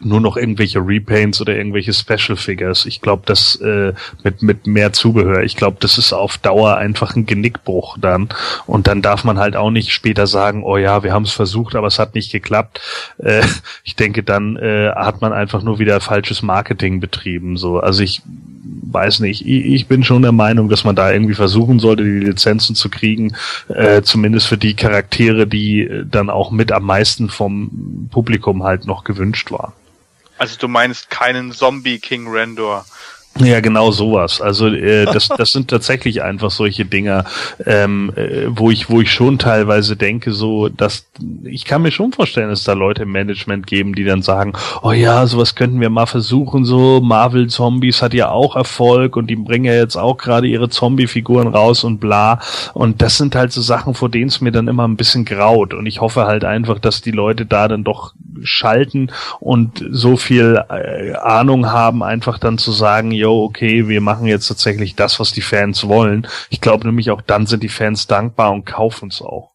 nur 0.00 0.20
noch 0.20 0.36
irgendwelche 0.36 0.78
Repaints 0.78 1.40
oder 1.40 1.56
irgendwelche 1.56 1.92
Special 1.92 2.36
Figures. 2.36 2.86
Ich 2.86 3.00
glaube, 3.00 3.22
das 3.26 3.56
äh, 3.56 3.92
mit 4.22 4.42
mit 4.42 4.66
mehr 4.66 4.92
Zubehör. 4.92 5.42
Ich 5.42 5.56
glaube, 5.56 5.78
das 5.80 5.98
ist 5.98 6.12
auf 6.12 6.38
Dauer 6.38 6.76
einfach 6.76 7.16
ein 7.16 7.26
Genickbruch 7.26 7.96
dann. 7.98 8.28
Und 8.66 8.86
dann 8.86 9.02
darf 9.02 9.24
man 9.24 9.38
halt 9.38 9.56
auch 9.56 9.70
nicht 9.70 9.92
später 9.92 10.26
sagen, 10.26 10.62
oh 10.64 10.76
ja, 10.76 11.02
wir 11.02 11.12
haben 11.12 11.24
es 11.24 11.32
versucht, 11.32 11.74
aber 11.74 11.86
es 11.86 11.98
hat 11.98 12.14
nicht 12.14 12.32
geklappt. 12.32 12.80
Äh, 13.18 13.42
ich 13.84 13.96
denke, 13.96 14.22
dann 14.22 14.56
äh, 14.56 14.90
hat 14.94 15.20
man 15.20 15.32
einfach 15.32 15.62
nur 15.62 15.78
wieder 15.78 16.00
falsches 16.00 16.42
Marketing 16.42 17.00
betrieben. 17.00 17.56
So, 17.56 17.78
also 17.80 18.02
ich 18.02 18.22
weiß 18.92 19.20
nicht. 19.20 19.46
Ich, 19.46 19.64
ich 19.64 19.86
bin 19.86 20.04
schon 20.04 20.22
der 20.22 20.32
Meinung, 20.32 20.68
dass 20.68 20.84
man 20.84 20.96
da 20.96 21.12
irgendwie 21.12 21.34
versuchen 21.34 21.78
sollte, 21.78 22.04
die 22.04 22.26
Lizenzen 22.26 22.74
zu 22.74 22.88
kriegen, 22.88 23.34
äh, 23.68 24.02
zumindest 24.02 24.46
für 24.46 24.58
die 24.58 24.74
Charaktere, 24.74 25.46
die 25.46 25.88
dann 26.04 26.30
auch 26.30 26.50
mit 26.50 26.72
am 26.72 26.84
meisten 26.84 27.28
vom 27.28 28.08
Publikum 28.10 28.62
halt 28.62 28.86
noch 28.86 29.04
gewünscht 29.04 29.50
waren. 29.50 29.72
Also 30.38 30.56
du 30.56 30.68
meinst 30.68 31.10
keinen 31.10 31.52
Zombie 31.52 31.98
King 31.98 32.26
Randor. 32.28 32.84
Ja, 33.38 33.60
genau 33.60 33.90
sowas. 33.90 34.40
Also 34.40 34.68
äh, 34.68 35.04
das, 35.04 35.28
das 35.28 35.50
sind 35.50 35.68
tatsächlich 35.68 36.22
einfach 36.22 36.50
solche 36.50 36.84
Dinger, 36.84 37.24
ähm, 37.66 38.12
äh, 38.16 38.46
wo 38.48 38.70
ich, 38.70 38.88
wo 38.88 39.00
ich 39.00 39.12
schon 39.12 39.38
teilweise 39.38 39.96
denke, 39.96 40.32
so, 40.32 40.68
dass 40.68 41.06
ich 41.44 41.64
kann 41.64 41.82
mir 41.82 41.90
schon 41.90 42.12
vorstellen, 42.12 42.48
dass 42.48 42.64
da 42.64 42.72
Leute 42.72 43.02
im 43.02 43.12
Management 43.12 43.66
geben, 43.66 43.94
die 43.94 44.04
dann 44.04 44.22
sagen, 44.22 44.54
oh 44.82 44.92
ja, 44.92 45.26
sowas 45.26 45.54
könnten 45.54 45.80
wir 45.80 45.90
mal 45.90 46.06
versuchen. 46.06 46.64
So 46.64 47.00
Marvel 47.00 47.48
Zombies 47.48 48.00
hat 48.02 48.14
ja 48.14 48.30
auch 48.30 48.56
Erfolg 48.56 49.16
und 49.16 49.26
die 49.28 49.36
bringen 49.36 49.66
ja 49.66 49.74
jetzt 49.74 49.96
auch 49.96 50.16
gerade 50.16 50.46
ihre 50.46 50.68
Zombie-Figuren 50.68 51.48
raus 51.48 51.84
und 51.84 51.98
bla. 51.98 52.40
Und 52.72 53.02
das 53.02 53.18
sind 53.18 53.34
halt 53.34 53.52
so 53.52 53.60
Sachen, 53.60 53.94
vor 53.94 54.08
denen 54.08 54.28
es 54.28 54.40
mir 54.40 54.52
dann 54.52 54.68
immer 54.68 54.88
ein 54.88 54.96
bisschen 54.96 55.24
graut. 55.24 55.74
Und 55.74 55.86
ich 55.86 56.00
hoffe 56.00 56.26
halt 56.26 56.44
einfach, 56.44 56.78
dass 56.78 57.02
die 57.02 57.10
Leute 57.10 57.44
da 57.44 57.68
dann 57.68 57.84
doch 57.84 58.14
schalten 58.42 59.10
und 59.40 59.84
so 59.90 60.16
viel 60.16 60.62
äh, 60.68 61.14
Ahnung 61.14 61.70
haben, 61.70 62.02
einfach 62.02 62.38
dann 62.38 62.58
zu 62.58 62.72
sagen, 62.72 63.10
yo, 63.26 63.44
okay, 63.44 63.88
wir 63.88 64.00
machen 64.00 64.26
jetzt 64.26 64.46
tatsächlich 64.46 64.94
das, 64.94 65.18
was 65.18 65.32
die 65.32 65.40
Fans 65.40 65.88
wollen. 65.88 66.28
Ich 66.48 66.60
glaube 66.60 66.86
nämlich 66.86 67.10
auch 67.10 67.20
dann 67.20 67.46
sind 67.46 67.62
die 67.62 67.68
Fans 67.68 68.06
dankbar 68.06 68.52
und 68.52 68.64
kaufen 68.64 69.08
es 69.08 69.20
auch. 69.20 69.52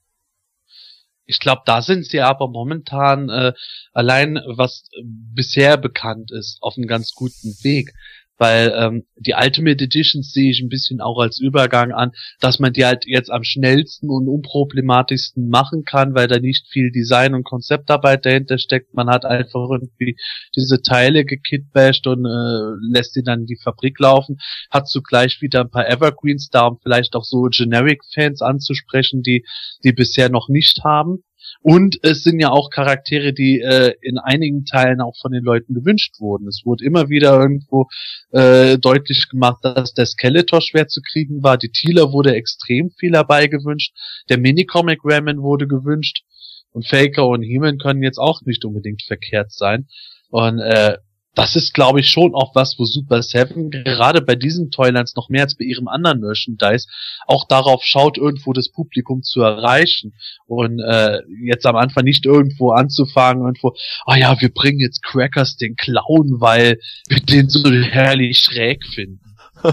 Ich 1.26 1.40
glaube, 1.40 1.62
da 1.66 1.82
sind 1.82 2.06
sie 2.06 2.20
aber 2.20 2.50
momentan 2.50 3.30
äh, 3.30 3.54
allein, 3.94 4.38
was 4.46 4.90
bisher 5.02 5.78
bekannt 5.78 6.32
ist, 6.32 6.58
auf 6.60 6.76
einem 6.76 6.88
ganz 6.88 7.14
guten 7.14 7.56
Weg 7.64 7.94
weil 8.42 8.74
ähm, 8.76 9.04
die 9.18 9.36
Ultimate 9.40 9.84
Editions 9.84 10.34
sehe 10.34 10.50
ich 10.50 10.62
ein 10.62 10.70
bisschen 10.70 11.00
auch 11.00 11.20
als 11.20 11.40
Übergang 11.40 11.92
an, 11.92 12.12
dass 12.40 12.58
man 12.58 12.74
die 12.74 12.84
halt 12.84 13.06
jetzt 13.06 13.30
am 13.30 13.44
schnellsten 13.44 14.10
und 14.10 14.28
unproblematischsten 14.28 15.48
machen 15.48 15.86
kann, 15.86 16.16
weil 16.16 16.28
da 16.28 16.40
nicht 16.40 16.66
viel 16.68 16.92
Design 16.92 17.36
und 17.36 17.44
Konzeptarbeit 17.44 18.26
dahinter 18.26 18.58
steckt. 18.58 18.96
Man 18.96 19.12
hat 19.12 19.26
einfach 19.26 19.70
irgendwie 19.70 20.18
diese 20.56 20.82
Teile 20.82 21.24
gekitbasht 21.24 22.08
und 22.08 22.26
äh, 22.26 22.92
lässt 22.92 23.16
die 23.16 23.22
dann 23.22 23.42
in 23.42 23.46
die 23.46 23.60
Fabrik 23.64 24.00
laufen, 24.00 24.40
hat 24.72 24.90
zugleich 24.90 25.40
wieder 25.42 25.62
ein 25.62 25.70
paar 25.70 25.88
Evergreens 25.88 26.50
da, 26.50 26.66
um 26.66 26.80
vielleicht 26.82 27.16
auch 27.16 27.24
so 27.24 27.44
Generic-Fans 27.44 28.42
anzusprechen, 28.42 29.22
die 29.22 29.46
die 29.84 29.94
bisher 29.94 30.30
noch 30.30 30.50
nicht 30.50 30.84
haben. 30.84 31.24
Und 31.64 32.00
es 32.02 32.24
sind 32.24 32.40
ja 32.40 32.50
auch 32.50 32.72
Charaktere, 32.72 33.34
die 33.34 33.60
äh, 33.60 33.94
in 34.02 34.18
einigen 34.18 34.66
Teilen 34.66 35.00
auch 35.00 35.16
von 35.22 35.32
den 35.32 35.44
Leuten 35.44 35.76
gewünscht 35.76 36.20
wurden. 36.20 36.48
Es 36.48 36.62
wurde 36.66 36.84
immer 36.84 37.10
wieder 37.10 37.40
irgendwo 37.40 37.88
äh, 38.32 38.80
deutlich 38.80 39.28
gemacht, 39.30 39.60
dass 39.62 39.94
der 39.94 40.08
Skeletor 40.08 40.62
schwer 40.62 40.88
zu 40.88 41.02
kriegen 41.02 41.44
war. 41.44 41.58
Die 41.58 41.70
Tealer 41.70 42.12
wurde 42.12 42.34
extrem 42.34 42.90
viel 42.90 43.12
dabei 43.12 43.46
gewünscht. 43.48 43.94
Der 44.30 44.40
Minicomic 44.40 45.02
Ramen 45.04 45.42
wurde 45.42 45.68
gewünscht. 45.68 46.24
Und 46.72 46.88
Faker 46.88 47.28
und 47.28 47.44
Heeman 47.44 47.78
können 47.78 48.02
jetzt 48.02 48.18
auch 48.18 48.42
nicht 48.44 48.66
unbedingt 48.66 49.04
verkehrt 49.04 49.52
sein. 49.52 49.88
Und 50.30 50.60
äh, 50.60 50.98
das 51.34 51.56
ist, 51.56 51.74
glaube 51.74 52.02
ich, 52.02 52.10
schon 52.10 52.36
auch 52.36 52.56
was, 52.56 52.78
wo 52.78 52.86
Super 52.86 53.24
Seven 53.24 53.72
gerade 53.72 54.22
bei 54.22 54.36
diesen 54.36 54.70
Toylands 54.70 55.16
noch 55.16 55.30
mehr 55.30 55.44
als 55.44 55.56
bei 55.56 55.64
ihrem 55.64 55.88
anderen 55.88 56.20
Merchandise 56.20 56.88
auch 57.26 57.48
darauf 57.48 57.84
schaut, 57.84 58.18
irgendwo 58.18 58.52
das 58.52 58.70
Publikum 58.70 59.24
zu 59.24 59.42
erreichen 59.42 60.14
und 60.46 60.80
äh, 60.80 61.20
jetzt 61.46 61.66
am 61.66 61.78
Anfang 61.78 62.04
nicht 62.04 62.26
irgendwo 62.26 62.72
anzufangen, 62.72 63.44
irgendwo, 63.44 63.70
ah 64.06 64.14
oh 64.14 64.16
ja, 64.16 64.42
wir 64.42 64.54
bringen 64.54 64.80
jetzt 64.80 65.04
Crackers 65.04 65.56
den 65.56 65.76
Clown, 65.76 66.42
weil 66.42 66.80
wir 67.08 67.20
den 67.22 67.50
so 67.50 67.70
herrlich 67.70 68.38
schräg 68.40 68.84
finden. 68.86 69.22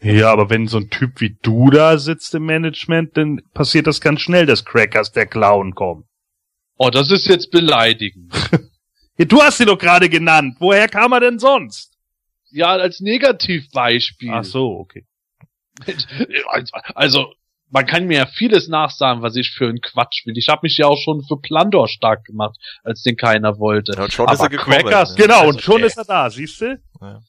Ja, 0.00 0.30
aber 0.30 0.48
wenn 0.48 0.68
so 0.68 0.76
ein 0.76 0.90
Typ 0.90 1.20
wie 1.20 1.36
du 1.42 1.70
da 1.70 1.98
sitzt 1.98 2.32
im 2.32 2.46
Management, 2.46 3.16
dann 3.16 3.40
passiert 3.52 3.88
das 3.88 4.00
ganz 4.00 4.20
schnell, 4.20 4.46
dass 4.46 4.64
Crackers 4.64 5.10
der 5.10 5.26
Clown 5.26 5.74
kommt. 5.74 6.06
Oh, 6.76 6.90
das 6.90 7.10
ist 7.10 7.26
jetzt 7.26 7.50
beleidigend. 7.50 8.32
Du 9.26 9.42
hast 9.42 9.58
sie 9.58 9.64
doch 9.64 9.78
gerade 9.78 10.08
genannt. 10.08 10.56
Woher 10.60 10.88
kam 10.88 11.12
er 11.12 11.20
denn 11.20 11.38
sonst? 11.38 11.92
Ja, 12.50 12.68
als 12.68 13.00
Negativbeispiel. 13.00 14.30
Ach 14.32 14.44
so, 14.44 14.78
okay. 14.78 15.06
Also, 16.94 17.34
man 17.70 17.86
kann 17.86 18.06
mir 18.06 18.18
ja 18.18 18.26
vieles 18.26 18.68
nachsagen, 18.68 19.22
was 19.22 19.36
ich 19.36 19.50
für 19.50 19.68
einen 19.68 19.80
Quatsch 19.80 20.24
will. 20.24 20.36
Ich 20.38 20.48
habe 20.48 20.60
mich 20.62 20.78
ja 20.78 20.86
auch 20.86 20.96
schon 20.96 21.22
für 21.24 21.36
Plandor 21.36 21.88
stark 21.88 22.24
gemacht, 22.24 22.58
als 22.82 23.02
den 23.02 23.16
keiner 23.16 23.58
wollte. 23.58 23.92
Ja, 23.96 24.04
und 24.04 24.12
schon 24.12 24.26
Aber 24.26 24.34
ist 24.34 24.40
er 24.40 24.48
gekommen. 24.48 24.78
Crackers, 24.78 25.14
Genau, 25.16 25.40
also, 25.40 25.48
und 25.50 25.62
schon 25.62 25.82
äh, 25.82 25.86
ist 25.86 25.98
er 25.98 26.04
da, 26.04 26.30
siehst 26.30 26.60
du? 26.60 26.80
Ja, 27.00 27.20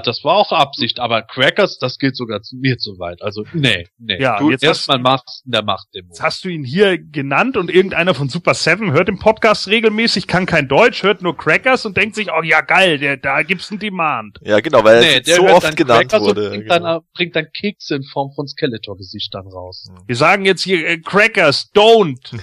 das 0.00 0.22
war 0.24 0.36
auch 0.36 0.52
Absicht, 0.52 1.00
aber 1.00 1.22
Crackers, 1.22 1.78
das 1.78 1.98
geht 1.98 2.16
sogar 2.16 2.42
zu 2.42 2.56
mir 2.56 2.78
zu 2.78 2.98
weit. 2.98 3.22
Also, 3.22 3.44
nee, 3.52 3.86
nee. 3.98 4.20
Ja, 4.20 4.38
du 4.38 4.50
jetzt 4.50 4.62
erstmal 4.62 4.98
machst 4.98 5.42
der 5.44 5.62
Machtdemo. 5.62 6.08
Jetzt 6.08 6.22
hast 6.22 6.44
du 6.44 6.48
ihn 6.48 6.64
hier 6.64 6.98
genannt 6.98 7.56
und 7.56 7.70
irgendeiner 7.70 8.14
von 8.14 8.28
Super 8.28 8.54
Seven 8.54 8.92
hört 8.92 9.08
im 9.08 9.18
Podcast 9.18 9.68
regelmäßig, 9.68 10.26
kann 10.26 10.46
kein 10.46 10.68
Deutsch, 10.68 11.02
hört 11.02 11.22
nur 11.22 11.36
Crackers 11.36 11.86
und 11.86 11.96
denkt 11.96 12.14
sich, 12.14 12.28
oh 12.30 12.42
ja 12.42 12.60
geil, 12.60 12.98
der, 12.98 13.16
da 13.16 13.42
gibt's 13.42 13.70
einen 13.70 13.80
Demand. 13.80 14.38
Ja, 14.42 14.60
genau, 14.60 14.84
weil 14.84 15.00
Nee, 15.00 15.14
er 15.14 15.20
der 15.20 15.36
so 15.36 15.42
hört 15.42 15.54
oft 15.54 15.66
dann 15.66 15.74
genannt 15.74 16.10
Crackers 16.10 16.28
wurde. 16.28 16.44
Und 16.44 16.50
bringt, 16.50 16.68
genau. 16.68 16.78
dann, 16.78 17.02
bringt 17.14 17.36
dann 17.36 17.46
Kekse 17.52 17.96
in 17.96 18.04
Form 18.04 18.32
von 18.34 18.46
Skeletor-Gesichtern 18.46 19.46
raus. 19.48 19.88
Wir 20.06 20.16
sagen 20.16 20.44
jetzt 20.44 20.62
hier 20.62 20.86
äh, 20.86 20.98
Crackers, 20.98 21.70
don't. 21.74 22.20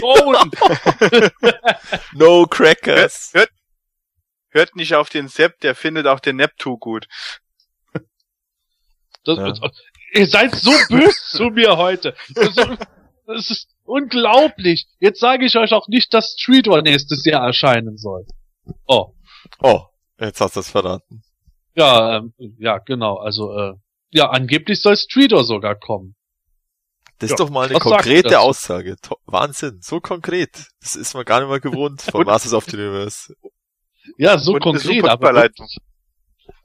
Don't! 0.00 0.54
No 2.14 2.46
Crackers. 2.46 3.30
Hört, 3.32 3.48
hört 3.48 3.59
nicht 4.74 4.94
auf 4.94 5.08
den 5.08 5.28
Sepp, 5.28 5.60
der 5.60 5.74
findet 5.74 6.06
auch 6.06 6.20
den 6.20 6.36
Neptu 6.36 6.76
gut. 6.78 7.06
Das, 9.24 9.38
Ja. 9.38 9.48
das, 9.48 9.60
ihr 10.14 10.26
seid 10.26 10.54
so 10.54 10.70
böse 10.88 11.12
zu 11.30 11.44
mir 11.50 11.76
heute. 11.76 12.14
Das, 12.34 12.54
das 13.26 13.50
ist 13.50 13.68
unglaublich. 13.84 14.86
Jetzt 14.98 15.20
sage 15.20 15.44
ich 15.46 15.56
euch 15.56 15.72
auch 15.72 15.88
nicht, 15.88 16.12
dass 16.14 16.34
Streetwar 16.38 16.82
nächstes 16.82 17.24
Jahr 17.24 17.44
erscheinen 17.46 17.96
soll. 17.96 18.26
Oh, 18.86 19.14
Oh, 19.62 19.82
jetzt 20.18 20.40
hast 20.40 20.56
du 20.56 20.60
es 20.60 20.70
verraten. 20.70 21.22
ja, 21.74 22.18
ähm, 22.18 22.34
ja, 22.58 22.78
genau. 22.78 23.16
Also, 23.16 23.52
äh, 23.56 23.72
ja, 24.10 24.30
angeblich 24.30 24.80
soll 24.80 24.96
Streetwar 24.96 25.44
sogar 25.44 25.76
kommen. 25.76 26.14
Das 27.18 27.30
Ja, 27.30 27.34
ist 27.34 27.40
doch 27.40 27.50
mal 27.50 27.68
eine 27.68 27.78
konkrete? 27.78 28.40
Aussage. 28.40 28.96
To 29.02 29.16
Wahnsinn, 29.26 29.80
so 29.82 30.00
konkret. 30.00 30.68
Das 30.80 30.96
ist 30.96 31.12
man 31.14 31.24
gar 31.26 31.40
nicht 31.40 31.50
mehr 31.50 31.60
gewohnt 31.60 32.00
von 32.02 32.24
Masters 32.24 32.54
of 32.54 32.64
the 32.64 32.76
Universe. 32.76 33.34
Ja, 34.18 34.38
so 34.38 34.54
Und 34.54 34.60
konkret, 34.60 35.04
aber, 35.04 35.50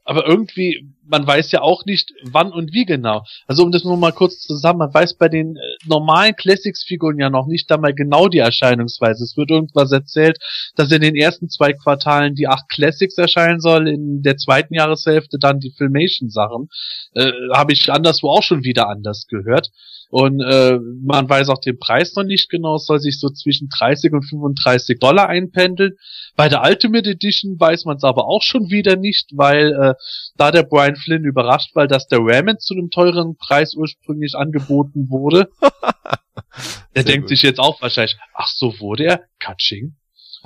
aber 0.07 0.27
irgendwie, 0.27 0.87
man 1.03 1.25
weiß 1.25 1.51
ja 1.51 1.61
auch 1.61 1.83
nicht, 1.85 2.13
wann 2.23 2.51
und 2.51 2.73
wie 2.73 2.85
genau. 2.85 3.23
Also 3.47 3.63
um 3.63 3.71
das 3.71 3.83
nur 3.83 3.97
mal 3.97 4.11
kurz 4.11 4.39
zusammen, 4.39 4.79
man 4.79 4.93
weiß 4.93 5.15
bei 5.15 5.29
den 5.29 5.55
äh, 5.55 5.59
normalen 5.85 6.35
Classics-Figuren 6.35 7.17
ja 7.19 7.31
noch 7.31 7.47
nicht 7.47 7.71
einmal 7.71 7.95
genau 7.95 8.27
die 8.27 8.37
Erscheinungsweise. 8.37 9.23
Es 9.23 9.35
wird 9.35 9.49
irgendwas 9.49 9.91
erzählt, 9.91 10.37
dass 10.75 10.91
in 10.91 11.01
den 11.01 11.15
ersten 11.15 11.49
zwei 11.49 11.73
Quartalen 11.73 12.35
die 12.35 12.47
acht 12.47 12.69
Classics 12.69 13.17
erscheinen 13.17 13.59
soll, 13.59 13.87
in 13.87 14.21
der 14.21 14.37
zweiten 14.37 14.75
Jahreshälfte 14.75 15.39
dann 15.39 15.59
die 15.59 15.73
Filmation-Sachen. 15.75 16.69
Äh, 17.15 17.31
Habe 17.53 17.73
ich 17.73 17.91
anderswo 17.91 18.29
auch 18.29 18.43
schon 18.43 18.63
wieder 18.63 18.87
anders 18.87 19.25
gehört. 19.27 19.71
Und 20.09 20.41
äh, 20.41 20.77
man 21.03 21.27
weiß 21.27 21.49
auch 21.49 21.59
den 21.59 21.79
Preis 21.79 22.15
noch 22.15 22.23
nicht 22.23 22.49
genau, 22.49 22.75
es 22.75 22.85
soll 22.85 22.99
sich 22.99 23.19
so 23.19 23.29
zwischen 23.29 23.69
30 23.69 24.13
und 24.13 24.23
35 24.23 24.99
Dollar 24.99 25.27
einpendeln. 25.29 25.97
Bei 26.35 26.47
der 26.47 26.63
Ultimate 26.63 27.09
Edition 27.09 27.59
weiß 27.59 27.85
man 27.85 27.97
es 27.97 28.03
aber 28.03 28.27
auch 28.27 28.41
schon 28.41 28.69
wieder 28.69 28.95
nicht, 28.95 29.31
weil 29.33 29.73
äh, 29.73 29.93
da 30.37 30.51
der 30.51 30.63
Brian 30.63 30.95
Flynn 30.95 31.23
überrascht, 31.23 31.71
weil 31.75 31.87
dass 31.87 32.07
der 32.07 32.19
Ramen 32.21 32.59
zu 32.59 32.75
einem 32.75 32.89
teuren 32.91 33.35
Preis 33.37 33.73
ursprünglich 33.75 34.35
angeboten 34.35 35.09
wurde. 35.09 35.49
der 36.95 37.03
denkt 37.03 37.23
gut. 37.23 37.29
sich 37.29 37.41
jetzt 37.41 37.59
auch 37.59 37.81
wahrscheinlich, 37.81 38.17
ach 38.33 38.47
so 38.47 38.79
wurde 38.79 39.05
er, 39.05 39.23
Katsching. 39.39 39.95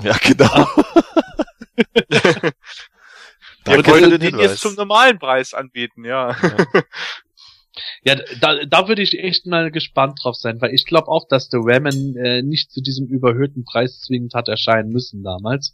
Ja, 0.02 0.16
genau. 0.22 0.68
Danke 3.66 3.84
für 3.84 3.92
wollen 3.92 4.10
den 4.12 4.20
den 4.20 4.40
jetzt 4.40 4.60
zum 4.60 4.76
normalen 4.76 5.20
Preis 5.20 5.54
anbieten, 5.54 6.06
ja. 6.06 6.30
Ja, 6.30 6.84
da, 8.40 8.66
da 8.66 8.88
würde 8.88 9.02
ich 9.02 9.18
echt 9.20 9.46
mal 9.46 9.72
gespannt 9.72 10.20
drauf 10.24 10.36
sein, 10.36 10.62
weil 10.62 10.74
ich 10.74 10.86
glaube 10.86 11.08
auch, 11.08 11.28
dass 11.28 11.50
der 11.50 11.62
Ramen 11.64 12.16
äh, 12.16 12.42
nicht 12.42 12.72
zu 12.72 12.82
diesem 12.82 13.08
überhöhten 13.08 13.66
Preis 13.66 14.00
zwingend 14.02 14.34
hat 14.34 14.48
erscheinen 14.48 14.90
müssen 14.90 15.24
damals. 15.24 15.74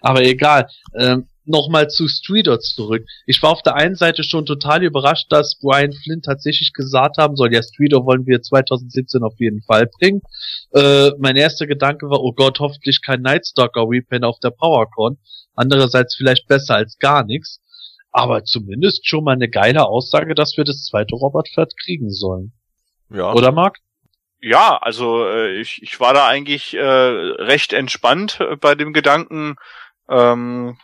Aber 0.00 0.22
egal. 0.22 0.68
Ähm, 0.98 1.28
Nochmal 1.48 1.88
zu 1.88 2.08
Streeter 2.08 2.58
zurück. 2.58 3.06
Ich 3.24 3.40
war 3.40 3.52
auf 3.52 3.62
der 3.62 3.76
einen 3.76 3.94
Seite 3.94 4.24
schon 4.24 4.46
total 4.46 4.82
überrascht, 4.82 5.30
dass 5.30 5.56
Brian 5.60 5.92
Flynn 5.92 6.20
tatsächlich 6.20 6.72
gesagt 6.72 7.18
haben 7.18 7.36
soll, 7.36 7.54
ja, 7.54 7.62
Streeter 7.62 8.04
wollen 8.04 8.26
wir 8.26 8.42
2017 8.42 9.22
auf 9.22 9.34
jeden 9.38 9.62
Fall 9.62 9.86
bringen. 9.86 10.22
Äh, 10.72 11.12
mein 11.20 11.36
erster 11.36 11.68
Gedanke 11.68 12.10
war, 12.10 12.20
oh 12.20 12.32
Gott, 12.32 12.58
hoffentlich 12.58 13.00
kein 13.00 13.22
Nightstalker 13.22 13.84
Repaint 13.88 14.24
auf 14.24 14.40
der 14.40 14.50
PowerCon. 14.50 15.18
Andererseits 15.54 16.16
vielleicht 16.16 16.48
besser 16.48 16.74
als 16.74 16.98
gar 16.98 17.24
nichts. 17.24 17.60
Aber 18.16 18.44
zumindest 18.44 19.06
schon 19.06 19.24
mal 19.24 19.32
eine 19.32 19.50
geile 19.50 19.84
Aussage, 19.84 20.34
dass 20.34 20.56
wir 20.56 20.64
das 20.64 20.86
zweite 20.86 21.14
Robotpferd 21.14 21.74
kriegen 21.76 22.10
sollen. 22.10 22.54
Ja. 23.10 23.30
Oder 23.34 23.52
Marc? 23.52 23.76
Ja, 24.40 24.78
also 24.78 25.28
äh, 25.28 25.60
ich, 25.60 25.82
ich 25.82 26.00
war 26.00 26.14
da 26.14 26.26
eigentlich 26.26 26.72
äh, 26.72 26.80
recht 26.80 27.74
entspannt 27.74 28.40
äh, 28.40 28.56
bei 28.56 28.74
dem 28.74 28.94
Gedanken. 28.94 29.56
Ähm, 30.08 30.78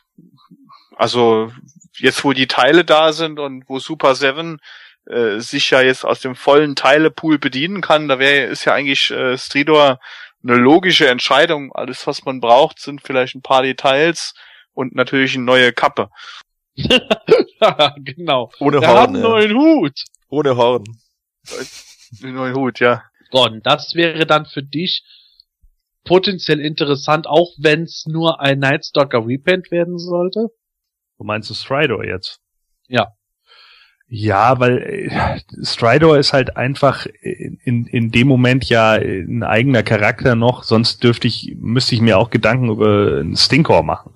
also 0.95 1.51
jetzt, 1.97 2.23
wo 2.23 2.35
die 2.35 2.49
Teile 2.49 2.85
da 2.85 3.15
sind 3.15 3.39
und 3.39 3.67
wo 3.67 3.79
Super 3.79 4.15
7 4.15 4.59
äh, 5.07 5.39
sich 5.39 5.71
ja 5.71 5.81
jetzt 5.81 6.05
aus 6.05 6.21
dem 6.21 6.35
vollen 6.35 6.77
Teilepool 6.77 7.39
bedienen 7.39 7.81
kann, 7.81 8.09
da 8.09 8.19
wäre 8.19 8.45
ist 8.49 8.67
ja 8.67 8.75
eigentlich 8.75 9.11
äh, 9.11 9.39
Stridor 9.39 10.01
eine 10.43 10.57
logische 10.57 11.09
Entscheidung. 11.09 11.73
Alles, 11.73 12.07
was 12.07 12.27
man 12.27 12.41
braucht, 12.41 12.79
sind 12.79 13.01
vielleicht 13.01 13.37
ein 13.37 13.43
paar 13.43 13.63
Details 13.63 14.35
und 14.75 14.95
natürlich 14.95 15.35
eine 15.35 15.45
neue 15.45 15.73
Kappe. 15.73 16.11
genau. 18.05 18.51
Ohne 18.61 18.79
Er 18.83 18.89
hat 18.89 18.97
Horn. 18.97 19.07
einen 19.17 19.23
Ja. 19.25 19.29
neuen 19.31 19.55
Hut. 19.55 20.05
Ohne 20.29 20.57
Horn. 20.57 20.85
Einen 22.23 22.35
neuen 22.35 22.55
Hut, 22.55 22.81
ja. 22.81 23.03
Gordon, 23.31 23.61
das 23.63 23.95
wäre 23.95 24.27
dann 24.27 24.47
für 24.47 24.63
dich 24.63 25.03
potenziell 26.05 26.61
interessant, 26.61 27.27
auch 27.27 27.51
wenn 27.59 27.83
es 27.85 28.05
nur 28.07 28.41
ein 28.41 28.59
Nightstalker 28.59 29.25
Repaint 29.27 29.71
werden 29.71 29.99
sollte. 29.99 30.49
Du 31.19 31.25
meinst 31.25 31.49
du 31.51 31.55
Stridor 31.55 32.05
jetzt? 32.05 32.41
Ja. 32.89 33.13
Ja, 34.15 34.61
weil 34.61 34.77
äh, 34.83 35.65
Stridor 35.65 36.19
ist 36.19 36.35
halt 36.35 36.59
einfach 36.59 37.07
in, 37.23 37.87
in 37.87 38.11
dem 38.11 38.29
Moment 38.29 38.67
ja 38.67 38.93
ein 38.93 39.43
eigener 39.43 39.83
Charakter 39.83 40.35
noch, 40.35 40.65
sonst 40.65 41.03
dürfte 41.03 41.29
ich, 41.29 41.57
müsste 41.59 41.95
ich 41.95 42.03
mir 42.03 42.19
auch 42.19 42.29
Gedanken 42.29 42.69
über 42.69 43.21
einen 43.21 43.39
Stinkor 43.39 43.83
machen. 43.83 44.11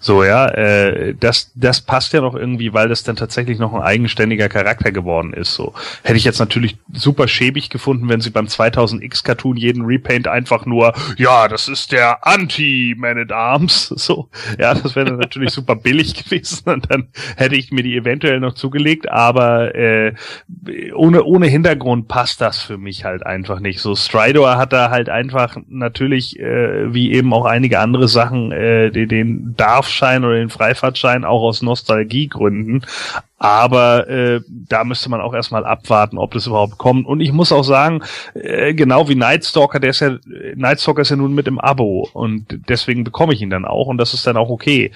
So, 0.00 0.22
ja, 0.22 0.48
äh, 0.48 1.14
das, 1.18 1.50
das 1.54 1.80
passt 1.80 2.12
ja 2.12 2.20
noch 2.20 2.34
irgendwie, 2.34 2.74
weil 2.74 2.90
das 2.90 3.04
dann 3.04 3.16
tatsächlich 3.16 3.58
noch 3.58 3.72
ein 3.72 3.80
eigenständiger 3.80 4.50
Charakter 4.50 4.92
geworden 4.92 5.32
ist. 5.32 5.54
So. 5.54 5.72
Hätte 6.02 6.18
ich 6.18 6.24
jetzt 6.24 6.40
natürlich 6.40 6.76
super 6.92 7.26
schäbig 7.26 7.70
gefunden, 7.70 8.08
wenn 8.10 8.20
sie 8.20 8.30
beim 8.30 8.46
2000X 8.46 9.24
Cartoon 9.24 9.56
jeden 9.56 9.86
Repaint 9.86 10.28
einfach 10.28 10.66
nur, 10.66 10.92
ja, 11.16 11.48
das 11.48 11.68
ist 11.68 11.92
der 11.92 12.26
Anti-Man 12.26 13.18
at 13.18 13.32
Arms, 13.32 13.86
so. 13.96 14.28
Ja, 14.58 14.74
das 14.74 14.94
wäre 14.94 15.12
natürlich 15.12 15.52
super 15.52 15.74
billig 15.74 16.12
gewesen 16.24 16.68
und 16.68 16.90
dann 16.90 17.08
hätte 17.36 17.56
ich 17.56 17.72
mir 17.72 17.82
die 17.82 17.96
eventuell 17.96 18.40
noch 18.40 18.52
zugelegt, 18.52 19.08
aber 19.10 19.37
äh, 19.40 20.14
ohne, 20.94 21.24
ohne 21.24 21.46
Hintergrund 21.46 22.08
passt 22.08 22.40
das 22.40 22.60
für 22.62 22.78
mich 22.78 23.04
halt 23.04 23.24
einfach 23.24 23.60
nicht. 23.60 23.80
So, 23.80 23.94
Stridor 23.94 24.56
hat 24.56 24.72
da 24.72 24.90
halt 24.90 25.08
einfach 25.08 25.56
natürlich, 25.68 26.38
äh, 26.38 26.92
wie 26.92 27.12
eben 27.12 27.32
auch 27.32 27.44
einige 27.44 27.78
andere 27.80 28.08
Sachen, 28.08 28.52
äh, 28.52 28.90
den, 28.90 29.08
den 29.08 29.54
Darfschein 29.56 30.24
oder 30.24 30.36
den 30.36 30.50
Freifahrtschein 30.50 31.24
auch 31.24 31.42
aus 31.42 31.62
Nostalgiegründen. 31.62 32.84
Aber 33.38 34.08
äh, 34.08 34.40
da 34.48 34.82
müsste 34.82 35.10
man 35.10 35.20
auch 35.20 35.32
erstmal 35.32 35.64
abwarten, 35.64 36.18
ob 36.18 36.32
das 36.32 36.48
überhaupt 36.48 36.76
kommt. 36.76 37.06
Und 37.06 37.20
ich 37.20 37.32
muss 37.32 37.52
auch 37.52 37.62
sagen, 37.62 38.02
äh, 38.34 38.74
genau 38.74 39.08
wie 39.08 39.14
Nightstalker, 39.14 39.78
der 39.78 39.90
ist 39.90 40.00
ja, 40.00 40.16
Nightstalker 40.56 41.02
ist 41.02 41.10
ja 41.10 41.16
nun 41.16 41.34
mit 41.34 41.46
im 41.46 41.60
Abo 41.60 42.08
und 42.12 42.46
deswegen 42.68 43.04
bekomme 43.04 43.34
ich 43.34 43.40
ihn 43.40 43.50
dann 43.50 43.64
auch 43.64 43.86
und 43.86 43.98
das 43.98 44.12
ist 44.12 44.26
dann 44.26 44.36
auch 44.36 44.50
okay. 44.50 44.90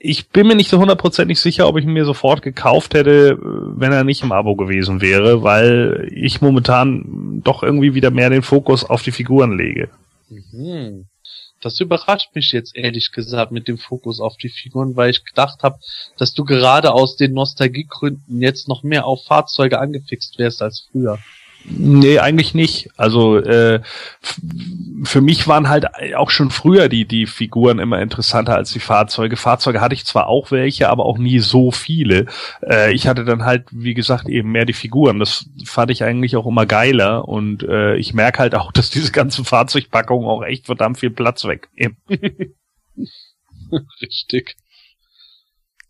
Ich 0.00 0.28
bin 0.28 0.46
mir 0.46 0.54
nicht 0.54 0.70
so 0.70 0.78
hundertprozentig 0.78 1.40
sicher, 1.40 1.66
ob 1.66 1.76
ich 1.76 1.84
ihn 1.84 1.92
mir 1.92 2.04
sofort 2.04 2.42
gekauft 2.42 2.94
hätte, 2.94 3.30
äh, 3.30 3.36
wenn 3.40 3.92
er 3.92 4.04
nicht 4.04 4.22
im 4.22 4.32
Abo 4.32 4.54
gewesen 4.54 5.00
wäre, 5.00 5.42
weil 5.42 6.08
ich 6.14 6.40
momentan 6.40 7.40
doch 7.42 7.62
irgendwie 7.62 7.94
wieder 7.94 8.10
mehr 8.10 8.30
den 8.30 8.42
Fokus 8.42 8.84
auf 8.84 9.02
die 9.02 9.10
Figuren 9.10 9.56
lege. 9.56 9.90
Mhm. 10.28 11.06
Das 11.60 11.80
überrascht 11.80 12.34
mich 12.34 12.52
jetzt 12.52 12.76
ehrlich 12.76 13.10
gesagt 13.10 13.50
mit 13.50 13.66
dem 13.66 13.78
Fokus 13.78 14.20
auf 14.20 14.36
die 14.36 14.48
Figuren, 14.48 14.94
weil 14.94 15.10
ich 15.10 15.24
gedacht 15.24 15.64
habe, 15.64 15.78
dass 16.16 16.32
du 16.32 16.44
gerade 16.44 16.92
aus 16.92 17.16
den 17.16 17.32
Nostalgiegründen 17.32 18.40
jetzt 18.40 18.68
noch 18.68 18.84
mehr 18.84 19.06
auf 19.06 19.24
Fahrzeuge 19.24 19.80
angefixt 19.80 20.38
wärst 20.38 20.62
als 20.62 20.86
früher. 20.92 21.18
Nee, 21.70 22.18
eigentlich 22.18 22.54
nicht. 22.54 22.90
Also 22.96 23.36
äh, 23.36 23.82
für 25.04 25.20
mich 25.20 25.46
waren 25.46 25.68
halt 25.68 25.86
auch 26.16 26.30
schon 26.30 26.50
früher 26.50 26.88
die 26.88 27.04
die 27.04 27.26
Figuren 27.26 27.78
immer 27.78 28.00
interessanter 28.00 28.54
als 28.54 28.72
die 28.72 28.80
Fahrzeuge. 28.80 29.36
Fahrzeuge 29.36 29.80
hatte 29.80 29.94
ich 29.94 30.06
zwar 30.06 30.28
auch 30.28 30.50
welche, 30.50 30.88
aber 30.88 31.04
auch 31.04 31.18
nie 31.18 31.40
so 31.40 31.70
viele. 31.70 32.26
Äh, 32.62 32.92
ich 32.94 33.06
hatte 33.06 33.24
dann 33.24 33.44
halt, 33.44 33.66
wie 33.70 33.94
gesagt, 33.94 34.28
eben 34.28 34.50
mehr 34.50 34.64
die 34.64 34.72
Figuren. 34.72 35.18
Das 35.18 35.46
fand 35.64 35.90
ich 35.90 36.02
eigentlich 36.04 36.36
auch 36.36 36.46
immer 36.46 36.64
geiler 36.64 37.28
und 37.28 37.62
äh, 37.62 37.96
ich 37.96 38.14
merke 38.14 38.38
halt 38.38 38.54
auch, 38.54 38.72
dass 38.78 38.90
diese 38.90 39.12
ganzen 39.12 39.44
Fahrzeugpackungen 39.44 40.28
auch 40.28 40.42
echt 40.42 40.66
verdammt 40.66 40.98
viel 40.98 41.10
Platz 41.10 41.44
wegnehmen. 41.44 41.98
Richtig. 44.00 44.56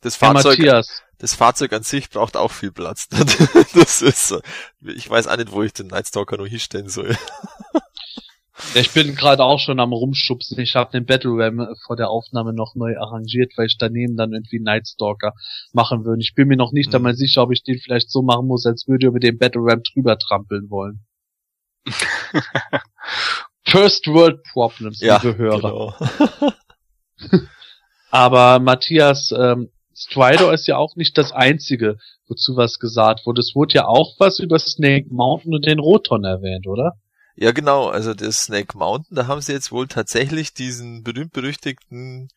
Das 0.01 0.17
Fahrzeug, 0.17 0.59
Matthias, 0.59 1.03
das 1.19 1.35
Fahrzeug 1.35 1.73
an 1.73 1.83
sich 1.83 2.11
braucht 2.11 2.37
auch 2.37 2.53
viel 2.53 2.73
Platz. 2.73 3.09
das 3.75 4.03
ist, 4.03 4.29
so. 4.29 4.41
ich 4.85 5.09
weiß 5.09 5.27
auch 5.27 5.37
nicht, 5.37 5.53
wo 5.53 5.63
ich 5.63 5.73
den 5.73 5.89
Nightstalker 5.89 6.37
nur 6.37 6.49
hinstellen 6.49 6.89
soll. 6.89 7.17
Ja, 8.75 8.81
ich 8.81 8.91
bin 8.93 9.15
gerade 9.15 9.45
auch 9.45 9.61
schon 9.61 9.79
am 9.79 9.93
rumschubsen. 9.93 10.59
Ich 10.59 10.75
habe 10.75 10.91
den 10.91 11.07
Battle 11.07 11.31
Ram 11.33 11.61
äh, 11.61 11.67
vor 11.87 11.95
der 11.97 12.11
Aufnahme 12.11 12.53
noch 12.53 12.75
neu 12.75 12.97
arrangiert, 12.99 13.53
weil 13.57 13.67
ich 13.67 13.77
daneben 13.79 14.17
dann 14.17 14.33
irgendwie 14.33 14.59
Nightstalker 14.59 15.33
machen 15.73 16.05
würde. 16.05 16.21
Ich 16.23 16.35
bin 16.35 16.49
mir 16.49 16.57
noch 16.57 16.73
nicht 16.73 16.89
Mhm. 16.91 16.97
einmal 16.97 17.15
sicher, 17.15 17.43
ob 17.43 17.53
ich 17.53 17.63
den 17.63 17.79
vielleicht 17.79 18.11
so 18.11 18.21
machen 18.23 18.47
muss, 18.49 18.67
als 18.67 18.89
würde 18.89 19.07
ich 19.07 19.09
über 19.09 19.21
den 19.21 19.39
Battle 19.39 19.63
Ram 19.63 19.83
drüber 19.83 20.19
trampeln 20.19 20.71
wollen. 20.71 21.05
First 23.65 24.07
World 24.09 24.43
Problems, 24.53 25.01
liebe 25.01 25.37
Hörer. 25.37 25.95
genau. 26.01 27.41
Aber 28.11 28.59
Matthias, 28.59 29.33
ähm, 29.37 29.71
Stridor 30.01 30.55
ist 30.55 30.69
ja 30.69 30.77
auch 30.77 30.95
nicht 30.95 31.19
das 31.19 31.33
einzige, 31.33 31.99
wozu 32.29 32.57
was 32.57 32.79
gesagt 32.79 33.27
wurde. 33.27 33.41
Es 33.41 33.55
wurde 33.55 33.75
ja 33.75 33.87
auch 33.87 34.15
was 34.19 34.39
über 34.39 34.59
Snake 34.59 35.09
Mountain 35.11 35.55
und 35.55 35.67
den 35.67 35.81
Roton 35.81 36.25
erwähnt, 36.25 36.67
oder? 36.69 36.93
Ja, 37.35 37.53
genau. 37.53 37.89
Also 37.89 38.15
das 38.15 38.45
Snake 38.45 38.77
Mountain, 38.77 39.17
da 39.17 39.27
haben 39.27 39.41
sie 39.41 39.53
jetzt 39.53 39.73
wohl 39.73 39.89
tatsächlich 39.89 40.55
diesen 40.55 41.03
berühmt-berüchtigten 41.03 42.29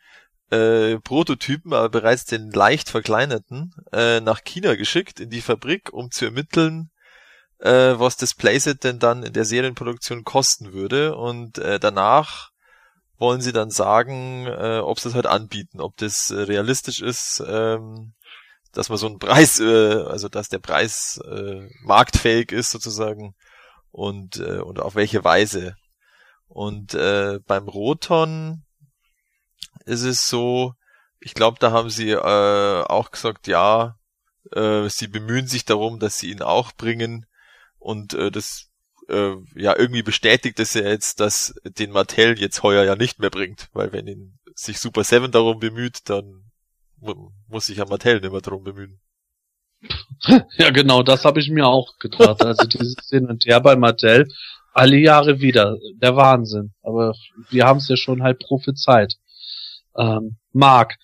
äh, 0.52 0.98
Prototypen, 1.00 1.74
aber 1.74 1.90
bereits 1.90 2.26
den 2.26 2.52
leicht 2.52 2.90
verkleinerten, 2.90 3.74
äh, 3.92 4.20
nach 4.22 4.44
China 4.44 4.76
geschickt 4.76 5.20
in 5.20 5.30
die 5.30 5.42
Fabrik, 5.42 5.92
um 5.94 6.12
zu 6.12 6.26
ermitteln, 6.26 6.92
äh, 7.60 7.94
was 7.98 8.18
das 8.18 8.36
Playset 8.36 8.84
denn 8.84 9.00
dann 9.00 9.24
in 9.24 9.34
der 9.34 9.46
Serienproduktion 9.46 10.24
kosten 10.24 10.74
würde. 10.74 11.16
Und 11.16 11.58
äh, 11.58 11.80
danach 11.80 12.51
wollen 13.22 13.40
sie 13.40 13.54
dann 13.54 13.70
sagen, 13.70 14.48
äh, 14.48 14.80
ob 14.80 15.00
sie 15.00 15.10
es 15.10 15.16
halt 15.16 15.28
anbieten, 15.28 15.80
ob 15.80 15.96
das 15.98 16.32
äh, 16.32 16.42
realistisch 16.42 17.02
ist, 17.02 17.42
ähm, 17.48 18.14
dass 18.74 18.90
man 18.90 18.98
so 18.98 19.08
einen 19.08 19.20
Preis, 19.20 19.60
äh, 19.60 20.04
also 20.04 20.28
dass 20.28 20.50
der 20.50 20.60
Preis 20.60 21.22
äh, 21.26 21.70
marktfähig 21.84 22.52
ist 22.52 22.72
sozusagen 22.72 23.36
und 23.92 24.38
äh, 24.38 24.60
und 24.60 24.80
auf 24.80 24.96
welche 24.96 25.24
Weise. 25.24 25.76
Und 26.48 26.96
äh, 26.96 27.40
beim 27.46 27.68
Roton 27.68 28.64
ist 29.86 30.04
es 30.04 30.28
so, 30.28 30.74
ich 31.20 31.34
glaube, 31.34 31.58
da 31.60 31.72
haben 31.72 31.90
sie 31.90 32.10
äh, 32.10 32.84
auch 32.84 33.12
gesagt, 33.12 33.48
ja, 33.48 33.98
äh, 34.52 34.90
sie 34.90 35.08
bemühen 35.08 35.48
sich 35.48 35.64
darum, 35.64 36.00
dass 36.00 36.18
sie 36.18 36.32
ihn 36.32 36.42
auch 36.42 36.72
bringen 36.74 37.28
und 37.78 38.16
äh, 38.16 38.32
das 38.32 38.71
äh, 39.10 39.36
ja 39.56 39.78
irgendwie 39.78 40.04
bestätigt 40.04 40.60
es 40.60 40.74
ja 40.74 40.84
jetzt, 40.84 41.20
dass 41.20 41.54
den 41.64 41.92
Mattel 41.92 42.40
jetzt 42.40 42.64
heuer 42.64 42.84
ja 42.84 42.96
nicht 42.96 43.20
mehr 43.20 43.30
bringt, 43.30 43.70
weil 43.74 43.92
wenn 43.94 44.08
ihn 44.08 44.40
sich 44.56 44.80
Super 44.80 45.04
7 45.04 45.32
darum 45.32 45.60
bemüht, 45.60 46.10
dann 46.10 46.52
mu 47.00 47.32
muss 47.48 47.66
sich 47.66 47.78
ja 47.78 47.86
Mattel 47.86 48.20
nicht 48.20 48.32
mehr 48.32 48.42
darum 48.42 48.64
bemühen. 48.64 49.00
Ja, 50.58 50.70
genau, 50.70 51.02
das 51.02 51.26
habe 51.26 51.40
ich 51.40 51.50
mir 51.50 51.66
auch 51.66 51.98
gedacht. 51.98 52.46
Also 52.46 52.68
dieses 52.68 52.96
Hin 53.10 53.26
und 53.26 53.46
Her 53.46 53.60
bei 53.62 53.76
Mattel, 53.76 54.28
alle 54.74 54.98
Jahre 54.98 55.40
wieder. 55.40 55.78
Der 55.96 56.16
Wahnsinn. 56.16 56.74
Aber 56.84 57.16
wir 57.50 57.66
haben 57.66 57.78
es 57.78 57.88
ja 57.88 57.98
schon 57.98 58.22
halt 58.22 58.40
prophezeit. 58.40 59.16
Ähm, 59.98 60.38
Marc, 60.54 60.98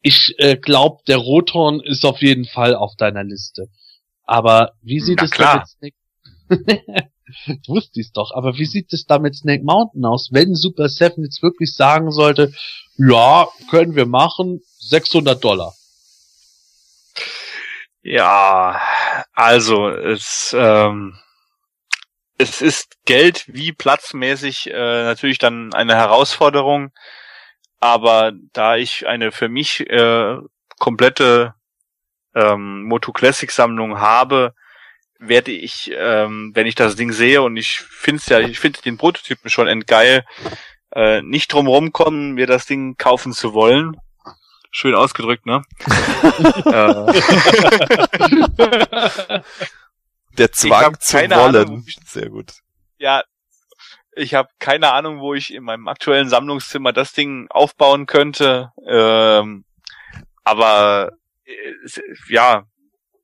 ich 0.00 0.34
äh, 0.38 0.56
glaube, 0.56 1.02
der 1.06 1.18
Roton 1.18 1.80
ist 1.80 2.04
auf 2.04 2.22
jeden 2.22 2.46
Fall 2.46 2.74
auf 2.74 2.96
deiner 2.96 3.24
Liste. 3.24 3.68
Aber 4.24 4.72
wie 4.82 5.00
sieht 5.00 5.18
Na 5.18 5.24
es 5.24 5.30
klar. 5.30 5.54
da 5.54 5.58
mit 5.80 5.94
Snake... 6.48 7.10
Wusste 7.66 8.00
ich's 8.00 8.12
doch, 8.12 8.32
aber 8.34 8.56
wie 8.58 8.66
sieht 8.66 8.92
es 8.92 9.06
da 9.06 9.18
mit 9.18 9.36
Snake 9.36 9.64
Mountain 9.64 10.04
aus, 10.04 10.30
wenn 10.32 10.54
Super 10.54 10.88
Seven 10.88 11.24
jetzt 11.24 11.42
wirklich 11.42 11.74
sagen 11.74 12.10
sollte, 12.10 12.52
ja, 12.96 13.48
können 13.70 13.94
wir 13.94 14.06
machen, 14.06 14.60
600 14.80 15.42
Dollar. 15.42 15.74
Ja, 18.02 18.80
also 19.34 19.88
es 19.88 20.54
ähm, 20.56 21.18
es 22.38 22.62
ist 22.62 22.96
Geld 23.04 23.44
wie 23.48 23.72
platzmäßig 23.72 24.68
äh, 24.68 25.02
natürlich 25.02 25.38
dann 25.38 25.74
eine 25.74 25.96
Herausforderung, 25.96 26.92
aber 27.80 28.32
da 28.52 28.76
ich 28.76 29.06
eine 29.06 29.32
für 29.32 29.48
mich 29.48 29.80
äh, 29.90 30.36
komplette 30.78 31.54
ähm, 32.34 32.84
Moto 32.84 33.12
Classic 33.12 33.50
Sammlung 33.50 33.98
habe, 33.98 34.54
werde 35.18 35.50
ich, 35.50 35.90
ähm, 35.94 36.52
wenn 36.54 36.66
ich 36.66 36.74
das 36.74 36.96
Ding 36.96 37.12
sehe 37.12 37.42
und 37.42 37.56
ich 37.56 37.80
finde 37.80 38.22
ja, 38.28 38.40
ich 38.40 38.58
finde 38.60 38.80
den 38.82 38.98
Prototypen 38.98 39.50
schon 39.50 39.68
endgeil, 39.68 40.24
äh, 40.94 41.22
nicht 41.22 41.52
drum 41.52 41.66
rumkommen, 41.66 42.32
mir 42.32 42.46
das 42.46 42.66
Ding 42.66 42.96
kaufen 42.96 43.32
zu 43.32 43.52
wollen. 43.52 43.96
Schön 44.70 44.94
ausgedrückt, 44.94 45.46
ne? 45.46 45.62
äh, 46.66 47.12
Der 50.36 50.52
Zwang 50.52 50.98
zu 51.00 51.16
wollen. 51.16 51.32
Ahnung, 51.32 51.84
ich- 51.86 51.96
Sehr 52.06 52.28
gut. 52.28 52.52
ja, 52.98 53.22
ich 54.12 54.34
habe 54.34 54.48
keine 54.58 54.92
Ahnung, 54.92 55.20
wo 55.20 55.34
ich 55.34 55.52
in 55.54 55.62
meinem 55.62 55.88
aktuellen 55.88 56.28
Sammlungszimmer 56.28 56.92
das 56.92 57.12
Ding 57.12 57.46
aufbauen 57.50 58.06
könnte. 58.06 58.72
Ähm, 58.86 59.64
aber 60.44 61.12
äh, 61.44 61.52
ja, 62.28 62.64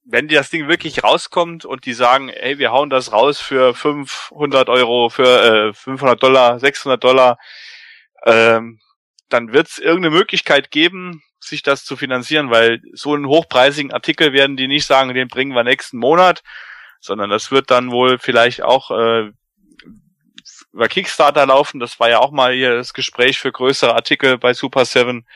wenn 0.04 0.28
das 0.28 0.50
Ding 0.50 0.68
wirklich 0.68 1.02
rauskommt 1.02 1.64
und 1.64 1.86
die 1.86 1.94
sagen, 1.94 2.28
hey, 2.28 2.58
wir 2.58 2.72
hauen 2.72 2.90
das 2.90 3.12
raus 3.12 3.40
für 3.40 3.74
500 3.74 4.68
Euro, 4.68 5.08
für 5.08 5.68
äh, 5.68 5.72
500 5.72 6.22
Dollar, 6.22 6.60
600 6.60 7.02
Dollar, 7.02 7.38
ähm, 8.26 8.80
dann 9.28 9.52
wird 9.52 9.68
es 9.68 9.78
irgendeine 9.78 10.14
Möglichkeit 10.14 10.70
geben, 10.70 11.22
sich 11.40 11.62
das 11.62 11.84
zu 11.84 11.96
finanzieren, 11.96 12.50
weil 12.50 12.80
so 12.92 13.14
einen 13.14 13.26
hochpreisigen 13.26 13.92
Artikel 13.92 14.32
werden 14.32 14.56
die 14.56 14.68
nicht 14.68 14.86
sagen, 14.86 15.14
den 15.14 15.28
bringen 15.28 15.54
wir 15.54 15.64
nächsten 15.64 15.98
Monat, 15.98 16.42
sondern 17.00 17.30
das 17.30 17.50
wird 17.50 17.70
dann 17.70 17.90
wohl 17.90 18.18
vielleicht 18.18 18.62
auch 18.62 18.90
äh, 18.90 19.30
über 20.72 20.88
Kickstarter 20.88 21.46
laufen. 21.46 21.80
Das 21.80 21.98
war 22.00 22.10
ja 22.10 22.18
auch 22.18 22.30
mal 22.30 22.52
hier 22.52 22.74
das 22.74 22.92
Gespräch 22.92 23.38
für 23.38 23.52
größere 23.52 23.94
Artikel 23.94 24.38
bei 24.38 24.52
Super 24.54 24.84
7, 24.84 25.26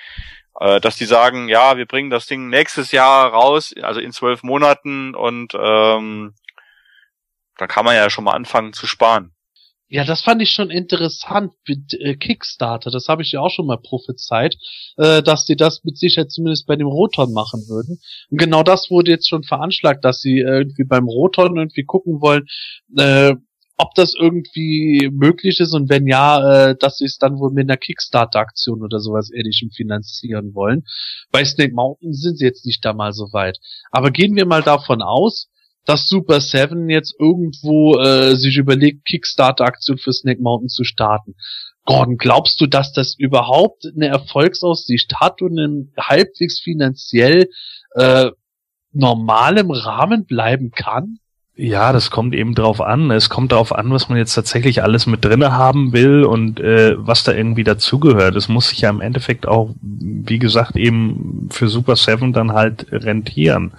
äh, 0.61 0.81
dass 0.81 0.97
die 0.97 1.05
sagen, 1.05 1.49
ja, 1.49 1.77
wir 1.77 1.87
bringen 1.87 2.11
das 2.11 2.27
Ding 2.27 2.49
nächstes 2.49 2.93
Jahr 2.93 3.31
raus, 3.33 3.75
also 3.83 4.01
in 4.01 4.13
zwölf 4.13 4.43
Monaten 4.43 5.15
und 5.15 5.55
ähm, 5.55 6.35
dann 7.57 7.69
kann 7.69 7.85
man 7.85 7.97
ja 7.97 8.09
schon 8.11 8.25
mal 8.25 8.33
anfangen 8.33 8.73
zu 8.73 8.87
sparen. 8.87 9.35
Ja, 9.91 10.05
das 10.05 10.21
fand 10.21 10.43
ich 10.43 10.51
schon 10.51 10.71
interessant 10.71 11.53
mit 11.67 11.95
äh, 11.95 12.15
Kickstarter. 12.15 12.91
Das 12.91 13.09
habe 13.09 13.23
ich 13.23 13.33
ja 13.33 13.41
auch 13.41 13.49
schon 13.51 13.67
mal 13.67 13.79
prophezeit, 13.79 14.55
äh, 14.99 15.23
dass 15.23 15.47
die 15.47 15.57
das 15.57 15.83
mit 15.83 15.97
Sicherheit 15.97 16.31
zumindest 16.31 16.67
bei 16.67 16.77
dem 16.77 16.87
Roton 16.87 17.33
machen 17.33 17.67
würden. 17.69 17.99
Und 18.31 18.39
genau 18.39 18.63
das 18.63 18.91
wurde 18.91 19.11
jetzt 19.11 19.29
schon 19.29 19.45
veranschlagt, 19.45 20.05
dass 20.05 20.21
sie 20.21 20.41
äh, 20.41 20.59
irgendwie 20.59 20.85
beim 20.85 21.07
Roton 21.07 21.57
irgendwie 21.57 21.85
gucken 21.85 22.21
wollen, 22.21 22.47
äh, 22.99 23.35
ob 23.79 23.95
das 23.95 24.13
irgendwie 24.19 25.09
möglich 25.13 25.61
ist 25.61 25.73
und 25.73 25.89
wenn 25.89 26.07
ja, 26.09 26.71
äh, 26.71 26.77
dass 26.79 26.99
sie 26.99 27.05
es 27.05 27.17
dann 27.19 27.39
wohl 27.39 27.53
mit 27.53 27.71
einer 27.71 27.77
Kickstarter-Aktion 27.77 28.83
oder 28.83 28.99
sowas 28.99 29.31
ähnlichem 29.33 29.71
finanzieren 29.71 30.53
wollen. 30.55 30.83
Bei 31.31 31.45
Snake 31.45 31.73
Mountain 31.73 32.13
sind 32.13 32.39
sie 32.39 32.45
jetzt 32.45 32.67
nicht 32.67 32.85
da 32.85 32.93
mal 32.93 33.13
so 33.13 33.33
weit. 33.33 33.59
Aber 33.93 34.11
gehen 34.11 34.35
wir 34.35 34.47
mal 34.47 34.63
davon 34.63 35.01
aus, 35.01 35.49
dass 35.85 36.09
Super 36.09 36.41
Seven 36.41 36.91
jetzt 36.91 37.15
irgendwo 37.19 37.97
äh, 37.99 38.37
sich 38.37 38.57
überlegt, 38.57 39.07
Kickstarter-Aktion 39.07 39.99
für 39.99 40.13
Snake 40.13 40.43
Mountain 40.43 40.69
zu 40.69 40.83
starten. 40.83 41.35
Gordon, 41.85 42.19
glaubst 42.19 42.61
du, 42.61 42.67
dass 42.67 42.93
das 42.93 43.15
überhaupt 43.17 43.87
eine 43.87 44.09
Erfolgsaussicht 44.09 45.15
hat 45.21 45.41
und 45.41 45.57
in 45.57 45.93
halbwegs 45.97 46.61
finanziell 46.61 47.49
äh, 47.95 48.31
normalem 48.93 49.71
Rahmen 49.71 50.27
bleiben 50.27 50.73
kann? 50.73 51.21
Ja, 51.61 51.93
das 51.93 52.13
kommt 52.13 52.37
eben 52.37 52.55
drauf 52.55 52.81
an. 52.81 53.11
Es 53.11 53.31
kommt 53.31 53.51
darauf 53.51 53.75
an, 53.75 53.91
was 53.91 54.09
man 54.09 54.17
jetzt 54.17 54.33
tatsächlich 54.33 54.85
alles 54.85 55.09
mit 55.09 55.25
drinne 55.25 55.57
haben 55.57 55.93
will 55.93 56.23
und 56.23 56.61
äh, 56.61 56.95
was 56.97 57.25
da 57.25 57.33
irgendwie 57.33 57.65
dazugehört. 57.65 58.37
Es 58.37 58.49
muss 58.49 58.69
sich 58.69 58.83
ja 58.83 58.91
im 58.91 59.01
Endeffekt 59.01 59.49
auch, 59.49 59.75
wie 59.81 60.39
gesagt, 60.39 60.77
eben 60.77 61.49
für 61.51 61.67
Super 61.67 61.97
Seven 61.97 62.33
dann 62.33 62.53
halt 62.53 62.87
rentieren. 62.93 63.73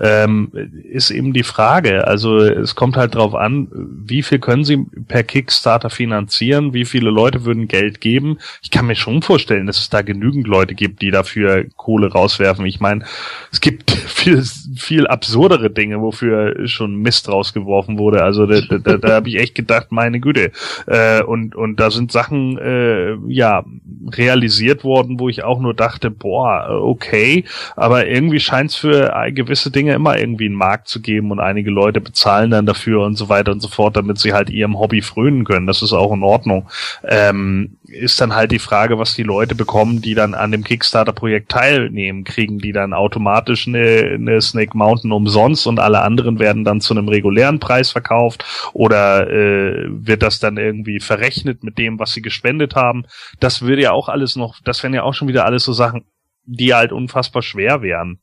Ähm, 0.00 0.50
ist 0.90 1.12
eben 1.12 1.32
die 1.32 1.44
Frage. 1.44 2.08
Also 2.08 2.38
es 2.40 2.74
kommt 2.74 2.96
halt 2.96 3.14
drauf 3.14 3.36
an, 3.36 3.68
wie 3.72 4.24
viel 4.24 4.40
können 4.40 4.64
sie 4.64 4.78
per 5.06 5.22
Kickstarter 5.22 5.90
finanzieren, 5.90 6.74
wie 6.74 6.84
viele 6.84 7.10
Leute 7.10 7.44
würden 7.44 7.68
Geld 7.68 8.00
geben. 8.00 8.38
Ich 8.62 8.72
kann 8.72 8.86
mir 8.86 8.96
schon 8.96 9.22
vorstellen, 9.22 9.68
dass 9.68 9.78
es 9.78 9.90
da 9.90 10.02
genügend 10.02 10.48
Leute 10.48 10.74
gibt, 10.74 11.02
die 11.02 11.12
dafür 11.12 11.66
Kohle 11.76 12.10
rauswerfen. 12.10 12.66
Ich 12.66 12.80
meine, 12.80 13.04
es 13.52 13.60
gibt 13.60 13.92
viel, 14.08 14.42
viel 14.74 15.06
absurdere 15.06 15.70
Dinge, 15.70 16.00
wofür 16.00 16.66
schon 16.66 16.96
Mist 16.96 17.11
rausgeworfen 17.28 17.98
wurde. 17.98 18.22
Also 18.22 18.46
da, 18.46 18.60
da, 18.60 18.96
da, 18.96 19.12
habe 19.14 19.28
ich 19.28 19.36
echt 19.38 19.54
gedacht, 19.54 19.88
meine 19.90 20.20
Güte. 20.20 20.52
Äh, 20.86 21.22
und, 21.22 21.54
und 21.54 21.78
da 21.80 21.90
sind 21.90 22.12
Sachen 22.12 22.58
äh, 22.58 23.14
ja 23.28 23.64
realisiert 24.10 24.84
worden, 24.84 25.20
wo 25.20 25.28
ich 25.28 25.44
auch 25.44 25.60
nur 25.60 25.74
dachte, 25.74 26.10
boah, 26.10 26.68
okay, 26.82 27.44
aber 27.76 28.06
irgendwie 28.06 28.40
scheint 28.40 28.70
es 28.70 28.76
für 28.76 29.12
gewisse 29.32 29.70
Dinge 29.70 29.94
immer 29.94 30.18
irgendwie 30.18 30.46
einen 30.46 30.54
Markt 30.54 30.88
zu 30.88 31.00
geben 31.00 31.30
und 31.30 31.40
einige 31.40 31.70
Leute 31.70 32.00
bezahlen 32.00 32.50
dann 32.50 32.66
dafür 32.66 33.04
und 33.04 33.16
so 33.16 33.28
weiter 33.28 33.52
und 33.52 33.60
so 33.60 33.68
fort, 33.68 33.96
damit 33.96 34.18
sie 34.18 34.32
halt 34.32 34.50
ihrem 34.50 34.78
Hobby 34.78 35.02
frönen 35.02 35.44
können. 35.44 35.66
Das 35.66 35.82
ist 35.82 35.92
auch 35.92 36.12
in 36.12 36.22
Ordnung. 36.22 36.68
Ähm, 37.04 37.76
ist 37.92 38.20
dann 38.20 38.34
halt 38.34 38.52
die 38.52 38.58
Frage, 38.58 38.98
was 38.98 39.14
die 39.14 39.22
Leute 39.22 39.54
bekommen, 39.54 40.00
die 40.00 40.14
dann 40.14 40.34
an 40.34 40.50
dem 40.50 40.64
Kickstarter-Projekt 40.64 41.50
teilnehmen. 41.50 42.24
Kriegen 42.24 42.58
die 42.58 42.72
dann 42.72 42.92
automatisch 42.92 43.68
eine, 43.68 44.12
eine 44.14 44.40
Snake 44.40 44.76
Mountain 44.76 45.12
umsonst 45.12 45.66
und 45.66 45.78
alle 45.78 46.02
anderen 46.02 46.38
werden 46.38 46.64
dann 46.64 46.80
zu 46.80 46.94
einem 46.94 47.08
regulären 47.08 47.60
Preis 47.60 47.90
verkauft? 47.90 48.44
Oder 48.72 49.30
äh, 49.30 49.86
wird 49.88 50.22
das 50.22 50.40
dann 50.40 50.56
irgendwie 50.56 51.00
verrechnet 51.00 51.62
mit 51.62 51.78
dem, 51.78 51.98
was 51.98 52.12
sie 52.12 52.22
gespendet 52.22 52.74
haben? 52.74 53.04
Das 53.40 53.62
würde 53.62 53.82
ja 53.82 53.92
auch 53.92 54.08
alles 54.08 54.36
noch, 54.36 54.60
das 54.64 54.82
wären 54.82 54.94
ja 54.94 55.02
auch 55.02 55.14
schon 55.14 55.28
wieder 55.28 55.44
alles 55.44 55.64
so 55.64 55.72
Sachen, 55.72 56.04
die 56.44 56.74
halt 56.74 56.92
unfassbar 56.92 57.42
schwer 57.42 57.82
wären 57.82 58.18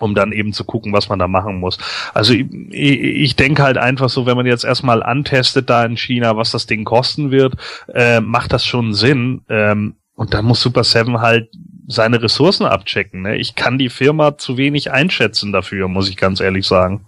um 0.00 0.14
dann 0.14 0.32
eben 0.32 0.52
zu 0.52 0.64
gucken, 0.64 0.92
was 0.92 1.08
man 1.08 1.18
da 1.18 1.28
machen 1.28 1.58
muss. 1.60 1.78
Also 2.14 2.32
ich, 2.32 2.46
ich 2.70 3.36
denke 3.36 3.62
halt 3.62 3.78
einfach 3.78 4.08
so, 4.08 4.26
wenn 4.26 4.36
man 4.36 4.46
jetzt 4.46 4.64
erstmal 4.64 5.02
antestet 5.02 5.70
da 5.70 5.84
in 5.84 5.96
China, 5.96 6.36
was 6.36 6.50
das 6.50 6.66
Ding 6.66 6.84
kosten 6.84 7.30
wird, 7.30 7.54
äh, 7.92 8.20
macht 8.20 8.52
das 8.52 8.64
schon 8.64 8.94
Sinn. 8.94 9.42
Ähm, 9.48 9.96
und 10.14 10.34
dann 10.34 10.44
muss 10.44 10.60
Super 10.60 10.82
Seven 10.82 11.20
halt 11.20 11.50
seine 11.86 12.20
Ressourcen 12.20 12.66
abchecken. 12.66 13.22
Ne? 13.22 13.36
Ich 13.36 13.54
kann 13.54 13.78
die 13.78 13.88
Firma 13.88 14.36
zu 14.36 14.56
wenig 14.56 14.90
einschätzen 14.90 15.52
dafür, 15.52 15.88
muss 15.88 16.08
ich 16.08 16.16
ganz 16.16 16.40
ehrlich 16.40 16.66
sagen. 16.66 17.06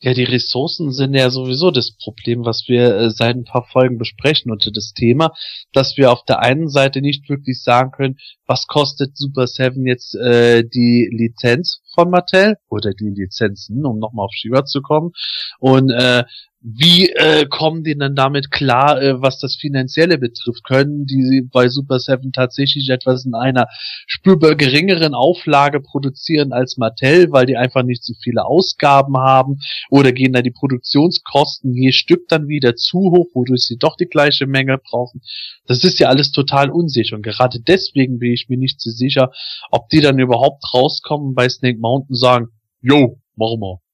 Ja, 0.00 0.14
die 0.14 0.24
Ressourcen 0.24 0.92
sind 0.92 1.14
ja 1.14 1.28
sowieso 1.28 1.72
das 1.72 1.90
Problem, 1.90 2.44
was 2.44 2.68
wir 2.68 2.94
äh, 2.94 3.10
seit 3.10 3.34
ein 3.34 3.44
paar 3.44 3.66
Folgen 3.66 3.98
besprechen 3.98 4.52
unter 4.52 4.70
das 4.70 4.92
Thema, 4.92 5.32
dass 5.72 5.96
wir 5.96 6.12
auf 6.12 6.24
der 6.24 6.38
einen 6.38 6.68
Seite 6.68 7.00
nicht 7.00 7.28
wirklich 7.28 7.60
sagen 7.64 7.90
können, 7.90 8.18
was 8.46 8.68
kostet 8.68 9.16
Super 9.16 9.48
Seven 9.48 9.86
jetzt 9.86 10.14
äh, 10.14 10.62
die 10.62 11.10
Lizenz 11.12 11.82
von 11.94 12.10
Mattel 12.10 12.58
oder 12.68 12.92
die 12.92 13.10
Lizenzen, 13.10 13.84
um 13.84 13.98
nochmal 13.98 14.26
auf 14.26 14.32
Shiva 14.32 14.64
zu 14.64 14.82
kommen. 14.82 15.10
Und 15.58 15.90
äh, 15.90 16.22
wie 16.60 17.10
äh, 17.10 17.46
kommen 17.46 17.84
die 17.84 17.96
dann 17.96 18.16
damit 18.16 18.50
klar, 18.50 19.00
äh, 19.00 19.22
was 19.22 19.38
das 19.38 19.54
Finanzielle 19.54 20.18
betrifft? 20.18 20.64
Können 20.64 21.06
die 21.06 21.48
bei 21.52 21.68
Super 21.68 22.00
Seven 22.00 22.32
tatsächlich 22.32 22.88
etwas 22.88 23.24
in 23.24 23.34
einer 23.34 23.68
spürbar 24.06 24.56
geringeren 24.56 25.14
Auflage 25.14 25.80
produzieren 25.80 26.52
als 26.52 26.76
Mattel, 26.76 27.30
weil 27.30 27.46
die 27.46 27.56
einfach 27.56 27.84
nicht 27.84 28.02
so 28.02 28.12
viele 28.22 28.44
Ausgaben 28.44 29.16
haben? 29.16 29.58
Oder 29.88 30.10
gehen 30.10 30.32
da 30.32 30.42
die 30.42 30.50
Produktionskosten 30.50 31.74
je 31.74 31.92
Stück 31.92 32.26
dann 32.28 32.48
wieder 32.48 32.74
zu 32.74 32.98
hoch, 32.98 33.28
wodurch 33.34 33.62
sie 33.62 33.78
doch 33.78 33.96
die 33.96 34.06
gleiche 34.06 34.46
Menge 34.46 34.78
brauchen? 34.78 35.22
Das 35.66 35.84
ist 35.84 36.00
ja 36.00 36.08
alles 36.08 36.32
total 36.32 36.70
unsicher. 36.70 37.14
Und 37.14 37.22
gerade 37.22 37.60
deswegen 37.60 38.18
bin 38.18 38.32
ich 38.32 38.48
mir 38.48 38.58
nicht 38.58 38.80
so 38.80 38.90
sicher, 38.90 39.30
ob 39.70 39.88
die 39.90 40.00
dann 40.00 40.18
überhaupt 40.18 40.64
rauskommen 40.74 41.34
bei 41.34 41.48
Snake 41.48 41.78
Mountain 41.78 42.16
sagen, 42.16 42.48
yo, 42.80 43.20
machen 43.36 43.60
wir. 43.60 43.87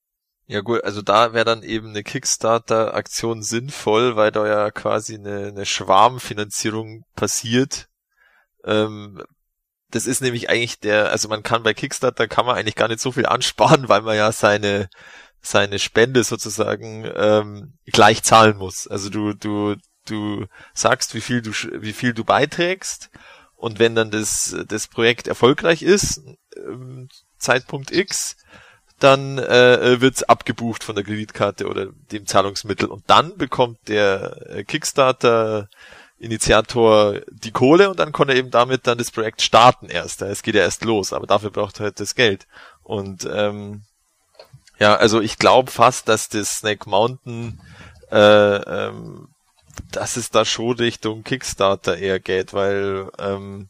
Ja 0.47 0.61
gut, 0.61 0.85
also 0.85 1.01
da 1.01 1.33
wäre 1.33 1.47
dann 1.47 1.62
eben 1.62 1.89
eine 1.89 2.03
Kickstarter-Aktion 2.03 3.43
sinnvoll, 3.43 4.15
weil 4.16 4.31
da 4.31 4.47
ja 4.47 4.71
quasi 4.71 5.15
eine, 5.15 5.47
eine 5.47 5.65
Schwarmfinanzierung 5.65 7.05
passiert. 7.16 7.89
Ähm, 8.65 9.23
das 9.91 10.07
ist 10.07 10.21
nämlich 10.21 10.51
eigentlich 10.51 10.81
der, 10.81 11.11
also 11.11 11.29
man 11.29 11.43
kann 11.43 11.62
bei 11.62 11.73
Kickstarter 11.73 12.29
kann 12.29 12.45
man 12.45 12.57
eigentlich 12.57 12.75
gar 12.75 12.89
nicht 12.89 13.01
so 13.01 13.12
viel 13.12 13.27
ansparen, 13.27 13.89
weil 13.89 14.03
man 14.03 14.16
ja 14.16 14.33
seine 14.33 14.89
seine 15.41 15.79
Spende 15.79 16.25
sozusagen 16.25 17.11
ähm, 17.15 17.79
gleich 17.87 18.23
zahlen 18.23 18.57
muss. 18.57 18.87
Also 18.87 19.11
du 19.11 19.35
du 19.35 19.77
du 20.07 20.47
sagst, 20.75 21.15
wie 21.15 21.21
viel 21.21 21.43
du 21.43 21.53
wie 21.53 21.93
viel 21.93 22.12
du 22.12 22.25
beiträgst 22.25 23.11
und 23.55 23.79
wenn 23.79 23.95
dann 23.95 24.11
das 24.11 24.57
das 24.69 24.89
Projekt 24.89 25.29
erfolgreich 25.29 25.83
ist, 25.83 26.21
ähm, 26.57 27.09
Zeitpunkt 27.39 27.93
X, 27.93 28.37
dann 29.05 29.39
äh, 29.39 30.01
wird's 30.01 30.23
abgebucht 30.23 30.83
von 30.83 30.95
der 30.95 31.05
Kreditkarte 31.05 31.69
oder 31.69 31.89
dem 32.11 32.27
Zahlungsmittel 32.27 32.89
und 32.89 33.05
dann 33.07 33.37
bekommt 33.37 33.89
der 33.89 34.49
äh, 34.49 34.65
Kickstarter 34.65 35.69
Initiator 36.19 37.21
die 37.31 37.51
Kohle 37.51 37.91
und 37.91 37.99
dann 37.99 38.13
kann 38.13 38.29
er 38.31 38.37
eben 38.37 38.51
damit 38.51 38.87
dann 38.87 38.99
das 38.99 39.11
Projekt 39.11 39.43
starten 39.43 39.89
erst. 39.89 40.23
Es 40.23 40.43
geht 40.43 40.55
ja 40.55 40.63
erst 40.63 40.85
los, 40.85 41.13
aber 41.13 41.27
dafür 41.27 41.51
braucht 41.51 41.81
er 41.81 41.85
halt 41.85 42.01
das 42.01 42.15
Geld. 42.15 42.47
Und 42.83 43.29
ähm, 43.31 43.83
ja, 44.79 44.95
also 44.95 45.21
ich 45.21 45.39
glaube 45.39 45.71
fast, 45.71 46.09
dass 46.09 46.29
das 46.29 46.59
Snake 46.59 46.89
Mountain, 46.89 47.61
äh, 48.11 48.17
ähm, 48.17 49.29
dass 49.91 50.17
es 50.17 50.31
da 50.31 50.45
schon 50.45 50.77
Richtung 50.77 51.25
Kickstarter 51.25 51.99
eher 51.99 52.21
geht, 52.21 52.55
weil 52.55 53.11
ähm, 53.19 53.69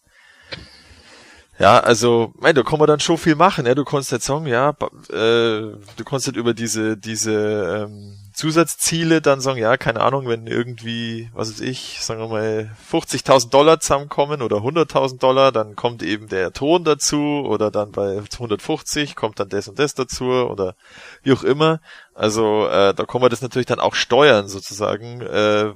ja, 1.59 1.79
also, 1.79 2.33
mein, 2.37 2.55
da 2.55 2.63
kann 2.65 2.81
man 2.81 2.89
dann 2.89 2.99
schon 2.99 3.17
viel 3.17 3.37
machen. 3.37 3.67
Ja, 3.67 3.75
du 3.75 3.85
kannst 3.85 4.11
jetzt 4.11 4.27
sagen, 4.27 4.47
ja, 4.47 4.71
äh, 4.71 4.75
du 5.13 6.05
kannst 6.05 6.27
halt 6.27 6.37
über 6.37 6.53
diese 6.53 6.97
diese 6.97 7.87
ähm, 7.87 8.19
Zusatzziele 8.33 9.23
dann 9.23 9.41
sagen, 9.41 9.61
ja, 9.61 9.77
keine 9.77 10.01
Ahnung, 10.01 10.27
wenn 10.27 10.49
irgendwie, 10.49 11.31
was 11.33 11.51
weiß 11.51 11.61
ich, 11.61 11.99
sagen 12.01 12.21
wir 12.21 12.29
mal 12.29 12.71
50.000 12.91 13.51
Dollar 13.51 13.79
zusammenkommen 13.79 14.43
oder 14.43 14.57
100.000 14.57 15.21
Dollar, 15.21 15.53
dann 15.53 15.77
kommt 15.77 16.03
eben 16.03 16.29
der 16.29 16.53
Ton 16.53 16.83
dazu 16.83 17.45
oder 17.47 17.71
dann 17.71 17.93
bei 17.93 18.19
150 18.19 19.15
kommt 19.15 19.39
dann 19.39 19.49
das 19.49 19.69
und 19.69 19.79
das 19.79 19.95
dazu 19.95 20.25
oder 20.25 20.75
wie 21.23 21.33
auch 21.33 21.45
immer. 21.45 21.81
Also 22.15 22.67
äh, 22.67 22.95
da 22.95 23.05
kann 23.05 23.21
man 23.21 23.31
das 23.31 23.43
natürlich 23.43 23.67
dann 23.67 23.81
auch 23.81 23.95
steuern 23.95 24.49
sozusagen, 24.49 25.21
äh, 25.21 25.73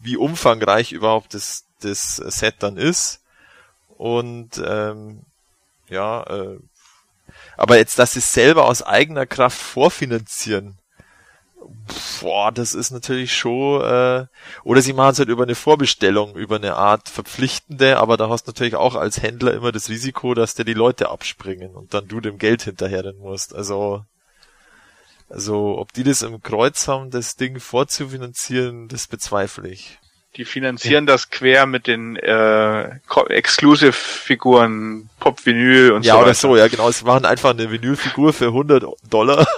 wie 0.00 0.16
umfangreich 0.16 0.92
überhaupt 0.92 1.34
das 1.34 1.64
das 1.80 2.16
Set 2.16 2.54
dann 2.60 2.76
ist 2.76 3.20
und 3.96 4.62
ähm, 4.64 5.22
ja, 5.88 6.22
äh, 6.24 6.58
aber 7.56 7.76
jetzt, 7.78 7.98
dass 7.98 8.12
sie 8.12 8.18
es 8.18 8.32
selber 8.32 8.66
aus 8.66 8.82
eigener 8.82 9.26
Kraft 9.26 9.58
vorfinanzieren, 9.58 10.78
boah, 12.20 12.52
das 12.52 12.74
ist 12.74 12.90
natürlich 12.90 13.34
schon, 13.34 13.82
äh, 13.82 14.26
oder 14.64 14.82
sie 14.82 14.92
machen 14.92 15.12
es 15.12 15.18
halt 15.18 15.28
über 15.28 15.44
eine 15.44 15.54
Vorbestellung, 15.54 16.36
über 16.36 16.56
eine 16.56 16.76
Art 16.76 17.08
verpflichtende, 17.08 17.98
aber 17.98 18.16
da 18.16 18.28
hast 18.28 18.44
du 18.44 18.50
natürlich 18.50 18.76
auch 18.76 18.94
als 18.94 19.22
Händler 19.22 19.54
immer 19.54 19.72
das 19.72 19.88
Risiko, 19.88 20.34
dass 20.34 20.54
dir 20.54 20.64
die 20.64 20.74
Leute 20.74 21.10
abspringen 21.10 21.74
und 21.74 21.94
dann 21.94 22.08
du 22.08 22.20
dem 22.20 22.38
Geld 22.38 22.62
hinterherren 22.62 23.18
musst. 23.18 23.54
Also, 23.54 24.04
also, 25.28 25.78
ob 25.78 25.92
die 25.92 26.04
das 26.04 26.22
im 26.22 26.40
Kreuz 26.42 26.86
haben, 26.86 27.10
das 27.10 27.34
Ding 27.34 27.58
vorzufinanzieren, 27.58 28.88
das 28.88 29.08
bezweifle 29.08 29.68
ich. 29.68 29.98
Die 30.36 30.44
finanzieren 30.44 31.06
ja. 31.06 31.14
das 31.14 31.30
quer 31.30 31.66
mit 31.66 31.86
den 31.86 32.16
äh, 32.16 32.98
Exclusive-Figuren, 33.28 35.08
Pop-Vinyl 35.18 35.92
und 35.92 36.04
ja, 36.04 36.12
so. 36.12 36.18
Ja, 36.18 36.24
oder 36.24 36.34
so, 36.34 36.56
ja 36.56 36.68
genau. 36.68 36.90
Sie 36.90 37.04
machen 37.04 37.24
einfach 37.24 37.50
eine 37.50 37.70
Vinylfigur 37.70 38.32
für 38.32 38.48
100 38.48 38.84
Dollar. 39.08 39.46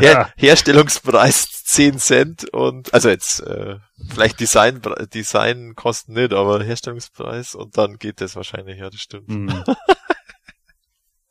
Her 0.00 0.32
Herstellungspreis 0.36 1.64
10 1.64 1.98
Cent 1.98 2.48
und 2.52 2.94
also 2.94 3.10
jetzt 3.10 3.40
äh, 3.40 3.76
vielleicht 4.10 4.40
Design 4.40 4.80
Design 5.12 5.74
kosten 5.74 6.14
nicht, 6.14 6.32
aber 6.32 6.62
Herstellungspreis 6.62 7.54
und 7.54 7.76
dann 7.76 7.98
geht 7.98 8.20
das 8.22 8.36
wahrscheinlich, 8.36 8.78
ja, 8.78 8.88
das 8.88 9.00
stimmt. 9.00 9.28
Mhm. 9.28 9.64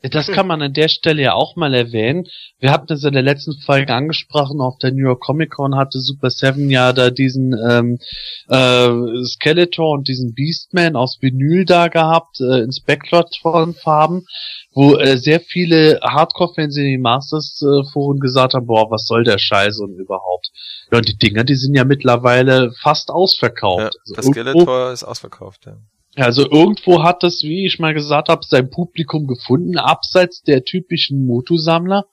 Das 0.10 0.28
kann 0.28 0.48
man 0.48 0.62
an 0.62 0.74
der 0.74 0.88
Stelle 0.88 1.22
ja 1.22 1.34
auch 1.34 1.56
mal 1.56 1.74
erwähnen. 1.74 2.28
Wir 2.60 2.72
hatten 2.72 2.92
es 2.92 3.04
in 3.04 3.14
der 3.14 3.24
letzten 3.24 3.54
Folge 3.54 3.94
angesprochen, 3.94 4.62
auf 4.62 4.78
der 4.78 4.92
New 4.92 5.04
York 5.04 5.22
Comic 5.22 5.52
Con 5.52 5.76
hatte 5.76 6.00
Super 6.00 6.30
Seven 6.30 6.70
ja 6.70 6.94
da 6.94 7.10
diesen 7.10 7.56
ähm, 7.70 8.00
äh, 8.48 9.24
Skeletor 9.26 9.92
und 9.92 10.08
diesen 10.08 10.34
Beastman 10.34 10.96
aus 10.96 11.18
Vinyl 11.22 11.66
da 11.66 11.88
gehabt, 11.88 12.40
äh, 12.42 12.60
in 12.60 12.72
Spectron-Farben, 12.72 14.26
wo 14.74 14.96
äh, 14.96 15.18
sehr 15.18 15.40
viele 15.40 16.00
Hardcore-Fans 16.04 16.78
in 16.78 16.84
den 16.84 17.02
Masters-Foren 17.02 18.20
gesagt 18.20 18.54
haben, 18.54 18.68
boah, 18.68 18.92
was 18.92 19.06
soll 19.06 19.24
der 19.24 19.38
Scheiß 19.38 19.80
und 19.80 19.98
überhaupt. 19.98 20.52
Ja, 20.92 21.00
und 21.00 21.08
die 21.08 21.18
Dinger, 21.18 21.44
die 21.44 21.56
sind 21.56 21.76
ja 21.76 21.84
mittlerweile 21.84 22.72
fast 22.82 23.10
ausverkauft. 23.10 23.80
Ja, 23.80 23.90
also 24.02 24.14
das 24.16 24.26
Skeletor 24.26 24.92
ist 24.92 25.04
ausverkauft, 25.04 25.66
ja. 25.66 25.78
Also 26.18 26.50
irgendwo 26.50 27.04
hat 27.04 27.22
das, 27.22 27.44
wie 27.44 27.68
ich 27.68 27.78
mal 27.78 27.94
gesagt 27.94 28.30
habe, 28.30 28.44
sein 28.44 28.72
Publikum 28.72 29.28
gefunden, 29.28 29.78
abseits 29.78 30.42
der 30.42 30.64
typischen 30.64 31.28
Motu-Sammler. 31.28 32.08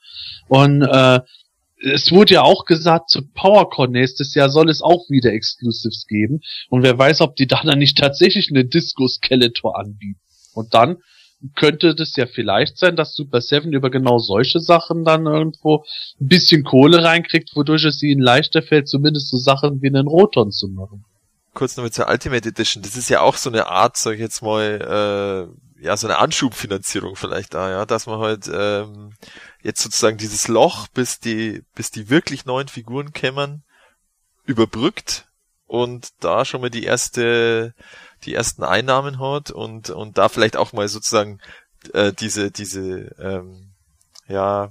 Und 0.49 0.83
äh, 0.83 1.21
es 1.81 2.13
wurde 2.13 2.35
ja 2.35 2.43
auch 2.43 2.67
gesagt, 2.67 3.09
zu 3.09 3.27
PowerCon 3.27 3.93
nächstes 3.93 4.35
Jahr 4.35 4.51
soll 4.51 4.69
es 4.69 4.83
auch 4.83 5.09
wieder 5.09 5.33
Exclusives 5.33 6.07
geben. 6.07 6.41
Und 6.69 6.83
wer 6.83 6.99
weiß, 6.99 7.23
ob 7.23 7.35
die 7.37 7.47
dann 7.47 7.79
nicht 7.79 7.97
tatsächlich 7.97 8.51
eine 8.51 8.67
Disco-Skeletor 8.67 9.79
anbieten. 9.79 10.21
Und 10.53 10.75
dann 10.75 10.99
könnte 11.57 11.95
das 11.95 12.15
ja 12.17 12.27
vielleicht 12.27 12.77
sein, 12.77 12.97
dass 12.97 13.15
Super 13.15 13.41
Seven 13.41 13.73
über 13.73 13.91
genau 13.91 14.19
solche 14.19 14.61
Sachen 14.61 15.05
dann 15.05 15.25
irgendwo 15.25 15.85
ein 16.21 16.29
bisschen 16.29 16.63
Kohle 16.63 17.03
reinkriegt, 17.03 17.57
wodurch 17.57 17.85
es 17.85 18.03
ihnen 18.03 18.23
leichter 18.23 18.61
fällt, 18.61 18.87
zumindest 18.87 19.31
so 19.31 19.39
Sachen 19.39 19.81
wie 19.81 19.89
einen 19.89 20.09
Roton 20.09 20.51
zu 20.51 20.69
machen 20.69 21.07
kurz 21.55 21.77
noch 21.77 21.85
mit 21.85 21.95
zur 21.95 22.09
Ultimate 22.09 22.49
Edition. 22.49 22.83
Das 22.83 22.97
ist 22.97 23.09
ja 23.09 23.21
auch 23.21 23.37
so 23.37 23.51
eine 23.51 23.67
Art, 23.67 23.97
sag 23.97 24.15
ich 24.15 24.21
jetzt 24.21 24.43
mal, 24.43 25.49
äh, 25.79 25.83
ja, 25.85 25.97
so 25.97 26.07
eine 26.07 26.19
Anschubfinanzierung 26.19 27.17
vielleicht 27.17 27.55
da, 27.55 27.71
ja, 27.71 27.87
dass 27.87 28.07
man 28.07 28.19
halt 28.19 28.51
ähm, 28.53 29.15
jetzt 29.63 29.83
sozusagen 29.83 30.17
dieses 30.17 30.49
Loch, 30.49 30.89
bis 30.89 31.21
die, 31.21 31.63
bis 31.75 31.91
die 31.91 32.11
wirklich 32.11 32.47
neuen 32.47 32.69
Figuren 32.69 33.13
kämmern, 33.13 33.63
überbrückt 34.45 35.27
und 35.67 36.09
da 36.21 36.45
schon 36.45 36.61
mal 36.61 36.71
die 36.71 36.85
erste, 36.85 37.75
die 38.25 38.35
ersten 38.35 38.63
Einnahmen 38.63 39.19
hat 39.19 39.51
und 39.51 39.91
und 39.91 40.19
da 40.19 40.29
vielleicht 40.29 40.57
auch 40.57 40.73
mal 40.73 40.89
sozusagen 40.89 41.41
äh, 41.93 42.13
diese 42.13 42.51
diese 42.51 43.15
ähm, 43.19 43.73
ja 44.29 44.71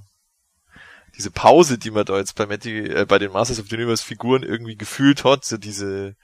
diese 1.16 1.30
Pause, 1.30 1.78
die 1.78 1.90
man 1.90 2.04
da 2.04 2.18
jetzt 2.18 2.34
bei 2.34 2.46
Matty, 2.46 2.78
äh, 2.78 3.06
bei 3.06 3.18
den 3.18 3.32
Masters 3.32 3.60
of 3.60 3.66
the 3.68 3.76
Universe 3.76 4.04
Figuren 4.04 4.42
irgendwie 4.42 4.76
gefühlt 4.76 5.24
hat, 5.24 5.44
so 5.44 5.56
diese 5.56 6.16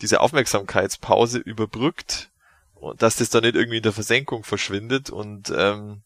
diese 0.00 0.20
Aufmerksamkeitspause 0.20 1.38
überbrückt 1.38 2.30
und 2.74 3.02
dass 3.02 3.16
das 3.16 3.30
dann 3.30 3.42
nicht 3.42 3.56
irgendwie 3.56 3.78
in 3.78 3.82
der 3.82 3.92
Versenkung 3.92 4.44
verschwindet 4.44 5.10
und 5.10 5.52
ähm, 5.56 6.02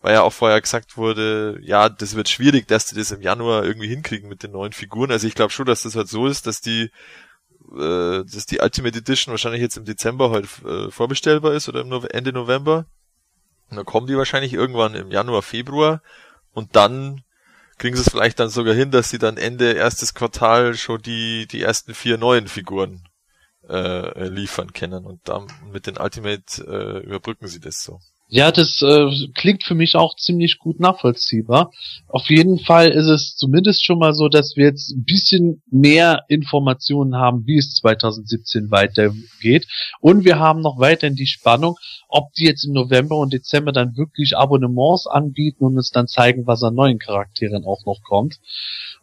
weil 0.00 0.14
ja 0.14 0.22
auch 0.22 0.34
vorher 0.34 0.60
gesagt 0.60 0.98
wurde, 0.98 1.58
ja, 1.62 1.88
das 1.88 2.14
wird 2.14 2.28
schwierig, 2.28 2.68
dass 2.68 2.84
die 2.86 2.94
das 2.94 3.10
im 3.10 3.22
Januar 3.22 3.64
irgendwie 3.64 3.88
hinkriegen 3.88 4.28
mit 4.28 4.42
den 4.42 4.52
neuen 4.52 4.74
Figuren. 4.74 5.10
Also 5.10 5.26
ich 5.26 5.34
glaube 5.34 5.50
schon, 5.50 5.64
dass 5.64 5.82
das 5.82 5.96
halt 5.96 6.08
so 6.08 6.26
ist, 6.26 6.46
dass 6.46 6.60
die 6.60 6.90
äh, 7.72 8.22
dass 8.24 8.44
die 8.44 8.60
Ultimate 8.60 8.98
Edition 8.98 9.32
wahrscheinlich 9.32 9.62
jetzt 9.62 9.78
im 9.78 9.86
Dezember 9.86 10.30
halt 10.30 10.46
äh, 10.66 10.90
vorbestellbar 10.90 11.54
ist 11.54 11.70
oder 11.70 11.80
im 11.80 11.88
no 11.88 12.02
Ende 12.04 12.34
November. 12.34 12.84
Und 13.70 13.78
dann 13.78 13.86
kommen 13.86 14.06
die 14.06 14.18
wahrscheinlich 14.18 14.52
irgendwann 14.52 14.94
im 14.94 15.10
Januar, 15.10 15.40
Februar 15.40 16.02
und 16.52 16.76
dann 16.76 17.22
kriegen 17.78 17.96
sie 17.96 18.02
es 18.02 18.10
vielleicht 18.10 18.38
dann 18.38 18.50
sogar 18.50 18.74
hin, 18.74 18.90
dass 18.90 19.08
sie 19.08 19.18
dann 19.18 19.38
Ende 19.38 19.72
erstes 19.72 20.12
Quartal 20.12 20.74
schon 20.74 21.00
die 21.00 21.46
die 21.46 21.62
ersten 21.62 21.94
vier 21.94 22.18
neuen 22.18 22.46
Figuren 22.46 23.08
äh, 23.68 24.28
liefern 24.28 24.72
können. 24.72 25.04
Und 25.04 25.20
dann 25.24 25.46
mit 25.72 25.86
den 25.86 25.98
Ultimate 25.98 26.62
äh, 26.66 27.06
überbrücken 27.06 27.48
sie 27.48 27.60
das 27.60 27.82
so. 27.82 28.00
Ja, 28.28 28.50
das 28.50 28.80
äh, 28.80 29.28
klingt 29.34 29.64
für 29.64 29.74
mich 29.74 29.96
auch 29.96 30.16
ziemlich 30.16 30.58
gut 30.58 30.80
nachvollziehbar. 30.80 31.70
Auf 32.08 32.30
jeden 32.30 32.58
Fall 32.58 32.88
ist 32.88 33.06
es 33.06 33.36
zumindest 33.36 33.84
schon 33.84 33.98
mal 33.98 34.14
so, 34.14 34.28
dass 34.28 34.56
wir 34.56 34.64
jetzt 34.64 34.90
ein 34.90 35.04
bisschen 35.04 35.62
mehr 35.70 36.24
Informationen 36.28 37.16
haben, 37.16 37.46
wie 37.46 37.58
es 37.58 37.74
2017 37.74 38.70
weitergeht. 38.70 39.68
Und 40.00 40.24
wir 40.24 40.38
haben 40.38 40.62
noch 40.62 40.78
weiterhin 40.78 41.16
die 41.16 41.26
Spannung, 41.26 41.76
ob 42.08 42.32
die 42.32 42.46
jetzt 42.46 42.64
im 42.64 42.72
November 42.72 43.18
und 43.18 43.32
Dezember 43.32 43.72
dann 43.72 43.96
wirklich 43.96 44.36
Abonnements 44.36 45.06
anbieten 45.06 45.62
und 45.62 45.76
uns 45.76 45.90
dann 45.90 46.08
zeigen, 46.08 46.46
was 46.46 46.62
an 46.62 46.74
neuen 46.74 46.98
Charakteren 46.98 47.64
auch 47.64 47.84
noch 47.84 48.00
kommt. 48.02 48.40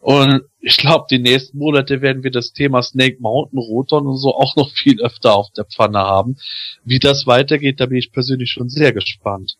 Und 0.00 0.42
ich 0.64 0.76
glaube, 0.76 1.06
die 1.10 1.18
nächsten 1.18 1.58
Monate 1.58 2.00
werden 2.02 2.22
wir 2.22 2.30
das 2.30 2.52
Thema 2.52 2.82
Snake 2.82 3.16
Mountain, 3.18 3.58
Roton 3.58 4.06
und 4.06 4.16
so 4.16 4.32
auch 4.32 4.54
noch 4.54 4.70
viel 4.70 5.02
öfter 5.02 5.34
auf 5.34 5.50
der 5.50 5.64
Pfanne 5.64 5.98
haben. 5.98 6.36
Wie 6.84 7.00
das 7.00 7.26
weitergeht, 7.26 7.80
da 7.80 7.86
bin 7.86 7.98
ich 7.98 8.12
persönlich 8.12 8.50
schon 8.50 8.68
sehr 8.68 8.92
gespannt. 8.92 9.56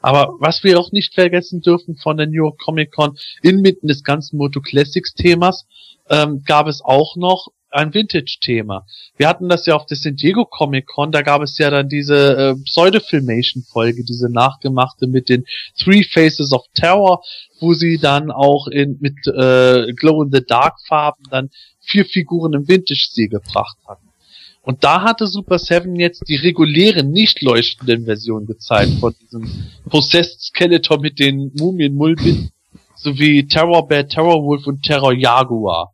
Aber 0.00 0.34
was 0.38 0.64
wir 0.64 0.80
auch 0.80 0.92
nicht 0.92 1.14
vergessen 1.14 1.60
dürfen 1.60 1.96
von 1.96 2.16
der 2.16 2.26
New 2.26 2.44
York 2.44 2.58
Comic 2.58 2.90
Con, 2.92 3.18
inmitten 3.42 3.86
des 3.86 4.02
ganzen 4.02 4.38
Moto 4.38 4.62
Classics 4.62 5.12
Themas, 5.12 5.66
ähm, 6.08 6.42
gab 6.46 6.68
es 6.68 6.80
auch 6.82 7.16
noch 7.16 7.48
ein 7.76 7.94
Vintage-Thema. 7.94 8.86
Wir 9.16 9.28
hatten 9.28 9.48
das 9.48 9.66
ja 9.66 9.76
auf 9.76 9.86
der 9.86 9.96
San 9.96 10.16
Diego 10.16 10.44
Comic 10.44 10.86
Con, 10.86 11.12
da 11.12 11.22
gab 11.22 11.42
es 11.42 11.58
ja 11.58 11.70
dann 11.70 11.88
diese 11.88 12.36
äh, 12.36 12.54
Pseudo-Filmation-Folge, 12.64 14.04
diese 14.04 14.30
nachgemachte 14.30 15.06
mit 15.06 15.28
den 15.28 15.44
Three 15.78 16.02
Faces 16.02 16.52
of 16.52 16.64
Terror, 16.74 17.22
wo 17.60 17.74
sie 17.74 17.98
dann 17.98 18.30
auch 18.30 18.66
in 18.66 18.98
mit 19.00 19.26
äh, 19.26 19.92
Glow 19.92 20.22
in 20.22 20.32
the 20.32 20.44
Dark 20.46 20.74
Farben 20.86 21.24
dann 21.30 21.50
vier 21.80 22.04
Figuren 22.04 22.54
im 22.54 22.68
Vintage-Stil 22.68 23.28
gebracht 23.28 23.76
hatten. 23.86 24.06
Und 24.62 24.82
da 24.82 25.02
hatte 25.02 25.28
Super 25.28 25.60
Seven 25.60 25.94
jetzt 25.94 26.24
die 26.28 26.34
regulären, 26.34 27.12
nicht 27.12 27.40
leuchtenden 27.40 28.04
Versionen 28.04 28.46
gezeigt 28.46 28.94
von 28.98 29.14
diesem 29.20 29.48
Possessed 29.88 30.40
Skeletor 30.40 31.00
mit 31.00 31.20
den 31.20 31.52
Mumien 31.54 31.94
Mulbit 31.94 32.50
sowie 32.96 33.46
Terror 33.46 33.86
Bear, 33.86 34.08
Terror 34.08 34.42
Wolf 34.42 34.66
und 34.66 34.82
Terror 34.82 35.12
Jaguar. 35.12 35.92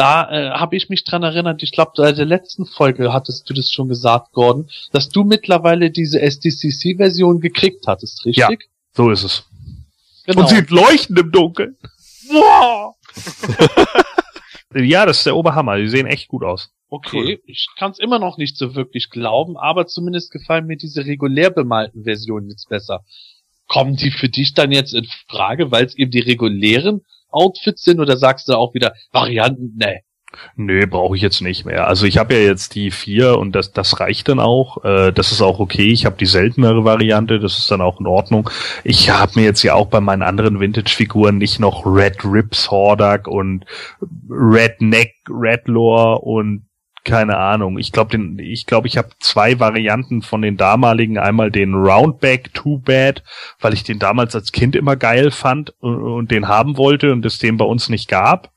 Da 0.00 0.30
äh, 0.30 0.50
habe 0.52 0.76
ich 0.76 0.88
mich 0.88 1.04
dran 1.04 1.22
erinnert, 1.22 1.62
ich 1.62 1.72
glaube, 1.72 1.92
bei 1.94 2.12
der 2.12 2.24
letzten 2.24 2.64
Folge 2.64 3.12
hattest 3.12 3.50
du 3.50 3.52
das 3.52 3.70
schon 3.70 3.90
gesagt, 3.90 4.32
Gordon, 4.32 4.70
dass 4.92 5.10
du 5.10 5.24
mittlerweile 5.24 5.90
diese 5.90 6.22
SDCC-Version 6.22 7.40
gekriegt 7.40 7.86
hattest, 7.86 8.24
richtig? 8.24 8.38
Ja. 8.38 8.48
So 8.94 9.10
ist 9.10 9.24
es. 9.24 9.44
genau. 10.24 10.40
Und 10.40 10.48
sie 10.48 10.62
leuchten 10.74 11.18
im 11.18 11.30
Dunkeln. 11.30 11.76
Wow! 12.30 12.94
Ja, 14.72 15.04
das 15.04 15.18
ist 15.18 15.26
der 15.26 15.34
Oberhammer. 15.34 15.78
Die 15.78 15.88
sehen 15.88 16.06
echt 16.06 16.28
gut 16.28 16.44
aus. 16.44 16.70
Okay, 16.90 17.40
ich 17.44 17.66
kann 17.76 17.90
es 17.90 17.98
immer 17.98 18.20
noch 18.20 18.38
nicht 18.38 18.56
so 18.56 18.76
wirklich 18.76 19.10
glauben, 19.10 19.56
aber 19.56 19.88
zumindest 19.88 20.30
gefallen 20.30 20.66
mir 20.66 20.76
diese 20.76 21.06
regulär 21.06 21.50
bemalten 21.50 22.04
Versionen 22.04 22.50
jetzt 22.50 22.68
besser. 22.68 23.04
Kommen 23.66 23.96
die 23.96 24.12
für 24.12 24.28
dich 24.28 24.54
dann 24.54 24.70
jetzt 24.70 24.94
in 24.94 25.08
Frage, 25.28 25.72
weil 25.72 25.86
es 25.86 25.96
eben 25.96 26.12
die 26.12 26.20
regulären 26.20 27.04
Outfits 27.32 27.82
sind 27.82 28.00
oder 28.00 28.16
sagst 28.16 28.48
du 28.48 28.54
auch 28.54 28.74
wieder 28.74 28.92
Varianten? 29.12 29.74
Nee. 29.76 30.02
Nö, 30.54 30.86
brauche 30.86 31.16
ich 31.16 31.22
jetzt 31.22 31.40
nicht 31.40 31.64
mehr. 31.64 31.88
Also 31.88 32.06
ich 32.06 32.16
habe 32.16 32.34
ja 32.34 32.40
jetzt 32.40 32.76
die 32.76 32.92
vier 32.92 33.36
und 33.38 33.52
das, 33.52 33.72
das 33.72 33.98
reicht 33.98 34.28
dann 34.28 34.38
auch. 34.38 34.84
Äh, 34.84 35.12
das 35.12 35.32
ist 35.32 35.42
auch 35.42 35.58
okay. 35.58 35.90
Ich 35.90 36.06
habe 36.06 36.16
die 36.16 36.26
seltenere 36.26 36.84
Variante, 36.84 37.40
das 37.40 37.58
ist 37.58 37.70
dann 37.70 37.80
auch 37.80 37.98
in 37.98 38.06
Ordnung. 38.06 38.48
Ich 38.84 39.10
habe 39.10 39.32
mir 39.34 39.44
jetzt 39.44 39.62
ja 39.64 39.74
auch 39.74 39.88
bei 39.88 40.00
meinen 40.00 40.22
anderen 40.22 40.60
Vintage-Figuren 40.60 41.38
nicht 41.38 41.58
noch 41.58 41.84
Red 41.84 42.24
Rips 42.24 42.70
Hordak 42.70 43.26
und 43.26 43.64
Red 44.28 44.80
Neck 44.80 45.14
Redlore 45.28 46.20
und 46.20 46.66
keine 47.04 47.36
Ahnung. 47.38 47.78
Ich 47.78 47.92
glaube, 47.92 48.10
den, 48.10 48.38
ich 48.38 48.66
glaube, 48.66 48.88
ich 48.88 48.96
habe 48.96 49.10
zwei 49.18 49.58
Varianten 49.58 50.22
von 50.22 50.42
den 50.42 50.56
damaligen. 50.56 51.18
Einmal 51.18 51.50
den 51.50 51.74
Roundback 51.74 52.52
Too 52.54 52.78
Bad, 52.78 53.22
weil 53.60 53.74
ich 53.74 53.84
den 53.84 53.98
damals 53.98 54.34
als 54.34 54.52
Kind 54.52 54.76
immer 54.76 54.96
geil 54.96 55.30
fand 55.30 55.74
und, 55.80 56.02
und 56.02 56.30
den 56.30 56.48
haben 56.48 56.76
wollte 56.76 57.12
und 57.12 57.24
es 57.24 57.38
den 57.38 57.56
bei 57.56 57.64
uns 57.64 57.88
nicht 57.88 58.08
gab 58.08 58.50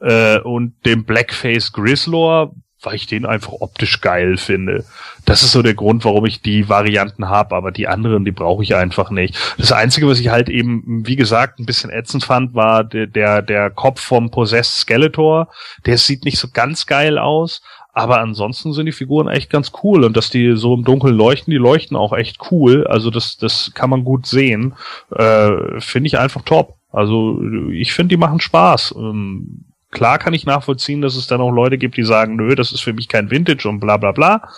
äh, 0.00 0.38
und 0.40 0.74
dem 0.84 1.04
Blackface 1.04 1.72
Grizzlor, 1.72 2.54
weil 2.82 2.94
ich 2.94 3.06
den 3.06 3.26
einfach 3.26 3.52
optisch 3.52 4.00
geil 4.00 4.36
finde. 4.36 4.84
Das 5.24 5.42
ist 5.42 5.52
so 5.52 5.62
der 5.62 5.74
Grund, 5.74 6.04
warum 6.04 6.26
ich 6.26 6.42
die 6.42 6.68
Varianten 6.68 7.28
habe, 7.28 7.54
aber 7.54 7.70
die 7.70 7.88
anderen, 7.88 8.24
die 8.24 8.32
brauche 8.32 8.62
ich 8.62 8.74
einfach 8.74 9.10
nicht. 9.10 9.36
Das 9.58 9.72
Einzige, 9.72 10.08
was 10.08 10.18
ich 10.18 10.28
halt 10.28 10.48
eben, 10.48 11.06
wie 11.06 11.16
gesagt, 11.16 11.58
ein 11.58 11.66
bisschen 11.66 11.90
ätzend 11.90 12.24
fand, 12.24 12.54
war 12.54 12.84
der, 12.84 13.06
der, 13.06 13.42
der 13.42 13.70
Kopf 13.70 14.00
vom 14.00 14.30
Possessed 14.30 14.74
Skeletor. 14.74 15.48
Der 15.86 15.98
sieht 15.98 16.24
nicht 16.24 16.38
so 16.38 16.48
ganz 16.52 16.86
geil 16.86 17.18
aus, 17.18 17.62
aber 17.92 18.20
ansonsten 18.20 18.72
sind 18.72 18.86
die 18.86 18.92
Figuren 18.92 19.28
echt 19.28 19.50
ganz 19.50 19.70
cool 19.82 20.04
und 20.04 20.16
dass 20.16 20.30
die 20.30 20.56
so 20.56 20.74
im 20.74 20.84
Dunkeln 20.84 21.14
leuchten, 21.14 21.50
die 21.50 21.58
leuchten 21.58 21.96
auch 21.96 22.12
echt 22.12 22.38
cool. 22.50 22.86
Also 22.86 23.10
das, 23.10 23.36
das 23.36 23.72
kann 23.74 23.90
man 23.90 24.02
gut 24.02 24.26
sehen. 24.26 24.74
Äh, 25.14 25.80
finde 25.80 26.06
ich 26.06 26.18
einfach 26.18 26.42
top. 26.42 26.74
Also 26.90 27.40
ich 27.70 27.92
finde, 27.92 28.10
die 28.10 28.18
machen 28.18 28.40
Spaß. 28.40 28.94
Ähm, 28.96 29.71
Klar 29.92 30.18
kann 30.18 30.32
ich 30.34 30.46
nachvollziehen, 30.46 31.02
dass 31.02 31.16
es 31.16 31.26
dann 31.26 31.42
auch 31.42 31.50
Leute 31.50 31.76
gibt, 31.78 31.96
die 31.98 32.02
sagen, 32.02 32.34
nö, 32.36 32.54
das 32.54 32.72
ist 32.72 32.80
für 32.80 32.94
mich 32.94 33.08
kein 33.08 33.30
Vintage 33.30 33.68
und 33.68 33.78
bla 33.78 33.98
bla 33.98 34.12
bla. 34.12 34.48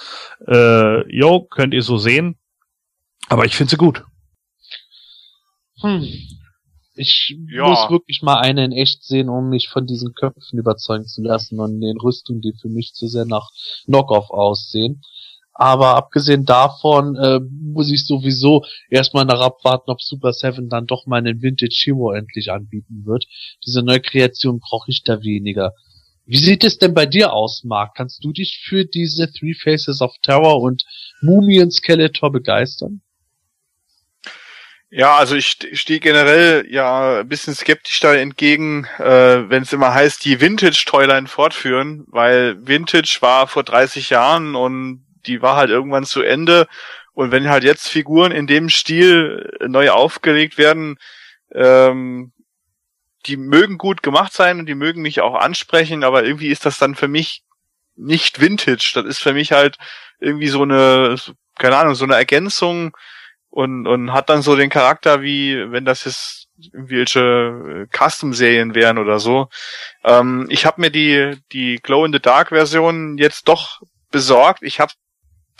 Äh, 0.46 1.12
jo, 1.14 1.42
könnt 1.42 1.74
ihr 1.74 1.82
so 1.82 1.98
sehen. 1.98 2.36
Aber 3.28 3.44
ich 3.44 3.56
finde 3.56 3.70
sie 3.70 3.76
gut. 3.76 4.04
Hm. 5.80 6.06
Ich 6.94 7.36
Ja. 7.50 7.68
muss 7.68 7.90
wirklich 7.90 8.22
mal 8.22 8.38
eine 8.38 8.64
in 8.64 8.70
echt 8.70 9.02
sehen, 9.02 9.28
um 9.28 9.48
mich 9.48 9.68
von 9.68 9.86
diesen 9.86 10.14
Köpfen 10.14 10.58
überzeugen 10.58 11.06
zu 11.06 11.22
lassen 11.22 11.58
und 11.58 11.80
den 11.80 11.98
Rüstungen, 11.98 12.40
die 12.40 12.54
für 12.60 12.68
mich 12.68 12.92
zu 12.94 13.08
sehr 13.08 13.24
nach 13.24 13.50
Knockoff 13.86 14.30
aussehen. 14.30 15.02
Aber 15.54 15.94
abgesehen 15.96 16.44
davon 16.44 17.14
äh, 17.16 17.40
muss 17.40 17.90
ich 17.92 18.06
sowieso 18.06 18.64
erstmal 18.90 19.24
nach 19.24 19.40
abwarten, 19.40 19.90
ob 19.90 20.02
Super 20.02 20.32
Seven 20.32 20.68
dann 20.68 20.86
doch 20.86 21.06
meinen 21.06 21.42
Vintage 21.42 21.80
Hero 21.84 22.12
endlich 22.12 22.50
anbieten 22.50 23.04
wird. 23.06 23.24
Diese 23.64 23.82
neue 23.82 24.00
Kreation 24.00 24.58
brauche 24.58 24.90
ich 24.90 25.04
da 25.04 25.22
weniger. 25.22 25.72
Wie 26.26 26.38
sieht 26.38 26.64
es 26.64 26.78
denn 26.78 26.94
bei 26.94 27.06
dir 27.06 27.32
aus, 27.32 27.62
Mark? 27.64 27.94
Kannst 27.96 28.24
du 28.24 28.32
dich 28.32 28.62
für 28.66 28.84
diese 28.84 29.30
Three 29.32 29.54
Faces 29.54 30.00
of 30.00 30.14
Terror 30.22 30.60
und 30.60 30.84
Mumien 31.20 31.70
Skeletor 31.70 32.32
begeistern? 32.32 33.02
Ja, 34.90 35.16
also 35.16 35.34
ich 35.34 35.46
st- 35.46 35.74
stehe 35.76 35.98
generell 36.00 36.66
ja 36.70 37.20
ein 37.20 37.28
bisschen 37.28 37.54
skeptisch 37.54 37.98
da 38.00 38.14
entgegen, 38.14 38.86
äh, 38.98 39.48
wenn 39.50 39.64
es 39.64 39.72
immer 39.72 39.92
heißt, 39.92 40.24
die 40.24 40.40
Vintage-Toyline 40.40 41.26
fortführen, 41.26 42.04
weil 42.08 42.56
Vintage 42.66 43.18
war 43.20 43.46
vor 43.48 43.64
30 43.64 44.10
Jahren 44.10 44.54
und 44.54 45.04
die 45.26 45.42
war 45.42 45.56
halt 45.56 45.70
irgendwann 45.70 46.04
zu 46.04 46.22
Ende. 46.22 46.66
Und 47.12 47.30
wenn 47.30 47.48
halt 47.48 47.64
jetzt 47.64 47.88
Figuren 47.88 48.32
in 48.32 48.46
dem 48.46 48.68
Stil 48.68 49.56
neu 49.66 49.90
aufgelegt 49.90 50.58
werden, 50.58 50.98
ähm, 51.52 52.32
die 53.26 53.36
mögen 53.36 53.78
gut 53.78 54.02
gemacht 54.02 54.32
sein 54.32 54.58
und 54.58 54.66
die 54.66 54.74
mögen 54.74 55.00
mich 55.00 55.20
auch 55.20 55.34
ansprechen, 55.34 56.04
aber 56.04 56.24
irgendwie 56.24 56.48
ist 56.48 56.66
das 56.66 56.78
dann 56.78 56.94
für 56.94 57.08
mich 57.08 57.42
nicht 57.96 58.40
Vintage. 58.40 58.92
Das 58.94 59.04
ist 59.04 59.20
für 59.20 59.32
mich 59.32 59.52
halt 59.52 59.78
irgendwie 60.20 60.48
so 60.48 60.62
eine, 60.62 61.16
keine 61.58 61.76
Ahnung, 61.76 61.94
so 61.94 62.04
eine 62.04 62.16
Ergänzung 62.16 62.96
und, 63.50 63.86
und 63.86 64.12
hat 64.12 64.28
dann 64.28 64.42
so 64.42 64.56
den 64.56 64.70
Charakter 64.70 65.22
wie, 65.22 65.70
wenn 65.70 65.84
das 65.84 66.04
jetzt 66.04 66.48
irgendwelche 66.72 67.20
äh, 67.20 67.96
Custom-Serien 67.96 68.74
wären 68.74 68.98
oder 68.98 69.18
so. 69.18 69.48
Ähm, 70.04 70.46
ich 70.50 70.66
habe 70.66 70.80
mir 70.80 70.90
die, 70.90 71.36
die 71.52 71.80
Glow-in-the-Dark-Version 71.82 73.18
jetzt 73.18 73.48
doch 73.48 73.80
besorgt. 74.10 74.62
Ich 74.62 74.80
habe 74.80 74.92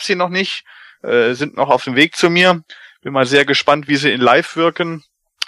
sie 0.01 0.15
noch 0.15 0.29
nicht, 0.29 0.63
äh, 1.03 1.33
sind 1.33 1.55
noch 1.55 1.69
auf 1.69 1.83
dem 1.83 1.95
Weg 1.95 2.15
zu 2.15 2.29
mir. 2.29 2.63
Bin 3.01 3.13
mal 3.13 3.25
sehr 3.25 3.45
gespannt, 3.45 3.87
wie 3.87 3.97
sie 3.97 4.11
in 4.11 4.21
Live 4.21 4.55
wirken. 4.55 5.03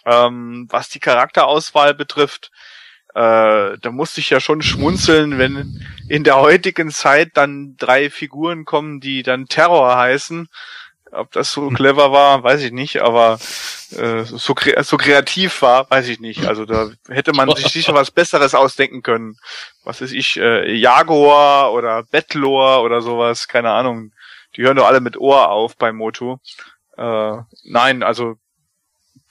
Ähm, 0.06 0.68
was 0.70 0.90
die 0.90 1.00
Charakterauswahl 1.00 1.94
betrifft, 1.94 2.52
äh, 3.18 3.78
da 3.82 3.92
musste 3.92 4.22
ich 4.22 4.30
ja 4.30 4.40
schon 4.40 4.62
schmunzeln, 4.62 5.40
wenn 5.40 5.84
in 6.08 6.24
der 6.24 6.38
heutigen 6.38 6.92
Zeit 6.92 7.32
dann 7.34 7.76
drei 7.78 8.10
Figuren 8.12 8.64
kommen, 8.64 9.00
die 9.00 9.24
dann 9.24 9.48
Terror 9.48 9.98
heißen. 9.98 10.48
Ob 11.12 11.32
das 11.32 11.52
so 11.52 11.70
clever 11.70 12.12
war, 12.12 12.44
weiß 12.44 12.62
ich 12.62 12.72
nicht, 12.72 13.02
aber 13.02 13.40
äh, 13.92 14.24
so, 14.24 14.54
kre 14.54 14.84
so 14.84 14.98
kreativ 14.98 15.62
war, 15.62 15.90
weiß 15.90 16.08
ich 16.10 16.20
nicht. 16.20 16.46
Also 16.46 16.66
da 16.66 16.90
hätte 17.08 17.34
man 17.34 17.50
sich 17.56 17.68
sicher 17.70 17.94
was 17.94 18.12
Besseres 18.12 18.54
ausdenken 18.56 19.02
können. 19.04 19.38
Was 19.84 20.02
ist 20.02 20.12
ich, 20.12 20.38
äh, 20.38 20.72
Jaguar 20.74 21.72
oder 21.74 22.04
Bettlor 22.04 22.84
oder 22.84 23.02
sowas, 23.02 23.48
keine 23.48 23.72
Ahnung. 23.72 24.12
Die 24.56 24.64
hören 24.64 24.76
doch 24.78 24.86
alle 24.88 25.00
mit 25.02 25.18
Ohr 25.18 25.50
auf 25.50 25.78
bei 25.78 25.92
Moto. 25.94 26.40
Äh, 26.98 27.38
nein, 27.64 28.04
also 28.04 28.36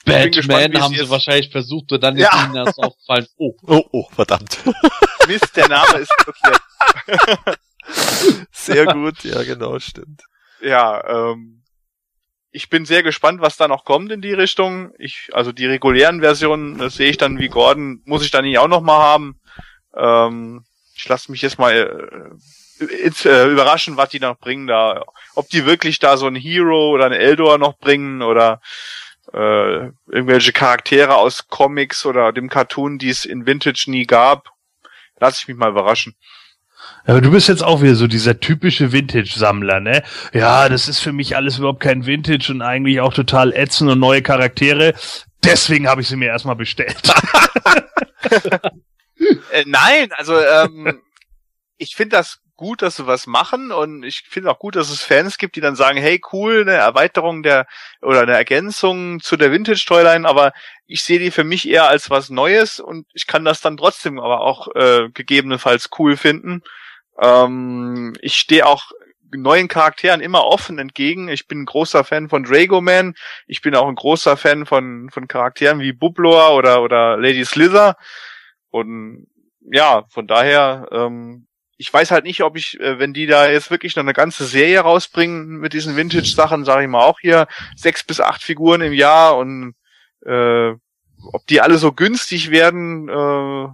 Batman 0.05 0.31
gespannt, 0.31 0.81
haben 0.81 0.95
sie 0.95 1.09
wahrscheinlich 1.09 1.51
versucht 1.51 1.91
und 1.91 2.01
dann 2.01 2.15
ist 2.15 2.23
Ja. 2.23 2.45
ihnen 2.45 2.53
das 2.65 2.77
aufgefallen. 2.79 3.27
Oh, 3.37 3.53
Oh, 3.67 3.83
oh, 3.91 4.07
verdammt. 4.15 4.57
Mist, 5.27 5.55
der 5.55 5.67
Name 5.67 5.97
ist 5.99 6.11
blockiert. 6.23 6.61
Sehr 8.51 8.85
gut, 8.85 9.23
ja 9.23 9.43
genau, 9.43 9.79
stimmt. 9.79 10.21
ja, 10.61 11.03
ähm, 11.31 11.61
ich 12.57 12.69
bin 12.69 12.85
sehr 12.85 13.03
gespannt, 13.03 13.39
was 13.39 13.55
da 13.55 13.67
noch 13.67 13.85
kommt 13.85 14.11
in 14.11 14.19
die 14.19 14.33
Richtung. 14.33 14.91
Ich, 14.97 15.29
also 15.31 15.51
die 15.51 15.67
regulären 15.67 16.21
Versionen, 16.21 16.79
das 16.79 16.95
sehe 16.95 17.11
ich 17.11 17.17
dann 17.17 17.37
wie 17.37 17.49
Gordon, 17.49 18.01
muss 18.05 18.25
ich 18.25 18.31
dann 18.31 18.45
nicht 18.45 18.57
auch 18.57 18.67
noch 18.67 18.81
mal 18.81 18.97
haben. 18.97 19.39
Ähm, 19.95 20.65
ich 20.95 21.07
lasse 21.07 21.31
mich 21.31 21.43
jetzt 21.43 21.59
mal 21.59 22.35
äh, 22.79 22.83
ins, 22.85 23.25
äh, 23.25 23.45
überraschen, 23.45 23.95
was 23.95 24.09
die 24.09 24.19
noch 24.19 24.39
bringen 24.39 24.65
da. 24.65 25.05
Ob 25.35 25.47
die 25.49 25.67
wirklich 25.67 25.99
da 25.99 26.17
so 26.17 26.25
ein 26.25 26.35
Hero 26.35 26.89
oder 26.89 27.05
ein 27.05 27.11
Eldor 27.11 27.59
noch 27.59 27.77
bringen 27.77 28.23
oder 28.23 28.59
äh, 29.33 29.91
irgendwelche 30.07 30.51
Charaktere 30.51 31.15
aus 31.15 31.47
Comics 31.49 32.07
oder 32.07 32.33
dem 32.33 32.49
Cartoon, 32.49 32.97
die 32.97 33.09
es 33.09 33.23
in 33.23 33.45
Vintage 33.45 33.85
nie 33.85 34.07
gab. 34.07 34.49
Lass 35.19 35.39
ich 35.39 35.47
mich 35.47 35.57
mal 35.57 35.69
überraschen. 35.69 36.15
Aber 37.05 37.21
du 37.21 37.31
bist 37.31 37.47
jetzt 37.47 37.63
auch 37.63 37.81
wieder 37.81 37.95
so 37.95 38.07
dieser 38.07 38.39
typische 38.39 38.91
Vintage-Sammler, 38.91 39.79
ne? 39.79 40.03
Ja, 40.33 40.67
das 40.67 40.87
ist 40.87 40.99
für 40.99 41.13
mich 41.13 41.35
alles 41.35 41.57
überhaupt 41.57 41.79
kein 41.79 42.05
Vintage 42.05 42.51
und 42.51 42.61
eigentlich 42.61 42.99
auch 42.99 43.13
total 43.13 43.53
ätzend 43.53 43.89
und 43.89 43.99
neue 43.99 44.21
Charaktere. 44.21 44.93
Deswegen 45.43 45.87
habe 45.87 46.01
ich 46.01 46.07
sie 46.07 46.17
mir 46.17 46.27
erstmal 46.27 46.55
bestellt. 46.55 47.01
Äh, 49.51 49.63
nein, 49.65 50.09
also 50.11 50.39
ähm, 50.39 51.01
ich 51.77 51.95
finde 51.95 52.17
das 52.17 52.39
gut, 52.57 52.81
dass 52.81 52.97
sie 52.97 53.07
was 53.07 53.27
machen 53.27 53.71
und 53.71 54.03
ich 54.03 54.23
finde 54.27 54.51
auch 54.51 54.59
gut, 54.59 54.75
dass 54.75 54.89
es 54.89 55.01
Fans 55.01 55.37
gibt, 55.37 55.55
die 55.55 55.61
dann 55.61 55.75
sagen, 55.75 55.97
hey 55.97 56.19
cool, 56.33 56.61
eine 56.61 56.73
Erweiterung 56.73 57.43
der 57.43 57.67
oder 58.01 58.21
eine 58.21 58.33
Ergänzung 58.33 59.19
zu 59.21 59.37
der 59.37 59.51
Vintage 59.51 59.85
Toyline, 59.87 60.27
aber 60.27 60.51
ich 60.85 61.03
sehe 61.03 61.19
die 61.19 61.31
für 61.31 61.43
mich 61.43 61.67
eher 61.69 61.87
als 61.87 62.09
was 62.09 62.29
Neues 62.29 62.79
und 62.79 63.07
ich 63.13 63.27
kann 63.27 63.45
das 63.45 63.61
dann 63.61 63.77
trotzdem 63.77 64.19
aber 64.19 64.41
auch 64.41 64.67
äh, 64.75 65.09
gegebenenfalls 65.13 65.89
cool 65.97 66.17
finden. 66.17 66.61
Ähm, 67.21 68.13
ich 68.21 68.35
stehe 68.35 68.65
auch 68.65 68.91
neuen 69.31 69.67
Charakteren 69.67 70.21
immer 70.21 70.45
offen 70.45 70.79
entgegen. 70.79 71.27
Ich 71.27 71.47
bin 71.47 71.61
ein 71.61 71.65
großer 71.65 72.03
Fan 72.03 72.29
von 72.29 72.43
Dragoman. 72.43 73.13
Ich 73.45 73.61
bin 73.61 73.75
auch 73.75 73.87
ein 73.87 73.95
großer 73.95 74.37
Fan 74.37 74.65
von 74.65 75.09
von 75.09 75.27
Charakteren 75.27 75.79
wie 75.79 75.93
Bublor 75.93 76.55
oder 76.55 76.81
oder 76.81 77.17
Lady 77.17 77.45
Slither. 77.45 77.97
Und 78.69 79.27
ja, 79.69 80.05
von 80.09 80.27
daher, 80.27 80.87
ähm, 80.91 81.46
ich 81.77 81.93
weiß 81.93 82.11
halt 82.11 82.25
nicht, 82.25 82.41
ob 82.43 82.57
ich, 82.57 82.79
äh, 82.79 82.99
wenn 82.99 83.13
die 83.13 83.27
da 83.27 83.49
jetzt 83.49 83.71
wirklich 83.71 83.95
noch 83.95 84.03
eine 84.03 84.13
ganze 84.13 84.45
Serie 84.45 84.81
rausbringen 84.81 85.57
mit 85.59 85.73
diesen 85.73 85.95
Vintage-Sachen, 85.95 86.65
sage 86.65 86.83
ich 86.83 86.89
mal 86.89 87.03
auch 87.03 87.19
hier, 87.19 87.47
sechs 87.75 88.03
bis 88.03 88.19
acht 88.19 88.41
Figuren 88.41 88.81
im 88.81 88.93
Jahr 88.93 89.37
und 89.37 89.75
äh, 90.25 90.71
ob 91.33 91.47
die 91.49 91.61
alle 91.61 91.77
so 91.77 91.93
günstig 91.93 92.51
werden, 92.51 93.09
äh, 93.09 93.67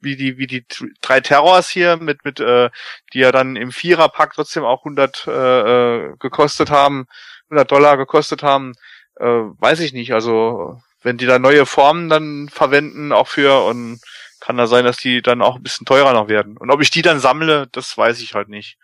wie 0.00 0.16
die 0.16 0.38
wie 0.38 0.46
die 0.46 0.64
drei 1.00 1.20
Terrors 1.20 1.68
hier 1.68 1.96
mit 1.96 2.24
mit 2.24 2.38
äh, 2.40 2.70
die 3.12 3.18
ja 3.18 3.32
dann 3.32 3.56
im 3.56 3.72
Viererpack 3.72 4.34
trotzdem 4.34 4.64
auch 4.64 4.84
100 4.84 5.26
äh, 5.26 5.30
äh, 5.30 6.16
gekostet 6.20 6.70
haben 6.70 7.06
100 7.50 7.70
Dollar 7.70 7.96
gekostet 7.96 8.44
haben 8.44 8.74
äh, 9.18 9.24
weiß 9.24 9.80
ich 9.80 9.92
nicht. 9.92 10.12
Also 10.12 10.80
wenn 11.02 11.18
die 11.18 11.26
da 11.26 11.38
neue 11.38 11.66
Formen 11.66 12.08
dann 12.08 12.48
verwenden 12.48 13.12
auch 13.12 13.28
für 13.28 13.64
und 13.64 14.00
kann 14.48 14.56
da 14.56 14.66
sein, 14.66 14.86
dass 14.86 14.96
die 14.96 15.20
dann 15.20 15.42
auch 15.42 15.56
ein 15.56 15.62
bisschen 15.62 15.84
teurer 15.84 16.14
noch 16.14 16.28
werden. 16.28 16.56
Und 16.56 16.70
ob 16.70 16.80
ich 16.80 16.90
die 16.90 17.02
dann 17.02 17.20
sammle, 17.20 17.68
das 17.70 17.98
weiß 17.98 18.22
ich 18.22 18.32
halt 18.32 18.48
nicht. 18.48 18.78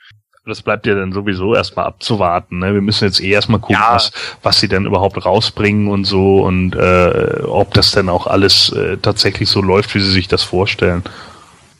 Das 0.44 0.60
bleibt 0.60 0.84
ja 0.84 0.94
dann 0.94 1.10
sowieso 1.10 1.54
erstmal 1.54 1.86
abzuwarten. 1.86 2.58
Ne? 2.58 2.74
Wir 2.74 2.82
müssen 2.82 3.06
jetzt 3.06 3.18
eh 3.22 3.30
erstmal 3.30 3.60
gucken, 3.60 3.76
ja. 3.76 3.94
was, 3.94 4.12
was 4.42 4.60
sie 4.60 4.68
dann 4.68 4.84
überhaupt 4.84 5.24
rausbringen 5.24 5.88
und 5.88 6.04
so 6.04 6.44
und 6.44 6.74
äh, 6.74 7.44
ob 7.44 7.72
das 7.72 7.92
dann 7.92 8.10
auch 8.10 8.26
alles 8.26 8.72
äh, 8.72 8.98
tatsächlich 8.98 9.48
so 9.48 9.62
läuft, 9.62 9.94
wie 9.94 10.00
sie 10.00 10.12
sich 10.12 10.28
das 10.28 10.42
vorstellen. 10.42 11.02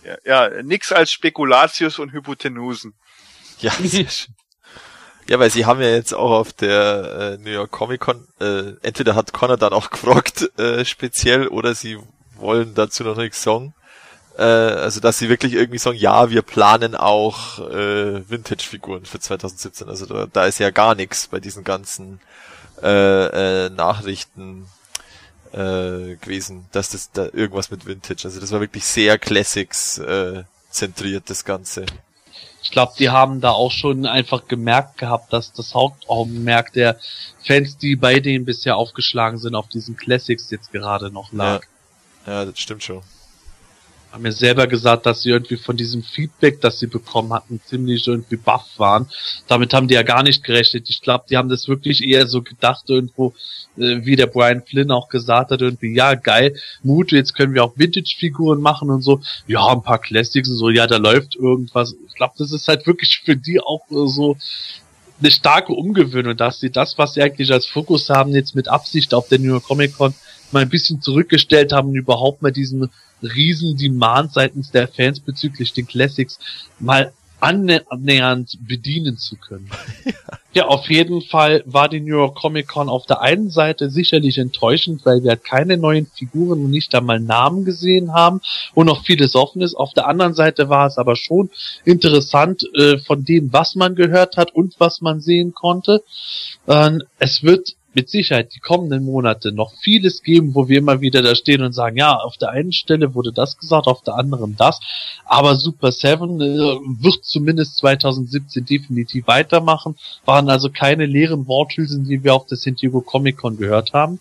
Ja, 0.03 0.49
ja 0.49 0.63
nix 0.63 0.91
als 0.91 1.13
Spekulatius 1.13 1.99
und 1.99 2.15
Hypotenusen. 2.15 2.95
Ja, 3.59 3.73
Ja, 5.27 5.39
weil 5.39 5.51
sie 5.51 5.65
haben 5.65 5.81
ja 5.81 5.89
jetzt 5.89 6.13
auch 6.13 6.31
auf 6.31 6.53
der 6.53 7.39
äh, 7.39 7.43
New 7.43 7.51
York 7.51 7.71
Comic 7.71 8.01
Con, 8.01 8.27
äh, 8.41 8.73
entweder 8.83 9.15
hat 9.15 9.33
Connor 9.33 9.57
dann 9.57 9.73
auch 9.73 9.91
gefragt, 9.91 10.51
äh, 10.59 10.85
speziell, 10.85 11.49
oder 11.49 11.75
sie 11.75 11.99
wollen 12.37 12.75
dazu 12.75 13.05
noch 13.05 13.17
nichts 13.17 13.43
sagen. 13.43 13.75
Äh, 14.37 14.43
also, 14.43 15.01
dass 15.01 15.19
sie 15.19 15.29
wirklich 15.29 15.53
irgendwie 15.55 15.79
sagen, 15.79 15.97
ja, 15.97 16.31
wir 16.31 16.43
planen 16.43 16.95
auch 16.95 17.59
äh, 17.61 18.29
Vintage-Figuren 18.29 19.05
für 19.05 19.21
2017. 19.21 19.89
Also 19.89 20.07
da, 20.07 20.27
da 20.33 20.47
ist 20.47 20.59
ja 20.59 20.71
gar 20.71 20.95
nichts 20.95 21.29
bei 21.29 21.41
diesen 21.41 21.65
ganzen 21.65 22.21
äh, 22.83 23.67
äh, 23.67 23.71
Nachrichten 23.71 24.67
äh, 25.53 26.17
gewesen, 26.17 26.67
dass 26.73 26.91
das 26.91 27.13
da 27.13 27.27
irgendwas 27.33 27.71
mit 27.71 27.87
Vintage. 27.87 28.23
Also 28.25 28.41
das 28.41 28.51
war 28.51 28.61
wirklich 28.61 28.85
sehr 28.85 29.19
Classics 29.19 29.99
äh, 29.99 30.43
zentriert, 30.71 31.31
das 31.31 31.45
Ganze. 31.45 31.87
Ich 32.65 32.71
glaube, 32.71 32.95
die 32.99 33.11
haben 33.11 33.41
da 33.41 33.51
auch 33.51 33.71
schon 33.71 34.07
einfach 34.07 34.49
gemerkt 34.49 34.99
gehabt, 34.99 35.33
dass 35.33 35.53
das 35.53 35.75
Hauptaugenmerk 35.75 36.73
der 36.73 36.99
Fans, 37.47 37.77
die 37.77 37.95
bei 37.95 38.21
denen 38.21 38.47
bisher 38.47 38.77
aufgeschlagen 38.77 39.39
sind, 39.39 39.55
auf 39.55 39.69
diesen 39.69 39.97
Classics 39.97 40.51
jetzt 40.51 40.73
gerade 40.73 41.11
noch 41.11 41.33
lag. 41.33 41.63
Ja. 41.63 41.69
Ja, 42.27 42.45
das 42.45 42.59
stimmt 42.59 42.83
schon. 42.83 43.03
Haben 44.15 44.23
mir 44.23 44.33
selber 44.33 44.69
gesagt, 44.69 45.07
dass 45.07 45.23
sie 45.23 45.31
irgendwie 45.31 45.57
von 45.57 45.77
diesem 45.77 46.05
Feedback, 46.05 46.61
das 46.61 46.79
sie 46.79 46.87
bekommen 46.87 47.33
hatten, 47.33 47.61
ziemlich 47.67 48.07
irgendwie 48.07 48.37
baff 48.37 48.65
waren. 48.77 49.09
Damit 49.49 49.75
haben 49.75 49.89
die 49.89 49.95
ja 49.95 50.05
gar 50.05 50.23
nicht 50.23 50.45
gerechnet. 50.45 50.89
Ich 50.89 51.01
glaube, 51.01 51.25
die 51.29 51.37
haben 51.37 51.49
das 51.49 51.67
wirklich 51.67 52.01
eher 52.01 52.29
so 52.29 52.41
gedacht 52.41 52.89
irgendwo, 52.89 53.35
äh, 53.77 54.05
wie 54.05 54.15
der 54.15 54.29
Brian 54.29 54.63
Flynn 54.63 54.93
auch 54.93 55.09
gesagt 55.09 55.51
hat, 55.51 55.61
irgendwie, 55.61 55.97
ja, 55.97 56.15
geil, 56.15 56.55
Mut, 56.85 57.11
jetzt 57.11 57.35
können 57.35 57.55
wir 57.55 57.65
auch 57.65 57.73
Vintage-Figuren 57.77 58.61
machen 58.61 58.89
und 58.89 59.03
so. 59.03 59.21
Ja, 59.49 59.67
ein 59.67 59.83
paar 59.83 59.99
Classics 59.99 60.49
und 60.49 60.59
so, 60.59 60.71
ja, 60.71 60.87
da 60.87 60.99
läuft 60.99 61.35
irgendwas. 61.35 61.97
Ich 62.07 62.15
glaube, 62.15 62.35
das 62.39 62.53
ist 62.53 62.69
halt 62.69 62.87
wirklich 62.87 63.21
für 63.25 63.37
die 63.37 63.59
auch 63.59 63.83
äh, 63.91 64.07
so 64.07 64.37
eine 65.19 65.33
starke 65.33 65.73
Umgewöhnung, 65.73 66.37
dass 66.37 66.61
sie 66.61 66.71
das, 66.71 66.99
was 66.99 67.15
sie 67.15 67.23
eigentlich 67.23 67.53
als 67.53 67.67
Fokus 67.67 68.11
haben, 68.11 68.33
jetzt 68.33 68.55
mit 68.55 68.69
Absicht 68.69 69.13
auf 69.13 69.29
der 69.29 69.41
New 69.41 69.49
York 69.49 69.65
Comic 69.65 69.97
Con 69.97 70.15
mal 70.53 70.63
ein 70.63 70.69
bisschen 70.69 71.01
zurückgestellt 71.01 71.73
haben 71.73 71.89
und 71.89 71.97
überhaupt 71.97 72.43
mal 72.43 72.53
diesen 72.53 72.91
riesen 73.23 73.77
Demand 73.77 74.33
seitens 74.33 74.71
der 74.71 74.89
Fans 74.89 75.21
bezüglich 75.21 75.73
den 75.73 75.87
Classics 75.87 76.39
mal 76.79 77.13
annähernd 77.45 78.57
bedienen 78.67 79.19
zu 79.19 79.37
können. 79.37 79.71
ja, 80.55 80.67
auf 80.67 80.89
jeden 80.89 81.21
Fall 81.21 81.63
war 81.67 81.91
die 81.91 82.01
New 82.01 82.17
York 82.17 82.37
Comic 82.37 82.69
Con 82.69 82.89
auf 82.89 83.05
der 83.05 83.21
einen 83.21 83.51
Seite 83.51 83.91
sicherlich 83.91 84.39
enttäuschend, 84.39 85.05
weil 85.05 85.23
wir 85.23 85.33
halt 85.33 85.45
keine 85.45 85.77
neuen 85.77 86.07
Figuren 86.07 86.65
und 86.65 86.71
nicht 86.71 86.95
einmal 86.95 87.21
Namen 87.21 87.67
gesehen 87.67 88.15
haben 88.15 88.41
und 88.73 88.87
noch 88.87 89.05
vieles 89.05 89.35
offen 89.35 89.61
ist. 89.61 89.75
Auf 89.75 89.93
der 89.93 90.07
anderen 90.07 90.33
Seite 90.33 90.71
war 90.71 90.87
es 90.87 90.97
aber 90.97 91.17
schon 91.17 91.51
interessant 91.85 92.63
äh, 92.75 92.99
von 92.99 93.25
dem, 93.25 93.53
was 93.53 93.75
man 93.75 93.95
gehört 93.95 94.39
hat 94.39 94.55
und 94.55 94.77
was 94.79 95.03
man 95.03 95.21
sehen 95.21 95.53
konnte. 95.53 96.03
Ähm, 96.67 97.03
es 97.19 97.43
wird 97.43 97.75
mit 97.95 98.09
Sicherheit 98.09 98.55
die 98.55 98.61
kommenden 98.61 99.05
Monate 99.05 99.53
noch 99.53 99.73
vieles 99.81 100.23
geben, 100.23 100.55
wo 100.55 100.69
wir 100.69 100.79
immer 100.79 101.01
wieder 101.01 101.23
da 101.23 101.35
stehen 101.35 101.63
und 101.63 101.73
sagen, 101.73 101.97
ja, 101.97 102.17
auf 102.17 102.37
der 102.37 102.51
einen 102.51 102.73
Stelle 102.73 103.15
wurde 103.15 103.33
das 103.33 103.57
gesagt, 103.57 103.87
auf 103.87 104.03
der 104.03 104.15
anderen 104.15 104.57
das, 104.57 104.81
aber 105.25 105.57
Super 105.57 105.93
Seven 105.93 106.41
äh, 106.41 106.79
wird 107.03 107.25
zumindest 107.25 107.79
2017 107.79 108.65
definitiv 108.65 109.27
weitermachen, 109.27 109.97
waren 110.25 110.49
also 110.49 110.71
keine 110.71 111.07
leeren 111.07 111.47
Worthülsen, 111.47 112.05
die 112.05 112.23
wir 112.25 112.35
auf 112.35 112.47
der 112.47 112.59
San 112.59 112.75
Diego 112.75 113.01
Comic 113.01 113.37
Con 113.37 113.57
gehört 113.57 113.93
haben. 113.93 114.21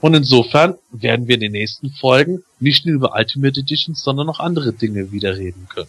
Und 0.00 0.14
insofern 0.14 0.74
werden 0.90 1.28
wir 1.28 1.36
in 1.36 1.40
den 1.40 1.52
nächsten 1.52 1.90
Folgen 1.90 2.42
nicht 2.60 2.86
nur 2.86 2.94
über 2.94 3.14
Ultimate 3.14 3.60
Editions, 3.60 4.02
sondern 4.02 4.26
noch 4.26 4.40
andere 4.40 4.72
Dinge 4.72 5.12
wieder 5.12 5.36
reden 5.36 5.66
können. 5.68 5.88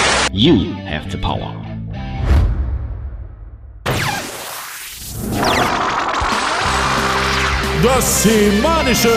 You 0.33 0.73
have 0.85 1.11
the 1.11 1.17
power. 1.17 1.53
Das 7.83 8.23
Semanische 8.23 9.09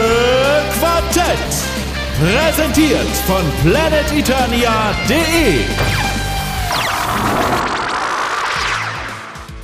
Quartett. 0.81 1.39
Präsentiert 2.19 3.07
von 3.27 3.45
planeteternia.de. 3.63 6.14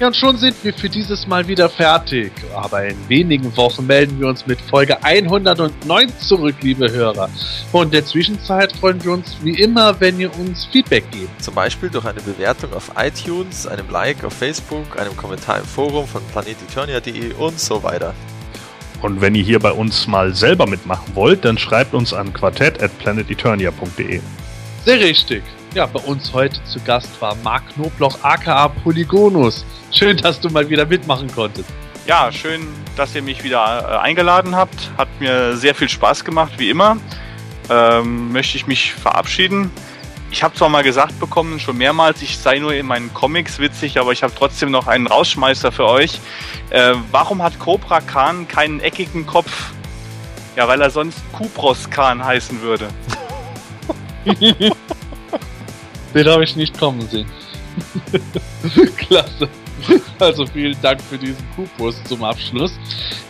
Ja, 0.00 0.06
und 0.06 0.16
schon 0.16 0.38
sind 0.38 0.56
wir 0.64 0.72
für 0.72 0.88
dieses 0.88 1.26
Mal 1.26 1.46
wieder 1.46 1.68
fertig. 1.68 2.32
Aber 2.54 2.86
in 2.86 2.96
wenigen 3.10 3.54
Wochen 3.54 3.86
melden 3.86 4.18
wir 4.18 4.28
uns 4.28 4.46
mit 4.46 4.58
Folge 4.58 5.04
109 5.04 6.08
zurück, 6.20 6.54
liebe 6.62 6.90
Hörer. 6.90 7.28
Und 7.70 7.84
in 7.84 7.90
der 7.90 8.06
Zwischenzeit 8.06 8.72
freuen 8.72 9.04
wir 9.04 9.12
uns 9.12 9.36
wie 9.42 9.60
immer, 9.60 10.00
wenn 10.00 10.18
ihr 10.18 10.34
uns 10.38 10.64
Feedback 10.64 11.04
gebt. 11.10 11.42
Zum 11.42 11.54
Beispiel 11.54 11.90
durch 11.90 12.06
eine 12.06 12.22
Bewertung 12.22 12.72
auf 12.72 12.92
iTunes, 12.96 13.66
einem 13.66 13.90
Like 13.90 14.24
auf 14.24 14.32
Facebook, 14.32 14.98
einem 14.98 15.14
Kommentar 15.18 15.58
im 15.58 15.66
Forum 15.66 16.06
von 16.06 16.22
planeteternia.de 16.32 17.34
und 17.34 17.60
so 17.60 17.82
weiter. 17.82 18.14
Und 19.02 19.20
wenn 19.20 19.34
ihr 19.34 19.44
hier 19.44 19.58
bei 19.58 19.72
uns 19.72 20.06
mal 20.06 20.34
selber 20.34 20.66
mitmachen 20.66 21.14
wollt, 21.14 21.44
dann 21.44 21.58
schreibt 21.58 21.92
uns 21.92 22.14
an 22.14 22.32
quartett 22.32 22.82
at 22.82 22.98
planeteternia.de. 23.00 24.20
Sehr 24.86 25.00
richtig. 25.00 25.42
Ja, 25.72 25.86
bei 25.86 26.00
uns 26.00 26.32
heute 26.32 26.62
zu 26.64 26.80
Gast 26.80 27.08
war 27.20 27.36
Marc 27.44 27.62
Knobloch 27.74 28.24
aka 28.24 28.66
Polygonus. 28.66 29.64
Schön, 29.92 30.16
dass 30.16 30.40
du 30.40 30.50
mal 30.50 30.68
wieder 30.68 30.84
mitmachen 30.84 31.32
konntest. 31.32 31.68
Ja, 32.06 32.32
schön, 32.32 32.66
dass 32.96 33.14
ihr 33.14 33.22
mich 33.22 33.44
wieder 33.44 33.88
äh, 33.88 33.98
eingeladen 33.98 34.56
habt. 34.56 34.90
Hat 34.98 35.06
mir 35.20 35.56
sehr 35.56 35.76
viel 35.76 35.88
Spaß 35.88 36.24
gemacht, 36.24 36.54
wie 36.56 36.70
immer. 36.70 36.96
Ähm, 37.68 38.32
möchte 38.32 38.56
ich 38.56 38.66
mich 38.66 38.92
verabschieden. 38.92 39.70
Ich 40.32 40.42
habe 40.42 40.56
zwar 40.56 40.68
mal 40.68 40.82
gesagt 40.82 41.20
bekommen, 41.20 41.60
schon 41.60 41.78
mehrmals, 41.78 42.20
ich 42.20 42.36
sei 42.36 42.58
nur 42.58 42.74
in 42.74 42.86
meinen 42.86 43.14
Comics 43.14 43.60
witzig, 43.60 43.96
aber 44.00 44.10
ich 44.10 44.24
habe 44.24 44.32
trotzdem 44.36 44.72
noch 44.72 44.88
einen 44.88 45.06
Rausschmeißer 45.06 45.70
für 45.70 45.86
euch. 45.86 46.18
Äh, 46.70 46.94
warum 47.12 47.44
hat 47.44 47.60
Cobra 47.60 48.00
Khan 48.00 48.48
keinen 48.48 48.80
eckigen 48.80 49.24
Kopf? 49.24 49.70
Ja, 50.56 50.66
weil 50.66 50.80
er 50.80 50.90
sonst 50.90 51.20
Kupros 51.32 51.88
Khan 51.90 52.24
heißen 52.24 52.60
würde. 52.60 52.88
Den 56.14 56.28
habe 56.28 56.44
ich 56.44 56.56
nicht 56.56 56.78
kommen 56.78 57.06
sehen. 57.08 57.26
Klasse. 58.96 59.48
Also 60.18 60.46
vielen 60.46 60.76
Dank 60.82 61.00
für 61.00 61.16
diesen 61.16 61.44
Kupus 61.56 62.02
zum 62.04 62.22
Abschluss. 62.22 62.72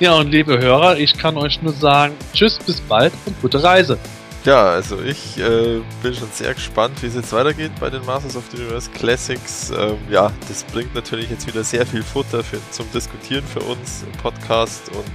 Ja, 0.00 0.14
und 0.14 0.30
liebe 0.30 0.58
Hörer, 0.58 0.98
ich 0.98 1.16
kann 1.16 1.36
euch 1.36 1.62
nur 1.62 1.72
sagen, 1.72 2.14
tschüss, 2.32 2.58
bis 2.58 2.80
bald 2.80 3.12
und 3.26 3.40
gute 3.40 3.62
Reise. 3.62 3.98
Ja, 4.44 4.70
also 4.70 4.98
ich 5.02 5.36
äh, 5.36 5.80
bin 6.02 6.14
schon 6.14 6.28
sehr 6.32 6.54
gespannt, 6.54 7.02
wie 7.02 7.06
es 7.06 7.14
jetzt 7.14 7.32
weitergeht 7.32 7.72
bei 7.78 7.90
den 7.90 8.04
Masters 8.06 8.36
of 8.36 8.44
the 8.50 8.56
Universe 8.56 8.90
Classics. 8.90 9.70
Ähm, 9.70 9.98
ja, 10.10 10.32
das 10.48 10.64
bringt 10.64 10.94
natürlich 10.94 11.28
jetzt 11.28 11.46
wieder 11.46 11.62
sehr 11.62 11.84
viel 11.84 12.02
Futter 12.02 12.42
für, 12.42 12.58
zum 12.70 12.90
Diskutieren 12.90 13.44
für 13.44 13.60
uns 13.60 14.02
im 14.02 14.12
Podcast 14.12 14.88
und 14.92 15.12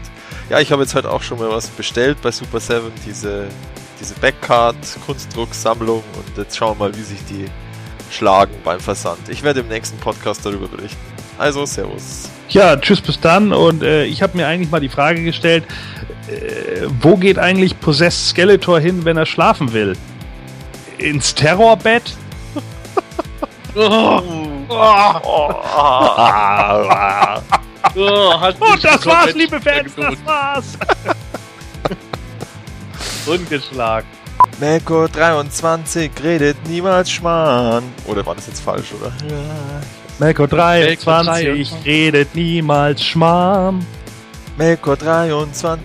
Ja, 0.52 0.60
ich 0.60 0.72
habe 0.72 0.84
jetzt 0.84 0.94
halt 0.94 1.08
auch 1.08 1.24
schon 1.24 1.40
mal 1.40 1.50
was 1.50 1.70
bestellt 1.70 2.20
bei 2.22 2.30
Super 2.30 2.60
7, 2.60 2.92
diese, 3.04 3.48
diese 4.06 4.20
Backcard 4.20 4.76
Kunstdrucksammlung 5.06 6.04
und 6.16 6.38
jetzt 6.38 6.56
schauen 6.56 6.78
wir 6.78 6.90
mal, 6.90 6.96
wie 6.96 7.02
sich 7.02 7.20
die 7.26 7.46
schlagen 8.12 8.54
beim 8.64 8.80
Versand. 8.80 9.30
Ich 9.30 9.42
werde 9.42 9.62
im 9.62 9.68
nächsten 9.68 9.98
Podcast 9.98 10.46
darüber 10.46 10.68
berichten. 10.68 10.98
Also, 11.40 11.66
Servus. 11.66 12.30
Ja, 12.50 12.78
tschüss, 12.78 13.02
bis 13.02 13.20
dann. 13.20 13.52
Und 13.52 13.82
äh, 13.82 14.06
ich 14.06 14.22
habe 14.22 14.38
mir 14.38 14.48
eigentlich 14.48 14.70
mal 14.70 14.80
die 14.80 14.90
Frage 14.90 15.24
gestellt, 15.24 15.66
äh, 16.28 16.86
wo 17.02 17.18
geht 17.18 17.40
eigentlich 17.40 17.80
Possessed 17.80 18.30
Skeletor 18.30 18.80
hin, 18.80 19.06
wenn 19.06 19.18
er 19.18 19.26
schlafen 19.26 19.74
will? 19.74 19.98
Ins 20.98 21.34
Terrorbett? 21.34 22.14
Oh, 23.78 24.22
oh, 24.70 25.52
hat 28.40 28.56
Und 28.62 28.84
das 28.86 29.06
war's, 29.06 29.34
liebe 29.34 29.60
Fans, 29.60 29.94
das 29.98 30.16
war's. 30.26 30.78
Ungeschlagen. 33.26 34.08
Meko 34.60 35.08
23 35.08 36.12
redet 36.24 36.58
niemals 36.68 37.10
Schmarrn. 37.12 37.84
Oder 38.06 38.26
war 38.26 38.36
das 38.36 38.48
jetzt 38.48 38.62
falsch, 38.62 38.94
oder? 39.00 39.12
Melko 40.20 40.48
23 40.48 41.04
23. 41.04 41.86
redet 41.86 42.36
niemals 42.36 43.04
Schmarrn. 43.04 43.86
Meko 44.58 44.96
23. 44.96 45.84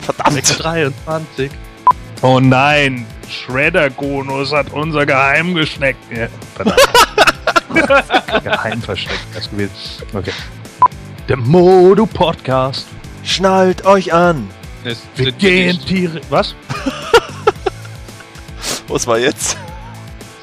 Verdammt. 0.00 0.58
23. 0.62 1.50
Oh 2.22 2.38
nein, 2.38 3.06
Shredder-Gonus 3.28 4.52
hat 4.52 4.72
unser 4.72 5.06
Geheimgeschenk. 5.06 5.96
Ja, 6.14 6.28
verdammt. 6.54 6.78
Geheim 8.44 8.80
versteckt. 8.82 9.26
Das 9.34 9.50
gewesen. 9.50 9.72
Okay. 10.12 10.32
Der 11.28 11.36
Modu 11.36 12.06
Podcast. 12.06 12.86
Schnallt 13.24 13.84
euch 13.86 14.12
an. 14.12 14.48
Das 14.84 14.98
Wir 15.16 15.24
sind 15.26 15.38
gehen 15.38 15.80
Tiere. 15.80 16.20
Was? 16.28 16.54
Was 18.88 19.06
war 19.06 19.18
jetzt? 19.18 19.56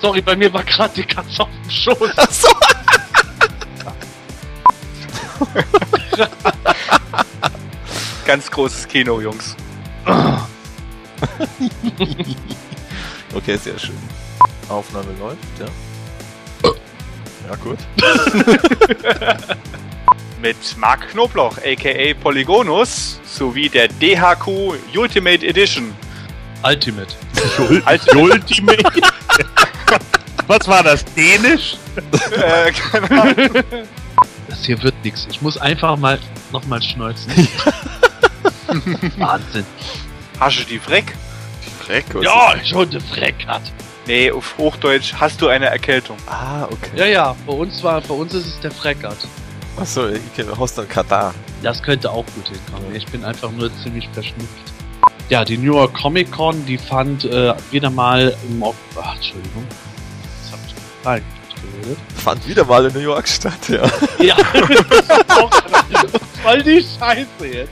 Sorry, 0.02 0.22
bei 0.22 0.36
mir 0.36 0.52
war 0.52 0.64
gerade 0.64 0.96
die 0.96 1.04
Katze 1.04 1.44
auf 1.44 1.50
dem 1.64 1.70
Schoß. 1.70 2.18
Achso. 2.18 2.48
Ganz 8.26 8.50
großes 8.50 8.88
Kino, 8.88 9.22
Jungs. 9.22 9.56
Okay, 13.34 13.56
sehr 13.56 13.80
schön. 13.80 13.96
Aufnahme 14.68 15.14
läuft, 15.18 15.40
ja. 15.58 15.66
Ja, 17.48 17.56
gut. 17.56 17.78
Mit 20.42 20.58
Mark 20.78 21.10
Knobloch, 21.10 21.58
aka 21.60 22.14
Polygonus, 22.20 23.20
sowie 23.26 23.70
der 23.70 23.88
DHQ 23.88 24.74
Ultimate 24.96 25.46
Edition. 25.46 25.94
Ultimate. 26.64 27.14
Ultimate. 28.16 28.84
Was 30.48 30.68
war 30.68 30.84
das? 30.84 31.06
Dänisch? 31.06 31.78
äh, 32.32 32.72
keine 32.72 33.22
Ahnung. 33.22 33.64
Das 34.48 34.66
hier 34.66 34.82
wird 34.84 34.96
nix. 35.04 35.28
Ich 35.30 35.42
muss 35.42 35.58
einfach 35.58 35.96
mal 35.98 36.20
nochmal 36.52 36.82
schneuzen. 36.82 37.32
Wahnsinn. 39.18 39.66
Hasche 40.40 40.66
die 40.66 40.80
Freck? 40.80 41.14
Freck, 41.86 42.06
was 42.14 42.24
Ja, 42.24 42.54
schon 42.66 42.90
eine 42.90 43.00
Freck 43.00 43.46
hat. 43.48 43.62
Nee, 44.08 44.32
auf 44.32 44.58
Hochdeutsch 44.58 45.14
hast 45.14 45.42
du 45.42 45.48
eine 45.48 45.68
Erkältung. 45.68 46.18
Ah, 46.28 46.64
okay. 46.66 46.92
Ja, 46.96 47.06
ja, 47.06 47.36
bei 47.46 47.54
uns 47.54 47.84
war, 47.84 48.02
bei 48.02 48.14
uns 48.14 48.34
ist 48.34 48.48
es 48.48 48.60
der 48.60 48.72
Freckert. 48.72 49.18
Achso, 49.78 50.08
ich 50.10 50.34
kenne 50.36 50.58
Hostel 50.58 50.86
Katar. 50.86 51.34
Das 51.64 51.82
könnte 51.82 52.10
auch 52.12 52.26
gut 52.36 52.48
hinkommen. 52.50 52.94
Ich 52.96 53.06
bin 53.08 53.24
einfach 53.26 53.52
nur 53.52 53.72
ziemlich 53.84 54.08
verschnupft. 54.14 54.50
Ja, 55.30 55.46
die 55.46 55.58
New 55.58 55.74
York 55.76 55.94
Comic 55.94 56.30
Con, 56.32 56.66
die 56.66 56.78
fand 56.78 57.24
äh, 57.26 57.54
wieder 57.72 57.90
mal 57.90 58.36
im 58.50 58.62
Ok 58.62 58.76
Ach, 59.02 59.16
Entschuldigung. 59.16 59.66
Das 60.44 60.52
hab 60.52 60.60
ich 60.68 61.06
rein 61.08 61.24
geredet. 61.82 61.98
Fand 62.16 62.48
wieder 62.48 62.66
mal 62.66 62.86
in 62.86 62.94
New 62.94 63.00
York 63.00 63.28
statt, 63.28 63.70
ja. 63.70 63.82
Ja. 64.24 64.36
Voll 66.44 66.64
die 66.64 66.84
Scheiße 67.00 67.48
jetzt. 67.48 67.72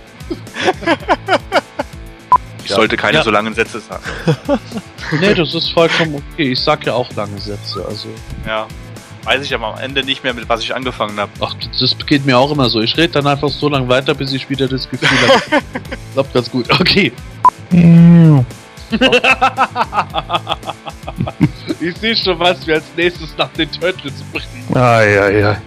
Ich 2.64 2.72
sollte 2.72 2.96
keine 2.98 3.18
Ja. 3.18 3.24
so 3.24 3.32
langen 3.32 3.54
Sätze 3.54 3.80
sagen. 3.82 4.04
Nee, 5.20 5.34
das 5.34 5.54
ist 5.56 5.70
vollkommen 5.74 6.16
okay. 6.34 6.52
Ich 6.52 6.60
sag 6.62 6.86
ja 6.86 6.94
auch 6.94 7.12
lange 7.16 7.40
Sätze. 7.40 7.84
Also, 7.88 8.08
Ja. 8.46 8.68
Weiß 9.24 9.44
ich 9.44 9.54
aber 9.54 9.74
am 9.74 9.80
Ende 9.80 10.04
nicht 10.04 10.24
mehr, 10.24 10.34
mit 10.34 10.48
was 10.50 10.62
ich 10.62 10.74
angefangen 10.76 11.20
habe. 11.20 11.32
ach, 11.42 11.54
das 11.80 11.96
geht 12.08 12.26
mir 12.26 12.38
auch 12.38 12.52
immer 12.52 12.70
so. 12.70 12.82
Ich 12.82 12.96
rede 12.98 13.10
dann 13.10 13.28
einfach 13.28 13.50
so 13.50 13.68
lange 13.70 13.88
weiter, 13.90 14.14
bis 14.16 14.32
ich 14.34 14.50
wieder 14.50 14.68
das 14.68 14.90
Gefühl 14.90 15.10
habe. 15.10 15.42
Klappt 16.14 16.34
ganz 16.34 16.50
gut. 16.50 16.70
Okay. 16.80 17.12
ich 21.80 21.98
sehe 21.98 22.16
schon, 22.16 22.40
was 22.40 22.66
wir 22.66 22.76
als 22.76 22.86
nächstes 22.96 23.36
nach 23.38 23.50
den 23.50 23.72
Turtles 23.72 24.14
bringen. 24.32 24.66
Ai, 24.76 25.20
ai, 25.22 25.46
ai. 25.48 25.62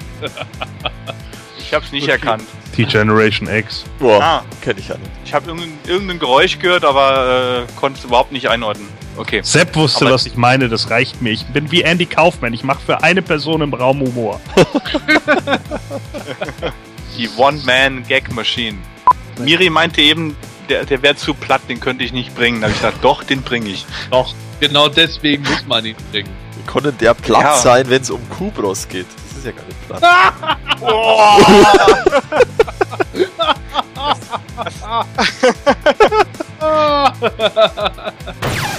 Ich 1.59 1.73
hab's 1.75 1.93
nicht 1.93 2.03
Okay. 2.05 2.13
erkannt. 2.13 2.43
T-Generation 2.75 3.49
X. 3.49 3.85
Boah, 3.99 4.21
Ah, 4.23 4.43
kenne 4.63 4.81
ich 4.81 4.89
ja 4.89 4.97
nicht. 4.97 5.11
ich 5.25 5.33
habe 5.35 5.47
irgendein, 5.47 5.73
irgendein 5.87 6.19
Geräusch 6.19 6.59
gehört, 6.59 6.85
aber 6.85 7.65
äh, 7.69 7.73
konnte 7.79 7.99
es 7.99 8.05
überhaupt 8.05 8.33
nicht 8.33 8.49
einordnen. 8.49 8.89
Okay. 9.17 9.41
Sepp 9.43 9.75
wusste, 9.77 10.07
Aber- 10.07 10.15
was 10.15 10.27
ich 10.27 10.37
meine, 10.37 10.69
das 10.69 10.91
reicht 10.91 11.21
mir. 11.23 11.31
Ich 11.31 11.45
bin 11.47 11.71
wie 11.71 11.83
Andy 11.83 12.07
Kaufman. 12.07 12.53
Ich 12.55 12.65
mache 12.65 12.81
für 12.85 13.03
eine 13.03 13.23
Person 13.23 13.61
im 13.61 13.75
Raum 13.75 14.01
Humor. 14.01 14.41
Die 17.19 17.29
One-Man-Gag-Machine. 17.37 18.79
Miri 19.39 19.69
meinte 19.71 20.01
eben, 20.01 20.35
der, 20.69 20.85
der 20.87 21.03
wäre 21.03 21.17
zu 21.17 21.35
platt, 21.35 21.61
den 21.69 21.79
könnte 21.81 22.05
ich 22.05 22.13
nicht 22.13 22.35
bringen. 22.35 22.61
Da 22.61 22.67
habe 22.69 22.73
ich 22.75 22.81
gesagt, 22.81 23.05
doch, 23.05 23.23
den 23.23 23.43
bringe 23.43 23.69
ich. 23.69 23.85
Doch, 24.11 24.35
genau 24.61 24.89
deswegen 24.89 25.43
muss 25.43 25.67
man 25.67 25.85
ihn 25.85 25.97
bringen. 26.11 26.31
Wie 26.57 26.63
konnte 26.71 26.93
der 26.93 27.13
platt 27.15 27.43
Ja. 27.43 27.55
sein, 27.57 27.89
wenn 27.91 28.01
es 28.03 28.11
um 28.11 28.21
Kubros 28.31 28.89
geht? 28.89 29.07
Das 29.29 29.39
ist 29.39 29.47
ja 29.47 29.53
gar 29.53 29.65
nicht 29.67 29.89
platt. 29.89 30.03